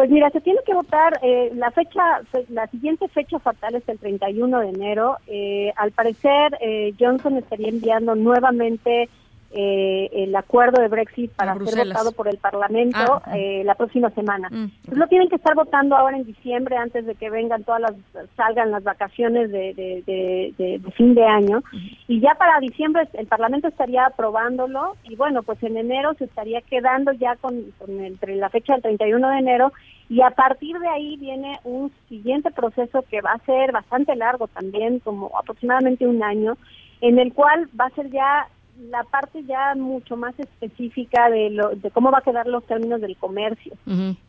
Pues 0.00 0.08
mira, 0.08 0.30
se 0.30 0.40
tiene 0.40 0.60
que 0.64 0.72
votar, 0.72 1.20
eh, 1.22 1.52
la 1.56 1.70
fecha, 1.72 2.22
la 2.48 2.66
siguiente 2.68 3.06
fecha 3.08 3.38
fatal 3.38 3.74
es 3.74 3.86
el 3.86 3.98
31 3.98 4.60
de 4.60 4.68
enero. 4.70 5.18
Eh, 5.26 5.74
al 5.76 5.92
parecer, 5.92 6.56
eh, 6.62 6.94
Johnson 6.98 7.36
estaría 7.36 7.68
enviando 7.68 8.14
nuevamente 8.14 9.10
eh, 9.52 10.08
el 10.12 10.36
acuerdo 10.36 10.80
de 10.80 10.86
Brexit 10.86 11.32
para 11.32 11.54
ser 11.64 11.88
votado 11.88 12.12
por 12.12 12.28
el 12.28 12.38
Parlamento 12.38 13.20
ah. 13.24 13.36
Eh, 13.36 13.62
la 13.64 13.74
próxima 13.74 14.10
semana. 14.10 14.48
Mm, 14.48 14.70
pues 14.86 14.98
lo 14.98 15.06
tienen 15.08 15.28
que 15.28 15.36
estar 15.36 15.56
votando 15.56 15.96
ahora 15.96 16.16
en 16.16 16.24
diciembre 16.24 16.76
antes 16.76 17.04
de 17.04 17.16
que 17.16 17.30
vengan 17.30 17.64
todas 17.64 17.80
las 17.80 17.94
salgan 18.36 18.70
las 18.70 18.84
vacaciones 18.84 19.50
de, 19.50 19.74
de, 19.74 20.80
fin 20.96 21.14
de 21.14 21.24
año. 21.24 21.64
Y 22.06 22.20
ya 22.20 22.34
para 22.36 22.60
diciembre 22.60 23.08
el 23.14 23.26
Parlamento 23.26 23.66
estaría 23.66 24.06
aprobándolo. 24.06 24.96
Y 25.02 25.16
bueno 25.16 25.42
pues 25.42 25.60
en 25.64 25.76
enero 25.76 26.14
se 26.14 26.24
estaría 26.24 26.60
quedando 26.60 27.12
ya 27.12 27.34
con, 27.36 27.72
entre 27.88 28.36
la 28.36 28.50
fecha 28.50 28.74
del 28.74 28.82
31 28.82 29.30
de 29.30 29.38
enero. 29.38 29.72
Y 30.08 30.22
a 30.22 30.30
partir 30.30 30.78
de 30.78 30.88
ahí 30.88 31.16
viene 31.16 31.58
un 31.64 31.92
siguiente 32.08 32.50
proceso 32.52 33.04
que 33.10 33.20
va 33.20 33.32
a 33.32 33.44
ser 33.44 33.72
bastante 33.72 34.14
largo 34.14 34.46
también 34.48 35.00
como 35.00 35.30
aproximadamente 35.36 36.06
un 36.06 36.22
año 36.22 36.56
en 37.00 37.18
el 37.18 37.32
cual 37.32 37.68
va 37.78 37.86
a 37.86 37.90
ser 37.90 38.10
ya 38.10 38.48
la 38.88 39.04
parte 39.04 39.44
ya 39.44 39.74
mucho 39.74 40.16
más 40.16 40.38
específica 40.38 41.28
de, 41.28 41.50
lo, 41.50 41.70
de 41.70 41.90
cómo 41.90 42.10
va 42.10 42.18
a 42.18 42.22
quedar 42.22 42.46
los 42.46 42.64
términos 42.64 43.00
del 43.00 43.16
comercio, 43.16 43.74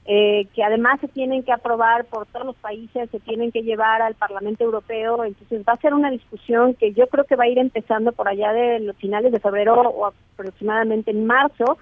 eh, 0.05 0.47
que 0.53 0.63
además 0.63 0.99
se 0.99 1.07
tienen 1.07 1.43
que 1.43 1.51
aprobar 1.51 2.05
por 2.05 2.25
todos 2.27 2.45
los 2.45 2.55
países, 2.57 3.09
se 3.09 3.19
tienen 3.19 3.51
que 3.51 3.63
llevar 3.63 4.01
al 4.01 4.15
Parlamento 4.15 4.63
Europeo, 4.63 5.23
entonces 5.23 5.63
va 5.67 5.73
a 5.73 5.81
ser 5.81 5.93
una 5.93 6.11
discusión 6.11 6.73
que 6.73 6.93
yo 6.93 7.07
creo 7.07 7.25
que 7.25 7.35
va 7.35 7.45
a 7.45 7.49
ir 7.49 7.59
empezando 7.59 8.11
por 8.11 8.27
allá 8.27 8.51
de 8.53 8.79
los 8.79 8.95
finales 8.97 9.31
de 9.31 9.39
febrero 9.39 9.73
o 9.81 10.05
aproximadamente 10.05 11.11
en 11.11 11.25
marzo 11.25 11.77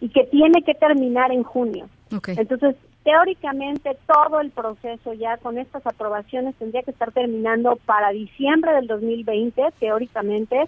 y 0.00 0.08
que 0.08 0.24
tiene 0.24 0.62
que 0.62 0.74
terminar 0.74 1.32
en 1.32 1.42
junio. 1.42 1.88
Entonces, 2.10 2.76
teóricamente 3.04 3.96
todo 4.06 4.40
el 4.40 4.50
proceso 4.50 5.12
ya 5.12 5.36
con 5.38 5.58
estas 5.58 5.86
aprobaciones 5.86 6.54
tendría 6.56 6.82
que 6.82 6.90
estar 6.90 7.12
terminando 7.12 7.76
para 7.86 8.10
diciembre 8.10 8.72
del 8.72 8.86
2020, 8.86 9.62
teóricamente, 9.78 10.64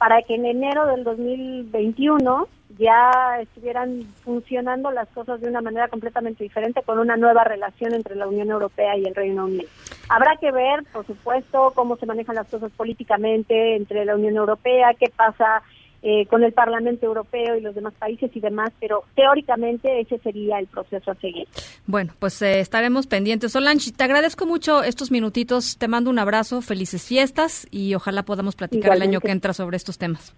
para 0.00 0.22
que 0.22 0.34
en 0.34 0.46
enero 0.46 0.86
del 0.86 1.04
2021 1.04 2.48
ya 2.78 3.38
estuvieran 3.42 4.04
funcionando 4.24 4.90
las 4.90 5.06
cosas 5.08 5.42
de 5.42 5.48
una 5.50 5.60
manera 5.60 5.88
completamente 5.88 6.42
diferente 6.42 6.82
con 6.82 6.98
una 6.98 7.18
nueva 7.18 7.44
relación 7.44 7.92
entre 7.92 8.16
la 8.16 8.26
Unión 8.26 8.48
Europea 8.48 8.96
y 8.96 9.04
el 9.04 9.14
Reino 9.14 9.44
Unido. 9.44 9.68
Habrá 10.08 10.36
que 10.40 10.52
ver, 10.52 10.84
por 10.90 11.06
supuesto, 11.06 11.72
cómo 11.74 11.98
se 11.98 12.06
manejan 12.06 12.36
las 12.36 12.48
cosas 12.48 12.72
políticamente 12.72 13.76
entre 13.76 14.06
la 14.06 14.14
Unión 14.14 14.36
Europea, 14.36 14.94
qué 14.98 15.10
pasa 15.14 15.60
eh, 16.02 16.26
con 16.26 16.42
el 16.44 16.52
Parlamento 16.52 17.06
Europeo 17.06 17.56
y 17.56 17.60
los 17.60 17.74
demás 17.74 17.92
países 17.98 18.30
y 18.34 18.40
demás, 18.40 18.72
pero 18.80 19.04
teóricamente 19.14 20.00
ese 20.00 20.18
sería 20.18 20.58
el 20.58 20.66
proceso 20.66 21.10
a 21.10 21.14
seguir. 21.16 21.46
Bueno, 21.86 22.14
pues 22.18 22.40
eh, 22.40 22.60
estaremos 22.60 23.06
pendientes. 23.06 23.52
Solange, 23.52 23.92
te 23.92 24.04
agradezco 24.04 24.46
mucho 24.46 24.82
estos 24.82 25.10
minutitos, 25.10 25.76
te 25.76 25.88
mando 25.88 26.10
un 26.10 26.18
abrazo, 26.18 26.62
felices 26.62 27.06
fiestas 27.06 27.66
y 27.70 27.94
ojalá 27.94 28.22
podamos 28.22 28.56
platicar 28.56 28.96
el 28.96 29.02
año 29.02 29.20
que 29.20 29.30
entra 29.30 29.52
sobre 29.52 29.76
estos 29.76 29.98
temas. 29.98 30.34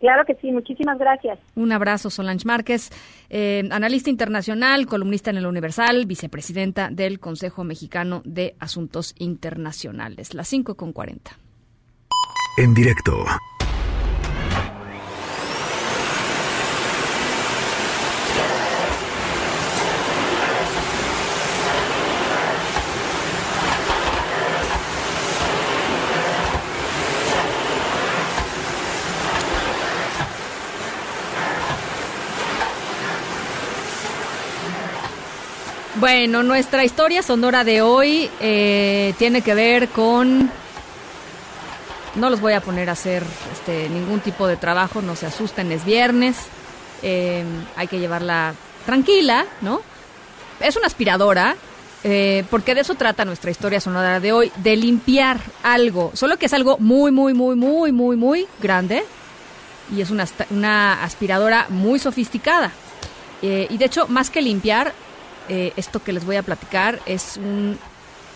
Claro 0.00 0.24
que 0.24 0.34
sí, 0.36 0.52
muchísimas 0.52 0.98
gracias. 0.98 1.38
Un 1.56 1.72
abrazo, 1.72 2.08
Solange 2.08 2.46
Márquez, 2.46 2.90
eh, 3.30 3.66
analista 3.70 4.10
internacional, 4.10 4.86
columnista 4.86 5.30
en 5.30 5.38
el 5.38 5.46
Universal, 5.46 6.06
vicepresidenta 6.06 6.88
del 6.90 7.18
Consejo 7.18 7.64
Mexicano 7.64 8.22
de 8.24 8.54
Asuntos 8.60 9.14
Internacionales. 9.18 10.34
Las 10.34 10.48
5 10.48 10.76
con 10.76 10.92
40. 10.92 11.32
En 12.58 12.74
directo. 12.74 13.24
Bueno, 36.00 36.44
nuestra 36.44 36.84
historia 36.84 37.24
sonora 37.24 37.64
de 37.64 37.82
hoy 37.82 38.30
eh, 38.40 39.14
tiene 39.18 39.42
que 39.42 39.52
ver 39.54 39.88
con... 39.88 40.48
No 42.14 42.30
los 42.30 42.40
voy 42.40 42.52
a 42.52 42.60
poner 42.60 42.88
a 42.88 42.92
hacer 42.92 43.24
este, 43.52 43.88
ningún 43.88 44.20
tipo 44.20 44.46
de 44.46 44.56
trabajo, 44.56 45.02
no 45.02 45.16
se 45.16 45.26
asusten, 45.26 45.72
es 45.72 45.84
viernes, 45.84 46.36
eh, 47.02 47.42
hay 47.74 47.88
que 47.88 47.98
llevarla 47.98 48.54
tranquila, 48.86 49.44
¿no? 49.60 49.80
Es 50.60 50.76
una 50.76 50.86
aspiradora, 50.86 51.56
eh, 52.04 52.44
porque 52.48 52.76
de 52.76 52.82
eso 52.82 52.94
trata 52.94 53.24
nuestra 53.24 53.50
historia 53.50 53.80
sonora 53.80 54.20
de 54.20 54.32
hoy, 54.32 54.52
de 54.56 54.76
limpiar 54.76 55.40
algo, 55.64 56.12
solo 56.14 56.36
que 56.36 56.46
es 56.46 56.52
algo 56.52 56.78
muy, 56.78 57.10
muy, 57.10 57.34
muy, 57.34 57.56
muy, 57.56 57.90
muy, 57.90 58.16
muy 58.16 58.46
grande 58.62 59.04
y 59.92 60.00
es 60.00 60.10
una, 60.10 60.26
una 60.50 61.02
aspiradora 61.02 61.66
muy 61.70 61.98
sofisticada. 61.98 62.70
y 63.42 63.76
de 63.76 63.84
hecho, 63.84 64.06
más 64.08 64.30
que 64.30 64.42
limpiar, 64.42 64.92
eh, 65.48 65.72
esto 65.76 66.02
que 66.02 66.12
les 66.12 66.24
voy 66.24 66.36
a 66.36 66.42
platicar 66.42 67.00
es 67.06 67.36
un 67.36 67.78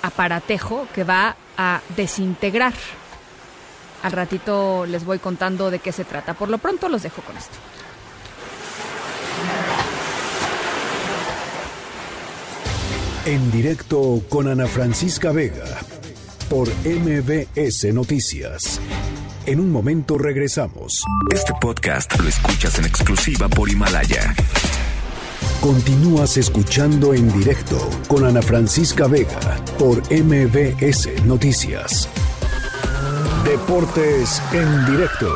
aparatejo 0.03 0.87
que 0.95 1.05
va 1.05 1.37
a 1.57 1.81
desintegrar. 1.97 2.75
Al 4.03 4.13
ratito 4.13 4.85
les 4.87 5.05
voy 5.05 5.19
contando 5.19 5.71
de 5.71 5.79
qué 5.79 5.93
se 5.93 6.05
trata. 6.05 6.35
Por 6.35 6.49
lo 6.49 6.59
pronto 6.59 6.89
los 6.89 7.03
dejo 7.03 7.23
con 7.23 7.37
esto. 7.37 7.57
En 13.25 13.53
directo 13.53 14.21
con 14.29 14.49
Ana 14.49 14.67
Francisca 14.67 15.31
Vega 15.31 15.65
por 16.49 16.69
MBS 16.85 17.95
Noticias. 17.95 18.81
En 19.47 19.61
un 19.61 19.71
momento 19.71 20.19
regresamos. 20.19 21.03
Este 21.33 21.53
podcast 21.61 22.19
lo 22.21 22.29
escuchas 22.29 22.79
en 22.79 22.85
exclusiva 22.85 23.49
por 23.49 23.71
Himalaya. 23.71 24.35
Continúas 25.63 26.39
escuchando 26.39 27.15
en 27.15 27.33
directo 27.33 27.79
con 28.09 28.25
Ana 28.25 28.43
Francisca 28.43 29.07
Vega 29.07 29.39
por 29.79 30.03
MBS 30.13 31.25
Noticias. 31.25 32.09
Deportes 33.45 34.43
en 34.53 34.87
directo 34.87 35.33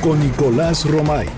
con 0.00 0.18
Nicolás 0.18 0.84
Romay. 0.84 1.28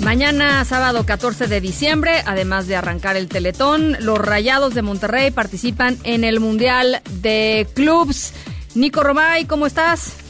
Mañana, 0.00 0.64
sábado 0.64 1.04
14 1.04 1.46
de 1.46 1.60
diciembre, 1.60 2.22
además 2.24 2.66
de 2.66 2.76
arrancar 2.76 3.18
el 3.18 3.28
Teletón, 3.28 3.98
los 4.00 4.16
Rayados 4.16 4.72
de 4.72 4.80
Monterrey 4.80 5.30
participan 5.30 5.98
en 6.04 6.24
el 6.24 6.40
Mundial 6.40 7.02
de 7.20 7.68
Clubs. 7.74 8.32
Nico 8.74 9.02
Romay, 9.02 9.44
¿cómo 9.44 9.66
estás? 9.66 10.23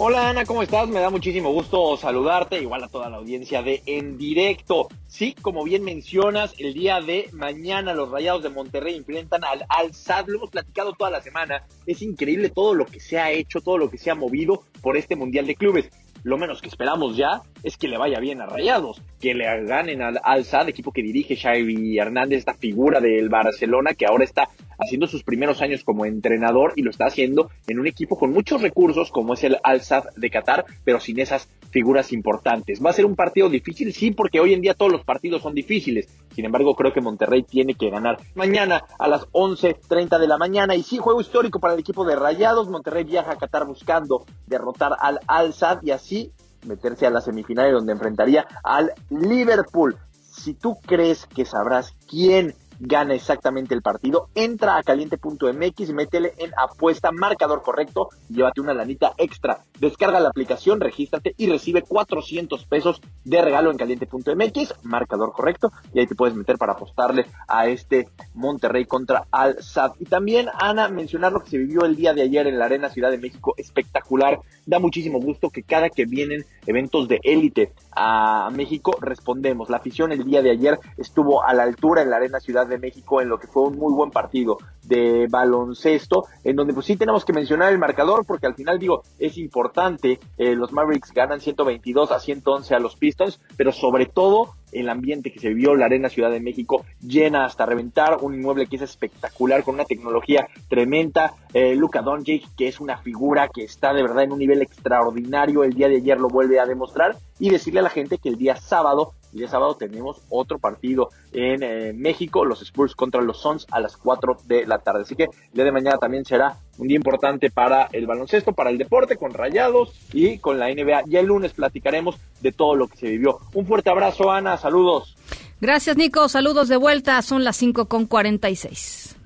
Hola 0.00 0.30
Ana, 0.30 0.44
¿cómo 0.44 0.62
estás? 0.62 0.88
Me 0.88 1.00
da 1.00 1.10
muchísimo 1.10 1.50
gusto 1.50 1.96
saludarte, 1.96 2.62
igual 2.62 2.84
a 2.84 2.88
toda 2.88 3.10
la 3.10 3.16
audiencia 3.16 3.62
de 3.62 3.82
En 3.84 4.16
Directo. 4.16 4.86
Sí, 5.08 5.34
como 5.42 5.64
bien 5.64 5.82
mencionas, 5.82 6.54
el 6.58 6.72
día 6.72 7.00
de 7.00 7.28
mañana 7.32 7.94
los 7.94 8.08
Rayados 8.08 8.44
de 8.44 8.48
Monterrey 8.48 8.94
enfrentan 8.94 9.42
al 9.42 9.66
Al 9.68 9.92
Sad. 9.92 10.28
Lo 10.28 10.36
hemos 10.36 10.50
platicado 10.50 10.92
toda 10.92 11.10
la 11.10 11.20
semana. 11.20 11.64
Es 11.84 12.00
increíble 12.00 12.48
todo 12.48 12.74
lo 12.74 12.86
que 12.86 13.00
se 13.00 13.18
ha 13.18 13.32
hecho, 13.32 13.60
todo 13.60 13.76
lo 13.76 13.90
que 13.90 13.98
se 13.98 14.12
ha 14.12 14.14
movido 14.14 14.62
por 14.82 14.96
este 14.96 15.16
Mundial 15.16 15.48
de 15.48 15.56
Clubes. 15.56 15.90
Lo 16.22 16.38
menos 16.38 16.62
que 16.62 16.68
esperamos 16.68 17.16
ya 17.16 17.42
es 17.64 17.76
que 17.76 17.88
le 17.88 17.98
vaya 17.98 18.20
bien 18.20 18.40
a 18.40 18.46
Rayados, 18.46 19.02
que 19.20 19.34
le 19.34 19.64
ganen 19.64 20.02
al 20.02 20.20
Al 20.22 20.44
Sad, 20.44 20.68
equipo 20.68 20.92
que 20.92 21.02
dirige 21.02 21.36
Xavi 21.36 21.98
Hernández, 21.98 22.40
esta 22.40 22.54
figura 22.54 23.00
del 23.00 23.28
Barcelona 23.28 23.94
que 23.94 24.06
ahora 24.06 24.24
está 24.24 24.48
haciendo 24.78 25.06
sus 25.06 25.24
primeros 25.24 25.60
años 25.60 25.82
como 25.84 26.04
entrenador 26.04 26.72
y 26.76 26.82
lo 26.82 26.90
está 26.90 27.06
haciendo 27.06 27.50
en 27.66 27.80
un 27.80 27.86
equipo 27.86 28.16
con 28.16 28.32
muchos 28.32 28.62
recursos 28.62 29.10
como 29.10 29.34
es 29.34 29.44
el 29.44 29.58
Al 29.62 29.80
Sadd 29.80 30.04
de 30.16 30.30
Qatar, 30.30 30.64
pero 30.84 31.00
sin 31.00 31.18
esas 31.18 31.48
figuras 31.70 32.12
importantes. 32.12 32.84
¿Va 32.84 32.90
a 32.90 32.94
ser 32.94 33.04
un 33.04 33.16
partido 33.16 33.48
difícil? 33.48 33.92
Sí, 33.92 34.10
porque 34.10 34.40
hoy 34.40 34.54
en 34.54 34.60
día 34.60 34.74
todos 34.74 34.92
los 34.92 35.04
partidos 35.04 35.42
son 35.42 35.54
difíciles. 35.54 36.08
Sin 36.34 36.44
embargo, 36.44 36.74
creo 36.74 36.92
que 36.92 37.00
Monterrey 37.00 37.42
tiene 37.42 37.74
que 37.74 37.90
ganar 37.90 38.18
mañana 38.34 38.84
a 38.98 39.08
las 39.08 39.26
11.30 39.32 40.18
de 40.18 40.28
la 40.28 40.38
mañana. 40.38 40.74
Y 40.74 40.82
sí, 40.82 40.98
juego 40.98 41.20
histórico 41.20 41.58
para 41.60 41.74
el 41.74 41.80
equipo 41.80 42.04
de 42.04 42.16
Rayados. 42.16 42.68
Monterrey 42.68 43.04
viaja 43.04 43.32
a 43.32 43.36
Qatar 43.36 43.66
buscando 43.66 44.24
derrotar 44.46 44.92
al 44.98 45.20
Al 45.26 45.52
Sadd 45.52 45.80
y 45.82 45.90
así 45.90 46.32
meterse 46.66 47.06
a 47.06 47.10
la 47.10 47.20
semifinal 47.20 47.72
donde 47.72 47.92
enfrentaría 47.92 48.46
al 48.62 48.92
Liverpool. 49.10 49.96
Si 50.12 50.54
tú 50.54 50.78
crees 50.86 51.26
que 51.26 51.44
sabrás 51.44 51.94
quién 52.08 52.54
gana 52.78 53.14
exactamente 53.14 53.74
el 53.74 53.82
partido, 53.82 54.28
entra 54.34 54.76
a 54.76 54.82
caliente.mx, 54.82 55.92
métele 55.92 56.32
en 56.38 56.52
apuesta, 56.56 57.10
marcador 57.12 57.62
correcto, 57.62 58.08
llévate 58.28 58.60
una 58.60 58.74
lanita 58.74 59.12
extra. 59.16 59.64
Descarga 59.78 60.20
la 60.20 60.28
aplicación, 60.28 60.80
regístrate 60.80 61.34
y 61.36 61.48
recibe 61.48 61.82
400 61.82 62.64
pesos 62.66 63.00
de 63.24 63.42
regalo 63.42 63.70
en 63.70 63.76
caliente.mx, 63.76 64.74
marcador 64.84 65.32
correcto, 65.32 65.72
y 65.92 66.00
ahí 66.00 66.06
te 66.06 66.14
puedes 66.14 66.34
meter 66.34 66.56
para 66.58 66.72
apostarle 66.72 67.26
a 67.46 67.66
este 67.66 68.08
Monterrey 68.34 68.84
contra 68.84 69.24
Al 69.30 69.62
Sad. 69.62 69.92
Y 69.98 70.04
también, 70.04 70.48
Ana, 70.60 70.88
mencionar 70.88 71.32
lo 71.32 71.40
que 71.40 71.50
se 71.50 71.58
vivió 71.58 71.84
el 71.84 71.96
día 71.96 72.14
de 72.14 72.22
ayer 72.22 72.46
en 72.46 72.58
la 72.58 72.66
Arena 72.66 72.88
Ciudad 72.88 73.10
de 73.10 73.18
México, 73.18 73.54
espectacular. 73.56 74.40
Da 74.66 74.78
muchísimo 74.78 75.20
gusto 75.20 75.50
que 75.50 75.62
cada 75.62 75.88
que 75.88 76.04
vienen 76.04 76.44
eventos 76.66 77.08
de 77.08 77.20
élite 77.22 77.72
a 77.92 78.50
México, 78.52 78.96
respondemos. 79.00 79.70
La 79.70 79.78
afición 79.78 80.12
el 80.12 80.24
día 80.24 80.42
de 80.42 80.50
ayer 80.50 80.78
estuvo 80.96 81.42
a 81.42 81.54
la 81.54 81.62
altura 81.64 82.02
en 82.02 82.10
la 82.10 82.16
Arena 82.16 82.40
Ciudad 82.40 82.67
de 82.68 82.78
México 82.78 83.20
en 83.20 83.28
lo 83.28 83.38
que 83.38 83.46
fue 83.46 83.64
un 83.64 83.76
muy 83.76 83.92
buen 83.92 84.10
partido 84.10 84.58
de 84.82 85.26
baloncesto, 85.28 86.26
en 86.44 86.56
donde 86.56 86.74
pues 86.74 86.86
sí 86.86 86.96
tenemos 86.96 87.24
que 87.24 87.32
mencionar 87.32 87.72
el 87.72 87.78
marcador 87.78 88.24
porque 88.26 88.46
al 88.46 88.54
final 88.54 88.78
digo, 88.78 89.02
es 89.18 89.36
importante, 89.38 90.18
eh, 90.36 90.54
los 90.54 90.72
Mavericks 90.72 91.12
ganan 91.12 91.40
122 91.40 92.10
a 92.12 92.20
111 92.20 92.74
a 92.74 92.78
los 92.78 92.96
Pistons, 92.96 93.40
pero 93.56 93.72
sobre 93.72 94.06
todo 94.06 94.54
el 94.72 94.88
ambiente 94.88 95.32
que 95.32 95.40
se 95.40 95.48
vivió, 95.48 95.74
la 95.74 95.86
Arena 95.86 96.08
Ciudad 96.08 96.30
de 96.30 96.40
México 96.40 96.84
llena 97.00 97.44
hasta 97.44 97.66
reventar, 97.66 98.18
un 98.20 98.34
inmueble 98.34 98.66
que 98.66 98.76
es 98.76 98.82
espectacular, 98.82 99.64
con 99.64 99.74
una 99.74 99.84
tecnología 99.84 100.48
tremenda, 100.68 101.34
eh, 101.52 101.74
Luca 101.74 102.02
Doncic, 102.02 102.44
que 102.56 102.68
es 102.68 102.80
una 102.80 102.98
figura 102.98 103.48
que 103.48 103.64
está 103.64 103.92
de 103.92 104.02
verdad 104.02 104.24
en 104.24 104.32
un 104.32 104.38
nivel 104.38 104.62
extraordinario, 104.62 105.64
el 105.64 105.74
día 105.74 105.88
de 105.88 105.96
ayer 105.96 106.18
lo 106.18 106.28
vuelve 106.28 106.60
a 106.60 106.66
demostrar, 106.66 107.16
y 107.38 107.50
decirle 107.50 107.80
a 107.80 107.84
la 107.84 107.90
gente 107.90 108.18
que 108.18 108.28
el 108.28 108.36
día 108.36 108.56
sábado 108.56 109.14
y 109.32 109.40
de 109.40 109.48
sábado 109.48 109.76
tenemos 109.76 110.22
otro 110.30 110.58
partido 110.58 111.10
en 111.32 111.62
eh, 111.62 111.92
México, 111.92 112.44
los 112.44 112.62
Spurs 112.62 112.94
contra 112.94 113.20
los 113.20 113.40
Suns 113.40 113.66
a 113.70 113.80
las 113.80 113.96
4 113.96 114.38
de 114.44 114.66
la 114.66 114.78
tarde. 114.78 115.02
Así 115.02 115.14
que 115.14 115.24
el 115.24 115.52
día 115.52 115.64
de 115.64 115.72
mañana 115.72 115.98
también 115.98 116.24
será 116.24 116.56
un 116.78 116.88
día 116.88 116.96
importante 116.96 117.50
para 117.50 117.88
el 117.92 118.06
baloncesto, 118.06 118.52
para 118.52 118.70
el 118.70 118.78
deporte, 118.78 119.16
con 119.16 119.34
Rayados 119.34 119.92
y 120.12 120.38
con 120.38 120.58
la 120.58 120.68
NBA. 120.68 121.04
Ya 121.06 121.20
el 121.20 121.26
lunes 121.26 121.52
platicaremos 121.52 122.16
de 122.40 122.52
todo 122.52 122.74
lo 122.76 122.88
que 122.88 122.96
se 122.96 123.08
vivió. 123.08 123.40
Un 123.52 123.66
fuerte 123.66 123.90
abrazo, 123.90 124.30
Ana. 124.30 124.56
Saludos. 124.56 125.16
Gracias, 125.60 125.96
Nico. 125.96 126.28
Saludos 126.28 126.68
de 126.68 126.76
vuelta. 126.76 127.20
Son 127.22 127.44
las 127.44 127.56
5 127.56 127.86
con 127.86 128.06
46. 128.06 129.16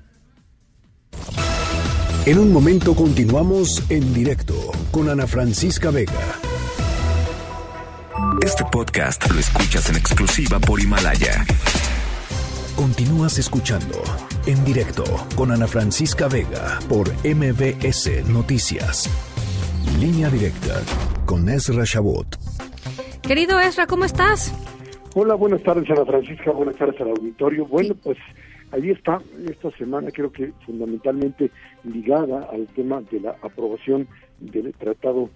En 2.25 2.39
un 2.39 2.53
momento 2.53 2.95
continuamos 2.95 3.83
en 3.89 4.13
directo 4.13 4.55
con 4.91 5.09
Ana 5.09 5.27
Francisca 5.27 5.91
Vega. 5.91 6.39
Este 8.41 8.63
podcast 8.71 9.29
lo 9.29 9.39
escuchas 9.39 9.89
en 9.89 9.97
exclusiva 9.97 10.59
por 10.59 10.79
Himalaya. 10.79 11.45
Continúas 12.75 13.37
escuchando 13.37 14.01
en 14.47 14.65
directo 14.65 15.03
con 15.35 15.51
Ana 15.51 15.67
Francisca 15.67 16.27
Vega 16.27 16.79
por 16.89 17.07
MBS 17.23 18.27
Noticias. 18.27 19.07
Línea 19.99 20.27
directa 20.31 20.81
con 21.25 21.47
Ezra 21.49 21.83
Shabot. 21.85 22.25
Querido 23.21 23.59
Ezra, 23.59 23.85
¿cómo 23.85 24.05
estás? 24.05 24.51
Hola, 25.13 25.35
buenas 25.35 25.61
tardes 25.61 25.87
Ana 25.91 26.03
Francisca, 26.03 26.49
buenas 26.49 26.75
tardes 26.75 26.99
al 26.99 27.11
auditorio. 27.11 27.67
Bueno, 27.67 27.93
pues 28.03 28.17
ahí 28.71 28.89
está 28.89 29.21
esta 29.47 29.69
semana 29.77 30.09
creo 30.11 30.31
que 30.31 30.51
fundamentalmente 30.65 31.51
ligada 31.83 32.49
al 32.51 32.65
tema 32.69 33.01
de 33.11 33.19
la 33.19 33.35
aprobación 33.43 34.07
del 34.39 34.73
Tratado 34.73 35.29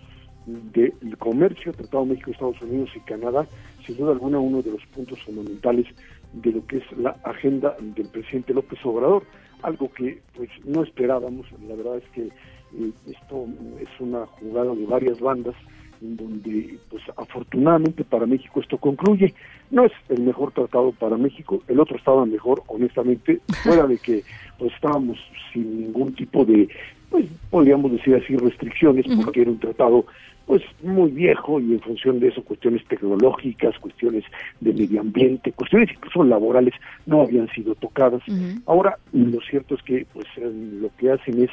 del 0.47 1.17
Comercio, 1.19 1.71
Tratado 1.73 2.05
México, 2.05 2.31
Estados 2.31 2.61
Unidos 2.61 2.89
y 2.95 2.99
Canadá, 3.01 3.45
sin 3.85 3.97
duda 3.97 4.13
alguna 4.13 4.39
uno 4.39 4.61
de 4.61 4.71
los 4.71 4.83
puntos 4.87 5.21
fundamentales 5.23 5.85
de 6.33 6.51
lo 6.51 6.65
que 6.65 6.77
es 6.77 6.97
la 6.97 7.11
agenda 7.23 7.75
del 7.79 8.09
presidente 8.09 8.53
López 8.53 8.79
Obrador, 8.83 9.23
algo 9.63 9.91
que 9.93 10.21
pues 10.35 10.49
no 10.65 10.83
esperábamos, 10.83 11.47
la 11.67 11.75
verdad 11.75 11.97
es 11.97 12.09
que 12.11 12.23
eh, 12.23 12.91
esto 13.07 13.47
es 13.79 13.89
una 13.99 14.25
jugada 14.25 14.75
de 14.75 14.85
varias 14.85 15.19
bandas 15.19 15.55
en 16.01 16.15
donde 16.15 16.77
pues 16.89 17.03
afortunadamente 17.17 18.03
para 18.03 18.25
México 18.25 18.59
esto 18.59 18.77
concluye. 18.77 19.33
No 19.71 19.85
es 19.85 19.91
el 20.09 20.21
mejor 20.21 20.51
tratado 20.51 20.91
para 20.91 21.17
México, 21.17 21.61
el 21.67 21.79
otro 21.79 21.97
estaba 21.97 22.25
mejor, 22.25 22.63
honestamente, 22.67 23.41
fuera 23.63 23.87
de 23.87 23.97
que 23.97 24.23
pues 24.59 24.73
estábamos 24.73 25.17
sin 25.51 25.81
ningún 25.81 26.13
tipo 26.13 26.45
de, 26.45 26.67
pues 27.09 27.25
podríamos 27.49 27.91
decir 27.91 28.15
así, 28.15 28.35
restricciones, 28.35 29.05
porque 29.23 29.41
era 29.41 29.51
un 29.51 29.59
tratado 29.59 30.05
pues 30.47 30.63
muy 30.81 31.11
viejo 31.11 31.59
y 31.59 31.73
en 31.73 31.81
función 31.81 32.19
de 32.21 32.29
eso 32.29 32.41
cuestiones 32.41 32.83
tecnológicas, 32.85 33.77
cuestiones 33.79 34.23
de 34.61 34.73
medio 34.73 35.01
ambiente, 35.01 35.51
cuestiones 35.51 35.89
incluso 35.91 36.23
laborales 36.23 36.73
no 37.05 37.21
habían 37.21 37.49
sido 37.49 37.75
tocadas. 37.75 38.23
Ahora 38.65 38.97
lo 39.11 39.41
cierto 39.41 39.75
es 39.75 39.83
que 39.83 40.07
pues 40.13 40.25
lo 40.37 40.89
que 40.97 41.11
hacen 41.11 41.43
es 41.43 41.51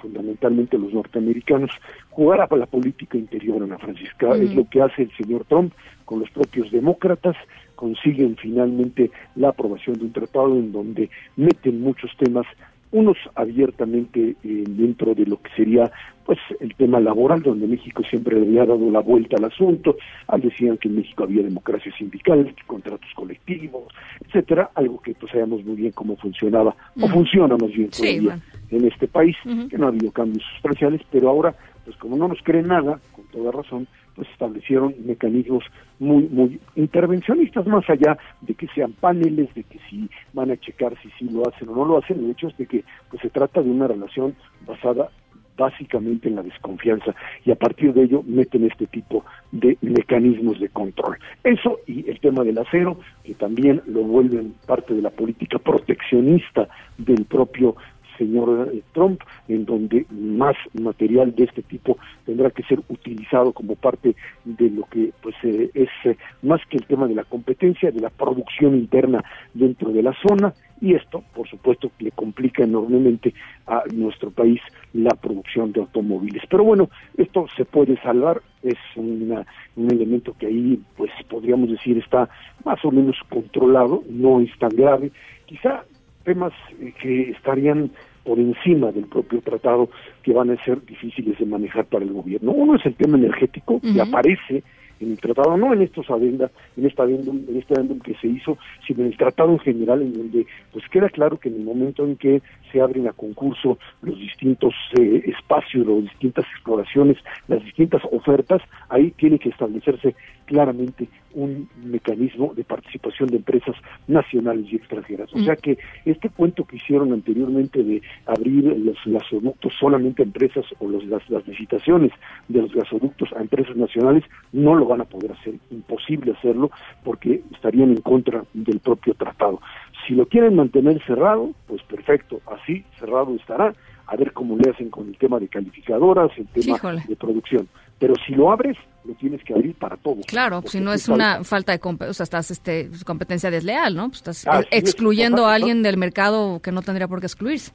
fundamentalmente 0.00 0.78
los 0.78 0.92
norteamericanos, 0.92 1.70
jugar 2.10 2.40
a 2.40 2.56
la 2.56 2.66
política 2.66 3.18
interior, 3.18 3.62
Ana 3.62 3.78
Francisca, 3.78 4.36
es 4.36 4.54
lo 4.54 4.68
que 4.68 4.80
hace 4.80 5.02
el 5.02 5.10
señor 5.16 5.44
Trump 5.46 5.72
con 6.04 6.20
los 6.20 6.30
propios 6.30 6.70
demócratas, 6.70 7.34
consiguen 7.74 8.36
finalmente 8.36 9.10
la 9.34 9.48
aprobación 9.48 9.98
de 9.98 10.04
un 10.04 10.12
tratado 10.12 10.54
en 10.54 10.70
donde 10.70 11.10
meten 11.36 11.80
muchos 11.80 12.16
temas 12.16 12.46
unos 12.92 13.16
abiertamente 13.34 14.36
eh, 14.42 14.64
dentro 14.66 15.14
de 15.14 15.26
lo 15.26 15.40
que 15.40 15.50
sería 15.56 15.90
pues 16.24 16.38
el 16.58 16.74
tema 16.74 16.98
laboral, 16.98 17.40
donde 17.42 17.68
México 17.68 18.02
siempre 18.08 18.36
había 18.36 18.66
dado 18.66 18.90
la 18.90 19.00
vuelta 19.00 19.36
al 19.36 19.44
asunto, 19.44 19.96
al 20.26 20.40
decían 20.40 20.76
que 20.76 20.88
en 20.88 20.96
México 20.96 21.22
había 21.22 21.42
democracia 21.42 21.92
sindical, 21.96 22.52
contratos 22.66 23.08
colectivos, 23.14 23.84
etcétera, 24.26 24.70
algo 24.74 25.00
que 25.00 25.14
pues 25.14 25.30
sabemos 25.30 25.64
muy 25.64 25.76
bien 25.76 25.92
cómo 25.92 26.16
funcionaba, 26.16 26.74
o 27.00 27.08
funciona 27.08 27.56
más 27.56 27.70
bien 27.70 27.90
todavía 27.90 28.40
en 28.70 28.84
este 28.86 29.06
país, 29.06 29.36
que 29.70 29.78
no 29.78 29.86
ha 29.86 29.90
habido 29.90 30.10
cambios 30.10 30.42
sustanciales, 30.54 31.00
pero 31.12 31.28
ahora, 31.28 31.54
pues 31.84 31.96
como 31.98 32.16
no 32.16 32.26
nos 32.26 32.42
creen 32.42 32.66
nada, 32.66 32.98
con 33.12 33.24
toda 33.26 33.52
razón, 33.52 33.86
pues 34.16 34.28
establecieron 34.30 34.94
mecanismos 35.04 35.64
muy, 35.98 36.24
muy 36.24 36.58
intervencionistas, 36.74 37.66
más 37.66 37.88
allá 37.88 38.18
de 38.40 38.54
que 38.54 38.66
sean 38.68 38.92
paneles, 38.92 39.54
de 39.54 39.62
que 39.62 39.78
si 39.88 40.08
van 40.32 40.50
a 40.50 40.56
checar 40.56 40.94
si 41.02 41.10
sí 41.18 41.28
lo 41.30 41.46
hacen 41.48 41.68
o 41.68 41.76
no 41.76 41.84
lo 41.84 41.98
hacen, 41.98 42.18
el 42.18 42.30
hecho 42.30 42.48
es 42.48 42.56
de 42.56 42.66
que 42.66 42.84
pues 43.10 43.22
se 43.22 43.30
trata 43.30 43.62
de 43.62 43.70
una 43.70 43.86
relación 43.86 44.34
basada 44.66 45.10
básicamente 45.56 46.28
en 46.28 46.36
la 46.36 46.42
desconfianza 46.42 47.14
y 47.44 47.50
a 47.50 47.56
partir 47.56 47.92
de 47.94 48.04
ello 48.04 48.22
meten 48.26 48.64
este 48.64 48.86
tipo 48.86 49.24
de 49.52 49.78
mecanismos 49.80 50.60
de 50.60 50.68
control. 50.68 51.18
Eso 51.42 51.80
y 51.86 52.08
el 52.08 52.20
tema 52.20 52.44
del 52.44 52.58
acero, 52.58 52.98
que 53.24 53.34
también 53.34 53.82
lo 53.86 54.02
vuelven 54.02 54.54
parte 54.66 54.94
de 54.94 55.02
la 55.02 55.10
política 55.10 55.58
proteccionista 55.58 56.68
del 56.98 57.24
propio 57.24 57.76
señor 58.16 58.70
eh, 58.72 58.82
Trump, 58.92 59.20
en 59.48 59.64
donde 59.64 60.06
más 60.10 60.56
material 60.74 61.34
de 61.34 61.44
este 61.44 61.62
tipo 61.62 61.98
tendrá 62.24 62.50
que 62.50 62.62
ser 62.64 62.80
utilizado 62.88 63.52
como 63.52 63.74
parte 63.76 64.14
de 64.44 64.70
lo 64.70 64.84
que 64.84 65.12
pues 65.22 65.34
eh, 65.42 65.70
es 65.74 65.88
eh, 66.04 66.16
más 66.42 66.60
que 66.68 66.76
el 66.76 66.86
tema 66.86 67.06
de 67.06 67.14
la 67.14 67.24
competencia, 67.24 67.90
de 67.90 68.00
la 68.00 68.10
producción 68.10 68.76
interna 68.76 69.24
dentro 69.54 69.90
de 69.90 70.02
la 70.02 70.14
zona 70.26 70.52
y 70.80 70.94
esto, 70.94 71.24
por 71.34 71.48
supuesto, 71.48 71.90
le 72.00 72.10
complica 72.10 72.62
enormemente 72.62 73.32
a 73.66 73.82
nuestro 73.94 74.30
país 74.30 74.60
la 74.92 75.14
producción 75.14 75.72
de 75.72 75.80
automóviles. 75.80 76.42
Pero 76.50 76.64
bueno, 76.64 76.90
esto 77.16 77.46
se 77.56 77.64
puede 77.64 77.96
salvar, 78.02 78.42
es 78.62 78.76
un 78.94 79.44
elemento 79.76 80.34
que 80.38 80.46
ahí, 80.46 80.78
pues 80.96 81.10
podríamos 81.28 81.70
decir, 81.70 81.96
está 81.96 82.28
más 82.64 82.84
o 82.84 82.90
menos 82.90 83.16
controlado, 83.30 84.02
no 84.10 84.40
es 84.40 84.50
tan 84.58 84.70
grave. 84.70 85.12
Quizá 85.46 85.84
temas 86.26 86.52
eh, 86.80 86.92
que 87.00 87.30
estarían 87.30 87.90
por 88.24 88.38
encima 88.38 88.90
del 88.90 89.06
propio 89.06 89.40
tratado 89.40 89.88
que 90.22 90.32
van 90.32 90.50
a 90.50 90.62
ser 90.64 90.84
difíciles 90.84 91.38
de 91.38 91.46
manejar 91.46 91.86
para 91.86 92.04
el 92.04 92.12
gobierno. 92.12 92.50
Uno 92.50 92.74
es 92.74 92.84
el 92.84 92.96
tema 92.96 93.16
energético, 93.16 93.80
que 93.80 94.00
aparece 94.00 94.64
en 94.98 95.12
el 95.12 95.18
tratado, 95.18 95.56
no 95.56 95.72
en 95.72 95.82
estos 95.82 96.10
adendas, 96.10 96.50
en 96.76 96.86
esta 96.86 97.04
adendum, 97.04 97.44
en 97.48 97.56
este 97.56 97.74
adendum 97.74 98.00
que 98.00 98.14
se 98.14 98.26
hizo, 98.26 98.58
sino 98.86 99.02
en 99.02 99.08
el 99.08 99.16
tratado 99.16 99.52
en 99.52 99.58
general, 99.60 100.02
en 100.02 100.12
donde 100.12 100.46
pues 100.72 100.84
queda 100.88 101.08
claro 101.08 101.38
que 101.38 101.50
en 101.50 101.56
el 101.56 101.64
momento 101.64 102.04
en 102.04 102.16
que 102.16 102.42
se 102.72 102.80
abren 102.80 103.06
a 103.06 103.12
concurso 103.12 103.78
los 104.02 104.18
distintos 104.18 104.74
eh, 104.98 105.22
espacios, 105.26 105.86
las 105.86 106.02
distintas 106.02 106.46
exploraciones, 106.52 107.18
las 107.46 107.62
distintas 107.64 108.02
ofertas, 108.10 108.60
ahí 108.88 109.12
tiene 109.12 109.38
que 109.38 109.50
establecerse 109.50 110.16
claramente 110.46 111.08
un 111.36 111.68
mecanismo 111.84 112.54
de 112.54 112.64
participación 112.64 113.28
de 113.28 113.36
empresas 113.36 113.76
nacionales 114.08 114.66
y 114.72 114.76
extranjeras. 114.76 115.32
O 115.34 115.38
sea 115.40 115.54
que 115.54 115.78
este 116.04 116.30
cuento 116.30 116.64
que 116.64 116.76
hicieron 116.76 117.12
anteriormente 117.12 117.84
de 117.84 118.02
abrir 118.24 118.64
los 118.64 118.96
gasoductos 119.04 119.74
solamente 119.78 120.22
a 120.22 120.24
empresas 120.24 120.64
o 120.78 120.88
los, 120.88 121.04
las, 121.04 121.28
las 121.28 121.46
licitaciones 121.46 122.10
de 122.48 122.62
los 122.62 122.72
gasoductos 122.72 123.32
a 123.34 123.40
empresas 123.42 123.76
nacionales 123.76 124.24
no 124.52 124.74
lo 124.74 124.86
van 124.86 125.02
a 125.02 125.04
poder 125.04 125.32
hacer, 125.32 125.54
imposible 125.70 126.32
hacerlo 126.32 126.70
porque 127.04 127.42
estarían 127.52 127.90
en 127.90 128.00
contra 128.00 128.42
del 128.54 128.80
propio 128.80 129.14
tratado. 129.14 129.60
Si 130.06 130.14
lo 130.14 130.26
quieren 130.26 130.56
mantener 130.56 131.02
cerrado, 131.04 131.50
pues 131.66 131.82
perfecto, 131.82 132.40
así 132.46 132.84
cerrado 132.98 133.34
estará, 133.34 133.74
a 134.06 134.16
ver 134.16 134.32
cómo 134.32 134.56
le 134.56 134.70
hacen 134.70 134.90
con 134.90 135.08
el 135.08 135.16
tema 135.18 135.38
de 135.38 135.48
calificadoras, 135.48 136.30
el 136.36 136.46
tema 136.46 136.78
de 137.06 137.16
producción. 137.16 137.68
Pero 137.98 138.14
si 138.26 138.34
lo 138.34 138.52
abres, 138.52 138.76
lo 139.04 139.14
tienes 139.14 139.42
que 139.42 139.54
abrir 139.54 139.74
para 139.74 139.96
todos. 139.96 140.26
Claro, 140.26 140.62
si 140.66 140.80
no 140.80 140.92
es 140.92 141.08
una 141.08 141.44
falta 141.44 141.76
de 141.76 141.80
o 141.82 142.14
sea, 142.14 142.24
estás 142.24 142.50
este, 142.50 142.90
competencia 143.04 143.50
desleal, 143.50 143.94
¿no? 143.94 144.08
Pues 144.08 144.18
estás 144.18 144.46
excluyendo 144.70 145.46
a 145.46 145.54
alguien 145.54 145.82
del 145.82 145.96
mercado 145.96 146.60
que 146.60 146.72
no 146.72 146.82
tendría 146.82 147.08
por 147.08 147.20
qué 147.20 147.26
excluirse 147.26 147.72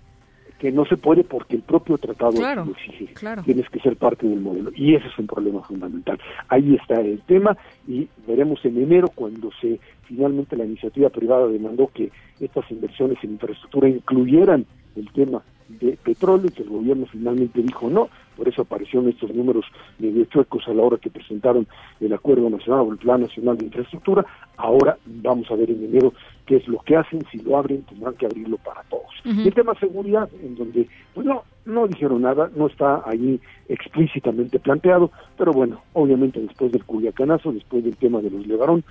que 0.62 0.72
no 0.72 0.86
se 0.86 0.96
puede 0.96 1.24
porque 1.24 1.56
el 1.56 1.64
propio 1.64 1.98
tratado 1.98 2.34
lo 2.34 2.72
exige. 2.74 3.16
Tienes 3.46 3.68
que 3.72 3.80
ser 3.80 3.96
parte 3.96 4.28
del 4.28 4.42
modelo. 4.42 4.70
Y 4.76 4.94
ese 4.94 5.08
es 5.08 5.18
un 5.18 5.26
problema 5.26 5.64
fundamental. 5.64 6.20
Ahí 6.50 6.76
está 6.76 7.02
el 7.02 7.20
tema 7.24 7.58
y 7.88 8.08
veremos 8.28 8.64
en 8.64 8.78
enero 8.78 9.08
cuando 9.08 9.50
se 9.60 9.80
finalmente 10.04 10.56
la 10.56 10.66
iniciativa 10.66 11.10
privada 11.10 11.48
demandó 11.48 11.90
que 11.92 12.12
estas 12.40 12.70
inversiones 12.70 13.18
en 13.24 13.32
infraestructura 13.32 13.90
incluyeran 13.90 14.68
el 14.96 15.12
tema 15.14 15.42
de 15.80 15.98
petróleo 16.04 16.48
y 16.48 16.52
que 16.52 16.64
el 16.64 16.70
gobierno 16.70 17.06
finalmente 17.06 17.62
dijo 17.62 17.90
no, 17.90 18.10
por 18.36 18.48
eso 18.48 18.64
aparecieron 18.64 19.10
estos 19.10 19.34
números 19.34 19.66
medio 20.00 20.26
chuecos 20.26 20.68
a 20.68 20.74
la 20.74 20.84
hora 20.84 20.98
que 20.98 21.10
presentaron 21.10 21.68
el 22.00 22.14
Acuerdo 22.14 22.50
Nacional 22.50 22.82
o 22.82 22.92
el 22.92 22.98
Plan 22.98 23.22
Nacional 23.22 23.58
de 23.58 23.66
Infraestructura. 23.66 24.26
Ahora 24.58 24.98
vamos 25.06 25.50
a 25.52 25.56
ver 25.56 25.70
en 25.70 25.84
enero 25.84 26.14
qué 26.46 26.58
es 26.58 26.68
lo 26.68 26.80
que 26.80 26.96
hacen, 26.96 27.24
si 27.32 27.40
lo 27.40 27.58
abren 27.58 27.84
tendrán 27.84 28.16
que 28.16 28.26
abrirlo 28.26 28.58
para 28.58 28.84
todos. 28.84 29.12
Y 29.24 29.48
el 29.48 29.54
tema 29.54 29.76
seguridad, 29.76 30.30
en 30.42 30.56
donde 30.56 30.88
pues 31.14 31.26
no, 31.26 31.44
no 31.66 31.88
dijeron 31.88 32.22
nada, 32.22 32.50
no 32.56 32.68
está 32.68 33.02
ahí 33.06 33.40
explícitamente 33.70 34.60
planteado, 34.60 35.12
pero 35.38 35.52
bueno, 35.52 35.82
obviamente 35.94 36.40
después 36.40 36.72
del 36.72 36.84
Culiacanazo, 36.84 37.52
después 37.52 37.84
del 37.84 37.96
tema 37.98 38.22
de 38.22 38.30
los 38.32 38.46
Levarón, 38.48 38.84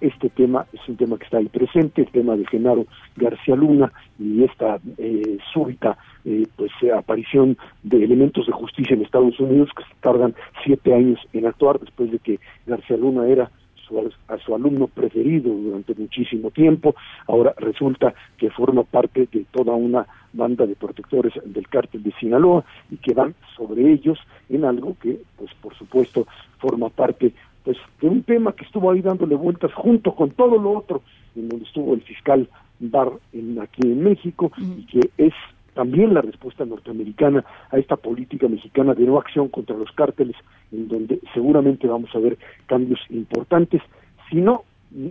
este 0.00 0.28
tema 0.30 0.66
es 0.72 0.80
un 0.88 0.96
tema 0.96 1.18
que 1.18 1.24
está 1.24 1.38
ahí 1.38 1.48
presente, 1.48 2.02
el 2.02 2.10
tema 2.10 2.36
de 2.36 2.46
Genaro 2.46 2.86
García 3.16 3.56
Luna 3.56 3.92
y 4.18 4.44
esta 4.44 4.78
eh, 4.96 5.38
súbita 5.52 5.98
eh, 6.24 6.46
pues 6.56 6.70
eh, 6.82 6.92
aparición 6.92 7.58
de 7.82 8.04
elementos 8.04 8.46
de 8.46 8.52
justicia 8.52 8.94
en 8.94 9.02
Estados 9.02 9.38
Unidos 9.40 9.70
que 9.76 9.82
tardan 10.00 10.34
siete 10.64 10.94
años 10.94 11.20
en 11.32 11.46
actuar 11.46 11.80
después 11.80 12.10
de 12.10 12.18
que 12.18 12.38
García 12.66 12.96
Luna 12.96 13.26
era 13.26 13.50
su, 13.88 13.98
a 14.28 14.38
su 14.38 14.54
alumno 14.54 14.86
preferido 14.86 15.52
durante 15.52 15.94
muchísimo 15.94 16.50
tiempo, 16.50 16.94
ahora 17.26 17.54
resulta 17.58 18.14
que 18.36 18.50
forma 18.50 18.82
parte 18.84 19.28
de 19.32 19.46
toda 19.50 19.74
una 19.74 20.06
banda 20.32 20.66
de 20.66 20.76
protectores 20.76 21.32
del 21.44 21.68
cártel 21.68 22.02
de 22.02 22.12
Sinaloa 22.12 22.64
y 22.90 22.96
que 22.98 23.14
van 23.14 23.34
sobre 23.56 23.90
ellos 23.92 24.18
en 24.48 24.64
algo 24.64 24.96
que, 25.00 25.20
pues 25.36 25.50
por 25.62 25.74
supuesto, 25.74 26.26
forma 26.58 26.88
parte 26.90 27.32
pues 27.64 27.76
de 28.00 28.08
un 28.08 28.22
tema 28.22 28.52
que 28.52 28.64
estuvo 28.64 28.90
ahí 28.90 29.02
dándole 29.02 29.34
vueltas 29.34 29.72
junto 29.74 30.14
con 30.14 30.30
todo 30.30 30.58
lo 30.58 30.72
otro, 30.72 31.02
en 31.36 31.48
donde 31.48 31.64
estuvo 31.64 31.94
el 31.94 32.02
fiscal 32.02 32.48
Barr 32.80 33.18
en, 33.32 33.60
aquí 33.60 33.82
en 33.82 34.02
México, 34.04 34.50
y 34.56 34.86
que 34.86 35.10
es 35.18 35.34
también 35.74 36.14
la 36.14 36.22
respuesta 36.22 36.64
norteamericana 36.64 37.44
a 37.70 37.78
esta 37.78 37.96
política 37.96 38.48
mexicana 38.48 38.94
de 38.94 39.04
no 39.04 39.18
acción 39.18 39.48
contra 39.48 39.76
los 39.76 39.92
cárteles, 39.92 40.36
en 40.72 40.88
donde 40.88 41.20
seguramente 41.34 41.86
vamos 41.86 42.14
a 42.14 42.18
ver 42.18 42.38
cambios 42.66 43.00
importantes, 43.10 43.82
si 44.30 44.36
no 44.36 44.64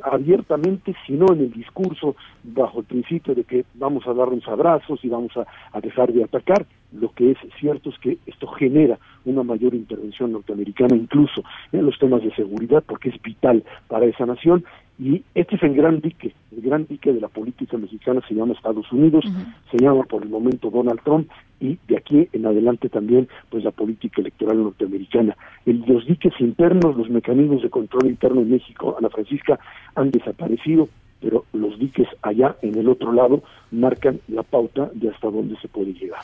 abiertamente, 0.03 0.95
sino 1.05 1.27
en 1.33 1.41
el 1.41 1.51
discurso 1.51 2.15
bajo 2.43 2.79
el 2.79 2.85
principio 2.85 3.35
de 3.35 3.43
que 3.43 3.65
vamos 3.75 4.07
a 4.07 4.13
darnos 4.13 4.47
abrazos 4.47 4.99
y 5.03 5.09
vamos 5.09 5.31
a, 5.37 5.79
dejar 5.79 6.11
de 6.11 6.23
atacar. 6.23 6.65
Lo 6.91 7.11
que 7.11 7.31
es 7.31 7.37
cierto 7.59 7.89
es 7.89 7.99
que 7.99 8.17
esto 8.25 8.47
genera 8.47 8.97
una 9.25 9.43
mayor 9.43 9.75
intervención 9.75 10.31
norteamericana 10.31 10.95
incluso 10.95 11.43
en 11.71 11.85
los 11.85 11.97
temas 11.99 12.23
de 12.23 12.33
seguridad 12.33 12.83
porque 12.87 13.09
es 13.09 13.21
vital 13.21 13.63
para 13.87 14.05
esa 14.05 14.25
nación 14.25 14.63
Y 14.99 15.23
este 15.35 15.57
es 15.57 15.63
el 15.63 15.75
gran 15.75 15.99
dique, 15.99 16.33
el 16.51 16.61
gran 16.61 16.87
dique 16.87 17.13
de 17.13 17.21
la 17.21 17.27
política 17.27 17.77
mexicana 17.77 18.21
se 18.27 18.33
llama 18.33 18.53
Estados 18.53 18.91
Unidos, 18.91 19.25
se 19.71 19.77
llama 19.77 20.03
por 20.03 20.23
el 20.23 20.29
momento 20.29 20.71
Donald 20.71 21.01
Trump 21.03 21.29
y 21.59 21.77
de 21.87 21.97
aquí 21.97 22.27
en 22.33 22.45
adelante 22.47 22.89
también 22.89 23.27
pues 23.51 23.63
la 23.63 23.69
política 23.69 24.21
electoral 24.21 24.63
norteamericana. 24.63 25.37
El, 25.67 25.83
los 25.85 26.05
diques 26.07 26.33
internos, 26.39 26.97
los 26.97 27.09
mecanismos 27.11 27.61
de 27.61 27.69
control 27.69 28.07
interno 28.07 28.41
en 28.41 28.49
México, 28.49 28.95
Ana 28.97 29.09
Francisca, 29.09 29.59
han 29.93 30.09
desaparecido, 30.09 30.89
pero 31.21 31.45
los 31.53 31.77
diques 31.77 32.07
allá 32.23 32.55
en 32.63 32.75
el 32.75 32.89
otro 32.89 33.13
lado 33.13 33.43
marcan 33.69 34.19
la 34.27 34.41
pauta 34.41 34.89
de 34.95 35.09
hasta 35.09 35.29
dónde 35.29 35.57
se 35.61 35.67
puede 35.67 35.93
llegar. 35.93 36.21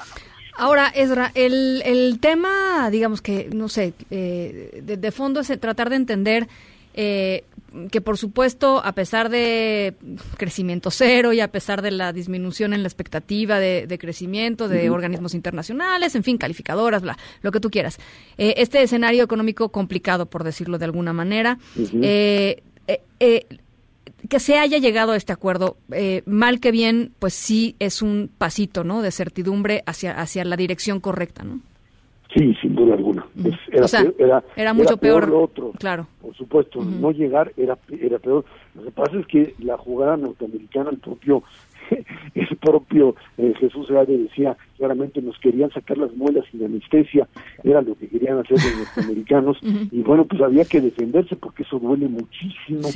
Ahora, 0.58 0.88
Ezra, 0.96 1.32
el, 1.36 1.82
el 1.86 2.20
tema, 2.20 2.90
digamos 2.92 3.22
que, 3.22 3.50
no 3.54 3.70
sé, 3.70 3.94
eh, 4.12 4.82
de, 4.84 4.98
de, 4.98 5.12
fondo 5.12 5.40
es 5.40 5.60
tratar 5.60 5.90
de 5.90 5.96
entender 5.96 6.48
eh, 6.94 7.44
que 7.92 8.02
por 8.02 8.18
supuesto, 8.18 8.82
a 8.84 8.94
pesar 8.94 9.30
de 9.30 9.96
crecimiento 10.38 10.92
cero 10.92 11.34
y 11.34 11.40
a 11.40 11.52
pesar 11.52 11.82
de 11.82 11.92
la 11.92 12.14
disminución 12.14 12.74
en 12.74 12.84
la 12.84 12.88
expectativa 12.88 13.60
de, 13.60 13.98
crecimiento 14.00 14.68
de 14.68 14.90
organismos 14.90 15.34
internacionales, 15.34 16.16
en 16.16 16.24
fin, 16.24 16.38
calificadoras, 16.38 17.02
bla, 17.02 17.18
lo 17.42 17.52
que 17.52 17.60
tú 17.60 17.70
quieras, 17.70 18.00
eh, 18.38 18.56
este 18.58 18.82
escenario 18.82 19.24
económico 19.24 19.70
complicado, 19.70 20.26
por 20.28 20.44
decirlo 20.44 20.78
de 20.78 20.86
alguna 20.86 21.14
manera, 21.14 21.58
eh, 22.02 22.64
eh, 23.20 23.46
que 24.30 24.40
se 24.40 24.58
haya 24.58 24.78
llegado 24.78 25.14
a 25.14 25.18
este 25.18 25.34
acuerdo, 25.34 25.78
mal 26.26 26.60
que 26.60 26.72
bien, 26.72 27.14
pues 27.20 27.34
sí 27.34 27.76
es 27.80 28.02
un 28.02 28.30
pasito, 28.38 28.84
¿no? 28.84 29.02
De 29.02 29.12
certidumbre 29.12 29.84
hacia, 29.86 30.20
hacia 30.20 30.46
la 30.46 30.56
dirección 30.56 31.00
correcta, 31.00 31.44
¿no? 31.44 31.62
Sí, 32.34 32.54
sin 32.62 32.76
duda 32.76 32.96
alguna. 32.96 33.26
era, 33.72 33.86
o 33.86 33.88
sea, 33.88 34.06
era, 34.18 34.44
era, 34.56 34.74
mucho 34.74 34.98
peor, 34.98 35.28
lo 35.28 35.44
otro. 35.44 35.72
Claro. 35.78 36.08
Por 36.20 36.36
supuesto, 36.36 36.84
no 36.84 37.12
llegar 37.12 37.54
era, 37.58 37.78
era 37.90 38.18
peor. 38.18 38.44
Lo 38.74 38.84
que 38.84 38.92
pasa 38.92 39.20
es 39.20 39.28
que 39.28 39.54
la 39.60 39.78
jugada 39.78 40.18
norteamericana, 40.18 40.90
el 40.90 40.98
propio 40.98 41.44
el 42.36 42.58
propio 42.58 43.16
eh, 43.38 43.54
Jesús 43.60 43.88
Seade 43.88 44.18
decía 44.18 44.58
claramente 44.78 45.22
nos 45.22 45.38
querían 45.40 45.72
sacar 45.72 45.98
las 45.98 46.14
muelas 46.16 46.46
sin 46.52 46.64
anestesia, 46.64 47.28
era 47.64 47.82
lo 47.82 47.96
que 47.96 48.08
querían 48.08 48.40
hacer 48.40 48.58
los 48.58 48.78
norteamericanos, 48.98 49.58
y 49.62 50.02
bueno, 50.02 50.26
pues 50.26 50.42
había 50.42 50.66
que 50.66 50.82
defenderse 50.82 51.36
porque 51.36 51.64
eso 51.64 51.80
duele 51.80 52.08
muchísimo, 52.08 52.90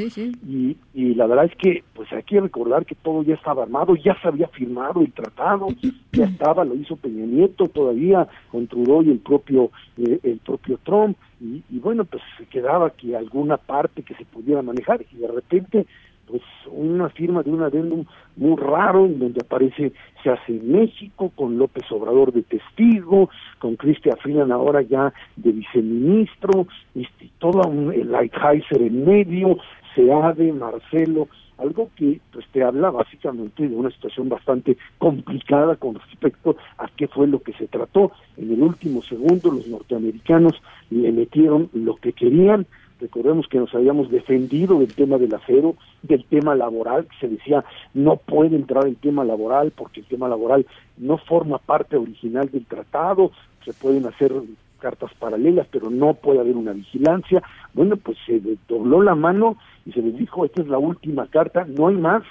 Y, 0.45 0.75
y 0.93 1.15
la 1.15 1.27
verdad 1.27 1.45
es 1.45 1.55
que 1.55 1.83
pues 1.93 2.11
hay 2.11 2.23
que 2.23 2.41
recordar 2.41 2.85
que 2.85 2.95
todo 2.95 3.23
ya 3.23 3.35
estaba 3.35 3.63
armado, 3.63 3.95
ya 3.95 4.19
se 4.21 4.27
había 4.27 4.47
firmado 4.49 5.01
el 5.01 5.13
tratado, 5.13 5.67
ya 6.11 6.25
estaba, 6.25 6.65
lo 6.65 6.75
hizo 6.75 6.95
Peña 6.97 7.25
Nieto 7.25 7.67
todavía 7.67 8.27
con 8.51 8.67
Trudeau 8.67 9.01
y 9.03 9.11
el 9.11 9.19
propio, 9.19 9.71
eh, 9.97 10.19
el 10.23 10.39
propio 10.39 10.79
Trump, 10.83 11.17
y, 11.39 11.63
y 11.69 11.79
bueno, 11.79 12.03
pues 12.03 12.21
se 12.37 12.45
quedaba 12.45 12.89
que 12.89 13.15
alguna 13.15 13.57
parte 13.57 14.03
que 14.03 14.15
se 14.15 14.25
pudiera 14.25 14.61
manejar, 14.61 15.05
y 15.13 15.17
de 15.17 15.27
repente 15.27 15.85
pues 16.27 16.41
una 16.67 17.09
firma 17.09 17.41
de 17.41 17.51
un 17.51 17.63
adendum 17.63 18.05
muy 18.35 18.55
raro 18.57 19.05
en 19.05 19.19
donde 19.19 19.41
aparece 19.41 19.93
se 20.21 20.29
hace 20.29 20.53
México 20.53 21.31
con 21.35 21.57
López 21.57 21.83
Obrador 21.91 22.33
de 22.33 22.43
testigo 22.43 23.29
con 23.59 23.75
Cristian 23.75 24.17
Freeland 24.17 24.51
ahora 24.51 24.81
ya 24.81 25.13
de 25.35 25.51
viceministro 25.51 26.67
este, 26.93 27.29
todo 27.39 27.67
un 27.67 27.93
el 27.93 28.11
Lighthizer 28.11 28.81
en 28.81 29.05
medio 29.05 29.57
Seade 29.95 30.51
Marcelo 30.53 31.27
algo 31.57 31.89
que 31.95 32.19
pues 32.31 32.45
te 32.51 32.63
habla 32.63 32.91
básicamente 32.91 33.67
de 33.67 33.75
una 33.75 33.89
situación 33.89 34.29
bastante 34.29 34.77
complicada 34.97 35.75
con 35.75 35.95
respecto 35.95 36.55
a 36.77 36.87
qué 36.95 37.07
fue 37.07 37.27
lo 37.27 37.41
que 37.41 37.53
se 37.53 37.67
trató. 37.67 38.11
En 38.37 38.51
el 38.51 38.61
último 38.61 39.01
segundo 39.01 39.51
los 39.51 39.67
norteamericanos 39.67 40.53
le 40.89 41.11
metieron 41.11 41.69
lo 41.73 41.95
que 41.95 42.13
querían 42.13 42.67
Recordemos 42.99 43.47
que 43.47 43.59
nos 43.59 43.73
habíamos 43.75 44.09
defendido 44.09 44.79
del 44.79 44.93
tema 44.93 45.17
del 45.17 45.33
acero, 45.33 45.75
del 46.01 46.23
tema 46.25 46.55
laboral, 46.55 47.05
que 47.05 47.27
se 47.27 47.27
decía 47.27 47.63
no 47.93 48.17
puede 48.17 48.55
entrar 48.55 48.87
el 48.87 48.97
tema 48.97 49.23
laboral 49.23 49.71
porque 49.75 49.99
el 49.99 50.07
tema 50.07 50.27
laboral 50.27 50.65
no 50.97 51.17
forma 51.17 51.59
parte 51.59 51.97
original 51.97 52.49
del 52.49 52.65
tratado, 52.65 53.31
se 53.63 53.73
pueden 53.73 54.05
hacer 54.07 54.33
cartas 54.79 55.11
paralelas, 55.19 55.67
pero 55.71 55.89
no 55.89 56.13
puede 56.13 56.39
haber 56.39 56.55
una 56.55 56.73
vigilancia. 56.73 57.43
Bueno, 57.73 57.97
pues 57.97 58.17
se 58.25 58.41
dobló 58.67 59.01
la 59.01 59.15
mano 59.15 59.57
y 59.85 59.91
se 59.91 60.01
les 60.01 60.17
dijo, 60.17 60.45
esta 60.45 60.61
es 60.61 60.67
la 60.67 60.77
última 60.77 61.27
carta, 61.27 61.65
no 61.67 61.87
hay 61.87 61.95
más, 61.95 62.23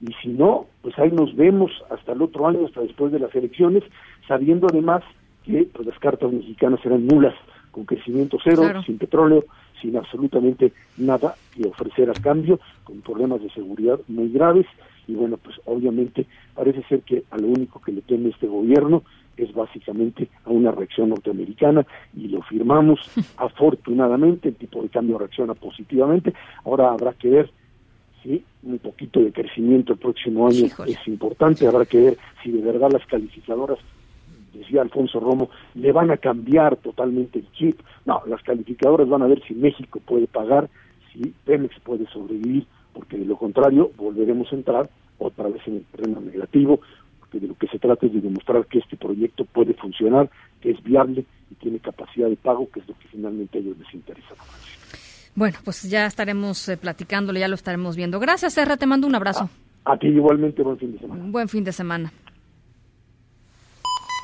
y 0.00 0.12
si 0.22 0.28
no, 0.28 0.66
pues 0.82 0.98
ahí 0.98 1.10
nos 1.10 1.34
vemos 1.36 1.70
hasta 1.90 2.12
el 2.12 2.22
otro 2.22 2.46
año, 2.46 2.66
hasta 2.66 2.82
después 2.82 3.12
de 3.12 3.18
las 3.18 3.34
elecciones, 3.34 3.82
sabiendo 4.28 4.66
además 4.70 5.02
que 5.44 5.68
pues, 5.72 5.86
las 5.86 5.98
cartas 5.98 6.32
mexicanas 6.32 6.80
eran 6.84 7.06
nulas, 7.06 7.34
con 7.70 7.84
crecimiento 7.84 8.38
cero, 8.42 8.82
sin 8.84 8.98
petróleo, 8.98 9.44
sin 9.86 9.96
absolutamente 9.96 10.72
nada 10.96 11.36
que 11.54 11.66
ofrecer 11.66 12.10
a 12.10 12.14
cambio, 12.14 12.58
con 12.82 13.00
problemas 13.02 13.40
de 13.40 13.50
seguridad 13.50 14.00
muy 14.08 14.30
graves. 14.30 14.66
Y 15.06 15.14
bueno, 15.14 15.36
pues 15.36 15.56
obviamente 15.64 16.26
parece 16.54 16.82
ser 16.88 17.02
que 17.02 17.22
a 17.30 17.38
lo 17.38 17.46
único 17.46 17.80
que 17.80 17.92
le 17.92 18.02
teme 18.02 18.30
este 18.30 18.48
gobierno 18.48 19.04
es 19.36 19.52
básicamente 19.54 20.28
a 20.44 20.50
una 20.50 20.72
reacción 20.72 21.10
norteamericana 21.10 21.86
y 22.16 22.26
lo 22.28 22.42
firmamos 22.42 22.98
afortunadamente, 23.36 24.48
el 24.48 24.56
tipo 24.56 24.82
de 24.82 24.88
cambio 24.88 25.18
reacciona 25.18 25.54
positivamente. 25.54 26.34
Ahora 26.64 26.90
habrá 26.90 27.12
que 27.12 27.28
ver 27.28 27.50
si 28.24 28.42
un 28.64 28.78
poquito 28.78 29.20
de 29.20 29.30
crecimiento 29.32 29.92
el 29.92 30.00
próximo 30.00 30.48
año 30.48 30.66
es 30.86 31.06
importante, 31.06 31.68
habrá 31.68 31.84
que 31.84 32.00
ver 32.00 32.18
si 32.42 32.50
de 32.50 32.60
verdad 32.60 32.90
las 32.90 33.06
calificadoras 33.06 33.78
decía 34.56 34.82
Alfonso 34.82 35.20
Romo, 35.20 35.50
le 35.74 35.92
van 35.92 36.10
a 36.10 36.16
cambiar 36.16 36.76
totalmente 36.76 37.38
el 37.38 37.50
chip. 37.52 37.80
No, 38.04 38.22
las 38.26 38.42
calificadoras 38.42 39.08
van 39.08 39.22
a 39.22 39.26
ver 39.26 39.42
si 39.46 39.54
México 39.54 40.00
puede 40.04 40.26
pagar, 40.26 40.68
si 41.12 41.34
Pemex 41.44 41.78
puede 41.80 42.06
sobrevivir, 42.06 42.66
porque 42.92 43.18
de 43.18 43.24
lo 43.24 43.36
contrario 43.36 43.90
volveremos 43.96 44.52
a 44.52 44.56
entrar 44.56 44.90
otra 45.18 45.48
vez 45.48 45.62
en 45.66 45.76
el 45.76 45.84
terreno 45.84 46.20
negativo, 46.20 46.80
porque 47.18 47.40
de 47.40 47.48
lo 47.48 47.54
que 47.54 47.68
se 47.68 47.78
trata 47.78 48.06
es 48.06 48.12
de 48.12 48.20
demostrar 48.20 48.66
que 48.66 48.78
este 48.78 48.96
proyecto 48.96 49.44
puede 49.44 49.74
funcionar, 49.74 50.30
que 50.60 50.70
es 50.70 50.82
viable 50.82 51.24
y 51.50 51.54
tiene 51.54 51.78
capacidad 51.78 52.28
de 52.28 52.36
pago, 52.36 52.68
que 52.70 52.80
es 52.80 52.88
lo 52.88 52.94
que 52.98 53.08
finalmente 53.08 53.58
a 53.58 53.60
ellos 53.60 53.78
les 53.78 53.94
interesa. 53.94 54.34
Bueno, 55.34 55.58
pues 55.64 55.82
ya 55.82 56.06
estaremos 56.06 56.68
eh, 56.68 56.78
platicándolo, 56.78 57.38
ya 57.38 57.48
lo 57.48 57.56
estaremos 57.56 57.94
viendo. 57.94 58.18
Gracias, 58.18 58.54
Serra, 58.54 58.76
te 58.76 58.86
mando 58.86 59.06
un 59.06 59.14
abrazo. 59.14 59.50
a 59.84 59.96
ti 59.98 60.06
igualmente, 60.06 60.62
buen 60.62 60.78
fin 60.78 60.92
de 60.92 60.98
semana. 60.98 61.24
Buen 61.26 61.48
fin 61.48 61.64
de 61.64 61.72
semana 61.72 62.12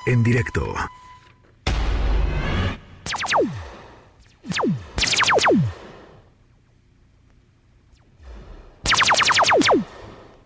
en 0.06 0.22
directo. 0.22 0.74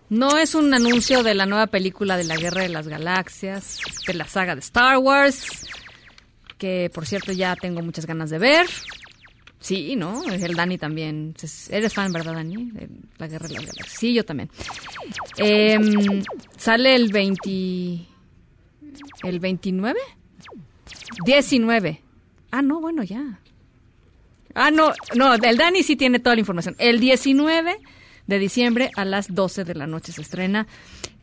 No 0.09 0.37
es 0.37 0.55
un 0.55 0.73
anuncio 0.73 1.21
de 1.21 1.35
la 1.35 1.45
nueva 1.45 1.67
película 1.67 2.15
de 2.15 2.23
la 2.23 2.37
Guerra 2.37 2.61
de 2.61 2.69
las 2.69 2.87
Galaxias, 2.87 3.79
de 4.05 4.13
la 4.13 4.25
saga 4.25 4.55
de 4.55 4.61
Star 4.61 4.97
Wars, 4.99 5.67
que 6.57 6.89
por 6.93 7.05
cierto 7.05 7.33
ya 7.33 7.55
tengo 7.55 7.81
muchas 7.81 8.05
ganas 8.05 8.29
de 8.29 8.39
ver. 8.39 8.67
Sí, 9.59 9.95
¿no? 9.95 10.23
El 10.23 10.55
Dani 10.55 10.77
también. 10.77 11.35
Eres 11.69 11.93
fan, 11.93 12.13
¿verdad, 12.13 12.35
Dani? 12.35 12.71
La 13.17 13.27
Guerra 13.27 13.47
de 13.47 13.55
las 13.55 13.65
Galaxias. 13.65 13.99
Sí, 13.99 14.13
yo 14.13 14.23
también. 14.23 14.49
Em, 15.37 16.23
sale 16.57 16.95
el 16.95 17.11
20... 17.11 18.16
¿El 19.23 19.39
29? 19.39 19.99
19. 21.25 22.01
Ah, 22.51 22.61
no, 22.61 22.79
bueno, 22.79 23.03
ya. 23.03 23.39
Ah, 24.53 24.71
no, 24.71 24.91
no, 25.15 25.35
el 25.35 25.57
Dani 25.57 25.83
sí 25.83 25.95
tiene 25.95 26.19
toda 26.19 26.35
la 26.35 26.39
información. 26.39 26.75
El 26.79 26.99
19 26.99 27.77
de 28.25 28.39
diciembre 28.39 28.91
a 28.95 29.05
las 29.05 29.33
12 29.33 29.63
de 29.63 29.75
la 29.75 29.87
noche 29.87 30.11
se 30.11 30.21
estrena 30.21 30.67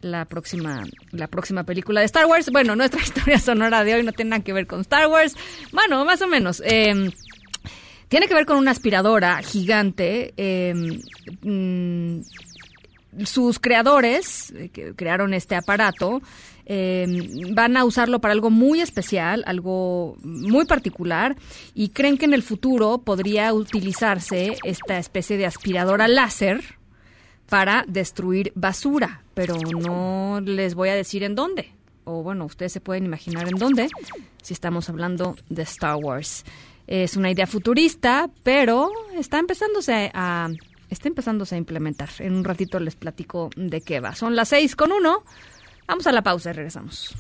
la 0.01 0.25
próxima, 0.27 0.85
la 1.11 1.27
próxima 1.29 1.65
película 1.65 2.01
de 2.01 2.07
Star 2.07 2.27
Wars. 2.27 2.51
Bueno, 2.51 2.77
nuestra 2.77 3.01
historia 3.03 3.39
sonora 3.39 3.85
de 3.85 3.95
hoy 3.95 4.03
no 4.03 4.13
tiene 4.13 4.31
nada 4.31 4.45
que 4.45 4.53
ver 4.53 4.67
con 4.67 4.81
Star 4.83 5.09
Wars. 5.09 5.35
Bueno, 5.73 6.05
más 6.05 6.23
o 6.23 6.29
menos. 6.29 6.63
Em, 6.65 7.11
tiene 8.09 8.29
que 8.29 8.35
ver 8.35 8.47
con 8.47 8.59
una 8.59 8.71
aspiradora 8.71 9.43
gigante. 9.43 10.35
Eh, 10.37 11.01
sus 13.25 13.59
creadores, 13.59 14.53
eh, 14.53 14.71
que 14.71 14.95
crearon 14.95 15.35
este 15.35 15.55
aparato, 15.55 16.21
eh, 16.67 17.07
van 17.53 17.77
a 17.77 17.85
usarlo 17.85 18.21
para 18.21 18.33
algo 18.33 18.51
muy 18.51 18.81
especial, 18.81 19.43
algo 19.47 20.17
muy 20.23 20.65
particular, 20.65 21.37
y 21.75 21.91
creen 21.91 22.19
que 22.19 22.25
en 22.25 22.35
el 22.35 22.43
futuro 22.43 22.99
podría 22.99 23.53
utilizarse 23.53 24.57
esta 24.65 24.99
especie 24.99 25.37
de 25.37 25.47
aspiradora 25.47 26.09
láser 26.09 26.79
para 27.49 27.85
destruir 27.87 28.53
basura, 28.55 29.23
pero 29.35 29.57
no 29.57 30.41
les 30.43 30.75
voy 30.75 30.89
a 30.89 30.95
decir 30.95 31.23
en 31.23 31.35
dónde. 31.35 31.73
O 32.05 32.23
bueno, 32.23 32.45
ustedes 32.45 32.73
se 32.73 32.81
pueden 32.81 33.05
imaginar 33.05 33.49
en 33.49 33.57
dónde, 33.57 33.89
si 34.43 34.53
estamos 34.55 34.89
hablando 34.89 35.37
de 35.49 35.63
Star 35.63 35.97
Wars. 35.97 36.45
Es 36.87 37.17
una 37.17 37.31
idea 37.31 37.47
futurista, 37.47 38.29
pero 38.43 38.91
está 39.15 39.39
empezándose 39.39 40.11
a 40.13 40.51
está 40.91 41.09
empezándose 41.09 41.55
a 41.55 41.59
implementar. 41.59 42.11
En 42.19 42.35
un 42.35 42.45
ratito 42.45 42.79
les 42.79 42.97
platico 42.97 43.51
de 43.57 43.81
qué 43.81 44.01
va. 44.01 44.15
Son 44.15 44.37
las 44.37 44.49
seis 44.49 44.77
con 44.77 44.93
uno. 44.93 45.23
Vamos 45.87 46.07
a 46.07 46.13
la 46.13 46.23
pausa 46.23 46.51
y 46.51 46.53
regresamos. 46.55 47.15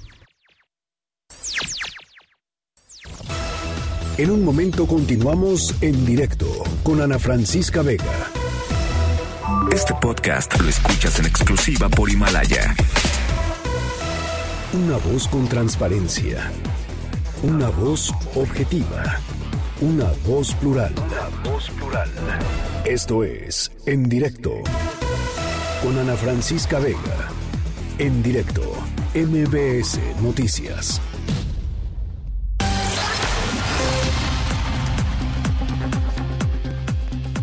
En 4.16 4.30
un 4.30 4.44
momento 4.44 4.86
continuamos 4.86 5.74
en 5.82 6.06
directo 6.06 6.46
con 6.82 7.00
Ana 7.00 7.18
Francisca 7.18 7.82
Vega. 7.82 8.30
Este 9.72 9.92
podcast 10.00 10.58
lo 10.60 10.68
escuchas 10.68 11.18
en 11.18 11.26
exclusiva 11.26 11.88
por 11.88 12.08
Himalaya. 12.08 12.74
Una 14.72 14.98
voz 14.98 15.26
con 15.28 15.48
transparencia. 15.48 16.50
Una 17.42 17.70
voz 17.70 18.12
objetiva. 18.36 19.18
Una 19.80 20.10
voz 20.26 20.54
plural. 20.54 20.94
Una 20.96 21.50
voz 21.50 21.70
plural. 21.70 22.10
Esto 22.84 23.24
es 23.24 23.72
En 23.84 24.08
Directo. 24.08 24.52
Con 25.82 25.98
Ana 25.98 26.14
Francisca 26.14 26.78
Vega. 26.78 27.33
En 27.98 28.24
directo. 28.24 28.62
MBS 29.14 30.00
Noticias. 30.20 31.00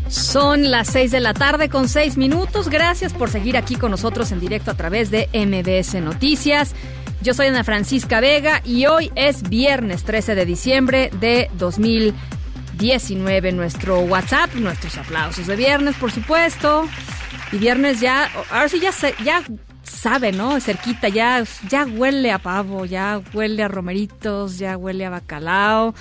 Son 0.10 0.70
las 0.70 0.90
6 0.90 1.12
de 1.12 1.22
la 1.22 1.34
tarde 1.34 1.70
con 1.70 1.88
6 1.88 2.18
minutos. 2.18 2.68
Gracias 2.68 3.14
por 3.14 3.30
seguir 3.30 3.56
aquí 3.56 3.78
con 3.78 3.92
nosotros 3.92 4.34
en 4.34 4.42
directo 4.42 4.72
a 4.72 4.74
través 4.74 5.10
de 5.10 5.30
MBS 5.34 6.02
Noticias. 6.02 6.76
Yo 7.22 7.34
soy 7.34 7.48
Ana 7.48 7.64
Francisca 7.64 8.20
Vega 8.20 8.62
y 8.66 8.88
hoy 8.88 9.10
es 9.16 9.44
viernes 9.44 10.04
13 10.04 10.36
de 10.36 10.46
diciembre 10.46 11.12
de 11.22 11.50
2019. 11.54 13.54
Nuestro 13.54 14.02
WhatsApp, 14.02 14.54
nuestros 14.56 14.98
aplausos 14.98 15.48
de 15.48 15.56
viernes, 15.56 15.96
por 15.96 16.12
supuesto. 16.12 16.90
Y 17.54 17.58
viernes 17.58 18.02
ya, 18.02 18.30
ahora 18.50 18.68
sí 18.68 18.82
ya, 18.82 18.92
ya 19.24 19.44
sabe, 19.84 20.32
¿no? 20.32 20.60
Cerquita, 20.60 21.10
ya, 21.10 21.44
ya 21.70 21.86
huele 21.86 22.32
a 22.32 22.40
pavo, 22.40 22.86
ya 22.86 23.22
huele 23.34 23.64
a 23.64 23.68
romeritos, 23.68 24.58
ya 24.58 24.78
huele 24.78 25.06
a 25.06 25.10
bacalao. 25.10 25.94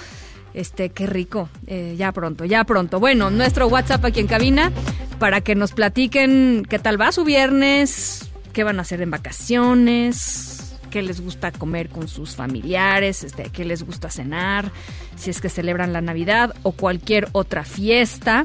Este, 0.52 0.90
qué 0.90 1.06
rico. 1.06 1.48
Eh, 1.66 1.94
ya 1.96 2.12
pronto, 2.12 2.44
ya 2.44 2.64
pronto. 2.64 2.98
Bueno, 3.00 3.30
nuestro 3.30 3.68
WhatsApp 3.68 4.04
aquí 4.04 4.20
en 4.20 4.26
cabina 4.26 4.72
para 5.18 5.40
que 5.40 5.54
nos 5.54 5.72
platiquen 5.72 6.66
qué 6.68 6.78
tal 6.78 7.00
va 7.00 7.12
su 7.12 7.24
viernes, 7.24 8.30
qué 8.52 8.64
van 8.64 8.78
a 8.78 8.82
hacer 8.82 9.00
en 9.02 9.10
vacaciones, 9.10 10.74
qué 10.90 11.02
les 11.02 11.20
gusta 11.20 11.52
comer 11.52 11.88
con 11.88 12.08
sus 12.08 12.34
familiares, 12.34 13.22
este, 13.22 13.44
qué 13.44 13.64
les 13.64 13.84
gusta 13.84 14.10
cenar, 14.10 14.72
si 15.16 15.30
es 15.30 15.40
que 15.40 15.48
celebran 15.48 15.92
la 15.92 16.00
Navidad 16.00 16.54
o 16.62 16.72
cualquier 16.72 17.28
otra 17.32 17.64
fiesta. 17.64 18.44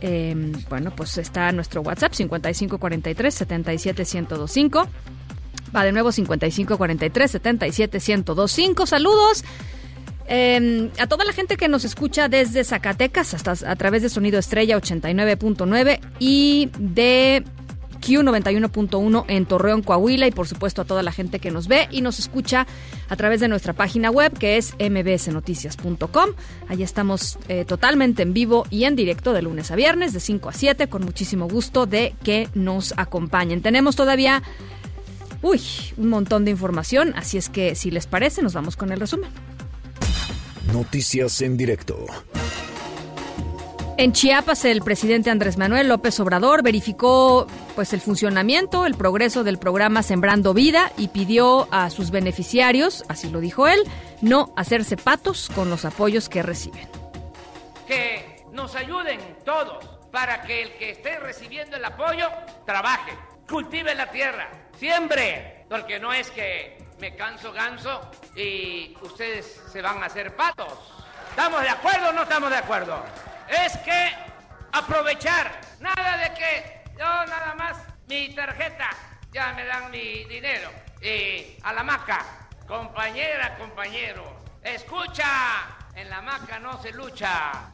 Em, 0.00 0.52
bueno, 0.68 0.92
pues 0.94 1.18
está 1.18 1.52
nuestro 1.52 1.82
WhatsApp 1.82 2.12
5543 2.14 3.34
77125. 3.34 4.88
Va 5.74 5.84
de 5.84 5.92
nuevo 5.92 6.10
5543 6.12 7.30
77125. 7.30 8.86
Saludos. 8.86 9.44
Em, 10.32 10.90
a 11.00 11.08
toda 11.08 11.24
la 11.24 11.32
gente 11.32 11.56
que 11.56 11.66
nos 11.66 11.84
escucha 11.84 12.28
desde 12.28 12.62
Zacatecas 12.62 13.34
hasta 13.34 13.68
a 13.68 13.74
través 13.74 14.02
de 14.02 14.08
Sonido 14.08 14.38
Estrella 14.38 14.76
89.9 14.76 16.00
y 16.20 16.70
de 16.78 17.42
Q91.1 18.00 19.24
en 19.28 19.46
Torreón, 19.46 19.82
Coahuila 19.82 20.26
y 20.26 20.30
por 20.30 20.48
supuesto 20.48 20.82
a 20.82 20.84
toda 20.84 21.02
la 21.02 21.12
gente 21.12 21.38
que 21.38 21.50
nos 21.50 21.68
ve 21.68 21.88
y 21.90 22.00
nos 22.02 22.18
escucha 22.18 22.66
a 23.08 23.16
través 23.16 23.40
de 23.40 23.48
nuestra 23.48 23.72
página 23.72 24.10
web 24.10 24.36
que 24.36 24.56
es 24.56 24.74
mbsnoticias.com. 24.78 26.30
Ahí 26.68 26.82
estamos 26.82 27.38
eh, 27.48 27.64
totalmente 27.64 28.22
en 28.22 28.32
vivo 28.32 28.66
y 28.70 28.84
en 28.84 28.96
directo 28.96 29.32
de 29.32 29.42
lunes 29.42 29.70
a 29.70 29.76
viernes 29.76 30.12
de 30.12 30.20
5 30.20 30.48
a 30.48 30.52
7 30.52 30.88
con 30.88 31.04
muchísimo 31.04 31.48
gusto 31.48 31.86
de 31.86 32.14
que 32.22 32.48
nos 32.54 32.94
acompañen. 32.96 33.62
Tenemos 33.62 33.96
todavía, 33.96 34.42
uy, 35.42 35.60
un 35.96 36.08
montón 36.08 36.44
de 36.44 36.50
información, 36.50 37.12
así 37.16 37.38
es 37.38 37.48
que 37.48 37.74
si 37.74 37.90
les 37.90 38.06
parece 38.06 38.42
nos 38.42 38.54
vamos 38.54 38.76
con 38.76 38.92
el 38.92 39.00
resumen. 39.00 39.30
Noticias 40.72 41.42
en 41.42 41.56
directo. 41.56 42.06
En 44.00 44.14
Chiapas, 44.14 44.64
el 44.64 44.80
presidente 44.80 45.28
Andrés 45.28 45.58
Manuel 45.58 45.88
López 45.88 46.18
Obrador 46.20 46.62
verificó 46.62 47.46
pues 47.74 47.92
el 47.92 48.00
funcionamiento, 48.00 48.86
el 48.86 48.94
progreso 48.94 49.44
del 49.44 49.58
programa 49.58 50.02
Sembrando 50.02 50.54
Vida 50.54 50.90
y 50.96 51.08
pidió 51.08 51.68
a 51.70 51.90
sus 51.90 52.10
beneficiarios, 52.10 53.04
así 53.08 53.28
lo 53.28 53.40
dijo 53.40 53.68
él, 53.68 53.82
no 54.22 54.54
hacerse 54.56 54.96
patos 54.96 55.50
con 55.54 55.68
los 55.68 55.84
apoyos 55.84 56.30
que 56.30 56.42
reciben. 56.42 56.88
Que 57.86 58.42
nos 58.52 58.74
ayuden 58.74 59.20
todos 59.44 59.84
para 60.10 60.40
que 60.44 60.62
el 60.62 60.72
que 60.78 60.92
esté 60.92 61.18
recibiendo 61.18 61.76
el 61.76 61.84
apoyo 61.84 62.30
trabaje, 62.64 63.12
cultive 63.50 63.94
la 63.94 64.10
tierra, 64.10 64.48
siembre, 64.78 65.66
porque 65.68 66.00
no 66.00 66.14
es 66.14 66.30
que 66.30 66.82
me 67.00 67.14
canso 67.16 67.52
ganso 67.52 68.00
y 68.34 68.96
ustedes 69.02 69.60
se 69.70 69.82
van 69.82 70.02
a 70.02 70.06
hacer 70.06 70.34
patos. 70.34 70.72
¿Estamos 71.28 71.60
de 71.60 71.68
acuerdo 71.68 72.08
o 72.08 72.12
no 72.14 72.22
estamos 72.22 72.48
de 72.48 72.56
acuerdo? 72.56 73.04
Es 73.50 73.76
que 73.78 74.12
aprovechar, 74.72 75.60
nada 75.80 76.16
de 76.18 76.34
que 76.34 76.84
yo 76.96 77.04
nada 77.04 77.54
más 77.56 77.76
mi 78.06 78.32
tarjeta, 78.32 78.90
ya 79.32 79.52
me 79.54 79.64
dan 79.64 79.90
mi 79.90 80.24
dinero. 80.24 80.70
Y 81.02 81.56
a 81.62 81.72
la 81.72 81.82
maca, 81.82 82.24
compañera, 82.68 83.56
compañero, 83.58 84.40
escucha, 84.62 85.66
en 85.96 86.08
la 86.08 86.20
maca 86.20 86.60
no 86.60 86.80
se 86.80 86.92
lucha. 86.92 87.72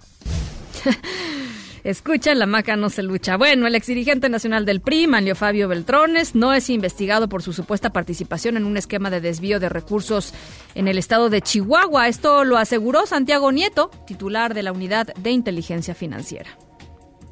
Escucha, 1.87 2.35
la 2.35 2.47
maca 2.47 2.74
no 2.74 2.91
se 2.91 3.05
lucha. 3.05 3.37
Bueno, 3.37 3.68
el 3.68 3.77
exdirigente 3.77 4.29
nacional 4.29 4.66
del 4.66 4.81
PRI, 4.81 5.07
Manlio 5.07 5.37
Fabio 5.37 5.68
Beltrones, 5.68 6.35
no 6.35 6.53
es 6.53 6.68
investigado 6.68 7.29
por 7.29 7.43
su 7.43 7.53
supuesta 7.53 7.91
participación 7.91 8.57
en 8.57 8.64
un 8.64 8.77
esquema 8.77 9.09
de 9.09 9.20
desvío 9.20 9.61
de 9.61 9.68
recursos 9.68 10.35
en 10.74 10.89
el 10.89 10.99
estado 10.99 11.31
de 11.31 11.43
Chihuahua. 11.43 12.09
Esto 12.09 12.43
lo 12.43 12.57
aseguró 12.57 13.07
Santiago 13.07 13.53
Nieto, 13.53 13.93
titular 14.05 14.53
de 14.53 14.64
la 14.64 14.72
Unidad 14.72 15.14
de 15.14 15.31
Inteligencia 15.31 15.95
Financiera. 15.95 16.51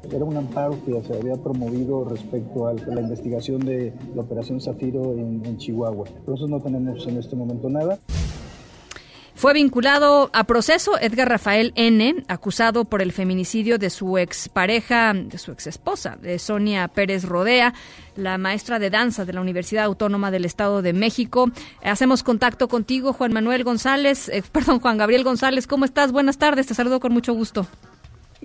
Era 0.09 0.23
un 0.23 0.37
amparo 0.37 0.79
que 0.85 1.01
se 1.01 1.13
había 1.15 1.35
promovido 1.35 2.05
respecto 2.05 2.67
a 2.67 2.73
la 2.73 3.01
investigación 3.01 3.59
de 3.59 3.91
la 4.15 4.21
operación 4.21 4.61
Zafiro 4.61 5.13
en, 5.13 5.45
en 5.45 5.57
Chihuahua. 5.57 6.05
Por 6.25 6.35
eso 6.35 6.47
no 6.47 6.61
tenemos 6.61 7.05
en 7.07 7.17
este 7.17 7.35
momento 7.35 7.69
nada. 7.69 7.99
Fue 9.35 9.51
vinculado 9.53 10.29
a 10.31 10.45
proceso 10.45 10.97
Edgar 10.97 11.27
Rafael 11.27 11.73
N., 11.75 12.23
acusado 12.29 12.85
por 12.85 13.01
el 13.01 13.11
feminicidio 13.11 13.77
de 13.77 13.89
su 13.89 14.17
expareja, 14.17 15.13
de 15.13 15.37
su 15.37 15.51
exesposa, 15.51 16.15
de 16.15 16.39
Sonia 16.39 16.87
Pérez 16.87 17.25
Rodea, 17.25 17.73
la 18.15 18.37
maestra 18.37 18.79
de 18.79 18.89
danza 18.89 19.25
de 19.25 19.33
la 19.33 19.41
Universidad 19.41 19.83
Autónoma 19.83 20.31
del 20.31 20.45
Estado 20.45 20.81
de 20.81 20.93
México. 20.93 21.51
Hacemos 21.83 22.23
contacto 22.23 22.69
contigo, 22.69 23.11
Juan 23.11 23.33
Manuel 23.33 23.65
González, 23.65 24.29
eh, 24.29 24.41
perdón, 24.53 24.79
Juan 24.79 24.97
Gabriel 24.97 25.25
González. 25.25 25.67
¿Cómo 25.67 25.83
estás? 25.83 26.13
Buenas 26.13 26.37
tardes, 26.37 26.67
te 26.67 26.73
saludo 26.73 27.01
con 27.01 27.11
mucho 27.11 27.33
gusto. 27.33 27.67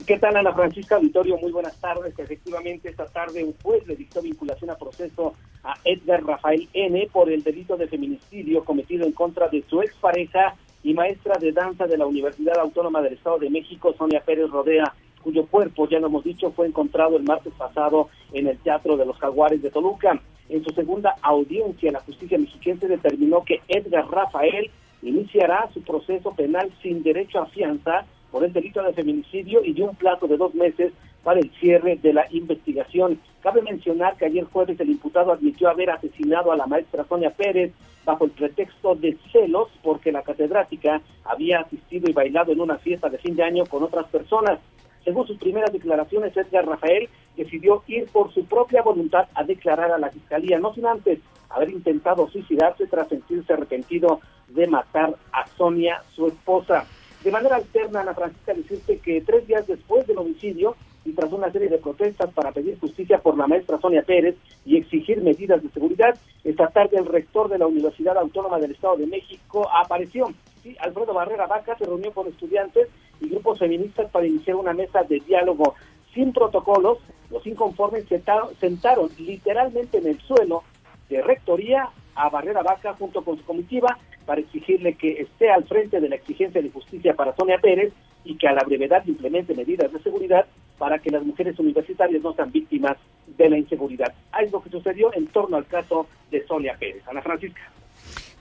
¿Qué 0.06 0.18
tal, 0.18 0.36
Ana 0.36 0.52
Francisca 0.52 0.98
Vitorio? 0.98 1.36
Muy 1.36 1.52
buenas 1.52 1.78
tardes. 1.80 2.18
Efectivamente, 2.18 2.88
esta 2.88 3.06
tarde 3.06 3.44
un 3.44 3.54
juez 3.62 3.86
le 3.86 3.94
dictó 3.94 4.22
vinculación 4.22 4.70
a 4.70 4.74
proceso 4.76 5.34
a 5.62 5.74
Edgar 5.84 6.24
Rafael 6.24 6.68
N. 6.72 7.08
por 7.12 7.30
el 7.30 7.44
delito 7.44 7.76
de 7.76 7.86
feminicidio 7.86 8.64
cometido 8.64 9.06
en 9.06 9.12
contra 9.12 9.48
de 9.48 9.62
su 9.68 9.82
expareja 9.82 10.56
y 10.82 10.94
maestra 10.94 11.38
de 11.38 11.52
danza 11.52 11.86
de 11.86 11.98
la 11.98 12.06
Universidad 12.06 12.58
Autónoma 12.58 13.02
del 13.02 13.14
Estado 13.14 13.38
de 13.38 13.50
México, 13.50 13.94
Sonia 13.96 14.22
Pérez 14.24 14.50
Rodea, 14.50 14.94
cuyo 15.22 15.46
cuerpo, 15.46 15.88
ya 15.88 16.00
lo 16.00 16.06
hemos 16.06 16.24
dicho, 16.24 16.50
fue 16.52 16.66
encontrado 16.66 17.16
el 17.16 17.24
martes 17.24 17.52
pasado 17.56 18.08
en 18.32 18.46
el 18.46 18.58
Teatro 18.58 18.96
de 18.96 19.04
los 19.04 19.18
Jaguares 19.18 19.62
de 19.62 19.70
Toluca. 19.70 20.20
En 20.48 20.64
su 20.64 20.70
segunda 20.70 21.14
audiencia, 21.22 21.92
la 21.92 22.00
justicia 22.00 22.38
mexiquense 22.38 22.88
determinó 22.88 23.44
que 23.44 23.60
Edgar 23.68 24.10
Rafael 24.10 24.70
iniciará 25.02 25.68
su 25.72 25.82
proceso 25.82 26.32
penal 26.34 26.70
sin 26.82 27.02
derecho 27.02 27.40
a 27.40 27.46
fianza 27.46 28.04
por 28.30 28.44
el 28.44 28.52
delito 28.52 28.82
de 28.82 28.92
feminicidio 28.92 29.64
y 29.64 29.72
dio 29.72 29.86
un 29.86 29.96
plazo 29.96 30.26
de 30.26 30.36
dos 30.36 30.54
meses 30.54 30.92
para 31.22 31.40
el 31.40 31.50
cierre 31.60 31.96
de 31.96 32.12
la 32.12 32.26
investigación. 32.30 33.20
Cabe 33.42 33.62
mencionar 33.62 34.16
que 34.16 34.26
ayer 34.26 34.44
jueves 34.44 34.78
el 34.80 34.90
imputado 34.90 35.32
admitió 35.32 35.68
haber 35.68 35.90
asesinado 35.90 36.52
a 36.52 36.56
la 36.56 36.66
maestra 36.66 37.04
Sonia 37.04 37.30
Pérez 37.30 37.72
bajo 38.04 38.24
el 38.24 38.30
pretexto 38.30 38.94
de 38.94 39.16
celos 39.32 39.68
porque 39.82 40.12
la 40.12 40.22
catedrática 40.22 41.00
había 41.24 41.60
asistido 41.60 42.08
y 42.08 42.12
bailado 42.12 42.52
en 42.52 42.60
una 42.60 42.78
fiesta 42.78 43.08
de 43.08 43.18
fin 43.18 43.36
de 43.36 43.44
año 43.44 43.64
con 43.66 43.82
otras 43.82 44.06
personas. 44.06 44.58
Según 45.04 45.26
sus 45.26 45.38
primeras 45.38 45.72
declaraciones, 45.72 46.36
Edgar 46.36 46.66
Rafael 46.66 47.08
decidió 47.36 47.82
ir 47.86 48.06
por 48.06 48.32
su 48.32 48.44
propia 48.44 48.82
voluntad 48.82 49.28
a 49.34 49.44
declarar 49.44 49.90
a 49.92 49.98
la 49.98 50.10
fiscalía, 50.10 50.58
no 50.58 50.74
sin 50.74 50.86
antes 50.86 51.20
haber 51.48 51.70
intentado 51.70 52.28
suicidarse 52.28 52.86
tras 52.86 53.08
sentirse 53.08 53.52
arrepentido 53.52 54.20
de 54.48 54.66
matar 54.66 55.14
a 55.32 55.46
Sonia, 55.56 56.02
su 56.14 56.26
esposa. 56.26 56.84
De 57.24 57.30
manera 57.30 57.56
alterna, 57.56 58.00
Ana 58.00 58.14
Francisca 58.14 58.54
decirte 58.54 58.98
que 58.98 59.20
tres 59.20 59.46
días 59.46 59.66
después 59.66 60.06
del 60.06 60.18
homicidio, 60.18 60.76
y 61.04 61.12
tras 61.12 61.32
una 61.32 61.50
serie 61.50 61.68
de 61.68 61.78
protestas 61.78 62.30
para 62.32 62.52
pedir 62.52 62.78
justicia 62.78 63.18
por 63.18 63.36
la 63.36 63.46
maestra 63.46 63.80
Sonia 63.80 64.02
Pérez 64.02 64.36
y 64.64 64.76
exigir 64.76 65.22
medidas 65.22 65.62
de 65.62 65.70
seguridad, 65.70 66.18
esta 66.44 66.68
tarde 66.68 66.98
el 66.98 67.06
rector 67.06 67.48
de 67.48 67.58
la 67.58 67.66
Universidad 67.66 68.18
Autónoma 68.18 68.58
del 68.58 68.72
Estado 68.72 68.96
de 68.96 69.06
México 69.06 69.68
apareció. 69.72 70.26
Sí, 70.62 70.76
Alfredo 70.80 71.14
Barrera 71.14 71.46
Vaca 71.46 71.76
se 71.78 71.86
reunió 71.86 72.12
con 72.12 72.28
estudiantes 72.28 72.88
y 73.20 73.28
grupos 73.28 73.58
feministas 73.58 74.10
para 74.10 74.26
iniciar 74.26 74.56
una 74.56 74.74
mesa 74.74 75.02
de 75.02 75.20
diálogo 75.20 75.74
sin 76.14 76.32
protocolos. 76.32 76.98
Los 77.30 77.46
inconformes 77.46 78.04
sentaron, 78.06 78.54
sentaron 78.56 79.08
literalmente 79.18 79.98
en 79.98 80.08
el 80.08 80.20
suelo 80.20 80.64
de 81.08 81.22
rectoría 81.22 81.88
a 82.14 82.28
Barrera 82.28 82.62
Vaca 82.62 82.94
junto 82.94 83.24
con 83.24 83.38
su 83.38 83.44
comitiva 83.44 83.96
para 84.26 84.40
exigirle 84.40 84.94
que 84.94 85.22
esté 85.22 85.50
al 85.50 85.64
frente 85.64 86.00
de 86.00 86.08
la 86.08 86.16
exigencia 86.16 86.60
de 86.60 86.70
justicia 86.70 87.14
para 87.14 87.34
Sonia 87.34 87.58
Pérez 87.58 87.92
y 88.24 88.36
que 88.36 88.48
a 88.48 88.52
la 88.52 88.64
brevedad 88.64 89.02
implemente 89.06 89.54
medidas 89.54 89.92
de 89.92 90.00
seguridad 90.00 90.46
para 90.78 90.98
que 90.98 91.10
las 91.10 91.24
mujeres 91.24 91.58
universitarias 91.58 92.22
no 92.22 92.32
sean 92.34 92.50
víctimas 92.50 92.96
de 93.36 93.50
la 93.50 93.58
inseguridad. 93.58 94.12
Algo 94.32 94.62
que 94.62 94.70
sucedió 94.70 95.12
en 95.14 95.26
torno 95.26 95.56
al 95.56 95.66
caso 95.66 96.06
de 96.30 96.44
Sonia 96.46 96.76
Pérez. 96.78 97.02
Ana 97.08 97.22
Francisca. 97.22 97.60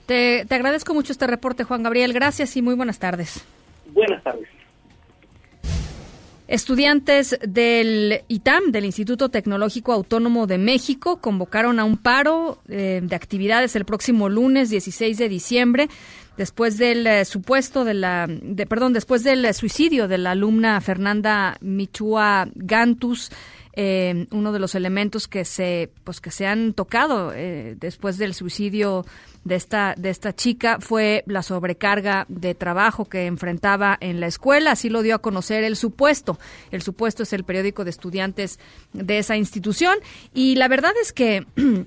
Te, 0.06 0.44
te 0.46 0.54
agradezco 0.54 0.94
mucho 0.94 1.12
este 1.12 1.26
reporte, 1.26 1.64
Juan 1.64 1.82
Gabriel. 1.82 2.12
Gracias 2.12 2.56
y 2.56 2.62
muy 2.62 2.74
buenas 2.74 2.98
tardes. 2.98 3.44
Buenas 3.92 4.22
tardes. 4.22 4.48
Estudiantes 6.50 7.38
del 7.46 8.22
ITAM, 8.26 8.72
del 8.72 8.84
Instituto 8.84 9.28
Tecnológico 9.28 9.92
Autónomo 9.92 10.48
de 10.48 10.58
México, 10.58 11.20
convocaron 11.20 11.78
a 11.78 11.84
un 11.84 11.96
paro 11.96 12.58
eh, 12.68 12.98
de 13.04 13.14
actividades 13.14 13.76
el 13.76 13.84
próximo 13.84 14.28
lunes 14.28 14.68
16 14.68 15.16
de 15.16 15.28
diciembre 15.28 15.88
después 16.40 16.78
del 16.78 17.06
eh, 17.06 17.26
supuesto 17.26 17.84
de 17.84 17.92
la 17.92 18.26
perdón, 18.66 18.94
después 18.94 19.22
del 19.22 19.52
suicidio 19.52 20.08
de 20.08 20.16
la 20.16 20.30
alumna 20.30 20.80
Fernanda 20.80 21.58
Michua 21.60 22.48
Gantus 22.54 23.30
eh, 23.74 24.26
uno 24.30 24.50
de 24.50 24.58
los 24.58 24.74
elementos 24.74 25.28
que 25.28 25.44
se 25.44 25.90
pues 26.02 26.22
que 26.22 26.30
se 26.30 26.46
han 26.46 26.72
tocado 26.72 27.34
eh, 27.34 27.76
después 27.78 28.16
del 28.16 28.32
suicidio 28.32 29.04
de 29.44 29.54
esta 29.54 29.94
de 29.98 30.08
esta 30.08 30.34
chica 30.34 30.78
fue 30.80 31.24
la 31.26 31.42
sobrecarga 31.42 32.24
de 32.30 32.54
trabajo 32.54 33.04
que 33.04 33.26
enfrentaba 33.26 33.96
en 34.00 34.18
la 34.18 34.26
escuela. 34.26 34.72
Así 34.72 34.88
lo 34.88 35.02
dio 35.02 35.14
a 35.14 35.18
conocer 35.20 35.62
el 35.62 35.76
supuesto. 35.76 36.38
El 36.70 36.82
supuesto 36.82 37.22
es 37.22 37.32
el 37.32 37.44
periódico 37.44 37.84
de 37.84 37.90
estudiantes 37.90 38.58
de 38.92 39.18
esa 39.18 39.36
institución. 39.36 39.98
Y 40.34 40.56
la 40.56 40.68
verdad 40.68 40.92
es 41.00 41.12
que 41.12 41.46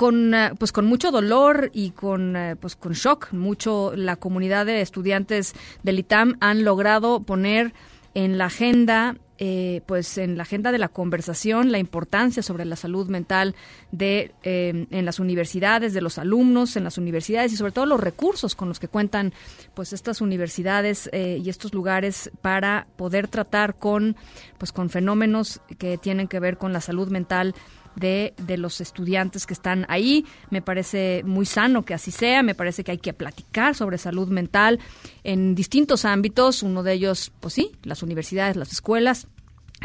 con 0.00 0.32
eh, 0.32 0.52
pues 0.58 0.72
con 0.72 0.86
mucho 0.86 1.10
dolor 1.10 1.70
y 1.74 1.90
con 1.90 2.34
pues 2.58 2.74
con 2.74 2.94
shock. 2.94 3.34
Mucho 3.34 3.92
la 3.94 4.16
comunidad 4.16 4.64
de 4.64 4.80
estudiantes 4.80 5.52
del 5.82 5.98
ITAM 5.98 6.38
han 6.40 6.64
logrado 6.64 7.20
poner 7.20 7.74
en 8.14 8.38
la 8.38 8.46
agenda 8.46 9.16
eh, 9.42 9.80
pues 9.86 10.18
en 10.18 10.36
la 10.36 10.42
agenda 10.42 10.70
de 10.70 10.76
la 10.76 10.88
conversación 10.88 11.72
la 11.72 11.78
importancia 11.78 12.42
sobre 12.42 12.66
la 12.66 12.76
salud 12.76 13.08
mental 13.08 13.54
de 13.90 14.32
eh, 14.42 14.86
en 14.90 15.04
las 15.06 15.18
universidades 15.18 15.94
de 15.94 16.02
los 16.02 16.18
alumnos 16.18 16.76
en 16.76 16.84
las 16.84 16.98
universidades 16.98 17.50
y 17.50 17.56
sobre 17.56 17.72
todo 17.72 17.86
los 17.86 18.00
recursos 18.00 18.54
con 18.54 18.68
los 18.68 18.78
que 18.78 18.88
cuentan 18.88 19.32
pues 19.72 19.94
estas 19.94 20.20
universidades 20.20 21.08
eh, 21.14 21.40
y 21.42 21.48
estos 21.48 21.72
lugares 21.72 22.30
para 22.42 22.86
poder 22.96 23.28
tratar 23.28 23.76
con 23.76 24.14
pues 24.58 24.72
con 24.72 24.90
fenómenos 24.90 25.62
que 25.78 25.96
tienen 25.96 26.28
que 26.28 26.38
ver 26.38 26.58
con 26.58 26.74
la 26.74 26.82
salud 26.82 27.08
mental 27.08 27.54
de, 27.96 28.34
de, 28.38 28.56
los 28.56 28.80
estudiantes 28.80 29.46
que 29.46 29.54
están 29.54 29.86
ahí. 29.88 30.24
Me 30.50 30.62
parece 30.62 31.22
muy 31.24 31.46
sano 31.46 31.84
que 31.84 31.94
así 31.94 32.10
sea, 32.10 32.42
me 32.42 32.54
parece 32.54 32.84
que 32.84 32.92
hay 32.92 32.98
que 32.98 33.12
platicar 33.12 33.74
sobre 33.74 33.98
salud 33.98 34.28
mental 34.28 34.78
en 35.24 35.54
distintos 35.54 36.04
ámbitos, 36.04 36.62
uno 36.62 36.82
de 36.82 36.92
ellos, 36.92 37.32
pues 37.40 37.54
sí, 37.54 37.72
las 37.82 38.02
universidades, 38.02 38.56
las 38.56 38.72
escuelas, 38.72 39.26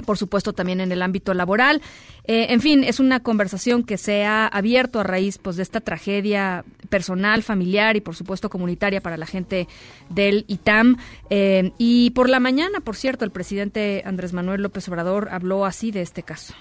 por 0.03 0.17
supuesto 0.17 0.53
también 0.53 0.81
en 0.81 0.91
el 0.91 1.01
ámbito 1.01 1.33
laboral. 1.33 1.81
Eh, 2.25 2.47
en 2.49 2.59
fin, 2.59 2.83
es 2.83 2.99
una 2.99 3.21
conversación 3.21 3.83
que 3.83 3.97
se 3.97 4.25
ha 4.25 4.47
abierto 4.47 4.99
a 4.99 5.03
raíz 5.03 5.37
pues, 5.37 5.55
de 5.55 5.63
esta 5.63 5.79
tragedia 5.79 6.65
personal, 6.89 7.43
familiar 7.43 7.95
y 7.95 8.01
por 8.01 8.15
supuesto 8.15 8.49
comunitaria 8.49 9.01
para 9.01 9.17
la 9.17 9.25
gente 9.25 9.67
del 10.09 10.45
ITAM. 10.47 10.97
Eh, 11.29 11.71
y 11.77 12.11
por 12.11 12.29
la 12.29 12.39
mañana, 12.39 12.81
por 12.81 12.95
cierto, 12.95 13.25
el 13.25 13.31
presidente 13.31 14.03
Andrés 14.05 14.33
Manuel 14.33 14.61
López 14.61 14.87
Obrador 14.89 15.29
habló 15.31 15.65
así 15.65 15.91
de 15.91 16.01
este 16.01 16.23
caso. 16.23 16.53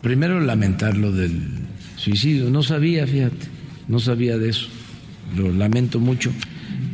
Primero 0.00 0.40
lamentar 0.40 0.96
lo 0.96 1.12
del 1.12 1.40
suicidio. 1.96 2.50
No 2.50 2.62
sabía, 2.62 3.06
fíjate, 3.06 3.46
no 3.88 3.98
sabía 3.98 4.38
de 4.38 4.50
eso. 4.50 4.68
Lo 5.36 5.52
lamento 5.52 6.00
mucho. 6.00 6.32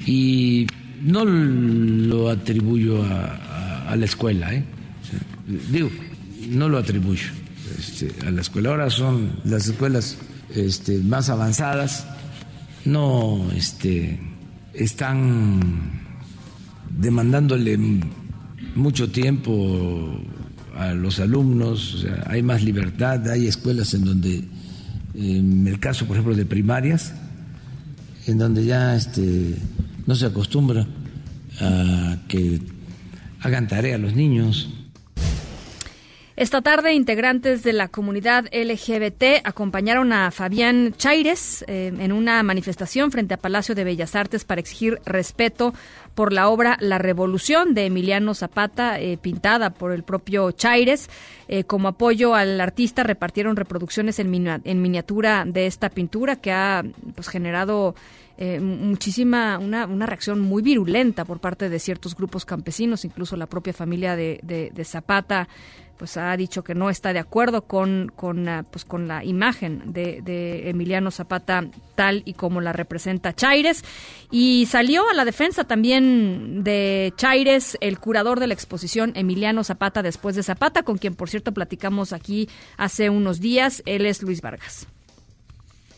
Y 0.07 0.67
no 1.03 1.25
lo 1.25 2.29
atribuyo 2.31 3.03
a, 3.05 3.95
la 3.97 4.05
escuela, 4.05 4.53
¿eh? 4.53 4.65
digo, 5.71 5.89
no 6.51 6.69
lo 6.69 6.77
atribuyo 6.77 7.29
este, 7.79 8.11
a 8.27 8.31
la 8.31 8.41
escuela. 8.41 8.71
Ahora 8.71 8.91
son 8.91 9.41
las 9.45 9.69
escuelas 9.69 10.19
este, 10.55 10.99
más 10.99 11.31
avanzadas, 11.31 12.07
no 12.85 13.49
este, 13.55 14.19
están 14.75 16.03
demandándole 16.99 17.79
mucho 18.75 19.11
tiempo 19.11 20.21
a 20.79 20.93
los 20.95 21.21
alumnos, 21.21 22.07
hay 22.27 22.43
más 22.43 22.63
libertad, 22.63 23.29
hay 23.29 23.47
escuelas 23.47 23.95
en 23.95 24.05
donde, 24.05 24.45
en 25.15 25.67
el 25.67 25.81
caso, 25.81 26.07
por 26.07 26.17
ejemplo, 26.17 26.35
de 26.35 26.45
primarias, 26.45 27.15
en 28.27 28.39
donde 28.39 28.65
ya 28.65 28.95
este, 28.95 29.57
no 30.07 30.15
se 30.15 30.27
acostumbra 30.27 30.87
a 31.61 32.17
que 32.29 32.61
hagan 33.41 33.69
tarea 33.69 33.99
los 33.99 34.15
niños, 34.15 34.69
esta 36.37 36.61
tarde, 36.61 36.93
integrantes 36.93 37.63
de 37.63 37.73
la 37.73 37.89
comunidad 37.89 38.45
LGBT 38.53 39.41
acompañaron 39.45 40.13
a 40.13 40.31
Fabián 40.31 40.93
Chaires 40.99 41.65
eh, 41.67 41.91
en 41.99 42.13
una 42.13 42.43
manifestación 42.43 43.11
frente 43.11 43.33
a 43.33 43.39
Palacio 43.39 43.75
de 43.75 43.85
Bellas 43.85 44.15
Artes 44.15 44.45
para 44.45 44.61
exigir 44.61 45.01
respeto 45.07 45.73
por 46.17 46.33
la 46.33 46.49
obra 46.49 46.77
La 46.81 46.99
Revolución 46.99 47.75
de 47.75 47.87
Emiliano 47.87 48.35
Zapata, 48.35 48.99
eh, 48.99 49.19
pintada 49.19 49.71
por 49.71 49.93
el 49.93 50.03
propio 50.03 50.51
Chaires. 50.51 51.09
Eh, 51.47 51.63
como 51.63 51.89
apoyo 51.89 52.35
al 52.35 52.61
artista, 52.61 53.05
repartieron 53.05 53.55
reproducciones 53.55 54.19
en, 54.19 54.31
miniatura 54.31 55.45
de 55.47 55.67
esta 55.67 55.91
pintura 55.91 56.37
que 56.37 56.51
ha 56.51 56.83
pues, 57.15 57.29
generado 57.29 57.95
muchísima, 58.61 59.59
una, 59.59 59.87
una, 59.87 60.05
reacción 60.05 60.41
muy 60.41 60.63
virulenta 60.63 61.25
por 61.25 61.41
parte 61.41 61.71
de 61.71 61.79
ciertos 61.79 62.15
grupos 62.15 62.45
campesinos, 62.45 63.07
incluso 63.07 63.35
la 63.35 63.47
propia 63.47 63.73
familia 63.73 64.15
de, 64.15 64.41
de 64.43 64.85
Zapata 64.85 65.49
pues 65.97 66.17
ha 66.17 66.37
dicho 66.37 66.63
que 66.63 66.75
no 66.75 66.91
está 66.91 67.13
de 67.13 67.19
acuerdo 67.19 67.63
con, 67.63 68.13
con, 68.15 68.49
ah, 68.49 68.65
pues, 68.71 68.85
con 68.85 69.09
la 69.09 69.25
imagen 69.25 69.93
de, 69.93 70.21
de, 70.23 70.69
Emiliano 70.69 71.11
Zapata 71.11 71.65
tal 71.95 72.23
y 72.25 72.35
como 72.35 72.61
la 72.61 72.73
representa 72.73 73.35
Chaires. 73.35 73.85
Y 74.31 74.67
salió 74.67 75.09
a 75.09 75.15
la 75.15 75.25
defensa 75.25 75.65
también 75.65 76.63
de 76.63 77.13
Chaires, 77.17 77.79
el 77.81 77.99
curador 77.99 78.41
de 78.41 78.47
la 78.47 78.55
exposición 78.55 79.13
Emiliano 79.15 79.65
Zapata 79.65 80.03
después 80.03 80.37
de 80.37 80.43
Zapata, 80.43 80.83
con 80.83 80.99
quien 80.99 81.15
por 81.15 81.29
cierto 81.29 81.53
platicamos 81.53 82.13
aquí 82.13 82.49
hace 82.77 83.11
unos 83.11 83.41
días. 83.41 83.83
Él 83.87 84.07
es 84.07 84.23
Luis 84.23 84.43
Vargas. 84.43 84.87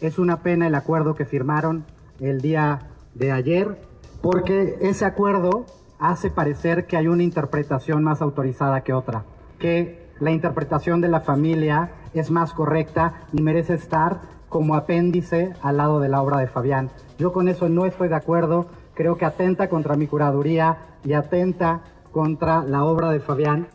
Es 0.01 0.19
una 0.19 0.43
pena 0.43 0.69
el 0.69 0.75
acuerdo 0.75 1.15
que 1.15 1.25
firmaron 1.25 1.85
el 2.21 2.41
día 2.41 2.89
de 3.15 3.33
ayer, 3.33 3.81
porque 4.23 4.77
ese 4.81 5.05
acuerdo 5.05 5.67
hace 5.99 6.31
parecer 6.31 6.87
que 6.87 6.97
hay 6.97 7.09
una 7.09 7.25
interpretación 7.25 8.05
más 8.05 8.23
autorizada 8.23 8.83
que 8.83 8.93
otra 8.93 9.25
que 9.59 10.09
la 10.21 10.31
interpretación 10.31 11.01
de 11.01 11.09
la 11.09 11.21
familia 11.21 11.91
es 12.15 12.31
más 12.31 12.53
correcta 12.53 13.15
y 13.33 13.43
merece 13.43 13.75
estar 13.75 14.21
como 14.49 14.75
apéndice 14.75 15.53
al 15.63 15.77
lado 15.77 16.01
de 16.01 16.09
la 16.09 16.23
obra 16.23 16.39
de 16.39 16.47
Fabián. 16.47 16.91
Yo 17.19 17.33
con 17.33 17.49
eso 17.49 17.69
no 17.69 17.87
estoy 17.87 18.09
de 18.09 18.17
acuerdo, 18.17 18.67
creo 18.95 19.17
que 19.17 19.25
atenta 19.25 19.69
contra 19.69 19.97
mi 19.97 20.07
curaduría 20.07 20.79
y 21.05 21.13
atenta 21.13 21.83
contra 22.13 22.63
la 22.65 22.85
obra 22.85 23.11
de 23.11 23.21
Fabián. 23.21 23.69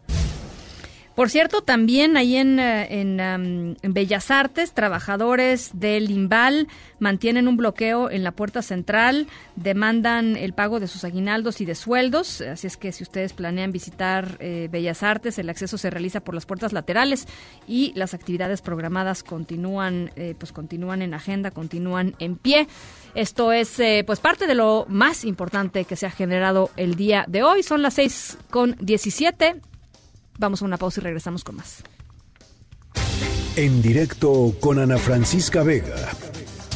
Por 1.15 1.29
cierto, 1.29 1.61
también 1.61 2.17
ahí 2.17 2.37
en, 2.37 2.57
eh, 2.59 2.87
en, 2.89 3.77
Bellas 3.83 4.31
Artes, 4.31 4.73
trabajadores 4.73 5.69
del 5.73 6.09
Imbal 6.09 6.67
mantienen 6.97 7.47
un 7.47 7.55
bloqueo 7.55 8.09
en 8.09 8.23
la 8.23 8.31
puerta 8.31 8.63
central, 8.63 9.27
demandan 9.55 10.35
el 10.35 10.53
pago 10.53 10.79
de 10.79 10.87
sus 10.87 11.03
aguinaldos 11.03 11.61
y 11.61 11.65
de 11.65 11.75
sueldos. 11.75 12.41
Así 12.41 12.65
es 12.65 12.77
que 12.77 12.91
si 12.91 13.03
ustedes 13.03 13.33
planean 13.33 13.71
visitar 13.71 14.37
eh, 14.39 14.69
Bellas 14.71 15.03
Artes, 15.03 15.37
el 15.37 15.49
acceso 15.49 15.77
se 15.77 15.91
realiza 15.91 16.21
por 16.21 16.33
las 16.33 16.47
puertas 16.47 16.73
laterales 16.73 17.27
y 17.67 17.93
las 17.95 18.15
actividades 18.15 18.63
programadas 18.63 19.21
continúan, 19.21 20.09
eh, 20.15 20.33
pues 20.35 20.51
continúan 20.51 21.03
en 21.03 21.13
agenda, 21.13 21.51
continúan 21.51 22.15
en 22.17 22.37
pie. 22.37 22.67
Esto 23.13 23.51
es 23.51 23.79
pues 24.07 24.19
parte 24.19 24.47
de 24.47 24.55
lo 24.55 24.87
más 24.89 25.25
importante 25.25 25.85
que 25.85 25.95
se 25.95 26.07
ha 26.07 26.11
generado 26.11 26.71
el 26.75 26.95
día 26.95 27.25
de 27.27 27.43
hoy. 27.43 27.61
Son 27.61 27.83
las 27.83 27.93
seis 27.93 28.39
con 28.49 28.75
diecisiete. 28.79 29.61
Vamos 30.37 30.61
a 30.61 30.65
una 30.65 30.77
pausa 30.77 31.01
y 31.01 31.03
regresamos 31.03 31.43
con 31.43 31.57
más. 31.57 31.83
En 33.55 33.81
directo 33.81 34.55
con 34.59 34.79
Ana 34.79 34.97
Francisca 34.97 35.61
Vega 35.63 35.95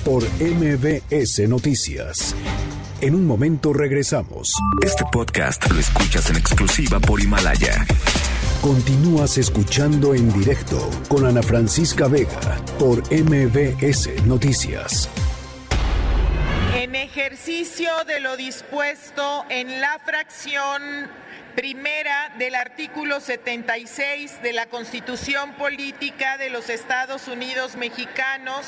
por 0.05 0.24
MBS 0.39 1.49
Noticias. 1.49 2.36
En 3.01 3.14
un 3.14 3.26
momento 3.26 3.74
regresamos. 3.74 4.53
Este 4.84 5.03
podcast 5.12 5.70
lo 5.72 5.80
escuchas 5.80 6.30
en 6.30 6.38
exclusiva 6.38 6.99
por 6.99 7.20
Himalaya. 7.20 7.86
Continúas 8.62 9.38
escuchando 9.38 10.14
en 10.16 10.32
directo 10.34 10.89
con 11.08 11.26
Ana 11.26 11.41
Francisca 11.41 12.08
Vega 12.08 12.58
por 12.80 13.01
MBS 13.12 14.26
Noticias. 14.26 15.10
En 16.76 16.95
ejercicio 16.95 17.89
de 18.08 18.20
lo 18.20 18.38
dispuesto 18.38 19.45
en 19.49 19.82
la 19.82 19.99
fracción 20.05 20.82
primera 21.58 22.32
del 22.38 22.53
artículo 22.53 23.20
76 23.20 24.43
de 24.43 24.53
la 24.53 24.68
Constitución 24.68 25.53
Política 25.53 26.38
de 26.38 26.51
los 26.51 26.70
Estados 26.70 27.28
Unidos 27.28 27.76
Mexicanos, 27.78 28.68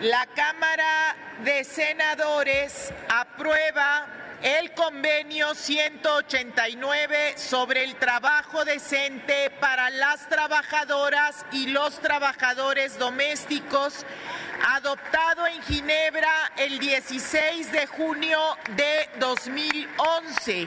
la 0.00 0.24
Cámara 0.34 1.14
de 1.44 1.62
Senadores 1.62 2.90
aprueba 3.10 4.06
el 4.42 4.72
convenio 4.72 5.54
189 5.54 7.34
sobre 7.36 7.84
el 7.84 7.94
trabajo 7.96 8.64
decente 8.64 9.50
para 9.60 9.90
las 9.90 10.26
trabajadoras 10.30 11.44
y 11.52 11.66
los 11.66 12.00
trabajadores 12.00 12.98
domésticos, 12.98 14.06
adoptado 14.70 15.46
en 15.46 15.62
Ginebra 15.64 16.32
el 16.56 16.78
16 16.78 17.70
de 17.72 17.86
junio 17.88 18.40
de 18.74 19.06
2011. 19.18 20.66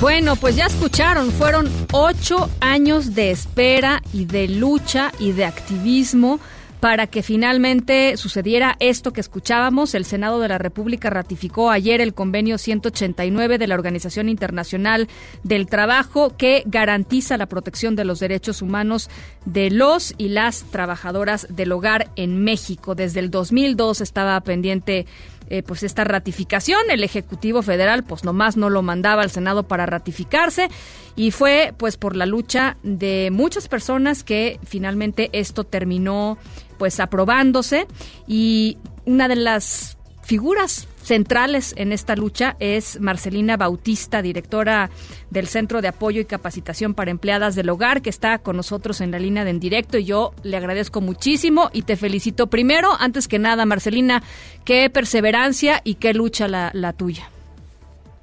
Bueno, 0.00 0.36
pues 0.36 0.56
ya 0.56 0.66
escucharon, 0.66 1.30
fueron 1.32 1.70
ocho 1.90 2.50
años 2.60 3.14
de 3.14 3.30
espera 3.30 4.02
y 4.12 4.26
de 4.26 4.46
lucha 4.46 5.10
y 5.18 5.32
de 5.32 5.46
activismo 5.46 6.38
para 6.80 7.06
que 7.06 7.22
finalmente 7.22 8.18
sucediera 8.18 8.76
esto 8.78 9.14
que 9.14 9.22
escuchábamos. 9.22 9.94
El 9.94 10.04
Senado 10.04 10.38
de 10.38 10.48
la 10.48 10.58
República 10.58 11.08
ratificó 11.08 11.70
ayer 11.70 12.02
el 12.02 12.12
convenio 12.12 12.58
189 12.58 13.56
de 13.56 13.66
la 13.66 13.74
Organización 13.74 14.28
Internacional 14.28 15.08
del 15.42 15.66
Trabajo 15.66 16.36
que 16.36 16.62
garantiza 16.66 17.38
la 17.38 17.46
protección 17.46 17.96
de 17.96 18.04
los 18.04 18.20
derechos 18.20 18.60
humanos 18.60 19.08
de 19.46 19.70
los 19.70 20.14
y 20.18 20.28
las 20.28 20.64
trabajadoras 20.64 21.46
del 21.48 21.72
hogar 21.72 22.10
en 22.16 22.44
México. 22.44 22.94
Desde 22.94 23.20
el 23.20 23.30
2002 23.30 24.02
estaba 24.02 24.38
pendiente 24.42 25.06
eh, 25.48 25.62
pues 25.62 25.82
esta 25.82 26.04
ratificación. 26.04 26.80
El 26.90 27.04
Ejecutivo 27.04 27.62
Federal 27.62 28.04
pues 28.04 28.24
nomás 28.24 28.56
no 28.56 28.70
lo 28.70 28.82
mandaba 28.82 29.22
al 29.22 29.30
Senado 29.30 29.64
para 29.64 29.86
ratificarse 29.86 30.68
y 31.14 31.30
fue 31.30 31.74
pues 31.76 31.96
por 31.96 32.16
la 32.16 32.26
lucha 32.26 32.76
de 32.82 33.30
muchas 33.32 33.68
personas 33.68 34.24
que 34.24 34.58
finalmente 34.64 35.30
esto 35.32 35.64
terminó 35.64 36.38
pues 36.78 37.00
aprobándose 37.00 37.86
y 38.26 38.78
una 39.04 39.28
de 39.28 39.36
las 39.36 39.95
figuras 40.26 40.88
centrales 40.98 41.72
en 41.78 41.92
esta 41.92 42.16
lucha 42.16 42.56
es 42.58 43.00
Marcelina 43.00 43.56
Bautista, 43.56 44.22
directora 44.22 44.90
del 45.30 45.46
Centro 45.46 45.80
de 45.80 45.88
Apoyo 45.88 46.20
y 46.20 46.24
Capacitación 46.24 46.94
para 46.94 47.12
Empleadas 47.12 47.54
del 47.54 47.70
Hogar, 47.70 48.02
que 48.02 48.10
está 48.10 48.38
con 48.38 48.56
nosotros 48.56 49.00
en 49.00 49.12
la 49.12 49.20
línea 49.20 49.44
de 49.44 49.50
en 49.50 49.60
directo 49.60 49.98
y 49.98 50.04
yo 50.04 50.32
le 50.42 50.56
agradezco 50.56 51.00
muchísimo 51.00 51.70
y 51.72 51.82
te 51.82 51.94
felicito 51.94 52.48
primero, 52.48 52.88
antes 52.98 53.28
que 53.28 53.38
nada, 53.38 53.66
Marcelina, 53.66 54.20
qué 54.64 54.90
perseverancia 54.90 55.80
y 55.84 55.94
qué 55.94 56.12
lucha 56.12 56.48
la, 56.48 56.70
la 56.74 56.92
tuya. 56.92 57.30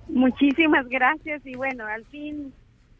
Muchísimas 0.09 0.87
gracias 0.89 1.45
y 1.45 1.55
bueno, 1.55 1.85
al 1.85 2.03
fin, 2.05 2.53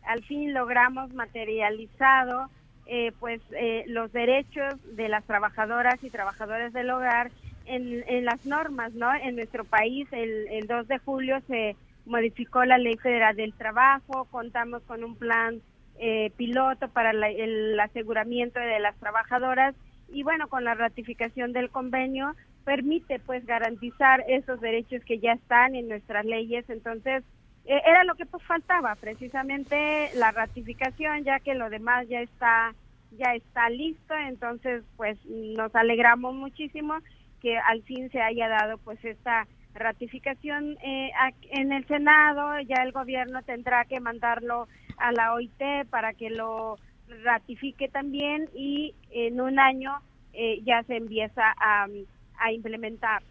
al 0.06 0.24
fin 0.24 0.54
logramos 0.54 1.14
materializado 1.14 2.50
eh, 2.86 3.12
pues 3.20 3.42
eh, 3.52 3.84
los 3.88 4.14
derechos 4.14 4.76
de 4.96 5.10
las 5.10 5.26
trabajadoras 5.26 6.02
y 6.04 6.10
trabajadores 6.10 6.72
del 6.72 6.90
hogar 6.90 7.32
en, 7.66 8.26
las 8.26 8.46
normas, 8.46 8.94
¿no? 8.94 9.14
En 9.14 9.36
nuestro 9.36 9.64
país, 9.64 10.08
el, 10.12 10.68
2 10.68 10.88
de 10.88 10.98
julio 11.00 11.42
se 11.48 11.76
modificó 12.06 12.66
la 12.66 12.78
Ley 12.78 12.98
Federal 12.98 13.36
del 13.36 13.54
Trabajo, 13.54 14.26
contamos 14.32 14.82
con 14.84 15.04
un 15.04 15.16
plan 15.16 15.62
eh, 16.00 16.32
piloto 16.38 16.90
para 16.90 17.12
el 17.12 17.80
aseguramiento 17.80 18.60
de 18.60 18.80
las 18.80 18.96
trabajadoras 18.98 19.76
y 20.10 20.24
bueno, 20.24 20.48
con 20.48 20.64
la 20.64 20.74
ratificación 20.74 21.54
del 21.54 21.70
convenio 21.70 22.36
permite 22.66 23.20
pues 23.20 23.46
garantizar 23.46 24.24
esos 24.28 24.62
derechos 24.62 25.04
que 25.06 25.20
ya 25.20 25.34
están 25.34 25.76
en 25.76 25.88
nuestras 25.88 26.26
leyes, 26.26 26.70
entonces 26.70 27.24
eh, 27.66 27.82
era 27.86 28.04
lo 28.04 28.16
que 28.16 28.26
pues 28.26 28.44
faltaba, 28.44 28.96
precisamente 28.96 30.10
la 30.16 30.32
ratificación, 30.32 31.24
ya 31.24 31.40
que 31.40 31.56
lo 31.56 31.70
demás 31.70 32.08
ya 32.08 32.22
está 32.22 32.74
ya 33.18 33.36
está 33.36 33.70
listo, 33.70 34.16
entonces 34.16 34.84
pues 34.98 35.18
nos 35.26 35.76
alegramos 35.76 36.34
muchísimo 36.34 36.96
que 37.44 37.58
al 37.58 37.84
fin 37.84 38.10
se 38.10 38.22
haya 38.22 38.48
dado 38.48 38.80
pues 38.80 39.04
esta 39.06 39.46
ratificación 39.76 40.78
eh, 40.82 41.12
en 41.52 41.74
el 41.74 41.86
Senado, 41.88 42.60
ya 42.62 42.84
el 42.84 42.94
gobierno 42.94 43.44
tendrá 43.44 43.86
que 43.86 44.00
mandarlo 44.00 44.68
a 44.98 45.12
la 45.12 45.34
OIT 45.34 45.90
para 45.90 46.14
que 46.14 46.30
lo 46.30 46.78
ratifique 47.24 47.90
también 47.90 48.50
y 48.56 48.96
en 49.12 49.42
un 49.42 49.60
año 49.60 50.00
eh, 50.32 50.62
ya 50.64 50.84
se 50.84 50.96
empieza 50.96 51.54
a, 51.58 51.88
implementar. 52.52 53.24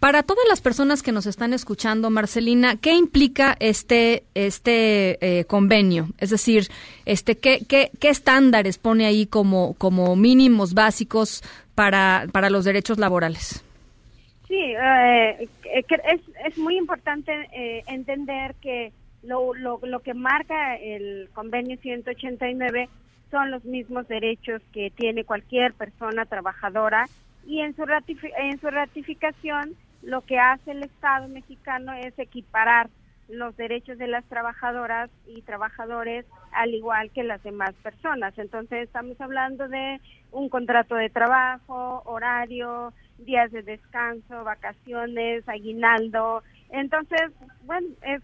Para 0.00 0.22
todas 0.22 0.44
las 0.48 0.60
personas 0.60 1.02
que 1.02 1.12
nos 1.12 1.26
están 1.26 1.52
escuchando, 1.52 2.10
Marcelina, 2.10 2.76
¿qué 2.76 2.94
implica 2.94 3.56
este 3.60 4.24
este 4.34 5.18
eh, 5.20 5.44
convenio? 5.44 6.08
Es 6.18 6.30
decir, 6.30 6.68
este 7.06 7.38
¿qué, 7.38 7.64
qué, 7.68 7.90
qué 8.00 8.08
estándares 8.08 8.78
pone 8.78 9.06
ahí 9.06 9.26
como 9.26 9.74
como 9.74 10.16
mínimos 10.16 10.74
básicos 10.74 11.42
para, 11.80 12.26
para 12.30 12.50
los 12.50 12.66
derechos 12.66 12.98
laborales. 12.98 13.64
Sí, 14.46 14.60
eh, 14.60 15.48
es, 15.64 16.20
es 16.46 16.58
muy 16.58 16.76
importante 16.76 17.32
eh, 17.54 17.82
entender 17.86 18.54
que 18.60 18.92
lo, 19.22 19.54
lo, 19.54 19.80
lo 19.82 20.00
que 20.00 20.12
marca 20.12 20.76
el 20.76 21.30
convenio 21.32 21.78
189 21.78 22.90
son 23.30 23.50
los 23.50 23.64
mismos 23.64 24.08
derechos 24.08 24.60
que 24.72 24.90
tiene 24.90 25.24
cualquier 25.24 25.72
persona 25.72 26.26
trabajadora 26.26 27.06
y 27.46 27.60
en 27.60 27.74
su, 27.74 27.84
en 27.84 28.60
su 28.60 28.68
ratificación 28.68 29.74
lo 30.02 30.22
que 30.22 30.38
hace 30.38 30.72
el 30.72 30.82
Estado 30.82 31.28
mexicano 31.28 31.92
es 31.92 32.18
equiparar 32.18 32.88
los 33.28 33.56
derechos 33.56 33.98
de 33.98 34.08
las 34.08 34.24
trabajadoras 34.24 35.10
y 35.26 35.42
trabajadores 35.42 36.26
al 36.52 36.74
igual 36.74 37.10
que 37.10 37.22
las 37.22 37.42
demás 37.42 37.74
personas. 37.82 38.36
Entonces 38.38 38.84
estamos 38.84 39.20
hablando 39.20 39.68
de 39.68 40.00
un 40.32 40.48
contrato 40.48 40.96
de 40.96 41.10
trabajo, 41.10 42.02
horario, 42.06 42.92
días 43.18 43.52
de 43.52 43.62
descanso, 43.62 44.44
vacaciones, 44.44 45.48
aguinaldo. 45.48 46.42
Entonces, 46.70 47.30
bueno, 47.64 47.88
es, 48.02 48.22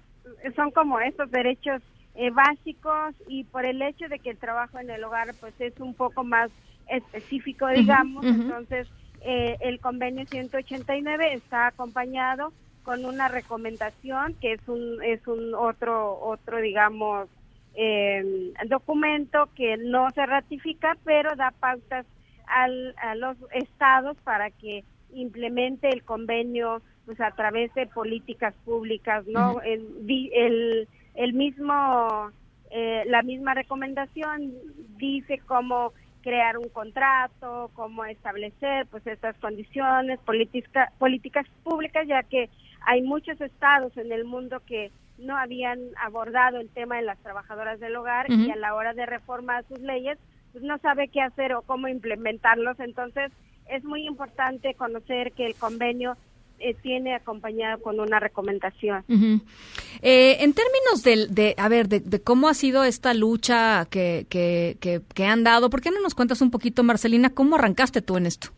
son 0.57 0.71
como 0.73 0.99
estos 1.01 1.31
derechos 1.31 1.83
eh, 2.15 2.31
básicos 2.31 3.15
y 3.29 3.45
por 3.45 3.65
el 3.65 3.83
hecho 3.83 4.09
de 4.09 4.19
que 4.19 4.31
el 4.31 4.39
trabajo 4.39 4.79
en 4.79 4.91
el 4.91 5.05
hogar 5.05 5.35
pues 5.39 5.55
es 5.61 5.79
un 5.81 5.95
poco 5.95 6.25
más 6.25 6.51
específico, 6.89 7.67
digamos, 7.69 8.25
entonces 8.25 8.89
eh, 9.29 9.57
el 9.61 9.81
convenio 9.81 10.25
189 10.25 11.35
está 11.35 11.67
acompañado 11.67 12.53
con 12.85 13.05
una 13.05 13.27
recomendación 13.27 14.35
que 14.41 14.53
es 14.53 14.61
un 14.69 15.03
es 15.03 15.27
un 15.27 15.53
otro 15.53 16.21
otro 16.21 16.61
digamos 16.61 17.29
eh, 17.75 18.53
documento 18.69 19.49
que 19.57 19.79
no 19.79 20.13
se 20.13 20.25
ratifica 20.25 20.97
pero 21.05 21.35
da 21.35 21.53
pautas 21.59 22.07
al, 22.47 22.95
a 23.03 23.17
los 23.17 23.37
estados 23.53 24.17
para 24.19 24.53
que 24.53 24.85
implemente 25.13 25.89
el 25.89 26.05
convenio 26.05 26.81
pues 27.05 27.21
a 27.21 27.33
través 27.33 27.75
de 27.75 27.89
políticas 27.89 28.55
públicas 28.65 29.27
no 29.27 29.61
el, 29.63 30.87
el, 31.17 31.33
mismo 31.33 32.31
eh, 32.71 33.03
la 33.09 33.23
misma 33.23 33.55
recomendación 33.55 34.53
dice 34.99 35.41
cómo 35.47 35.93
crear 36.27 36.59
un 36.59 36.69
contrato, 36.71 37.71
cómo 37.75 38.05
establecer 38.05 38.89
pues 38.91 39.07
estas 39.07 39.37
condiciones, 39.39 40.19
política, 40.23 40.91
políticas 40.99 41.47
públicas, 41.63 42.05
ya 42.09 42.25
que 42.25 42.51
hay 42.85 43.01
muchos 43.03 43.41
estados 43.41 43.97
en 43.97 44.11
el 44.11 44.25
mundo 44.25 44.61
que 44.67 44.91
no 45.19 45.37
habían 45.37 45.79
abordado 46.03 46.59
el 46.59 46.69
tema 46.71 46.97
de 46.97 47.03
las 47.03 47.17
trabajadoras 47.21 47.79
del 47.79 47.95
hogar 47.95 48.29
y 48.29 48.51
a 48.51 48.57
la 48.57 48.75
hora 48.75 48.93
de 48.93 49.07
reformar 49.07 49.65
sus 49.69 49.79
leyes, 49.79 50.19
pues 50.51 50.65
no 50.65 50.79
sabe 50.79 51.07
qué 51.07 51.21
hacer 51.21 51.55
o 51.55 51.63
cómo 51.63 51.87
implementarlos. 51.87 52.81
Entonces, 52.81 53.31
es 53.71 53.85
muy 53.85 54.05
importante 54.05 54.75
conocer 54.75 55.31
que 55.31 55.47
el 55.47 55.55
convenio 55.55 56.17
eh, 56.59 56.75
tiene 56.75 57.15
acompañado 57.15 57.83
con 57.83 58.01
una 58.01 58.19
recomendación. 58.21 59.05
Eh, 59.09 60.37
en 60.41 60.55
términos 60.55 61.03
de, 61.03 61.27
de 61.29 61.55
a 61.59 61.69
ver, 61.69 61.89
de, 61.89 62.23
cómo 62.23 62.49
ha 62.49 62.55
sido 62.55 62.85
esta 62.85 63.15
lucha 63.15 63.87
que, 63.91 64.27
que, 64.29 64.77
que, 64.81 65.03
que 65.15 65.25
han 65.27 65.45
dado, 65.45 65.71
¿por 65.71 65.81
qué 65.81 65.91
no 65.91 66.01
nos 66.01 66.15
cuentas 66.15 66.41
un 66.41 66.51
poquito, 66.51 66.83
Marcelina, 66.83 67.31
cómo 67.31 67.57
arrancaste 67.57 68.03
tú 68.03 68.17
en 68.17 68.27
esto? 68.27 68.49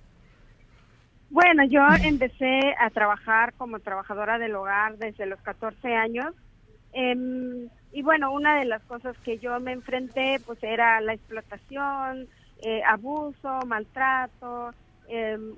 Bueno, 1.30 1.64
yo 1.64 1.82
empecé 2.02 2.74
a 2.80 2.90
trabajar 2.90 3.52
como 3.54 3.80
trabajadora 3.80 4.38
del 4.38 4.54
hogar 4.54 4.96
desde 4.96 5.26
los 5.26 5.40
14 5.40 5.94
años. 5.94 6.34
Em, 6.92 7.68
y 7.92 8.02
bueno, 8.02 8.32
una 8.32 8.58
de 8.58 8.64
las 8.64 8.82
cosas 8.84 9.16
que 9.24 9.38
yo 9.38 9.58
me 9.60 9.72
enfrenté 9.72 10.40
pues 10.46 10.62
era 10.62 11.00
la 11.00 11.14
explotación, 11.14 12.26
eh, 12.62 12.82
abuso, 12.84 13.60
maltrato, 13.66 14.72
em, 15.08 15.54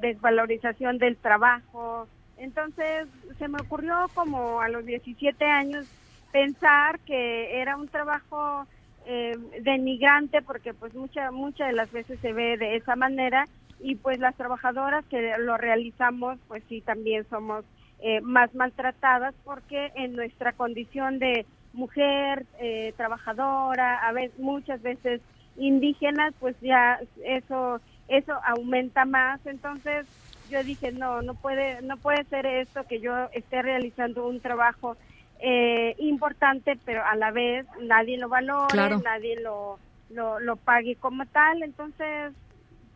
desvalorización 0.00 0.98
del 0.98 1.16
trabajo. 1.16 2.08
Entonces 2.36 3.08
se 3.38 3.48
me 3.48 3.60
ocurrió 3.60 4.10
como 4.14 4.60
a 4.60 4.68
los 4.68 4.84
17 4.84 5.44
años 5.44 5.86
pensar 6.32 7.00
que 7.00 7.60
era 7.60 7.76
un 7.76 7.88
trabajo 7.88 8.66
eh, 9.06 9.36
denigrante 9.62 10.42
porque 10.42 10.74
pues 10.74 10.94
muchas 10.94 11.32
muchas 11.32 11.68
de 11.68 11.72
las 11.72 11.90
veces 11.90 12.20
se 12.20 12.32
ve 12.32 12.58
de 12.58 12.76
esa 12.76 12.94
manera 12.94 13.48
y 13.80 13.94
pues 13.94 14.18
las 14.18 14.34
trabajadoras 14.36 15.04
que 15.06 15.34
lo 15.38 15.56
realizamos 15.56 16.38
pues 16.46 16.62
sí 16.68 16.82
también 16.82 17.26
somos 17.30 17.64
eh, 18.00 18.20
más 18.20 18.54
maltratadas 18.54 19.34
porque 19.44 19.92
en 19.94 20.14
nuestra 20.14 20.52
condición 20.52 21.18
de 21.18 21.46
mujer 21.72 22.44
eh, 22.60 22.92
trabajadora 22.96 24.06
a 24.06 24.12
veces 24.12 24.38
muchas 24.38 24.82
veces 24.82 25.20
indígenas 25.56 26.34
pues 26.38 26.54
ya 26.60 27.00
eso 27.24 27.80
eso 28.08 28.32
aumenta 28.44 29.04
más 29.04 29.44
entonces 29.46 30.06
yo 30.50 30.64
dije, 30.64 30.92
no, 30.92 31.22
no 31.22 31.34
puede, 31.34 31.82
no 31.82 31.96
puede 31.96 32.24
ser 32.24 32.46
esto 32.46 32.86
que 32.86 33.00
yo 33.00 33.28
esté 33.32 33.62
realizando 33.62 34.26
un 34.26 34.40
trabajo 34.40 34.96
eh, 35.40 35.94
importante, 35.98 36.78
pero 36.84 37.04
a 37.04 37.14
la 37.16 37.30
vez 37.30 37.66
nadie 37.80 38.18
lo 38.18 38.28
valore, 38.28 38.96
nadie 39.04 39.40
lo, 39.40 39.78
lo, 40.10 40.40
lo 40.40 40.56
pague 40.56 40.96
como 40.96 41.26
tal. 41.26 41.62
Entonces, 41.62 42.32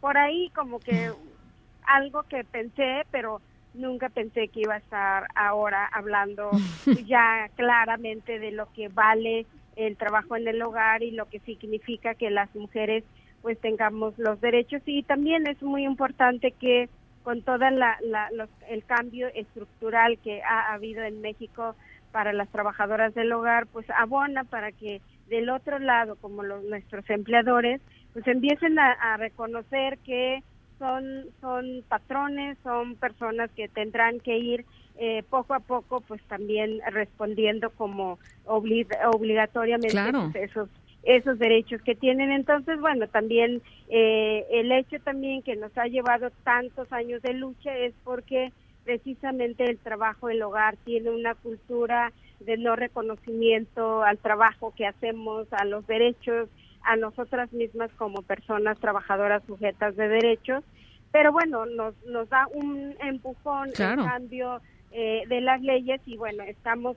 por 0.00 0.16
ahí 0.16 0.50
como 0.54 0.80
que 0.80 1.12
algo 1.86 2.22
que 2.24 2.44
pensé, 2.44 3.04
pero 3.10 3.40
nunca 3.74 4.08
pensé 4.08 4.48
que 4.48 4.60
iba 4.60 4.74
a 4.74 4.78
estar 4.78 5.28
ahora 5.34 5.86
hablando 5.92 6.50
ya 7.06 7.48
claramente 7.54 8.38
de 8.38 8.50
lo 8.50 8.70
que 8.72 8.88
vale 8.88 9.46
el 9.76 9.96
trabajo 9.96 10.36
en 10.36 10.48
el 10.48 10.60
hogar 10.60 11.02
y 11.02 11.12
lo 11.12 11.26
que 11.26 11.38
significa 11.40 12.14
que 12.14 12.30
las 12.30 12.54
mujeres 12.54 13.04
pues 13.42 13.60
tengamos 13.60 14.16
los 14.18 14.40
derechos. 14.40 14.82
Y 14.86 15.02
también 15.02 15.46
es 15.46 15.60
muy 15.62 15.84
importante 15.84 16.52
que 16.52 16.88
con 17.22 17.42
todo 17.42 17.64
el 17.66 18.84
cambio 18.84 19.28
estructural 19.34 20.18
que 20.18 20.42
ha 20.42 20.72
habido 20.72 21.02
en 21.02 21.20
México 21.20 21.76
para 22.10 22.32
las 22.32 22.48
trabajadoras 22.50 23.14
del 23.14 23.32
hogar, 23.32 23.66
pues 23.66 23.86
abona 23.90 24.44
para 24.44 24.72
que 24.72 25.00
del 25.28 25.48
otro 25.50 25.78
lado, 25.78 26.16
como 26.16 26.42
los, 26.42 26.62
nuestros 26.64 27.08
empleadores, 27.08 27.80
pues 28.12 28.26
empiecen 28.26 28.78
a, 28.78 29.16
reconocer 29.16 29.98
que 29.98 30.42
son, 30.78 31.26
son 31.40 31.82
patrones, 31.88 32.58
son 32.62 32.96
personas 32.96 33.50
que 33.52 33.68
tendrán 33.68 34.20
que 34.20 34.36
ir 34.36 34.66
eh, 34.98 35.22
poco 35.30 35.54
a 35.54 35.60
poco, 35.60 36.02
pues 36.02 36.20
también 36.24 36.80
respondiendo 36.90 37.70
como 37.70 38.18
obligatoriamente 38.44 40.12
pues, 40.12 40.50
esos 40.50 40.68
esos 41.02 41.38
derechos 41.38 41.82
que 41.82 41.94
tienen. 41.94 42.30
Entonces, 42.30 42.80
bueno, 42.80 43.08
también 43.08 43.62
eh, 43.88 44.46
el 44.50 44.72
hecho 44.72 44.98
también 45.00 45.42
que 45.42 45.56
nos 45.56 45.76
ha 45.76 45.86
llevado 45.86 46.30
tantos 46.44 46.92
años 46.92 47.22
de 47.22 47.34
lucha 47.34 47.76
es 47.76 47.94
porque 48.04 48.52
precisamente 48.84 49.64
el 49.64 49.78
trabajo 49.78 50.28
del 50.28 50.42
hogar 50.42 50.76
tiene 50.84 51.10
una 51.10 51.34
cultura 51.34 52.12
de 52.40 52.56
no 52.56 52.74
reconocimiento 52.74 54.02
al 54.02 54.18
trabajo 54.18 54.72
que 54.76 54.86
hacemos, 54.86 55.46
a 55.52 55.64
los 55.64 55.86
derechos 55.86 56.48
a 56.84 56.96
nosotras 56.96 57.52
mismas 57.52 57.90
como 57.96 58.22
personas 58.22 58.78
trabajadoras 58.78 59.42
sujetas 59.46 59.96
de 59.96 60.08
derechos, 60.08 60.64
pero 61.10 61.32
bueno, 61.32 61.66
nos, 61.66 61.94
nos 62.06 62.28
da 62.28 62.46
un 62.54 62.94
empujón 63.00 63.68
el 63.68 63.96
cambio 63.96 64.60
eh, 64.90 65.22
de 65.28 65.40
las 65.40 65.60
leyes 65.60 66.00
y 66.06 66.16
bueno, 66.16 66.42
estamos 66.44 66.96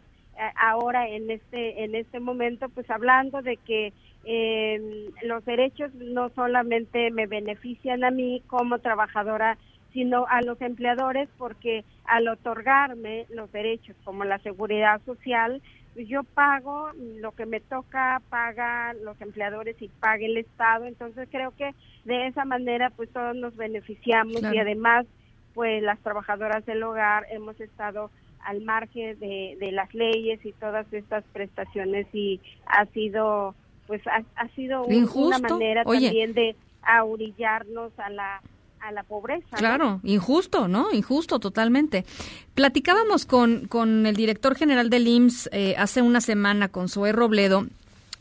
ahora 0.55 1.07
en 1.07 1.29
este 1.31 1.83
en 1.83 1.95
este 1.95 2.19
momento 2.19 2.69
pues 2.69 2.89
hablando 2.89 3.41
de 3.41 3.57
que 3.57 3.93
eh, 4.25 5.09
los 5.23 5.45
derechos 5.45 5.93
no 5.95 6.29
solamente 6.29 7.11
me 7.11 7.27
benefician 7.27 8.03
a 8.03 8.11
mí 8.11 8.41
como 8.47 8.79
trabajadora 8.79 9.57
sino 9.93 10.25
a 10.27 10.41
los 10.41 10.59
empleadores 10.61 11.29
porque 11.37 11.85
al 12.05 12.27
otorgarme 12.27 13.27
los 13.29 13.51
derechos 13.51 13.95
como 14.03 14.25
la 14.25 14.39
seguridad 14.39 15.01
social 15.05 15.61
yo 16.03 16.23
pago 16.23 16.89
lo 16.97 17.31
que 17.31 17.45
me 17.45 17.61
toca, 17.61 18.21
paga 18.29 18.93
los 18.95 19.19
empleadores 19.21 19.81
y 19.81 19.87
paga 19.87 20.25
el 20.25 20.37
Estado, 20.37 20.85
entonces 20.85 21.29
creo 21.31 21.51
que 21.55 21.73
de 22.03 22.27
esa 22.27 22.43
manera 22.43 22.89
pues 22.89 23.09
todos 23.11 23.35
nos 23.35 23.55
beneficiamos 23.55 24.41
y 24.53 24.57
además 24.57 25.05
pues 25.53 25.81
las 25.81 25.99
trabajadoras 25.99 26.65
del 26.65 26.83
hogar 26.83 27.25
hemos 27.31 27.59
estado 27.61 28.11
al 28.45 28.61
margen 28.61 29.19
de, 29.19 29.57
de 29.59 29.71
las 29.71 29.93
leyes 29.93 30.39
y 30.45 30.53
todas 30.53 30.91
estas 30.93 31.23
prestaciones 31.33 32.07
y 32.13 32.39
ha 32.65 32.85
sido 32.87 33.55
pues 33.87 34.01
ha, 34.07 34.47
sido 34.55 34.83
una 34.85 35.39
manera 35.39 35.83
también 35.83 36.33
de 36.33 36.55
aurillarnos 36.81 37.91
a 37.97 38.09
la 38.09 38.41
a 38.79 38.91
la 38.91 39.03
pobreza. 39.03 39.57
Claro, 39.57 39.99
injusto, 40.03 40.67
¿no? 40.67 40.91
Injusto 40.91 41.39
totalmente. 41.39 42.05
Platicábamos 42.53 43.25
con, 43.25 43.65
con 43.67 44.05
el 44.05 44.15
director 44.15 44.55
general 44.55 44.91
del 44.91 45.07
IMSS 45.07 45.49
eh, 45.51 45.75
hace 45.77 46.03
una 46.03 46.21
semana, 46.21 46.67
con 46.67 46.87
Zoe 46.87 47.11
Robledo, 47.11 47.65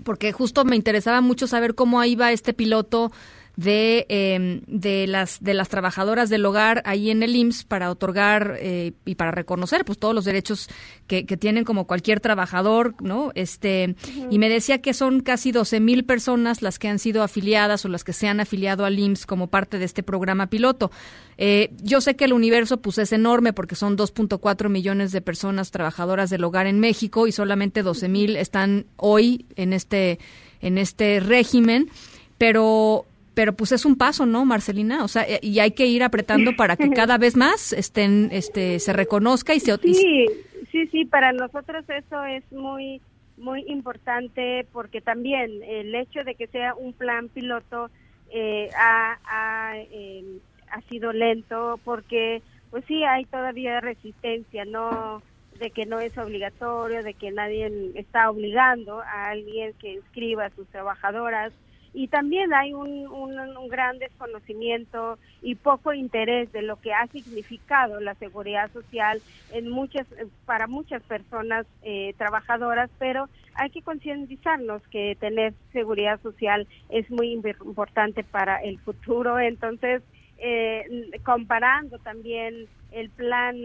porque 0.05 0.33
justo 0.33 0.65
me 0.65 0.77
interesaba 0.77 1.21
mucho 1.21 1.47
saber 1.47 1.75
cómo 1.75 2.03
iba 2.03 2.33
este 2.33 2.55
piloto 2.55 3.13
de, 3.57 4.07
eh, 4.09 4.63
de, 4.67 5.07
las, 5.07 5.43
de 5.43 5.55
las 5.55 5.69
trabajadoras 5.69 6.29
del 6.29 6.45
hogar 6.45 6.83
ahí 6.85 7.11
en 7.11 7.23
el 7.23 7.37
IMSS 7.37 7.65
para 7.65 7.91
otorgar 7.91 8.57
eh, 8.61 8.93
y 9.05 9.15
para 9.15 9.31
reconocer 9.31 9.85
pues 9.85 9.99
todos 9.99 10.15
los 10.15 10.25
derechos 10.25 10.69
que, 11.07 11.25
que, 11.25 11.37
tienen 11.37 11.65
como 11.65 11.87
cualquier 11.87 12.21
trabajador, 12.21 12.95
¿no? 13.01 13.31
Este, 13.35 13.95
y 14.31 14.39
me 14.39 14.49
decía 14.49 14.81
que 14.81 14.95
son 14.95 15.21
casi 15.21 15.53
12 15.53 15.81
mil 15.81 16.05
personas 16.05 16.63
las 16.63 16.79
que 16.79 16.89
han 16.89 16.99
sido 16.99 17.23
afiliadas 17.23 17.85
o 17.85 17.89
las 17.89 18.03
que 18.03 18.13
se 18.13 18.27
han 18.27 18.41
afiliado 18.41 18.85
al 18.85 18.99
IMSS 18.99 19.27
como 19.27 19.49
parte 19.49 19.79
de 19.79 19.85
este 19.85 20.03
programa 20.03 20.49
piloto. 20.49 20.91
Eh, 21.39 21.73
yo 21.83 22.01
sé 22.01 22.17
que 22.17 22.25
el 22.25 22.33
universo 22.33 22.81
pues 22.81 22.99
es 22.99 23.13
enorme 23.13 23.53
porque 23.53 23.77
son 23.77 23.97
2.4 23.97 24.69
millones 24.69 25.13
de 25.13 25.21
personas 25.21 25.71
trabajadoras 25.71 26.31
del 26.31 26.45
hogar 26.45 26.67
en 26.67 26.81
México 26.81 27.27
y 27.27 27.33
solamente 27.33 27.83
12 27.83 28.09
mil 28.09 28.37
están 28.37 28.87
hoy 28.97 29.47
en 29.57 29.73
este, 29.73 30.19
en 30.61 30.79
este 30.79 31.21
régimen, 31.21 31.91
pero 32.39 33.07
pero 33.35 33.53
pues 33.53 33.73
es 33.73 33.85
un 33.85 33.97
paso, 33.97 34.27
¿no, 34.27 34.45
Marcelina? 34.45 35.05
O 35.05 35.09
sea, 35.09 35.27
y 35.43 35.59
hay 35.59 35.73
que 35.73 35.87
ir 35.87 36.03
apretando 36.03 36.53
para 36.57 36.77
que 36.77 36.91
cada 36.91 37.19
vez 37.19 37.37
más 37.37 37.73
estén, 37.73 38.29
este, 38.33 38.79
se 38.79 38.93
reconozca 38.93 39.55
y 39.55 39.61
se... 39.61 39.77
Sí, 39.79 40.27
sí, 40.71 40.87
sí, 40.89 41.05
para 41.05 41.33
nosotros 41.33 41.85
eso 41.89 42.25
es 42.25 42.51
muy, 42.53 43.01
muy 43.37 43.65
importante 43.69 44.67
porque 44.73 45.01
también 45.01 45.63
el 45.63 45.95
hecho 45.95 46.25
de 46.25 46.35
que 46.35 46.47
sea 46.47 46.75
un 46.75 46.93
plan 46.93 47.29
piloto 47.29 47.91
eh, 48.31 48.71
ha, 48.77 49.19
ha, 49.25 49.77
em, 49.93 50.39
ha 50.71 50.81
sido 50.89 51.13
lento 51.13 51.79
porque, 51.85 52.43
pues 52.71 52.85
sí, 52.87 53.05
hay 53.05 53.25
todavía 53.27 53.81
resistencia, 53.81 54.65
¿no? 54.65 55.23
de 55.59 55.71
que 55.71 55.87
no 55.87 56.01
es 56.01 56.17
obligatorio, 56.19 57.03
de 57.03 57.15
que 57.15 57.31
nadie 57.31 57.93
está 57.95 58.31
obligando 58.31 59.01
a 59.01 59.31
alguien 59.31 59.73
que 59.75 59.95
inscriba 59.95 60.47
a 60.47 60.51
sus 60.51 60.67
trabajadoras 60.69 61.53
y 61.95 62.09
también 62.09 62.53
hay 62.53 62.75
un, 62.75 63.07
un, 63.07 63.69
gran 63.69 63.99
desconocimiento 63.99 65.17
y 65.43 65.55
poco 65.55 65.93
interés 65.93 66.51
de 66.53 66.63
lo 66.63 66.81
que 66.81 66.93
ha 66.93 67.07
significado 67.07 68.01
la 68.01 68.15
seguridad 68.17 68.71
social 68.73 69.23
en 69.53 69.71
muchas 69.71 70.07
para 70.45 70.67
muchas 70.67 71.03
personas 71.05 71.67
eh, 71.83 72.13
trabajadoras 72.19 72.91
pero 72.99 73.29
hay 73.55 73.71
que 73.71 73.83
concientizarnos 73.83 74.83
que 74.89 75.17
tener 75.21 75.55
seguridad 75.73 76.21
social 76.21 76.67
es 76.89 77.09
muy 77.11 77.33
importante 77.33 78.25
para 78.25 78.57
el 78.57 78.79
futuro. 78.81 79.39
Entonces 79.55 80.03
eh, 80.39 81.11
comparando 81.25 81.99
también 82.01 82.67
el 82.91 83.09
plan 83.11 83.57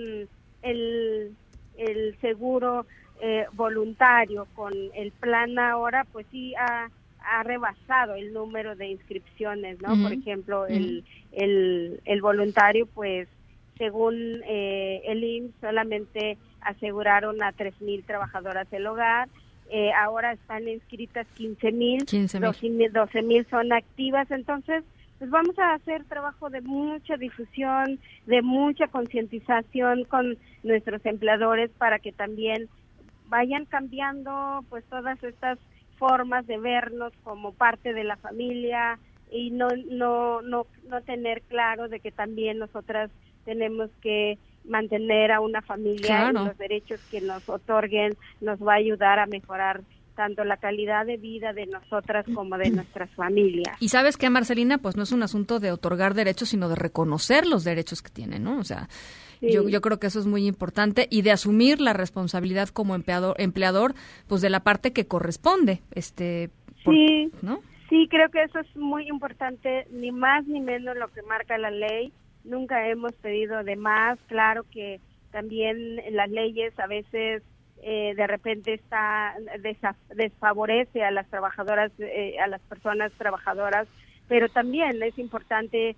el, 0.61 1.35
el 1.77 2.17
seguro 2.21 2.85
eh, 3.21 3.47
voluntario 3.53 4.47
con 4.55 4.73
el 4.93 5.11
plan 5.13 5.57
ahora 5.57 6.05
pues 6.11 6.27
sí 6.31 6.53
ha 6.55 6.89
ha 7.23 7.43
rebasado 7.43 8.15
el 8.15 8.33
número 8.33 8.75
de 8.75 8.87
inscripciones, 8.87 9.81
¿no? 9.81 10.01
Por 10.01 10.13
ejemplo, 10.13 10.65
el, 10.67 11.03
el, 11.31 12.01
el, 12.05 12.21
voluntario, 12.21 12.85
pues, 12.87 13.27
según 13.77 14.41
eh, 14.45 15.01
el 15.05 15.23
IMSS, 15.23 15.53
solamente 15.61 16.37
aseguraron 16.61 17.41
a 17.43 17.53
3.000 17.53 18.05
trabajadoras 18.05 18.69
del 18.69 18.87
hogar. 18.87 19.29
Eh, 19.71 19.91
ahora 19.93 20.33
están 20.33 20.67
inscritas 20.67 21.27
15.000, 21.37 22.91
12 22.91 23.21
mil 23.21 23.47
son 23.49 23.71
activas. 23.71 24.29
Entonces, 24.31 24.83
pues 25.19 25.29
vamos 25.29 25.57
a 25.59 25.73
hacer 25.73 26.05
trabajo 26.05 26.49
de 26.49 26.61
mucha 26.61 27.17
difusión, 27.17 27.99
de 28.25 28.41
mucha 28.41 28.87
concientización 28.87 30.05
con 30.05 30.37
nuestros 30.63 31.05
empleadores 31.05 31.69
para 31.77 31.99
que 31.99 32.11
también 32.11 32.67
vayan 33.27 33.65
cambiando 33.65 34.63
pues 34.69 34.83
todas 34.85 35.21
estas 35.23 35.59
formas 35.99 36.47
de 36.47 36.57
vernos 36.57 37.13
como 37.23 37.53
parte 37.53 37.93
de 37.93 38.03
la 38.03 38.15
familia 38.15 38.97
y 39.31 39.51
no, 39.51 39.67
no, 39.91 40.41
no, 40.41 40.65
no 40.87 41.01
tener 41.01 41.43
claro 41.43 41.87
de 41.87 41.99
que 41.99 42.11
también 42.11 42.57
nosotras 42.57 43.11
tenemos 43.45 43.91
que 44.01 44.39
mantener 44.65 45.31
a 45.31 45.41
una 45.41 45.61
familia 45.61 46.29
y 46.29 46.33
los 46.33 46.57
derechos 46.57 46.99
que 47.11 47.21
nos 47.21 47.47
otorguen 47.47 48.15
nos 48.41 48.59
va 48.59 48.73
a 48.73 48.77
ayudar 48.77 49.19
a 49.19 49.25
mejorar 49.25 49.81
tanto 50.15 50.43
la 50.43 50.57
calidad 50.57 51.05
de 51.05 51.15
vida 51.15 51.53
de 51.53 51.65
nosotras 51.65 52.25
como 52.35 52.57
de 52.57 52.71
nuestras 52.71 53.09
familias. 53.11 53.77
Y 53.79 53.87
sabes 53.87 54.17
que, 54.17 54.29
Marcelina, 54.29 54.77
pues 54.77 54.97
no 54.97 55.03
es 55.03 55.13
un 55.13 55.23
asunto 55.23 55.61
de 55.61 55.71
otorgar 55.71 56.13
derechos, 56.13 56.49
sino 56.49 56.67
de 56.67 56.75
reconocer 56.75 57.47
los 57.47 57.63
derechos 57.63 58.01
que 58.01 58.09
tienen, 58.09 58.43
¿no? 58.43 58.59
O 58.59 58.65
sea, 58.65 58.89
yo, 59.41 59.69
yo 59.69 59.81
creo 59.81 59.99
que 59.99 60.07
eso 60.07 60.19
es 60.19 60.25
muy 60.25 60.47
importante 60.47 61.07
y 61.09 61.21
de 61.21 61.31
asumir 61.31 61.79
la 61.81 61.93
responsabilidad 61.93 62.69
como 62.69 62.95
empleador, 62.95 63.35
empleador 63.39 63.93
pues 64.27 64.41
de 64.41 64.49
la 64.49 64.61
parte 64.61 64.93
que 64.93 65.07
corresponde. 65.07 65.81
este 65.91 66.49
Sí, 66.83 67.31
¿no? 67.41 67.61
sí, 67.89 68.07
creo 68.09 68.29
que 68.29 68.43
eso 68.43 68.59
es 68.59 68.75
muy 68.75 69.07
importante, 69.07 69.85
ni 69.91 70.11
más 70.11 70.45
ni 70.47 70.61
menos 70.61 70.95
lo 70.95 71.07
que 71.09 71.21
marca 71.23 71.57
la 71.57 71.71
ley. 71.71 72.13
Nunca 72.43 72.87
hemos 72.87 73.13
pedido 73.13 73.63
de 73.63 73.75
más. 73.75 74.17
Claro 74.27 74.63
que 74.71 74.99
también 75.31 75.97
las 76.11 76.29
leyes 76.29 76.77
a 76.79 76.87
veces 76.87 77.43
eh, 77.81 78.13
de 78.15 78.27
repente 78.27 78.73
está 78.73 79.35
desfavorece 80.15 81.03
a 81.03 81.11
las 81.11 81.27
trabajadoras, 81.29 81.91
eh, 81.99 82.37
a 82.39 82.47
las 82.47 82.61
personas 82.61 83.11
trabajadoras, 83.17 83.87
pero 84.27 84.49
también 84.49 85.01
es 85.01 85.17
importante 85.17 85.95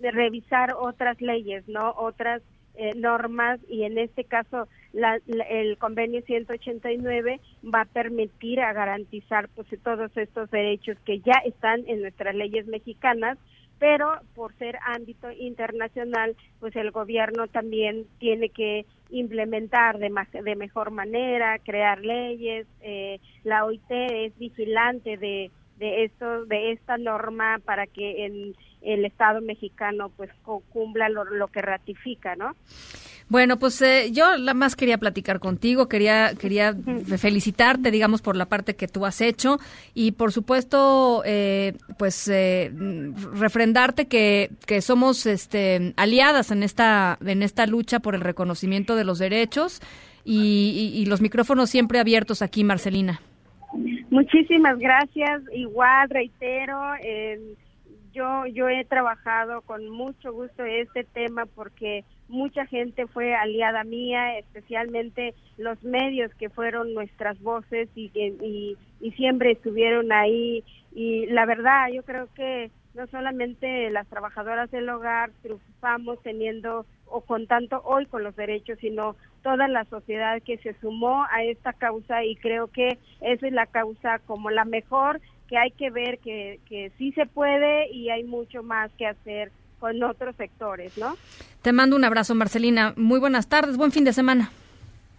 revisar 0.00 0.74
otras 0.78 1.20
leyes, 1.20 1.66
¿no? 1.68 1.92
Otras 1.96 2.42
eh, 2.76 2.92
normas 2.96 3.60
y 3.68 3.84
en 3.84 3.98
este 3.98 4.24
caso 4.24 4.68
el 5.48 5.76
convenio 5.78 6.22
189 6.22 7.40
va 7.72 7.82
a 7.82 7.84
permitir 7.84 8.60
a 8.60 8.72
garantizar 8.72 9.48
pues 9.54 9.68
todos 9.82 10.16
estos 10.16 10.50
derechos 10.50 10.96
que 11.04 11.20
ya 11.20 11.40
están 11.44 11.84
en 11.86 12.02
nuestras 12.02 12.34
leyes 12.34 12.66
mexicanas 12.66 13.38
pero 13.78 14.12
por 14.34 14.54
ser 14.54 14.78
ámbito 14.86 15.30
internacional 15.32 16.36
pues 16.60 16.74
el 16.76 16.90
gobierno 16.90 17.48
también 17.48 18.06
tiene 18.18 18.48
que 18.48 18.86
implementar 19.10 19.98
de, 19.98 20.12
de 20.42 20.56
mejor 20.56 20.90
manera 20.90 21.58
crear 21.60 22.00
leyes 22.00 22.66
eh, 22.82 23.20
la 23.44 23.64
OIT 23.64 23.90
es 23.90 24.38
vigilante 24.38 25.16
de 25.16 25.50
de 25.78 26.04
esto 26.04 26.44
de 26.46 26.72
esta 26.72 26.96
norma 26.98 27.60
para 27.64 27.86
que 27.86 28.26
en 28.26 28.54
el 28.82 29.04
Estado 29.04 29.40
mexicano 29.40 30.10
pues 30.16 30.30
cumpla 30.70 31.08
lo, 31.08 31.48
que 31.48 31.62
ratifica, 31.62 32.36
¿no? 32.36 32.54
Bueno, 33.30 33.58
pues 33.58 33.80
eh, 33.80 34.10
yo 34.12 34.36
la 34.36 34.52
más 34.52 34.76
quería 34.76 34.98
platicar 34.98 35.40
contigo, 35.40 35.88
quería 35.88 36.34
quería 36.34 36.76
felicitarte, 37.16 37.90
digamos, 37.90 38.20
por 38.20 38.36
la 38.36 38.44
parte 38.44 38.76
que 38.76 38.86
tú 38.86 39.06
has 39.06 39.22
hecho 39.22 39.58
y 39.94 40.12
por 40.12 40.30
supuesto, 40.30 41.22
eh, 41.24 41.72
pues 41.96 42.28
eh, 42.28 42.70
refrendarte 43.32 44.06
que, 44.06 44.50
que 44.66 44.82
somos 44.82 45.24
este, 45.24 45.94
aliadas 45.96 46.50
en 46.50 46.62
esta 46.62 47.18
en 47.24 47.42
esta 47.42 47.66
lucha 47.66 48.00
por 48.00 48.14
el 48.14 48.20
reconocimiento 48.20 48.94
de 48.94 49.04
los 49.04 49.18
derechos 49.18 49.80
y, 50.22 50.92
y 50.94 51.06
los 51.06 51.22
micrófonos 51.22 51.70
siempre 51.70 51.98
abiertos 51.98 52.42
aquí, 52.42 52.62
Marcelina. 52.62 53.20
Muchísimas 54.10 54.78
gracias. 54.78 55.42
Igual 55.52 56.08
reitero. 56.10 56.78
Eh, 57.02 57.56
yo, 58.12 58.46
yo 58.46 58.68
he 58.68 58.84
trabajado 58.84 59.62
con 59.62 59.88
mucho 59.88 60.32
gusto 60.32 60.64
este 60.64 61.04
tema 61.04 61.46
porque 61.46 62.04
mucha 62.28 62.64
gente 62.66 63.06
fue 63.06 63.34
aliada 63.34 63.84
mía, 63.84 64.38
especialmente 64.38 65.34
los 65.58 65.82
medios 65.82 66.32
que 66.34 66.48
fueron 66.48 66.94
nuestras 66.94 67.40
voces 67.42 67.88
y, 67.94 68.10
y, 68.14 68.76
y 69.00 69.10
siempre 69.12 69.52
estuvieron 69.52 70.12
ahí. 70.12 70.62
Y 70.94 71.26
la 71.26 71.44
verdad, 71.44 71.88
yo 71.92 72.04
creo 72.04 72.28
que 72.34 72.70
no 72.94 73.06
solamente 73.08 73.90
las 73.90 74.06
trabajadoras 74.08 74.70
del 74.70 74.88
hogar 74.88 75.30
triunfamos 75.42 76.22
teniendo 76.22 76.86
o 77.06 77.20
contando 77.20 77.82
hoy 77.84 78.06
con 78.06 78.24
los 78.24 78.34
derechos, 78.36 78.78
sino 78.80 79.16
toda 79.42 79.68
la 79.68 79.84
sociedad 79.84 80.40
que 80.42 80.58
se 80.58 80.74
sumó 80.80 81.24
a 81.30 81.42
esta 81.44 81.72
causa 81.72 82.24
y 82.24 82.36
creo 82.36 82.68
que 82.68 82.98
esa 83.20 83.46
es 83.46 83.52
la 83.52 83.66
causa 83.66 84.20
como 84.20 84.50
la 84.50 84.64
mejor 84.64 85.20
que 85.48 85.58
hay 85.58 85.70
que 85.72 85.90
ver 85.90 86.18
que, 86.18 86.60
que 86.66 86.90
sí 86.96 87.12
se 87.12 87.26
puede 87.26 87.90
y 87.90 88.10
hay 88.10 88.24
mucho 88.24 88.62
más 88.62 88.90
que 88.92 89.06
hacer 89.06 89.52
con 89.78 90.02
otros 90.02 90.34
sectores, 90.36 90.96
¿no? 90.96 91.16
Te 91.60 91.72
mando 91.72 91.96
un 91.96 92.04
abrazo, 92.04 92.34
Marcelina. 92.34 92.94
Muy 92.96 93.20
buenas 93.20 93.48
tardes, 93.48 93.76
buen 93.76 93.92
fin 93.92 94.04
de 94.04 94.12
semana. 94.12 94.50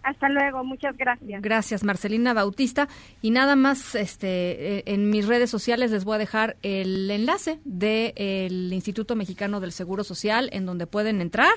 Hasta 0.06 0.28
luego, 0.28 0.62
muchas 0.62 0.96
gracias. 0.96 1.42
Gracias, 1.42 1.82
Marcelina 1.82 2.32
Bautista. 2.32 2.86
Y 3.22 3.32
nada 3.32 3.56
más, 3.56 3.96
este, 3.96 4.28
eh, 4.76 4.82
en 4.86 5.10
mis 5.10 5.26
redes 5.26 5.50
sociales 5.50 5.90
les 5.90 6.04
voy 6.04 6.14
a 6.14 6.18
dejar 6.18 6.56
el 6.62 7.10
enlace 7.10 7.58
del 7.64 8.72
Instituto 8.72 9.16
Mexicano 9.16 9.58
del 9.58 9.72
Seguro 9.72 10.04
Social, 10.04 10.48
en 10.52 10.64
donde 10.64 10.86
pueden 10.86 11.20
entrar 11.20 11.54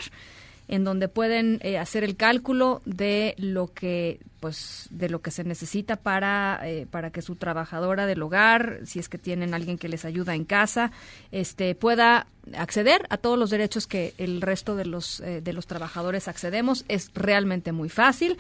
en 0.70 0.84
donde 0.84 1.10
pueden 1.10 1.60
eh, 1.62 1.78
hacer 1.78 2.04
el 2.04 2.16
cálculo 2.16 2.82
de 2.86 3.34
lo 3.38 3.74
que 3.74 4.20
pues 4.40 4.88
de 4.92 5.10
lo 5.10 5.22
que 5.22 5.32
se 5.32 5.44
necesita 5.44 5.98
para 5.98 6.62
eh, 6.64 6.88
para 6.90 7.12
que 7.12 7.22
su 7.22 7.36
trabajadora 7.36 8.06
del 8.06 8.22
hogar 8.22 8.82
si 8.86 9.00
es 9.00 9.10
que 9.10 9.18
tienen 9.18 9.54
alguien 9.54 9.78
que 9.78 9.90
les 9.90 10.06
ayuda 10.06 10.36
en 10.36 10.46
casa 10.46 10.92
este 11.32 11.76
pueda 11.76 12.28
acceder 12.56 13.06
a 13.10 13.18
todos 13.18 13.38
los 13.38 13.50
derechos 13.50 13.88
que 13.88 14.14
el 14.20 14.42
resto 14.42 14.76
de 14.76 14.86
los 14.86 15.20
eh, 15.22 15.42
de 15.42 15.54
los 15.54 15.68
trabajadores 15.68 16.28
accedemos. 16.28 16.86
Es 16.88 17.12
realmente 17.14 17.72
muy 17.72 17.90
fácil. 17.90 18.38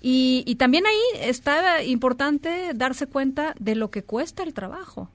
Y, 0.00 0.42
y 0.46 0.56
también 0.56 0.84
ahí 0.84 1.20
está 1.28 1.84
importante 1.84 2.72
darse 2.74 3.06
cuenta 3.06 3.54
de 3.60 3.76
lo 3.76 3.92
que 3.92 4.02
cuesta 4.02 4.42
el 4.42 4.52
trabajo 4.52 5.10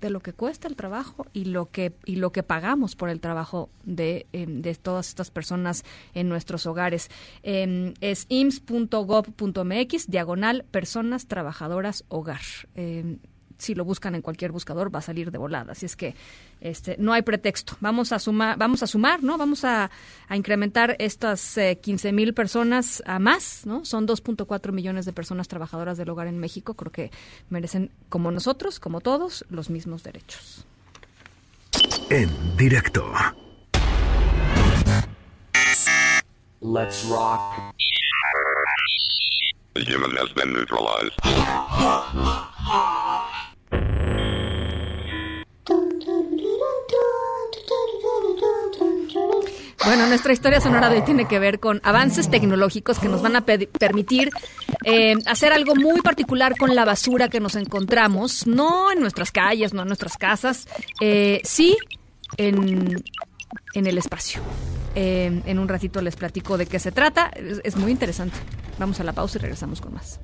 de 0.00 0.10
lo 0.10 0.20
que 0.20 0.32
cuesta 0.32 0.68
el 0.68 0.76
trabajo 0.76 1.26
y 1.32 1.46
lo 1.46 1.70
que 1.70 1.92
y 2.04 2.16
lo 2.16 2.32
que 2.32 2.42
pagamos 2.42 2.96
por 2.96 3.10
el 3.10 3.20
trabajo 3.20 3.68
de, 3.84 4.26
em, 4.32 4.60
de 4.62 4.74
todas 4.74 5.08
estas 5.08 5.30
personas 5.30 5.84
en 6.14 6.28
nuestros 6.28 6.66
hogares. 6.66 7.10
Eh, 7.42 7.94
es 8.00 8.26
ims.gov.mx, 8.28 10.06
diagonal 10.08 10.64
personas 10.70 11.26
trabajadoras 11.26 12.04
hogar. 12.08 12.40
Em, 12.74 13.18
si 13.58 13.74
lo 13.74 13.84
buscan 13.84 14.14
en 14.14 14.22
cualquier 14.22 14.52
buscador 14.52 14.94
va 14.94 15.00
a 15.00 15.02
salir 15.02 15.30
de 15.30 15.38
volada. 15.38 15.72
Así 15.72 15.86
es 15.86 15.96
que 15.96 16.14
este, 16.60 16.96
no 16.98 17.12
hay 17.12 17.22
pretexto. 17.22 17.76
Vamos 17.80 18.12
a 18.12 18.18
sumar, 18.18 18.56
vamos 18.56 18.82
a 18.82 18.86
sumar, 18.86 19.22
¿no? 19.22 19.36
Vamos 19.36 19.64
a, 19.64 19.90
incrementar 20.30 20.96
estas 20.98 21.58
eh, 21.58 21.78
15 21.82 22.12
mil 22.12 22.34
personas 22.34 23.02
a 23.06 23.18
más, 23.18 23.66
¿no? 23.66 23.84
Son 23.84 24.06
2.4 24.06 24.72
millones 24.72 25.04
de 25.04 25.12
personas 25.12 25.48
trabajadoras 25.48 25.98
del 25.98 26.08
hogar 26.10 26.28
en 26.28 26.38
México. 26.38 26.74
Creo 26.74 26.92
que 26.92 27.10
merecen, 27.50 27.90
como 28.08 28.30
nosotros, 28.30 28.78
como 28.80 29.00
todos, 29.00 29.44
los 29.50 29.70
mismos 29.70 30.02
derechos. 30.02 30.64
En 32.10 32.30
directo. 32.56 33.12
Let's 36.60 37.04
rock. 37.04 37.40
The 39.74 39.84
human 39.84 40.16
has 40.16 40.32
been 40.32 40.52
neutralized. 40.52 41.12
Bueno, 49.88 50.06
nuestra 50.06 50.34
historia 50.34 50.60
sonora 50.60 50.90
de 50.90 50.96
hoy 50.96 51.02
tiene 51.02 51.26
que 51.26 51.38
ver 51.38 51.60
con 51.60 51.80
avances 51.82 52.28
tecnológicos 52.30 52.98
que 52.98 53.08
nos 53.08 53.22
van 53.22 53.36
a 53.36 53.46
permitir 53.46 54.28
eh, 54.84 55.14
hacer 55.24 55.54
algo 55.54 55.74
muy 55.74 56.02
particular 56.02 56.58
con 56.58 56.74
la 56.74 56.84
basura 56.84 57.30
que 57.30 57.40
nos 57.40 57.56
encontramos, 57.56 58.46
no 58.46 58.92
en 58.92 59.00
nuestras 59.00 59.32
calles, 59.32 59.72
no 59.72 59.80
en 59.80 59.88
nuestras 59.88 60.18
casas, 60.18 60.68
eh, 61.00 61.40
sí 61.42 61.74
en, 62.36 63.02
en, 63.72 63.86
el 63.86 63.96
espacio. 63.96 64.42
Eh, 64.94 65.40
en 65.46 65.58
un 65.58 65.66
ratito 65.66 66.02
les 66.02 66.16
platico 66.16 66.58
de 66.58 66.66
qué 66.66 66.78
se 66.78 66.92
trata, 66.92 67.30
es 67.64 67.74
muy 67.76 67.90
interesante. 67.90 68.36
Vamos 68.78 69.00
a 69.00 69.04
la 69.04 69.14
pausa 69.14 69.38
y 69.38 69.40
regresamos 69.40 69.80
con 69.80 69.94
más. 69.94 70.20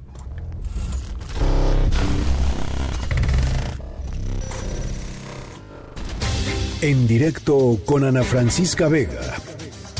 En 6.83 7.07
directo 7.09 7.79
con 7.87 8.05
Ana 8.05 8.25
Francisca 8.25 8.89
Vega 8.89 9.54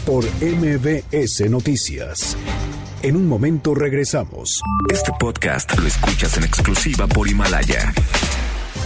por 0.05 0.25
MBS 0.43 1.49
Noticias. 1.49 2.37
En 3.03 3.17
un 3.17 3.27
momento 3.27 3.75
regresamos. 3.75 4.61
Este 4.93 5.13
podcast 5.19 5.79
lo 5.79 5.87
escuchas 5.87 6.37
en 6.37 6.45
exclusiva 6.45 7.07
por 7.07 7.29
Himalaya. 7.29 7.93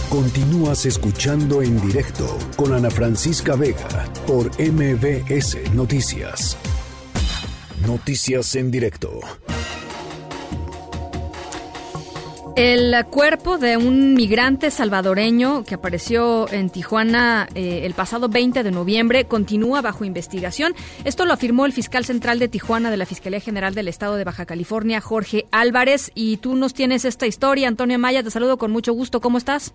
Continúas 0.09 0.85
escuchando 0.85 1.61
en 1.61 1.79
directo 1.81 2.37
con 2.55 2.73
Ana 2.73 2.89
Francisca 2.89 3.55
Vega 3.55 4.05
por 4.25 4.49
MBS 4.59 5.57
Noticias. 5.73 6.57
Noticias 7.85 8.55
en 8.55 8.71
directo. 8.71 9.19
El 12.61 12.93
cuerpo 13.05 13.57
de 13.57 13.77
un 13.77 14.15
migrante 14.15 14.69
salvadoreño 14.69 15.63
que 15.63 15.75
apareció 15.75 16.51
en 16.51 16.69
Tijuana 16.69 17.47
eh, 17.55 17.83
el 17.85 17.93
pasado 17.93 18.27
20 18.27 18.63
de 18.63 18.71
noviembre 18.71 19.23
continúa 19.23 19.81
bajo 19.81 20.03
investigación. 20.03 20.73
Esto 21.05 21.23
lo 21.23 21.31
afirmó 21.31 21.65
el 21.65 21.71
fiscal 21.71 22.03
central 22.03 22.37
de 22.37 22.49
Tijuana 22.49 22.91
de 22.91 22.97
la 22.97 23.05
Fiscalía 23.05 23.39
General 23.39 23.73
del 23.75 23.87
Estado 23.87 24.17
de 24.17 24.25
Baja 24.25 24.45
California, 24.45 24.99
Jorge 24.99 25.45
Álvarez. 25.53 26.11
Y 26.15 26.35
tú 26.35 26.53
nos 26.55 26.73
tienes 26.73 27.05
esta 27.05 27.25
historia. 27.25 27.69
Antonio 27.69 27.97
Maya, 27.97 28.23
te 28.23 28.29
saludo 28.29 28.57
con 28.57 28.71
mucho 28.71 28.91
gusto. 28.91 29.21
¿Cómo 29.21 29.37
estás? 29.37 29.73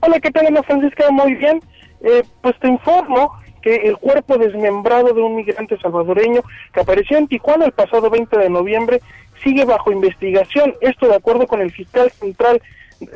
Hola, 0.00 0.18
¿qué 0.18 0.30
tal, 0.30 0.46
Ana 0.46 0.62
Francisca? 0.62 1.10
Muy 1.10 1.34
bien. 1.34 1.60
Eh, 2.00 2.22
pues 2.40 2.58
te 2.58 2.68
informo 2.68 3.34
que 3.60 3.76
el 3.76 3.98
cuerpo 3.98 4.38
desmembrado 4.38 5.12
de 5.12 5.20
un 5.20 5.36
migrante 5.36 5.78
salvadoreño 5.78 6.40
que 6.72 6.80
apareció 6.80 7.18
en 7.18 7.28
Tijuana 7.28 7.66
el 7.66 7.72
pasado 7.72 8.08
20 8.08 8.38
de 8.38 8.48
noviembre 8.48 9.02
sigue 9.42 9.64
bajo 9.64 9.92
investigación. 9.92 10.74
Esto 10.80 11.08
de 11.08 11.16
acuerdo 11.16 11.46
con 11.46 11.60
el 11.60 11.70
fiscal 11.70 12.10
central 12.10 12.60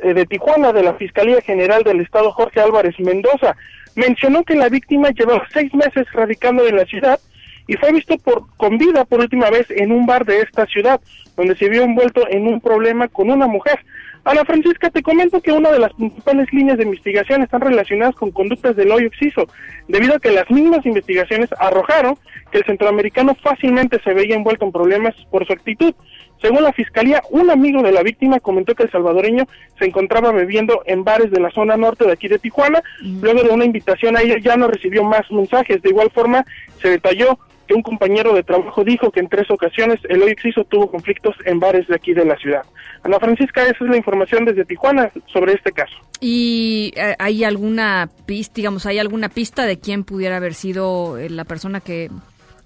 eh, 0.03 0.15
de 0.15 0.27
Tijuana 0.27 0.73
de 0.73 0.82
la 0.82 0.94
Fiscalía 0.94 1.40
General 1.40 1.82
del 1.82 2.01
Estado, 2.01 2.32
Jorge 2.32 2.61
Álvarez 2.61 2.98
Mendoza. 2.98 3.57
Mencionó 3.94 4.44
que 4.44 4.55
la 4.55 4.69
víctima 4.69 5.11
llevaba 5.11 5.47
seis 5.53 5.73
meses 5.74 6.07
radicando 6.12 6.66
en 6.66 6.77
la 6.77 6.85
ciudad 6.85 7.19
y 7.66 7.74
fue 7.74 7.93
visto 7.93 8.16
por, 8.19 8.44
con 8.57 8.78
vida 8.78 9.05
por 9.05 9.20
última 9.20 9.51
vez 9.51 9.66
en 9.70 9.90
un 9.93 10.07
bar 10.07 10.24
de 10.24 10.40
esta 10.40 10.66
ciudad, 10.66 11.01
donde 11.36 11.57
se 11.57 11.69
vio 11.69 11.82
envuelto 11.82 12.28
en 12.28 12.47
un 12.47 12.61
problema 12.61 13.09
con 13.09 13.31
una 13.31 13.47
mujer. 13.47 13.81
Ana 14.24 14.44
Francisca, 14.44 14.90
te 14.90 15.03
comento 15.03 15.40
que 15.40 15.53
una 15.53 15.70
de 15.70 15.78
las 15.78 15.93
principales 15.93 16.53
líneas 16.53 16.78
de 16.78 16.85
investigación 16.85 17.43
están 17.43 17.61
relacionadas 17.61 18.16
con 18.16 18.32
conductas 18.32 18.74
del 18.74 18.90
hoyo 18.90 19.07
exciso, 19.07 19.47
debido 19.86 20.16
a 20.16 20.19
que 20.19 20.32
las 20.32 20.51
mismas 20.51 20.85
investigaciones 20.85 21.48
arrojaron 21.59 22.19
que 22.51 22.59
el 22.59 22.65
centroamericano 22.65 23.36
fácilmente 23.36 24.01
se 24.03 24.15
veía 24.15 24.35
envuelto 24.35 24.65
en 24.65 24.73
problemas 24.73 25.15
por 25.31 25.47
su 25.47 25.53
actitud, 25.53 25.94
Según 26.41 26.63
la 26.63 26.73
fiscalía, 26.73 27.23
un 27.31 27.51
amigo 27.51 27.83
de 27.83 27.93
la 27.93 28.03
víctima 28.03 28.41
comentó 28.41 28.75
que 28.75 28.85
el 28.85 28.91
salvadoreño 28.91 29.47
se 29.79 29.87
encontraba 29.87 30.33
bebiendo 30.33 30.83
en 30.87 31.05
bares 31.05 31.31
de 31.31 31.41
la 31.41 31.51
zona 31.51 31.77
norte 31.77 32.05
de 32.05 32.13
aquí 32.13 32.29
de 32.29 32.39
Tijuana. 32.39 32.83
Luego 33.01 33.43
de 33.43 33.51
una 33.51 33.65
invitación 33.65 34.17
a 34.17 34.23
ella 34.23 34.37
ya 34.43 34.57
no 34.57 34.69
recibió 34.69 35.03
más 35.03 35.31
mensajes. 35.31 35.83
De 35.83 35.89
igual 35.89 36.11
forma, 36.11 36.45
se 36.81 36.91
detalló 36.91 37.39
que 37.67 37.75
un 37.75 37.83
compañero 37.83 38.33
de 38.33 38.43
trabajo 38.43 38.85
dijo 38.85 39.11
que 39.11 39.21
en 39.21 39.29
tres 39.29 39.51
ocasiones 39.51 39.99
el 40.09 40.23
hoy 40.23 40.31
exciso 40.31 40.65
tuvo 40.65 40.91
conflictos 40.91 41.35
en 41.45 41.59
bares 41.59 41.87
de 41.89 41.97
aquí 41.97 42.13
de 42.13 42.25
la 42.25 42.37
ciudad. 42.37 42.63
Ana 43.03 43.19
Francisca, 43.19 43.63
esa 43.63 43.85
es 43.85 43.91
la 43.91 43.97
información 43.97 44.45
desde 44.45 44.65
Tijuana 44.65 45.11
sobre 45.33 45.55
este 45.55 45.73
caso. 45.73 45.97
¿Y 46.21 46.93
eh, 46.97 47.15
hay 47.19 47.45
alguna 47.45 48.09
pista, 48.25 48.55
digamos, 48.57 48.87
hay 48.87 48.99
alguna 48.99 49.29
pista 49.29 49.67
de 49.67 49.79
quién 49.79 50.05
pudiera 50.05 50.37
haber 50.37 50.55
sido 50.55 51.19
eh, 51.19 51.29
la 51.29 51.45
persona 51.45 51.81
que, 51.81 52.11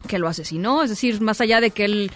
que 0.08 0.18
lo 0.18 0.28
asesinó? 0.28 0.82
Es 0.82 0.90
decir, 0.90 1.20
más 1.20 1.40
allá 1.40 1.60
de 1.60 1.70
que 1.70 1.84
él 1.84 2.10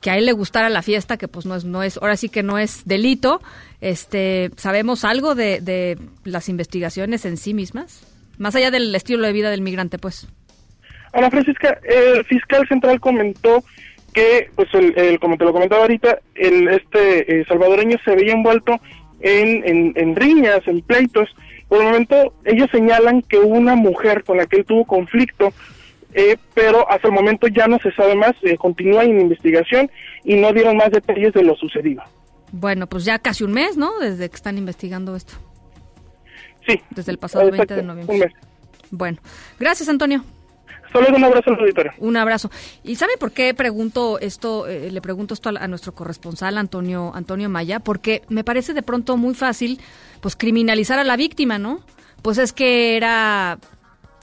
que 0.00 0.10
a 0.10 0.16
él 0.16 0.26
le 0.26 0.32
gustara 0.32 0.68
la 0.70 0.82
fiesta, 0.82 1.16
que 1.16 1.28
pues 1.28 1.46
no 1.46 1.54
es, 1.54 1.64
no 1.64 1.82
es, 1.82 1.98
ahora 1.98 2.16
sí 2.16 2.28
que 2.28 2.42
no 2.42 2.58
es 2.58 2.82
delito, 2.86 3.42
este, 3.80 4.50
¿sabemos 4.56 5.04
algo 5.04 5.34
de, 5.34 5.60
de 5.60 5.98
las 6.24 6.48
investigaciones 6.48 7.24
en 7.24 7.36
sí 7.36 7.54
mismas? 7.54 8.06
Más 8.38 8.54
allá 8.54 8.70
del 8.70 8.94
estilo 8.94 9.26
de 9.26 9.32
vida 9.32 9.50
del 9.50 9.60
migrante, 9.60 9.98
pues. 9.98 10.26
Ana 11.12 11.30
Francisca, 11.30 11.78
el 11.84 12.24
fiscal 12.24 12.66
central 12.68 13.00
comentó 13.00 13.62
que, 14.12 14.50
pues, 14.54 14.68
el, 14.74 15.18
como 15.20 15.36
te 15.36 15.44
lo 15.44 15.52
comentaba 15.52 15.82
ahorita, 15.82 16.18
el, 16.34 16.68
este 16.68 17.40
eh, 17.40 17.44
salvadoreño 17.46 17.98
se 18.04 18.14
veía 18.14 18.32
envuelto 18.32 18.80
en, 19.20 19.92
en, 19.96 20.16
riñas, 20.16 20.60
en 20.66 20.80
pleitos. 20.82 21.28
Por 21.68 21.78
el 21.78 21.84
momento, 21.84 22.34
ellos 22.44 22.68
señalan 22.72 23.22
que 23.22 23.38
una 23.38 23.74
mujer 23.76 24.24
con 24.24 24.38
la 24.38 24.46
que 24.46 24.56
él 24.56 24.64
tuvo 24.64 24.84
conflicto, 24.84 25.52
eh, 26.14 26.36
pero 26.54 26.90
hasta 26.90 27.08
el 27.08 27.14
momento 27.14 27.46
ya 27.48 27.66
no 27.66 27.78
se 27.78 27.92
sabe 27.92 28.14
más, 28.14 28.34
eh, 28.42 28.56
continúa 28.56 29.04
en 29.04 29.20
investigación 29.20 29.90
y 30.24 30.36
no 30.36 30.52
dieron 30.52 30.76
más 30.76 30.90
detalles 30.90 31.32
de 31.32 31.42
lo 31.42 31.54
sucedido. 31.56 32.02
Bueno, 32.52 32.86
pues 32.86 33.04
ya 33.04 33.18
casi 33.18 33.44
un 33.44 33.52
mes, 33.52 33.76
¿no? 33.76 33.98
Desde 34.00 34.28
que 34.28 34.36
están 34.36 34.58
investigando 34.58 35.14
esto. 35.14 35.34
Sí. 36.66 36.80
Desde 36.90 37.12
el 37.12 37.18
pasado 37.18 37.50
20 37.50 37.74
de 37.74 37.82
noviembre. 37.82 38.14
Un 38.14 38.20
mes. 38.20 38.32
Bueno, 38.90 39.18
gracias, 39.58 39.88
Antonio. 39.88 40.24
Solo 40.92 41.14
un 41.14 41.22
abrazo 41.22 41.50
al 41.50 41.60
auditorio. 41.60 41.92
Un 41.98 42.16
abrazo. 42.16 42.50
¿Y 42.82 42.96
sabe 42.96 43.12
por 43.18 43.30
qué 43.30 43.54
pregunto 43.54 44.18
esto, 44.18 44.66
eh, 44.66 44.90
le 44.90 45.00
pregunto 45.00 45.34
esto 45.34 45.50
a, 45.50 45.68
nuestro 45.68 45.94
corresponsal 45.94 46.58
Antonio 46.58 47.12
Antonio 47.14 47.48
Maya? 47.48 47.78
Porque 47.78 48.22
me 48.28 48.42
parece 48.42 48.74
de 48.74 48.82
pronto 48.82 49.16
muy 49.16 49.34
fácil 49.34 49.80
pues 50.20 50.34
criminalizar 50.34 50.98
a 50.98 51.04
la 51.04 51.16
víctima, 51.16 51.58
¿no? 51.58 51.80
Pues 52.22 52.38
es 52.38 52.52
que 52.52 52.96
era 52.96 53.58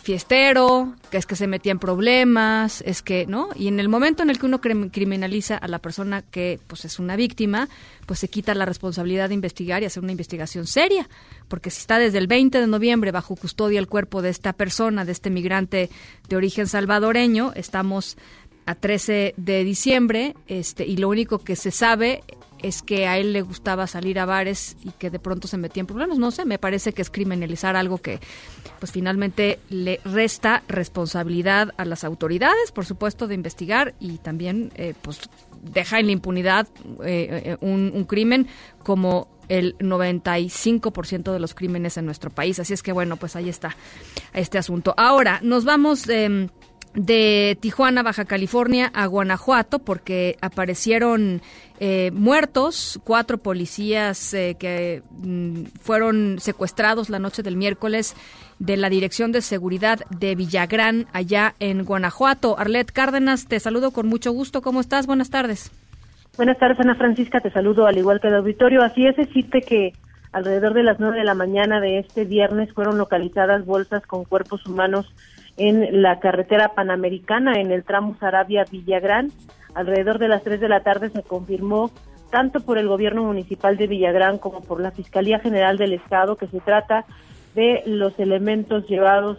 fiestero, 0.08 0.96
que 1.12 1.18
es 1.18 1.26
que 1.26 1.36
se 1.36 1.48
metía 1.48 1.74
en 1.74 1.80
problemas, 1.80 2.82
es 2.88 3.02
que, 3.02 3.28
¿no? 3.28 3.50
Y 3.56 3.68
en 3.68 3.82
el 3.82 3.90
momento 3.90 4.24
en 4.24 4.30
el 4.30 4.40
que 4.40 4.46
uno 4.46 4.62
criminaliza 4.62 5.58
a 5.58 5.68
la 5.68 5.80
persona 5.80 6.22
que 6.22 6.62
pues 6.66 6.86
es 6.86 6.98
una 6.98 7.18
víctima, 7.18 7.68
pues 8.06 8.20
se 8.20 8.30
quita 8.30 8.56
la 8.56 8.64
responsabilidad 8.64 9.28
de 9.28 9.36
investigar 9.36 9.84
y 9.84 9.86
hacer 9.86 10.02
una 10.02 10.14
investigación 10.14 10.66
seria, 10.66 11.10
porque 11.50 11.70
si 11.72 11.82
está 11.82 12.00
desde 12.00 12.20
el 12.20 12.28
20 12.28 12.58
de 12.58 12.68
noviembre 12.68 13.12
bajo 13.12 13.36
custodia 13.36 13.80
el 13.80 13.90
cuerpo 13.90 14.22
de 14.22 14.30
esta 14.30 14.54
persona, 14.54 15.04
de 15.04 15.12
este 15.12 15.30
migrante 15.30 15.90
de 16.30 16.36
origen 16.38 16.68
salvadoreño, 16.68 17.52
estamos 17.56 18.16
a 18.66 18.76
13 18.76 19.34
de 19.36 19.64
diciembre, 19.66 20.38
este 20.48 20.86
y 20.86 20.96
lo 20.96 21.10
único 21.10 21.40
que 21.40 21.58
se 21.58 21.72
sabe 21.72 22.24
es 22.62 22.82
que 22.82 23.08
a 23.08 23.18
él 23.18 23.34
le 23.34 23.42
gustaba 23.42 23.88
salir 23.88 24.20
a 24.20 24.26
bares 24.26 24.78
y 24.84 24.92
que 24.92 25.10
de 25.10 25.20
pronto 25.20 25.48
se 25.48 25.58
metía 25.58 25.82
en 25.82 25.88
problemas. 25.88 26.18
No 26.18 26.32
sé, 26.32 26.46
me 26.46 26.60
parece 26.60 26.94
que 26.94 27.02
es 27.02 27.10
criminalizar 27.10 27.76
algo 27.76 27.98
que 28.00 28.20
pues 28.80 28.92
finalmente 28.92 29.60
le 29.70 30.00
resta 30.04 30.64
responsabilidad 30.68 31.74
a 31.78 31.86
las 31.86 32.04
autoridades, 32.04 32.72
por 32.72 32.86
supuesto, 32.86 33.28
de 33.28 33.36
investigar 33.36 33.96
y 34.00 34.18
también 34.18 34.72
eh, 34.76 34.94
pues 35.02 35.22
deja 35.62 36.00
en 36.00 36.08
la 36.08 36.12
impunidad 36.12 36.68
eh, 37.04 37.42
eh, 37.46 37.58
un, 37.62 37.92
un 37.94 38.06
crimen 38.06 38.48
como 38.84 39.28
el 39.50 39.78
95% 39.78 41.32
de 41.32 41.40
los 41.40 41.54
crímenes 41.54 41.98
en 41.98 42.06
nuestro 42.06 42.30
país. 42.30 42.60
Así 42.60 42.74
es 42.74 42.84
que 42.84 42.92
bueno, 42.92 43.18
pues 43.18 43.36
ahí 43.36 43.50
está 43.50 43.76
este 44.34 44.58
asunto. 44.58 44.94
Ahora, 44.98 45.40
nos 45.42 45.66
vamos... 45.66 46.08
Eh, 46.10 46.50
de 46.98 47.58
Tijuana, 47.62 48.02
Baja 48.02 48.26
California, 48.26 48.90
a 48.94 49.06
Guanajuato, 49.06 49.78
porque 49.78 50.36
aparecieron 50.42 51.42
eh, 51.80 52.10
muertos, 52.12 53.00
cuatro 53.04 53.38
policías 53.38 54.34
eh, 54.34 54.58
que 54.60 55.04
mm, 55.12 55.66
fueron 55.80 56.40
secuestrados 56.40 57.12
la 57.12 57.20
noche 57.20 57.44
del 57.44 57.56
miércoles 57.56 58.16
de 58.58 58.78
la 58.78 58.90
Dirección 58.90 59.32
de 59.32 59.42
Seguridad 59.42 60.00
de 60.10 60.34
Villagrán, 60.34 61.06
allá 61.14 61.54
en 61.60 61.86
Guanajuato. 61.86 62.58
Arlet 62.58 62.92
Cárdenas, 62.92 63.48
te 63.48 63.60
saludo 63.60 63.92
con 63.92 64.08
mucho 64.08 64.32
gusto. 64.32 64.64
¿Cómo 64.64 64.82
estás? 64.82 65.06
Buenas 65.06 65.30
tardes. 65.30 65.72
Buenas 66.36 66.58
tardes, 66.58 66.80
Ana 66.80 66.96
Francisca. 66.96 67.40
Te 67.42 67.52
saludo 67.52 67.86
al 67.86 68.00
igual 68.00 68.20
que 68.20 68.30
el 68.30 68.36
auditorio. 68.36 68.82
Así 68.82 69.06
es 69.06 69.16
decirte 69.16 69.62
que 69.62 69.94
alrededor 70.32 70.74
de 70.74 70.82
las 70.82 71.00
nueve 71.00 71.20
de 71.20 71.26
la 71.26 71.36
mañana 71.36 71.80
de 71.80 72.00
este 72.00 72.26
viernes 72.26 72.74
fueron 72.74 72.98
localizadas 72.98 73.68
bolsas 73.68 74.04
con 74.08 74.24
cuerpos 74.24 74.66
humanos 74.66 75.14
en 75.58 76.02
la 76.02 76.20
carretera 76.20 76.70
panamericana 76.70 77.60
en 77.60 77.72
el 77.72 77.84
tramo 77.84 78.16
Sarabia-Villagrán. 78.20 79.32
Alrededor 79.74 80.20
de 80.20 80.28
las 80.28 80.44
3 80.44 80.60
de 80.60 80.70
la 80.70 80.82
tarde 80.82 81.10
se 81.10 81.24
confirmó 81.24 81.92
tanto 82.30 82.60
por 82.60 82.78
el 82.78 82.88
gobierno 82.88 83.24
municipal 83.24 83.78
de 83.78 83.88
Villagrán 83.88 84.38
como 84.38 84.62
por 84.62 84.82
la 84.82 84.92
Fiscalía 84.92 85.40
General 85.40 85.78
del 85.78 85.94
Estado 85.94 86.36
que 86.36 86.48
se 86.48 86.60
trata 86.60 87.06
de 87.56 87.84
los 87.86 88.18
elementos 88.20 88.88
llevados 88.88 89.38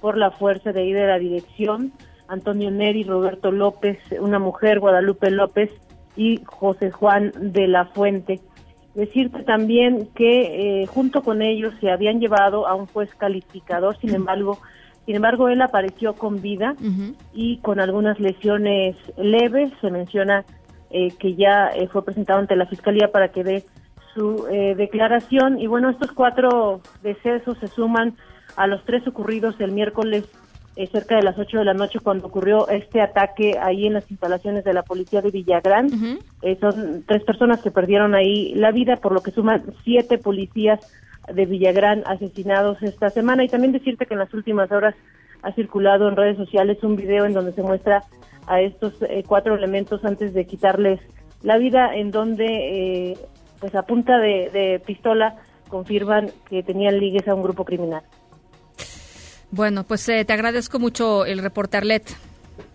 por 0.00 0.18
la 0.18 0.30
fuerza 0.32 0.72
de 0.72 0.80
ahí 0.80 0.92
de 0.92 1.06
la 1.06 1.18
dirección, 1.18 1.92
Antonio 2.26 2.70
Neri, 2.70 3.04
Roberto 3.04 3.52
López, 3.52 3.98
una 4.18 4.38
mujer, 4.38 4.80
Guadalupe 4.80 5.30
López 5.30 5.70
y 6.16 6.42
José 6.44 6.90
Juan 6.90 7.32
de 7.38 7.68
la 7.68 7.86
Fuente. 7.86 8.40
Decirte 8.94 9.42
también 9.44 10.08
que 10.14 10.82
eh, 10.82 10.86
junto 10.86 11.22
con 11.22 11.40
ellos 11.40 11.72
se 11.80 11.90
habían 11.90 12.20
llevado 12.20 12.66
a 12.66 12.74
un 12.74 12.86
juez 12.86 13.14
calificador, 13.14 13.96
sin 13.98 14.14
embargo, 14.14 14.58
sin 15.06 15.16
embargo, 15.16 15.48
él 15.48 15.60
apareció 15.62 16.14
con 16.14 16.40
vida 16.40 16.76
y 17.32 17.58
con 17.58 17.80
algunas 17.80 18.20
lesiones 18.20 18.96
leves. 19.16 19.72
Se 19.80 19.90
menciona 19.90 20.44
eh, 20.90 21.12
que 21.18 21.34
ya 21.34 21.68
eh, 21.68 21.88
fue 21.88 22.04
presentado 22.04 22.38
ante 22.38 22.54
la 22.54 22.66
Fiscalía 22.66 23.10
para 23.10 23.28
que 23.32 23.42
dé 23.42 23.64
su 24.14 24.46
eh, 24.48 24.74
declaración. 24.76 25.58
Y 25.58 25.66
bueno, 25.66 25.90
estos 25.90 26.12
cuatro 26.12 26.80
decesos 27.02 27.58
se 27.58 27.66
suman 27.66 28.16
a 28.56 28.66
los 28.66 28.84
tres 28.84 29.06
ocurridos 29.08 29.56
el 29.60 29.72
miércoles 29.72 30.24
cerca 30.90 31.16
de 31.16 31.22
las 31.22 31.38
8 31.38 31.58
de 31.58 31.64
la 31.66 31.74
noche 31.74 31.98
cuando 32.02 32.28
ocurrió 32.28 32.66
este 32.68 33.02
ataque 33.02 33.58
ahí 33.60 33.86
en 33.86 33.92
las 33.92 34.10
instalaciones 34.10 34.64
de 34.64 34.72
la 34.72 34.82
policía 34.82 35.20
de 35.20 35.30
Villagrán. 35.30 35.90
son 36.60 37.04
tres 37.06 37.22
personas 37.24 37.60
que 37.60 37.70
perdieron 37.70 38.14
ahí 38.14 38.54
la 38.54 38.70
vida, 38.70 38.96
por 38.96 39.12
lo 39.12 39.22
que 39.22 39.32
suman 39.32 39.64
siete 39.84 40.16
policías 40.16 40.80
de 41.32 41.46
Villagrán 41.46 42.02
asesinados 42.06 42.82
esta 42.82 43.10
semana 43.10 43.44
y 43.44 43.48
también 43.48 43.72
decirte 43.72 44.06
que 44.06 44.14
en 44.14 44.20
las 44.20 44.32
últimas 44.34 44.70
horas 44.72 44.94
ha 45.42 45.52
circulado 45.52 46.08
en 46.08 46.16
redes 46.16 46.36
sociales 46.36 46.78
un 46.82 46.96
video 46.96 47.26
en 47.26 47.32
donde 47.32 47.52
se 47.52 47.62
muestra 47.62 48.04
a 48.46 48.60
estos 48.60 48.94
eh, 49.02 49.22
cuatro 49.26 49.54
elementos 49.54 50.04
antes 50.04 50.34
de 50.34 50.46
quitarles 50.46 51.00
la 51.42 51.58
vida 51.58 51.94
en 51.94 52.10
donde 52.10 52.46
eh, 52.46 53.18
pues 53.60 53.74
a 53.74 53.82
punta 53.82 54.18
de, 54.18 54.80
pistola 54.84 55.36
confirman 55.68 56.30
que 56.48 56.62
tenían 56.62 56.98
ligues 56.98 57.26
a 57.28 57.34
un 57.34 57.42
grupo 57.42 57.64
criminal. 57.64 58.02
Bueno, 59.50 59.84
pues 59.84 60.08
eh, 60.08 60.24
te 60.24 60.32
agradezco 60.32 60.78
mucho 60.78 61.24
el 61.24 61.38
reporte 61.38 61.76
Arlet. 61.76 62.16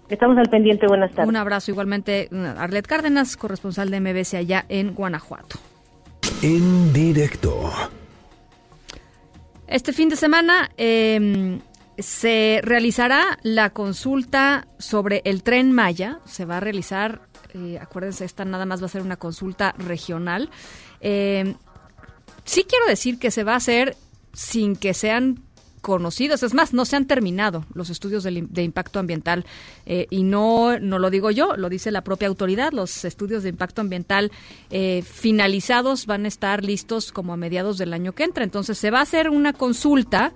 Estamos 0.09 0.37
al 0.37 0.49
pendiente, 0.49 0.87
buenas 0.87 1.11
tardes. 1.11 1.27
Un 1.27 1.35
abrazo 1.35 1.71
igualmente 1.71 2.29
Arlet 2.57 2.87
Cárdenas, 2.87 3.35
corresponsal 3.35 3.89
de 3.89 3.99
MBC 3.99 4.35
allá 4.35 4.65
en 4.69 4.93
Guanajuato. 4.93 5.57
En 6.41 6.93
directo. 6.93 7.71
Este 9.67 9.91
fin 9.91 10.07
de 10.07 10.15
semana 10.15 10.69
em, 10.77 11.59
se 11.97 12.61
realizará 12.63 13.37
la 13.43 13.71
consulta 13.71 14.67
sobre 14.79 15.21
el 15.25 15.43
tren 15.43 15.73
Maya. 15.73 16.19
Se 16.25 16.45
va 16.45 16.57
a 16.57 16.59
realizar, 16.61 17.21
eh, 17.53 17.77
acuérdense, 17.79 18.23
esta 18.23 18.45
nada 18.45 18.65
más 18.65 18.81
va 18.81 18.85
a 18.85 18.89
ser 18.89 19.01
una 19.01 19.17
consulta 19.17 19.73
regional. 19.77 20.49
Em, 21.01 21.55
sí 22.45 22.63
quiero 22.63 22.85
decir 22.87 23.19
que 23.19 23.29
se 23.29 23.43
va 23.43 23.53
a 23.53 23.57
hacer 23.57 23.97
sin 24.31 24.77
que 24.77 24.93
sean 24.93 25.43
conocidos. 25.87 26.43
Es 26.43 26.53
más, 26.53 26.73
no 26.73 26.83
se 26.83 26.97
han 26.97 27.05
terminado 27.05 27.63
los 27.73 27.89
estudios 27.89 28.23
de, 28.23 28.61
impacto 28.61 28.99
ambiental 28.99 29.45
eh, 29.85 30.05
y 30.09 30.23
no, 30.23 30.77
no 30.79 30.99
lo 30.99 31.09
digo 31.09 31.31
yo, 31.31 31.55
lo 31.55 31.69
dice 31.69 31.91
la 31.91 32.01
propia 32.01 32.27
autoridad. 32.27 32.73
Los 32.73 33.05
estudios 33.05 33.43
de 33.43 33.49
impacto 33.49 33.79
ambiental 33.79 34.33
eh, 34.69 35.01
finalizados 35.09 36.05
van 36.05 36.25
a 36.25 36.27
estar 36.27 36.61
listos 36.61 37.13
como 37.13 37.31
a 37.31 37.37
mediados 37.37 37.77
del 37.77 37.93
año 37.93 38.11
que 38.11 38.25
entra. 38.25 38.43
Entonces 38.43 38.77
se 38.77 38.91
va 38.91 38.99
a 38.99 39.03
hacer 39.03 39.29
una 39.29 39.53
consulta. 39.53 40.33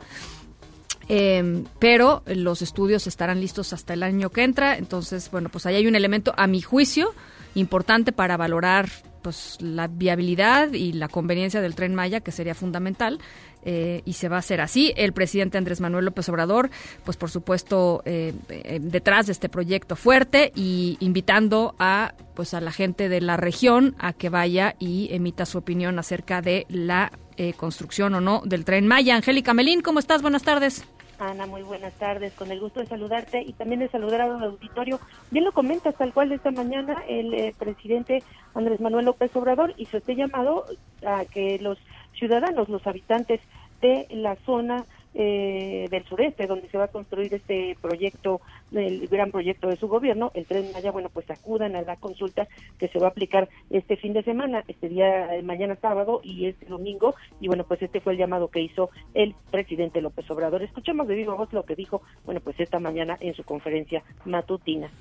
Em, 1.09 1.65
pero 1.79 2.23
los 2.27 2.61
estudios 2.61 3.05
estarán 3.07 3.41
listos 3.41 3.73
hasta 3.73 3.93
el 3.93 4.03
año 4.03 4.29
que 4.29 4.43
entra. 4.43 4.77
Entonces, 4.77 5.29
bueno, 5.31 5.49
pues 5.49 5.65
ahí 5.65 5.75
hay 5.75 5.85
un 5.85 5.95
elemento, 5.95 6.33
a 6.37 6.47
mi 6.47 6.61
juicio, 6.61 7.13
importante 7.55 8.13
para 8.13 8.37
valorar 8.37 8.89
pues 9.21 9.57
la 9.59 9.87
viabilidad 9.87 10.73
y 10.73 10.93
la 10.93 11.07
conveniencia 11.07 11.61
del 11.61 11.75
tren 11.75 11.93
Maya, 11.93 12.21
que 12.21 12.31
sería 12.31 12.55
fundamental. 12.55 13.19
Eh, 13.63 14.01
y 14.05 14.13
se 14.13 14.29
va 14.29 14.37
a 14.37 14.39
hacer 14.39 14.61
así. 14.61 14.93
El 14.97 15.13
presidente 15.13 15.57
Andrés 15.57 15.81
Manuel 15.81 16.05
López 16.05 16.27
Obrador, 16.29 16.69
pues 17.05 17.17
por 17.17 17.29
supuesto, 17.29 18.01
eh, 18.05 18.33
eh, 18.49 18.79
detrás 18.81 19.27
de 19.27 19.33
este 19.33 19.49
proyecto 19.49 19.95
fuerte 19.95 20.51
y 20.55 20.97
invitando 20.99 21.75
a 21.77 22.13
pues 22.33 22.53
a 22.53 22.61
la 22.61 22.71
gente 22.71 23.09
de 23.09 23.21
la 23.21 23.37
región 23.37 23.95
a 23.99 24.13
que 24.13 24.29
vaya 24.29 24.75
y 24.79 25.13
emita 25.13 25.45
su 25.45 25.57
opinión 25.57 25.99
acerca 25.99 26.41
de 26.41 26.65
la 26.69 27.11
construcción 27.57 28.13
o 28.13 28.21
no 28.21 28.43
del 28.45 28.65
tren 28.65 28.85
Maya. 28.85 29.15
Angélica 29.15 29.55
Melín, 29.55 29.81
¿cómo 29.81 29.97
estás? 29.97 30.21
Buenas 30.21 30.43
tardes. 30.43 30.85
Ana, 31.17 31.47
muy 31.47 31.63
buenas 31.63 31.93
tardes. 31.93 32.33
Con 32.33 32.51
el 32.51 32.59
gusto 32.59 32.81
de 32.81 32.85
saludarte 32.85 33.41
y 33.41 33.53
también 33.53 33.79
de 33.79 33.89
saludar 33.89 34.21
al 34.21 34.43
auditorio. 34.43 34.99
Bien 35.31 35.43
lo 35.43 35.51
comentas, 35.51 35.95
tal 35.95 36.13
cual 36.13 36.31
esta 36.31 36.51
mañana 36.51 37.03
el 37.07 37.51
presidente 37.55 38.21
Andrés 38.53 38.79
Manuel 38.79 39.05
López 39.05 39.35
Obrador 39.35 39.73
hizo 39.77 39.97
este 39.97 40.15
llamado 40.15 40.65
a 41.03 41.25
que 41.25 41.57
los 41.59 41.79
ciudadanos, 42.21 42.69
los 42.69 42.85
habitantes 42.85 43.41
de 43.81 44.05
la 44.11 44.35
zona 44.45 44.85
eh, 45.15 45.87
del 45.89 46.05
sureste, 46.05 46.45
donde 46.45 46.69
se 46.69 46.77
va 46.77 46.83
a 46.83 46.87
construir 46.89 47.33
este 47.33 47.75
proyecto, 47.81 48.41
el 48.71 49.07
gran 49.07 49.31
proyecto 49.31 49.67
de 49.67 49.75
su 49.75 49.87
gobierno, 49.87 50.31
el 50.35 50.45
Tren 50.45 50.71
Maya, 50.71 50.91
bueno, 50.91 51.09
pues 51.11 51.29
acudan 51.31 51.75
a 51.75 51.81
la 51.81 51.95
consulta 51.95 52.47
que 52.77 52.89
se 52.89 52.99
va 52.99 53.07
a 53.07 53.09
aplicar 53.09 53.49
este 53.71 53.97
fin 53.97 54.13
de 54.13 54.21
semana, 54.21 54.63
este 54.67 54.87
día, 54.87 55.29
mañana 55.43 55.75
sábado 55.81 56.21
y 56.23 56.45
este 56.45 56.67
domingo, 56.67 57.15
y 57.39 57.47
bueno, 57.47 57.65
pues 57.67 57.81
este 57.81 58.01
fue 58.01 58.13
el 58.13 58.19
llamado 58.19 58.49
que 58.49 58.61
hizo 58.61 58.91
el 59.15 59.33
presidente 59.49 59.99
López 59.99 60.29
Obrador. 60.29 60.61
Escuchemos 60.61 61.07
de 61.07 61.15
viva 61.15 61.33
voz 61.33 61.51
lo 61.51 61.63
que 61.63 61.75
dijo, 61.75 62.03
bueno, 62.23 62.39
pues 62.39 62.59
esta 62.59 62.79
mañana 62.79 63.17
en 63.19 63.33
su 63.33 63.43
conferencia 63.43 64.03
matutina 64.25 64.91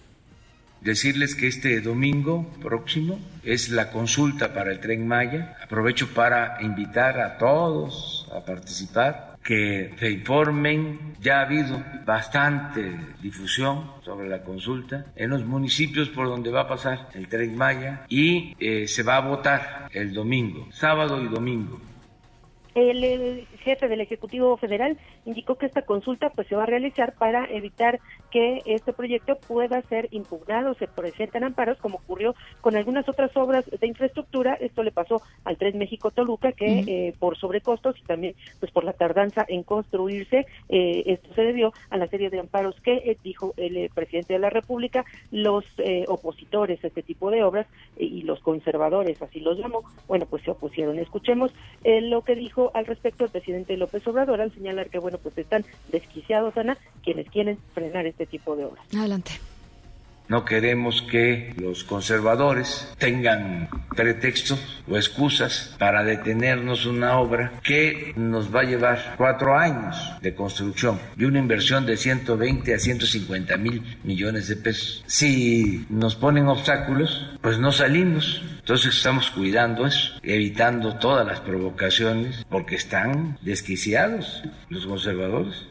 decirles 0.81 1.35
que 1.35 1.47
este 1.47 1.81
domingo 1.81 2.47
próximo 2.62 3.19
es 3.43 3.70
la 3.70 3.90
consulta 3.90 4.52
para 4.52 4.73
el 4.73 4.81
tren 4.81 5.07
Maya. 5.07 5.57
Aprovecho 5.62 6.09
para 6.09 6.59
invitar 6.61 7.20
a 7.20 7.39
todos 7.39 8.28
a 8.35 8.44
participar, 8.44 9.36
que 9.43 9.94
se 9.98 10.11
informen. 10.11 11.15
Ya 11.20 11.39
ha 11.39 11.43
habido 11.43 11.82
bastante 12.05 12.98
difusión 13.23 13.90
sobre 14.05 14.28
la 14.28 14.43
consulta 14.43 15.07
en 15.16 15.31
los 15.31 15.44
municipios 15.44 16.09
por 16.09 16.27
donde 16.27 16.51
va 16.51 16.62
a 16.62 16.69
pasar 16.69 17.09
el 17.15 17.28
tren 17.28 17.57
Maya 17.57 18.05
y 18.09 18.55
eh, 18.59 18.89
se 18.89 19.02
va 19.02 19.16
a 19.16 19.20
votar 19.20 19.89
el 19.93 20.12
domingo, 20.15 20.69
sábado 20.73 21.23
y 21.23 21.28
domingo. 21.28 21.81
El, 22.75 23.47
jefe 23.61 23.89
del 23.89 24.01
Ejecutivo 24.01 24.57
Federal 24.57 24.97
indicó 25.25 25.57
que 25.57 25.67
esta 25.67 25.83
consulta 25.83 26.31
pues 26.31 26.47
se 26.49 26.57
va 26.57 26.63
a 26.63 26.67
realizar 26.67 27.15
para 27.15 27.45
evitar 27.51 28.01
que 28.31 28.63
este 28.65 28.93
proyecto 28.93 29.37
pueda 29.37 29.83
ser 29.83 30.09
impugnado, 30.13 30.75
se 30.75 30.87
presenten 30.87 31.45
amparos 31.45 31.79
como 31.79 31.97
ocurrió 31.97 32.35
con 32.61 32.77
algunas 32.77 33.09
otras 33.09 33.37
obras 33.37 33.65
de 33.69 33.87
infraestructura. 33.87 34.55
Esto 34.55 34.83
le 34.83 34.93
pasó 34.93 35.21
al 35.45 35.57
Tren 35.57 35.79
México 35.79 36.11
Toluca 36.11 36.53
que 36.53 36.81
eh, 36.87 37.15
por 37.19 37.37
sobrecostos 37.37 37.99
y 37.99 38.03
también 38.03 38.35
pues 38.61 38.71
por 38.73 38.85
la 38.85 38.93
tardanza 38.93 39.45
en 39.49 39.63
construirse, 39.63 40.47
eh, 40.69 41.03
esto 41.07 41.35
se 41.35 41.43
debió 41.43 41.73
a 41.91 41.97
la 41.97 42.07
serie 42.07 42.31
de 42.31 42.39
amparos 42.39 42.81
que 42.81 42.95
eh, 42.95 43.17
dijo 43.23 43.53
el 43.57 43.91
presidente 43.95 44.35
de 44.35 44.39
la 44.39 44.51
República, 44.51 45.05
los 45.31 45.65
opositores 46.09 46.83
a 46.85 46.87
este 46.87 47.03
tipo 47.03 47.31
de 47.31 47.43
obras 47.43 47.67
y 47.97 48.23
los 48.23 48.41
conservadores, 48.41 49.21
así 49.23 49.41
los 49.41 49.59
llamó, 49.59 49.83
bueno 50.07 50.27
pues 50.27 50.43
se 50.43 50.51
opusieron. 50.51 50.99
Escuchemos 50.99 51.53
lo 51.85 52.23
que 52.23 52.35
dijo 52.35 52.60
al 52.74 52.87
respecto 52.87 53.24
el 53.24 53.31
presidente 53.31 53.77
López 53.77 54.07
Obrador 54.07 54.41
al 54.41 54.53
señalar 54.53 54.91
que, 54.91 54.99
bueno, 54.99 55.19
pues 55.19 55.37
están 55.39 55.65
desquiciados, 55.91 56.57
Ana, 56.57 56.77
quienes 57.03 57.28
quieren 57.31 57.59
frenar 57.74 58.07
este 58.07 58.27
tipo 58.27 58.57
de 58.57 58.66
obras. 58.66 58.85
Adelante. 58.97 59.32
No 60.31 60.44
queremos 60.44 61.02
que 61.02 61.52
los 61.61 61.82
conservadores 61.82 62.89
tengan 62.98 63.69
pretextos 63.97 64.81
o 64.89 64.97
excusas 64.97 65.74
para 65.77 66.05
detenernos 66.05 66.86
una 66.86 67.19
obra 67.19 67.55
que 67.65 68.12
nos 68.15 68.55
va 68.55 68.61
a 68.61 68.65
llevar 68.65 69.15
cuatro 69.16 69.59
años 69.59 69.97
de 70.23 70.32
construcción 70.32 71.01
y 71.16 71.24
una 71.24 71.40
inversión 71.40 71.85
de 71.85 71.97
120 71.97 72.73
a 72.73 72.78
150 72.78 73.57
mil 73.57 73.98
millones 74.05 74.47
de 74.47 74.55
pesos. 74.55 75.02
Si 75.09 75.85
nos 75.90 76.15
ponen 76.15 76.47
obstáculos, 76.47 77.27
pues 77.40 77.59
no 77.59 77.73
salimos. 77.73 78.40
Entonces 78.61 78.94
estamos 78.94 79.32
cuidando 79.32 79.85
eso, 79.85 80.12
evitando 80.23 80.94
todas 81.01 81.27
las 81.27 81.40
provocaciones, 81.40 82.47
porque 82.48 82.77
están 82.77 83.36
desquiciados 83.43 84.44
los 84.69 84.86
conservadores. 84.86 85.66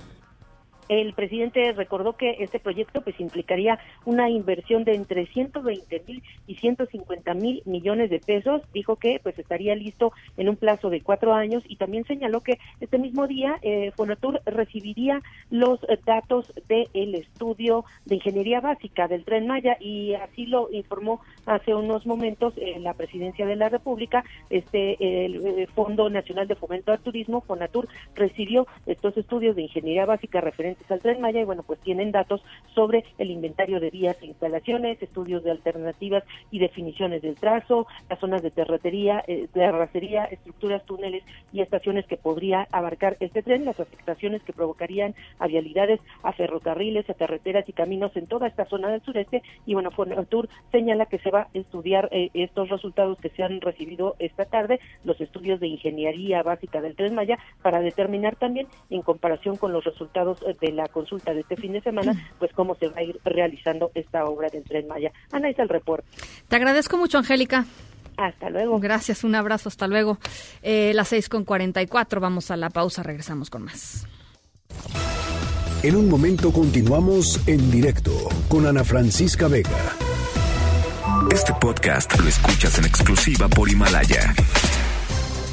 El 0.90 1.14
presidente 1.14 1.72
recordó 1.74 2.14
que 2.14 2.38
este 2.40 2.60
proyecto 2.60 3.02
pues 3.02 3.20
implicaría 3.20 3.78
una 4.06 4.28
inversión 4.28 4.84
de 4.84 4.95
entre 4.95 5.28
120 5.28 6.03
mil 6.07 6.24
y 6.48 6.56
150 6.56 7.34
mil 7.36 7.61
millones 7.66 8.10
de 8.10 8.20
pesos. 8.20 8.64
Dijo 8.74 8.95
que 8.95 9.20
pues 9.22 9.38
estaría 9.38 9.76
listo 9.76 10.11
en 10.36 10.49
un 10.49 10.56
plazo 10.56 10.90
de 10.90 11.02
cuatro 11.02 11.36
años 11.36 11.64
y 11.68 11.76
también 11.76 12.06
señaló 12.06 12.41
que 12.41 12.57
este 12.80 12.98
mismo 12.98 13.28
día 13.28 13.60
eh, 13.61 13.91
Fonatur 13.95 14.41
recibiría 14.45 15.22
los 15.52 15.80
datos 16.06 16.52
del 16.68 17.14
estudio 17.14 17.86
de 18.06 18.16
ingeniería 18.16 18.60
básica 18.60 19.07
del 19.07 19.26
Tren 19.26 19.45
Maya 19.45 19.78
y 19.80 20.16
así 20.16 20.48
lo 20.48 20.72
informó 20.72 21.22
hace 21.45 21.76
unos 21.76 22.07
momentos 22.07 22.56
eh, 22.57 22.80
la 22.80 22.95
Presidencia 22.95 23.45
de 23.45 23.56
la 23.56 23.70
República. 23.70 24.24
Este 24.49 25.26
el, 25.26 25.45
el, 25.45 25.68
Fondo 25.68 26.10
Nacional 26.10 26.48
de 26.48 26.56
Fomento 26.56 26.91
al 26.91 26.99
Turismo 26.99 27.41
Fonatur 27.41 27.88
recibió 28.16 28.66
estos 28.88 29.16
estudios 29.18 29.56
de 29.56 29.61
ingeniería 29.61 30.07
básica 30.07 30.41
referentes 30.41 30.79
al 30.90 31.00
Tren 31.00 31.22
Maya 31.22 31.42
y 31.42 31.46
bueno, 31.46 31.64
pues 31.64 31.80
tienen 31.80 32.12
datos 32.12 32.42
sobre 32.74 33.04
el 33.18 33.32
inventario 33.32 33.80
de 33.80 33.90
vías 33.90 34.18
e 34.22 34.28
instalaciones, 34.28 35.02
estudios 35.02 35.44
de 35.44 35.52
alternativas 35.52 36.24
y 36.52 36.60
definiciones 36.60 37.22
del 37.22 37.36
trazo, 37.36 37.88
las 38.10 38.20
zonas 38.20 38.42
de 38.42 38.52
terracería, 38.52 39.24
eh, 39.28 39.48
terracería, 39.54 40.26
estructuras, 40.26 40.86
túneles 40.86 41.24
y 41.52 41.62
estaciones 41.62 42.06
que 42.06 42.18
podría 42.18 42.68
abarcar 42.72 43.18
este 43.20 43.44
tren, 43.44 43.66
las 43.66 43.80
afectaciones 43.80 44.44
que 44.44 44.54
provocarían 44.54 45.16
a 45.40 45.48
vialidades, 45.48 46.00
a 46.24 46.34
ferrocarriles, 46.34 47.10
a 47.10 47.14
carreteras 47.14 47.68
y 47.68 47.74
caminos 47.74 48.16
en 48.16 48.28
toda 48.28 48.48
esta 48.48 48.66
zona 48.66 48.90
del 48.90 49.02
sureste. 49.02 49.44
Y 49.66 49.74
bueno, 49.74 49.92
Fonatur 49.92 50.50
señala 50.72 51.06
que 51.06 51.20
se 51.20 51.32
va 51.32 51.42
a 51.42 51.48
estudiar 51.54 52.10
eh, 52.12 52.30
estos 52.34 52.70
resultados 52.70 53.18
que 53.20 53.30
se 53.30 53.44
han 53.44 53.62
recibido 53.62 54.16
esta 54.20 54.46
tarde, 54.46 54.80
los 55.04 55.20
estudios 55.22 55.60
de 55.60 55.68
ingeniería 55.68 56.44
básica 56.44 56.82
del 56.82 56.96
Tren 56.96 57.16
Maya 57.16 57.38
para 57.62 57.82
determinar 57.82 58.36
también 58.36 58.68
en 58.90 59.02
comparación 59.02 59.58
con 59.58 59.74
los 59.74 59.84
resultados 59.84 60.40
de 60.60 60.69
la 60.72 60.88
consulta 60.88 61.34
de 61.34 61.41
este 61.41 61.56
fin 61.56 61.74
de 61.74 61.82
semana, 61.82 62.32
pues 62.40 62.52
cómo 62.54 62.76
se 62.76 62.88
va 62.88 62.98
a 62.98 63.04
ir 63.04 63.20
realizando 63.24 63.91
esta 63.96 64.26
obra 64.26 64.50
del 64.50 64.64
Tren 64.64 64.88
Maya. 64.88 65.12
Ana, 65.32 65.50
es 65.50 65.60
el 65.60 65.70
reporte. 65.70 66.08
Te 66.48 66.56
agradezco 66.56 66.98
mucho, 66.98 67.18
Angélica. 67.18 67.66
Hasta 68.18 68.50
luego. 68.50 68.80
Gracias, 68.80 69.24
un 69.24 69.36
abrazo, 69.36 69.70
hasta 69.70 69.88
luego. 69.88 70.18
Eh, 70.62 70.91
las 70.94 71.08
seis 71.08 71.30
con 71.30 71.46
cuarenta 71.46 71.82
y 71.82 71.88
cuatro, 71.88 72.20
vamos 72.20 72.52
a 72.52 72.58
la 72.58 72.70
pausa, 72.70 73.02
regresamos 73.02 73.50
con 73.50 73.64
más. 73.64 74.06
En 75.82 75.96
un 75.96 76.10
momento 76.10 76.52
continuamos 76.52 77.48
en 77.48 77.72
directo 77.72 78.12
con 78.50 78.68
Ana 78.68 78.84
Francisca 78.84 79.48
Vega. 79.48 79.96
Este 81.32 81.54
podcast 81.54 82.20
lo 82.20 82.28
escuchas 82.28 82.78
en 82.80 82.86
exclusiva 82.86 83.48
por 83.48 83.70
Himalaya. 83.70 84.34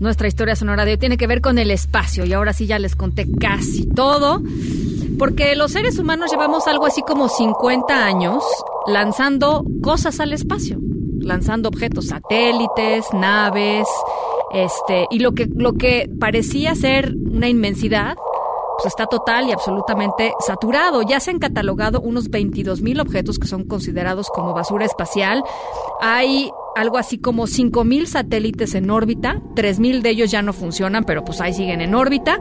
Nuestra 0.00 0.28
historia 0.28 0.54
sonora 0.54 0.84
de 0.84 0.92
hoy 0.92 0.98
tiene 0.98 1.16
que 1.16 1.26
ver 1.26 1.40
con 1.40 1.58
el 1.58 1.72
espacio 1.72 2.24
y 2.24 2.32
ahora 2.32 2.52
sí 2.52 2.66
ya 2.66 2.78
les 2.78 2.94
conté 2.94 3.26
casi 3.40 3.84
todo, 3.88 4.40
porque 5.18 5.56
los 5.56 5.72
seres 5.72 5.98
humanos 5.98 6.30
llevamos 6.30 6.68
algo 6.68 6.86
así 6.86 7.02
como 7.02 7.28
50 7.28 8.06
años 8.06 8.44
lanzando 8.86 9.64
cosas 9.82 10.20
al 10.20 10.32
espacio, 10.32 10.78
lanzando 11.18 11.68
objetos, 11.68 12.06
satélites, 12.06 13.06
naves, 13.12 13.88
este, 14.52 15.08
y 15.10 15.18
lo 15.18 15.32
que, 15.32 15.48
lo 15.52 15.72
que 15.72 16.08
parecía 16.20 16.76
ser 16.76 17.14
una 17.30 17.48
inmensidad, 17.48 18.16
pues 18.78 18.86
está 18.86 19.06
total 19.06 19.48
y 19.48 19.52
absolutamente 19.52 20.32
saturado. 20.46 21.02
Ya 21.02 21.18
se 21.18 21.32
han 21.32 21.40
catalogado 21.40 22.00
unos 22.00 22.28
22 22.28 22.82
mil 22.82 23.00
objetos 23.00 23.40
que 23.40 23.48
son 23.48 23.64
considerados 23.64 24.28
como 24.28 24.54
basura 24.54 24.84
espacial. 24.84 25.42
Hay 26.00 26.52
algo 26.78 26.96
así 26.96 27.18
como 27.18 27.46
5.000 27.46 28.06
satélites 28.06 28.74
en 28.76 28.90
órbita, 28.90 29.42
3.000 29.56 30.00
de 30.00 30.10
ellos 30.10 30.30
ya 30.30 30.42
no 30.42 30.52
funcionan, 30.52 31.02
pero 31.04 31.24
pues 31.24 31.40
ahí 31.40 31.52
siguen 31.52 31.80
en 31.80 31.94
órbita. 31.94 32.38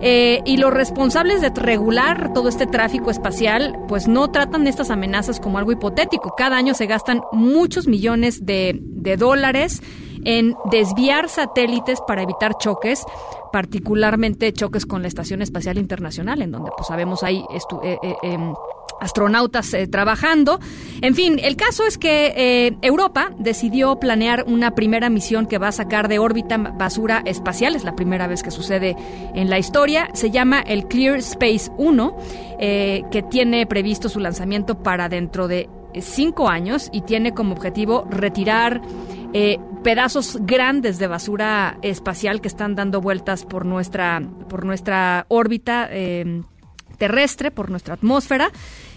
Eh, 0.00 0.40
y 0.44 0.56
los 0.56 0.72
responsables 0.72 1.40
de 1.40 1.50
regular 1.50 2.32
todo 2.32 2.48
este 2.48 2.66
tráfico 2.66 3.10
espacial, 3.10 3.76
pues 3.88 4.08
no 4.08 4.30
tratan 4.30 4.66
estas 4.66 4.90
amenazas 4.90 5.40
como 5.40 5.58
algo 5.58 5.72
hipotético. 5.72 6.34
Cada 6.36 6.56
año 6.56 6.74
se 6.74 6.86
gastan 6.86 7.22
muchos 7.32 7.88
millones 7.88 8.46
de, 8.46 8.78
de 8.82 9.16
dólares 9.16 9.82
en 10.24 10.56
desviar 10.70 11.28
satélites 11.28 12.00
para 12.06 12.22
evitar 12.22 12.56
choques 12.58 13.04
particularmente 13.52 14.52
choques 14.52 14.86
con 14.86 15.02
la 15.02 15.08
Estación 15.08 15.42
Espacial 15.42 15.78
Internacional, 15.78 16.42
en 16.42 16.50
donde 16.50 16.72
pues 16.76 16.88
sabemos 16.88 17.22
hay 17.22 17.44
eh, 17.84 17.98
eh, 18.02 18.16
em, 18.22 18.54
astronautas 19.00 19.72
eh, 19.74 19.86
trabajando. 19.86 20.58
En 21.02 21.14
fin, 21.14 21.38
el 21.40 21.54
caso 21.56 21.86
es 21.86 21.98
que 21.98 22.72
Europa 22.82 23.30
decidió 23.38 24.00
planear 24.00 24.44
una 24.48 24.74
primera 24.74 25.10
misión 25.10 25.46
que 25.46 25.58
va 25.58 25.68
a 25.68 25.72
sacar 25.72 26.08
de 26.08 26.18
órbita 26.18 26.56
basura 26.56 27.22
espacial, 27.26 27.76
es 27.76 27.84
la 27.84 27.94
primera 27.94 28.26
vez 28.26 28.42
que 28.42 28.50
sucede 28.50 28.96
en 29.34 29.50
la 29.50 29.58
historia, 29.58 30.08
se 30.14 30.30
llama 30.30 30.60
el 30.60 30.86
Clear 30.86 31.18
Space 31.18 31.70
1, 31.76 32.16
que 32.58 33.24
tiene 33.28 33.66
previsto 33.66 34.08
su 34.08 34.18
lanzamiento 34.18 34.82
para 34.82 35.08
dentro 35.08 35.46
de 35.46 35.68
cinco 36.00 36.48
años 36.48 36.88
y 36.92 37.02
tiene 37.02 37.34
como 37.34 37.54
objetivo 37.54 38.06
retirar 38.10 38.80
eh, 39.32 39.58
pedazos 39.82 40.38
grandes 40.42 40.98
de 40.98 41.06
basura 41.06 41.78
espacial 41.82 42.40
que 42.40 42.48
están 42.48 42.74
dando 42.74 43.00
vueltas 43.00 43.44
por 43.44 43.64
nuestra, 43.64 44.22
por 44.48 44.64
nuestra 44.64 45.26
órbita 45.28 45.88
eh, 45.90 46.42
terrestre, 46.98 47.50
por 47.50 47.70
nuestra 47.70 47.94
atmósfera. 47.94 48.50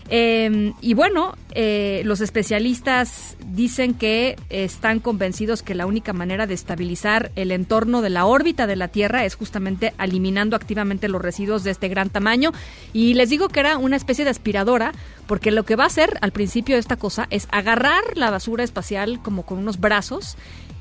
Eh, 0.09 0.73
y 0.81 0.93
bueno, 0.93 1.35
eh, 1.51 2.03
los 2.05 2.21
especialistas 2.21 3.35
dicen 3.47 3.95
que 3.95 4.35
están 4.49 4.99
convencidos 4.99 5.63
que 5.63 5.73
la 5.73 5.87
única 5.87 6.13
manera 6.13 6.45
de 6.45 6.53
estabilizar 6.53 7.31
el 7.35 7.51
entorno 7.51 8.01
de 8.01 8.11
la 8.11 8.25
órbita 8.25 8.67
de 8.67 8.75
la 8.75 8.89
Tierra 8.89 9.25
es 9.25 9.35
justamente 9.35 9.93
eliminando 9.99 10.55
activamente 10.55 11.07
los 11.07 11.21
residuos 11.21 11.63
de 11.63 11.71
este 11.71 11.87
gran 11.87 12.09
tamaño. 12.09 12.51
Y 12.93 13.15
les 13.15 13.29
digo 13.29 13.49
que 13.49 13.61
era 13.61 13.77
una 13.77 13.95
especie 13.95 14.25
de 14.25 14.31
aspiradora, 14.31 14.91
porque 15.27 15.51
lo 15.51 15.63
que 15.63 15.75
va 15.75 15.85
a 15.85 15.87
hacer 15.87 16.17
al 16.21 16.31
principio 16.31 16.75
de 16.75 16.81
esta 16.81 16.97
cosa 16.97 17.27
es 17.31 17.47
agarrar 17.51 18.03
la 18.15 18.29
basura 18.29 18.63
espacial 18.63 19.21
como 19.23 19.43
con 19.43 19.57
unos 19.57 19.79
brazos 19.79 20.37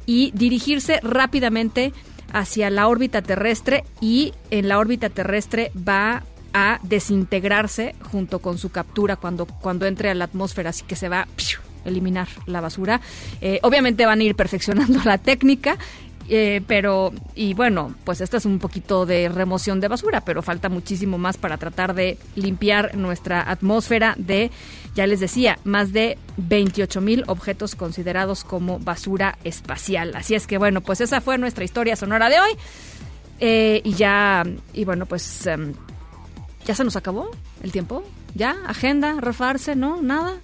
y 0.07 0.33
dirigirse 0.33 1.01
rápidamente 1.03 1.93
hacia 2.33 2.69
la 2.69 2.89
órbita 2.89 3.23
terrestre 3.23 3.85
y 4.01 4.35
en 4.51 4.69
la 4.69 4.79
órbita 4.79 5.09
terrestre 5.09 5.71
va 5.77 6.25
a 6.55 6.79
desintegrarse 6.83 7.95
junto 8.11 8.39
con 8.39 8.57
su 8.57 8.71
captura 8.71 9.17
cuando, 9.17 9.45
cuando 9.45 9.87
entre 9.87 10.09
a 10.09 10.15
la 10.15 10.25
atmósfera, 10.25 10.71
así 10.71 10.85
que 10.85 10.97
se 10.97 11.09
va 11.09 11.23
a 11.23 11.29
eliminar 11.85 12.29
la 12.47 12.61
basura. 12.61 13.01
Eh, 13.41 13.59
obviamente 13.63 14.07
van 14.07 14.21
a 14.21 14.23
ir 14.23 14.35
perfeccionando 14.35 15.01
la 15.05 15.19
técnica. 15.19 15.77
Eh, 16.27 16.63
pero, 16.67 17.13
y 17.35 17.53
bueno, 17.53 17.95
pues 18.05 18.23
esta 18.23 18.39
es 18.39 18.47
un 18.47 18.59
poquito 18.59 19.05
de 19.05 19.29
remoción 19.29 19.81
de 19.81 19.89
basura, 19.89 20.23
pero 20.23 20.41
falta 20.41 20.71
muchísimo 20.71 21.19
más 21.19 21.37
para 21.37 21.59
tratar 21.59 21.95
de 21.95 22.17
limpiar 22.35 22.97
nuestra 22.97 23.51
atmósfera 23.51 24.15
de, 24.17 24.51
ya 24.95 25.07
les 25.07 25.21
decía, 25.21 25.59
más 25.65 25.93
de 25.93 26.17
28 26.39 27.03
mil 27.03 27.25
objetos 27.27 27.75
considerados 27.75 28.43
como 28.43 28.79
basura 28.79 29.37
espacial. 29.45 30.15
Así 30.17 30.35
es 30.35 30.47
que 30.47 30.57
bueno, 30.57 30.81
pues 30.81 31.03
esa 31.03 31.21
fue 31.21 31.37
nuestra 31.37 31.65
historia 31.65 31.95
sonora 31.95 32.31
de 32.31 32.41
hoy. 32.41 32.53
Eh, 33.41 33.83
y 33.85 33.93
ya, 33.93 34.45
y 34.73 34.85
bueno, 34.87 35.05
pues 35.05 35.47
em, 35.47 35.75
¿Ya 36.67 36.75
se 36.75 36.85
nos 36.85 36.97
acabó 36.97 37.31
el 37.63 37.73
tiempo? 37.73 38.05
¿Ya? 38.35 38.57
¿Agenda? 38.67 39.21
¿Refarse? 39.21 39.77
¿No? 39.77 40.01
¿Nada? 40.01 40.37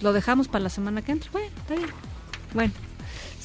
¿Lo 0.00 0.12
dejamos 0.12 0.48
para 0.48 0.64
la 0.64 0.70
semana 0.70 1.02
que 1.02 1.12
entra? 1.12 1.30
Bueno, 1.32 1.48
está 1.58 1.74
bien. 1.74 1.90
Bueno, 2.54 2.72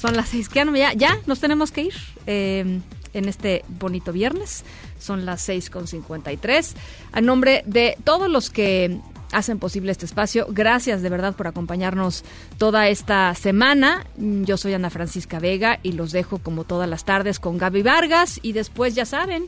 son 0.00 0.16
las 0.16 0.30
seis. 0.30 0.48
Ya, 0.52 0.92
ya 0.94 1.18
nos 1.26 1.40
tenemos 1.40 1.70
que 1.70 1.82
ir 1.82 1.94
em, 2.26 2.80
en 3.12 3.28
este 3.28 3.64
bonito 3.68 4.12
viernes. 4.12 4.64
Son 4.98 5.26
las 5.26 5.42
seis 5.42 5.68
con 5.68 5.86
cincuenta 5.86 6.32
y 6.32 6.38
tres. 6.38 6.74
A 7.12 7.20
nombre 7.20 7.62
de 7.66 7.98
todos 8.04 8.30
los 8.30 8.48
que 8.48 8.98
hacen 9.32 9.58
posible 9.58 9.92
este 9.92 10.06
espacio. 10.06 10.46
Gracias 10.48 11.02
de 11.02 11.10
verdad 11.10 11.34
por 11.34 11.46
acompañarnos 11.46 12.24
toda 12.56 12.88
esta 12.88 13.34
semana. 13.34 14.06
Yo 14.16 14.56
soy 14.56 14.72
Ana 14.72 14.88
Francisca 14.88 15.38
Vega 15.38 15.80
y 15.82 15.92
los 15.92 16.12
dejo 16.12 16.38
como 16.38 16.64
todas 16.64 16.88
las 16.88 17.04
tardes 17.04 17.38
con 17.38 17.58
Gaby 17.58 17.82
Vargas 17.82 18.40
y 18.42 18.52
después 18.52 18.94
ya 18.94 19.04
saben, 19.04 19.46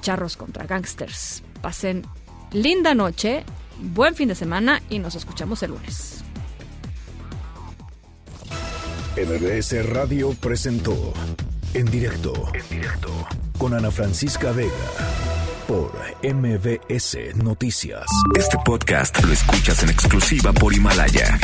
charros 0.00 0.38
contra 0.38 0.66
gangsters 0.66 1.42
pasen 1.58 2.04
linda 2.52 2.94
noche, 2.94 3.44
buen 3.80 4.14
fin 4.14 4.28
de 4.28 4.34
semana 4.34 4.82
y 4.88 4.98
nos 4.98 5.14
escuchamos 5.14 5.62
el 5.62 5.72
lunes. 5.72 6.24
MBS 9.16 9.84
Radio 9.86 10.32
presentó 10.34 11.12
en 11.74 11.86
directo, 11.86 12.32
en 12.54 12.68
directo 12.68 13.26
con 13.58 13.74
Ana 13.74 13.90
Francisca 13.90 14.52
Vega 14.52 14.72
por 15.66 15.92
MBS 16.22 17.34
Noticias. 17.34 18.06
Este 18.36 18.56
podcast 18.64 19.22
lo 19.22 19.32
escuchas 19.32 19.82
en 19.82 19.90
exclusiva 19.90 20.52
por 20.52 20.72
Himalaya. 20.72 21.38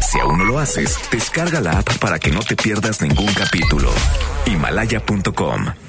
Si 0.00 0.18
aún 0.18 0.38
no 0.38 0.44
lo 0.44 0.58
haces, 0.58 0.98
descarga 1.12 1.60
la 1.60 1.78
app 1.78 1.98
para 1.98 2.18
que 2.18 2.30
no 2.30 2.40
te 2.40 2.56
pierdas 2.56 3.02
ningún 3.02 3.32
capítulo. 3.34 3.90
Himalaya.com 4.46 5.85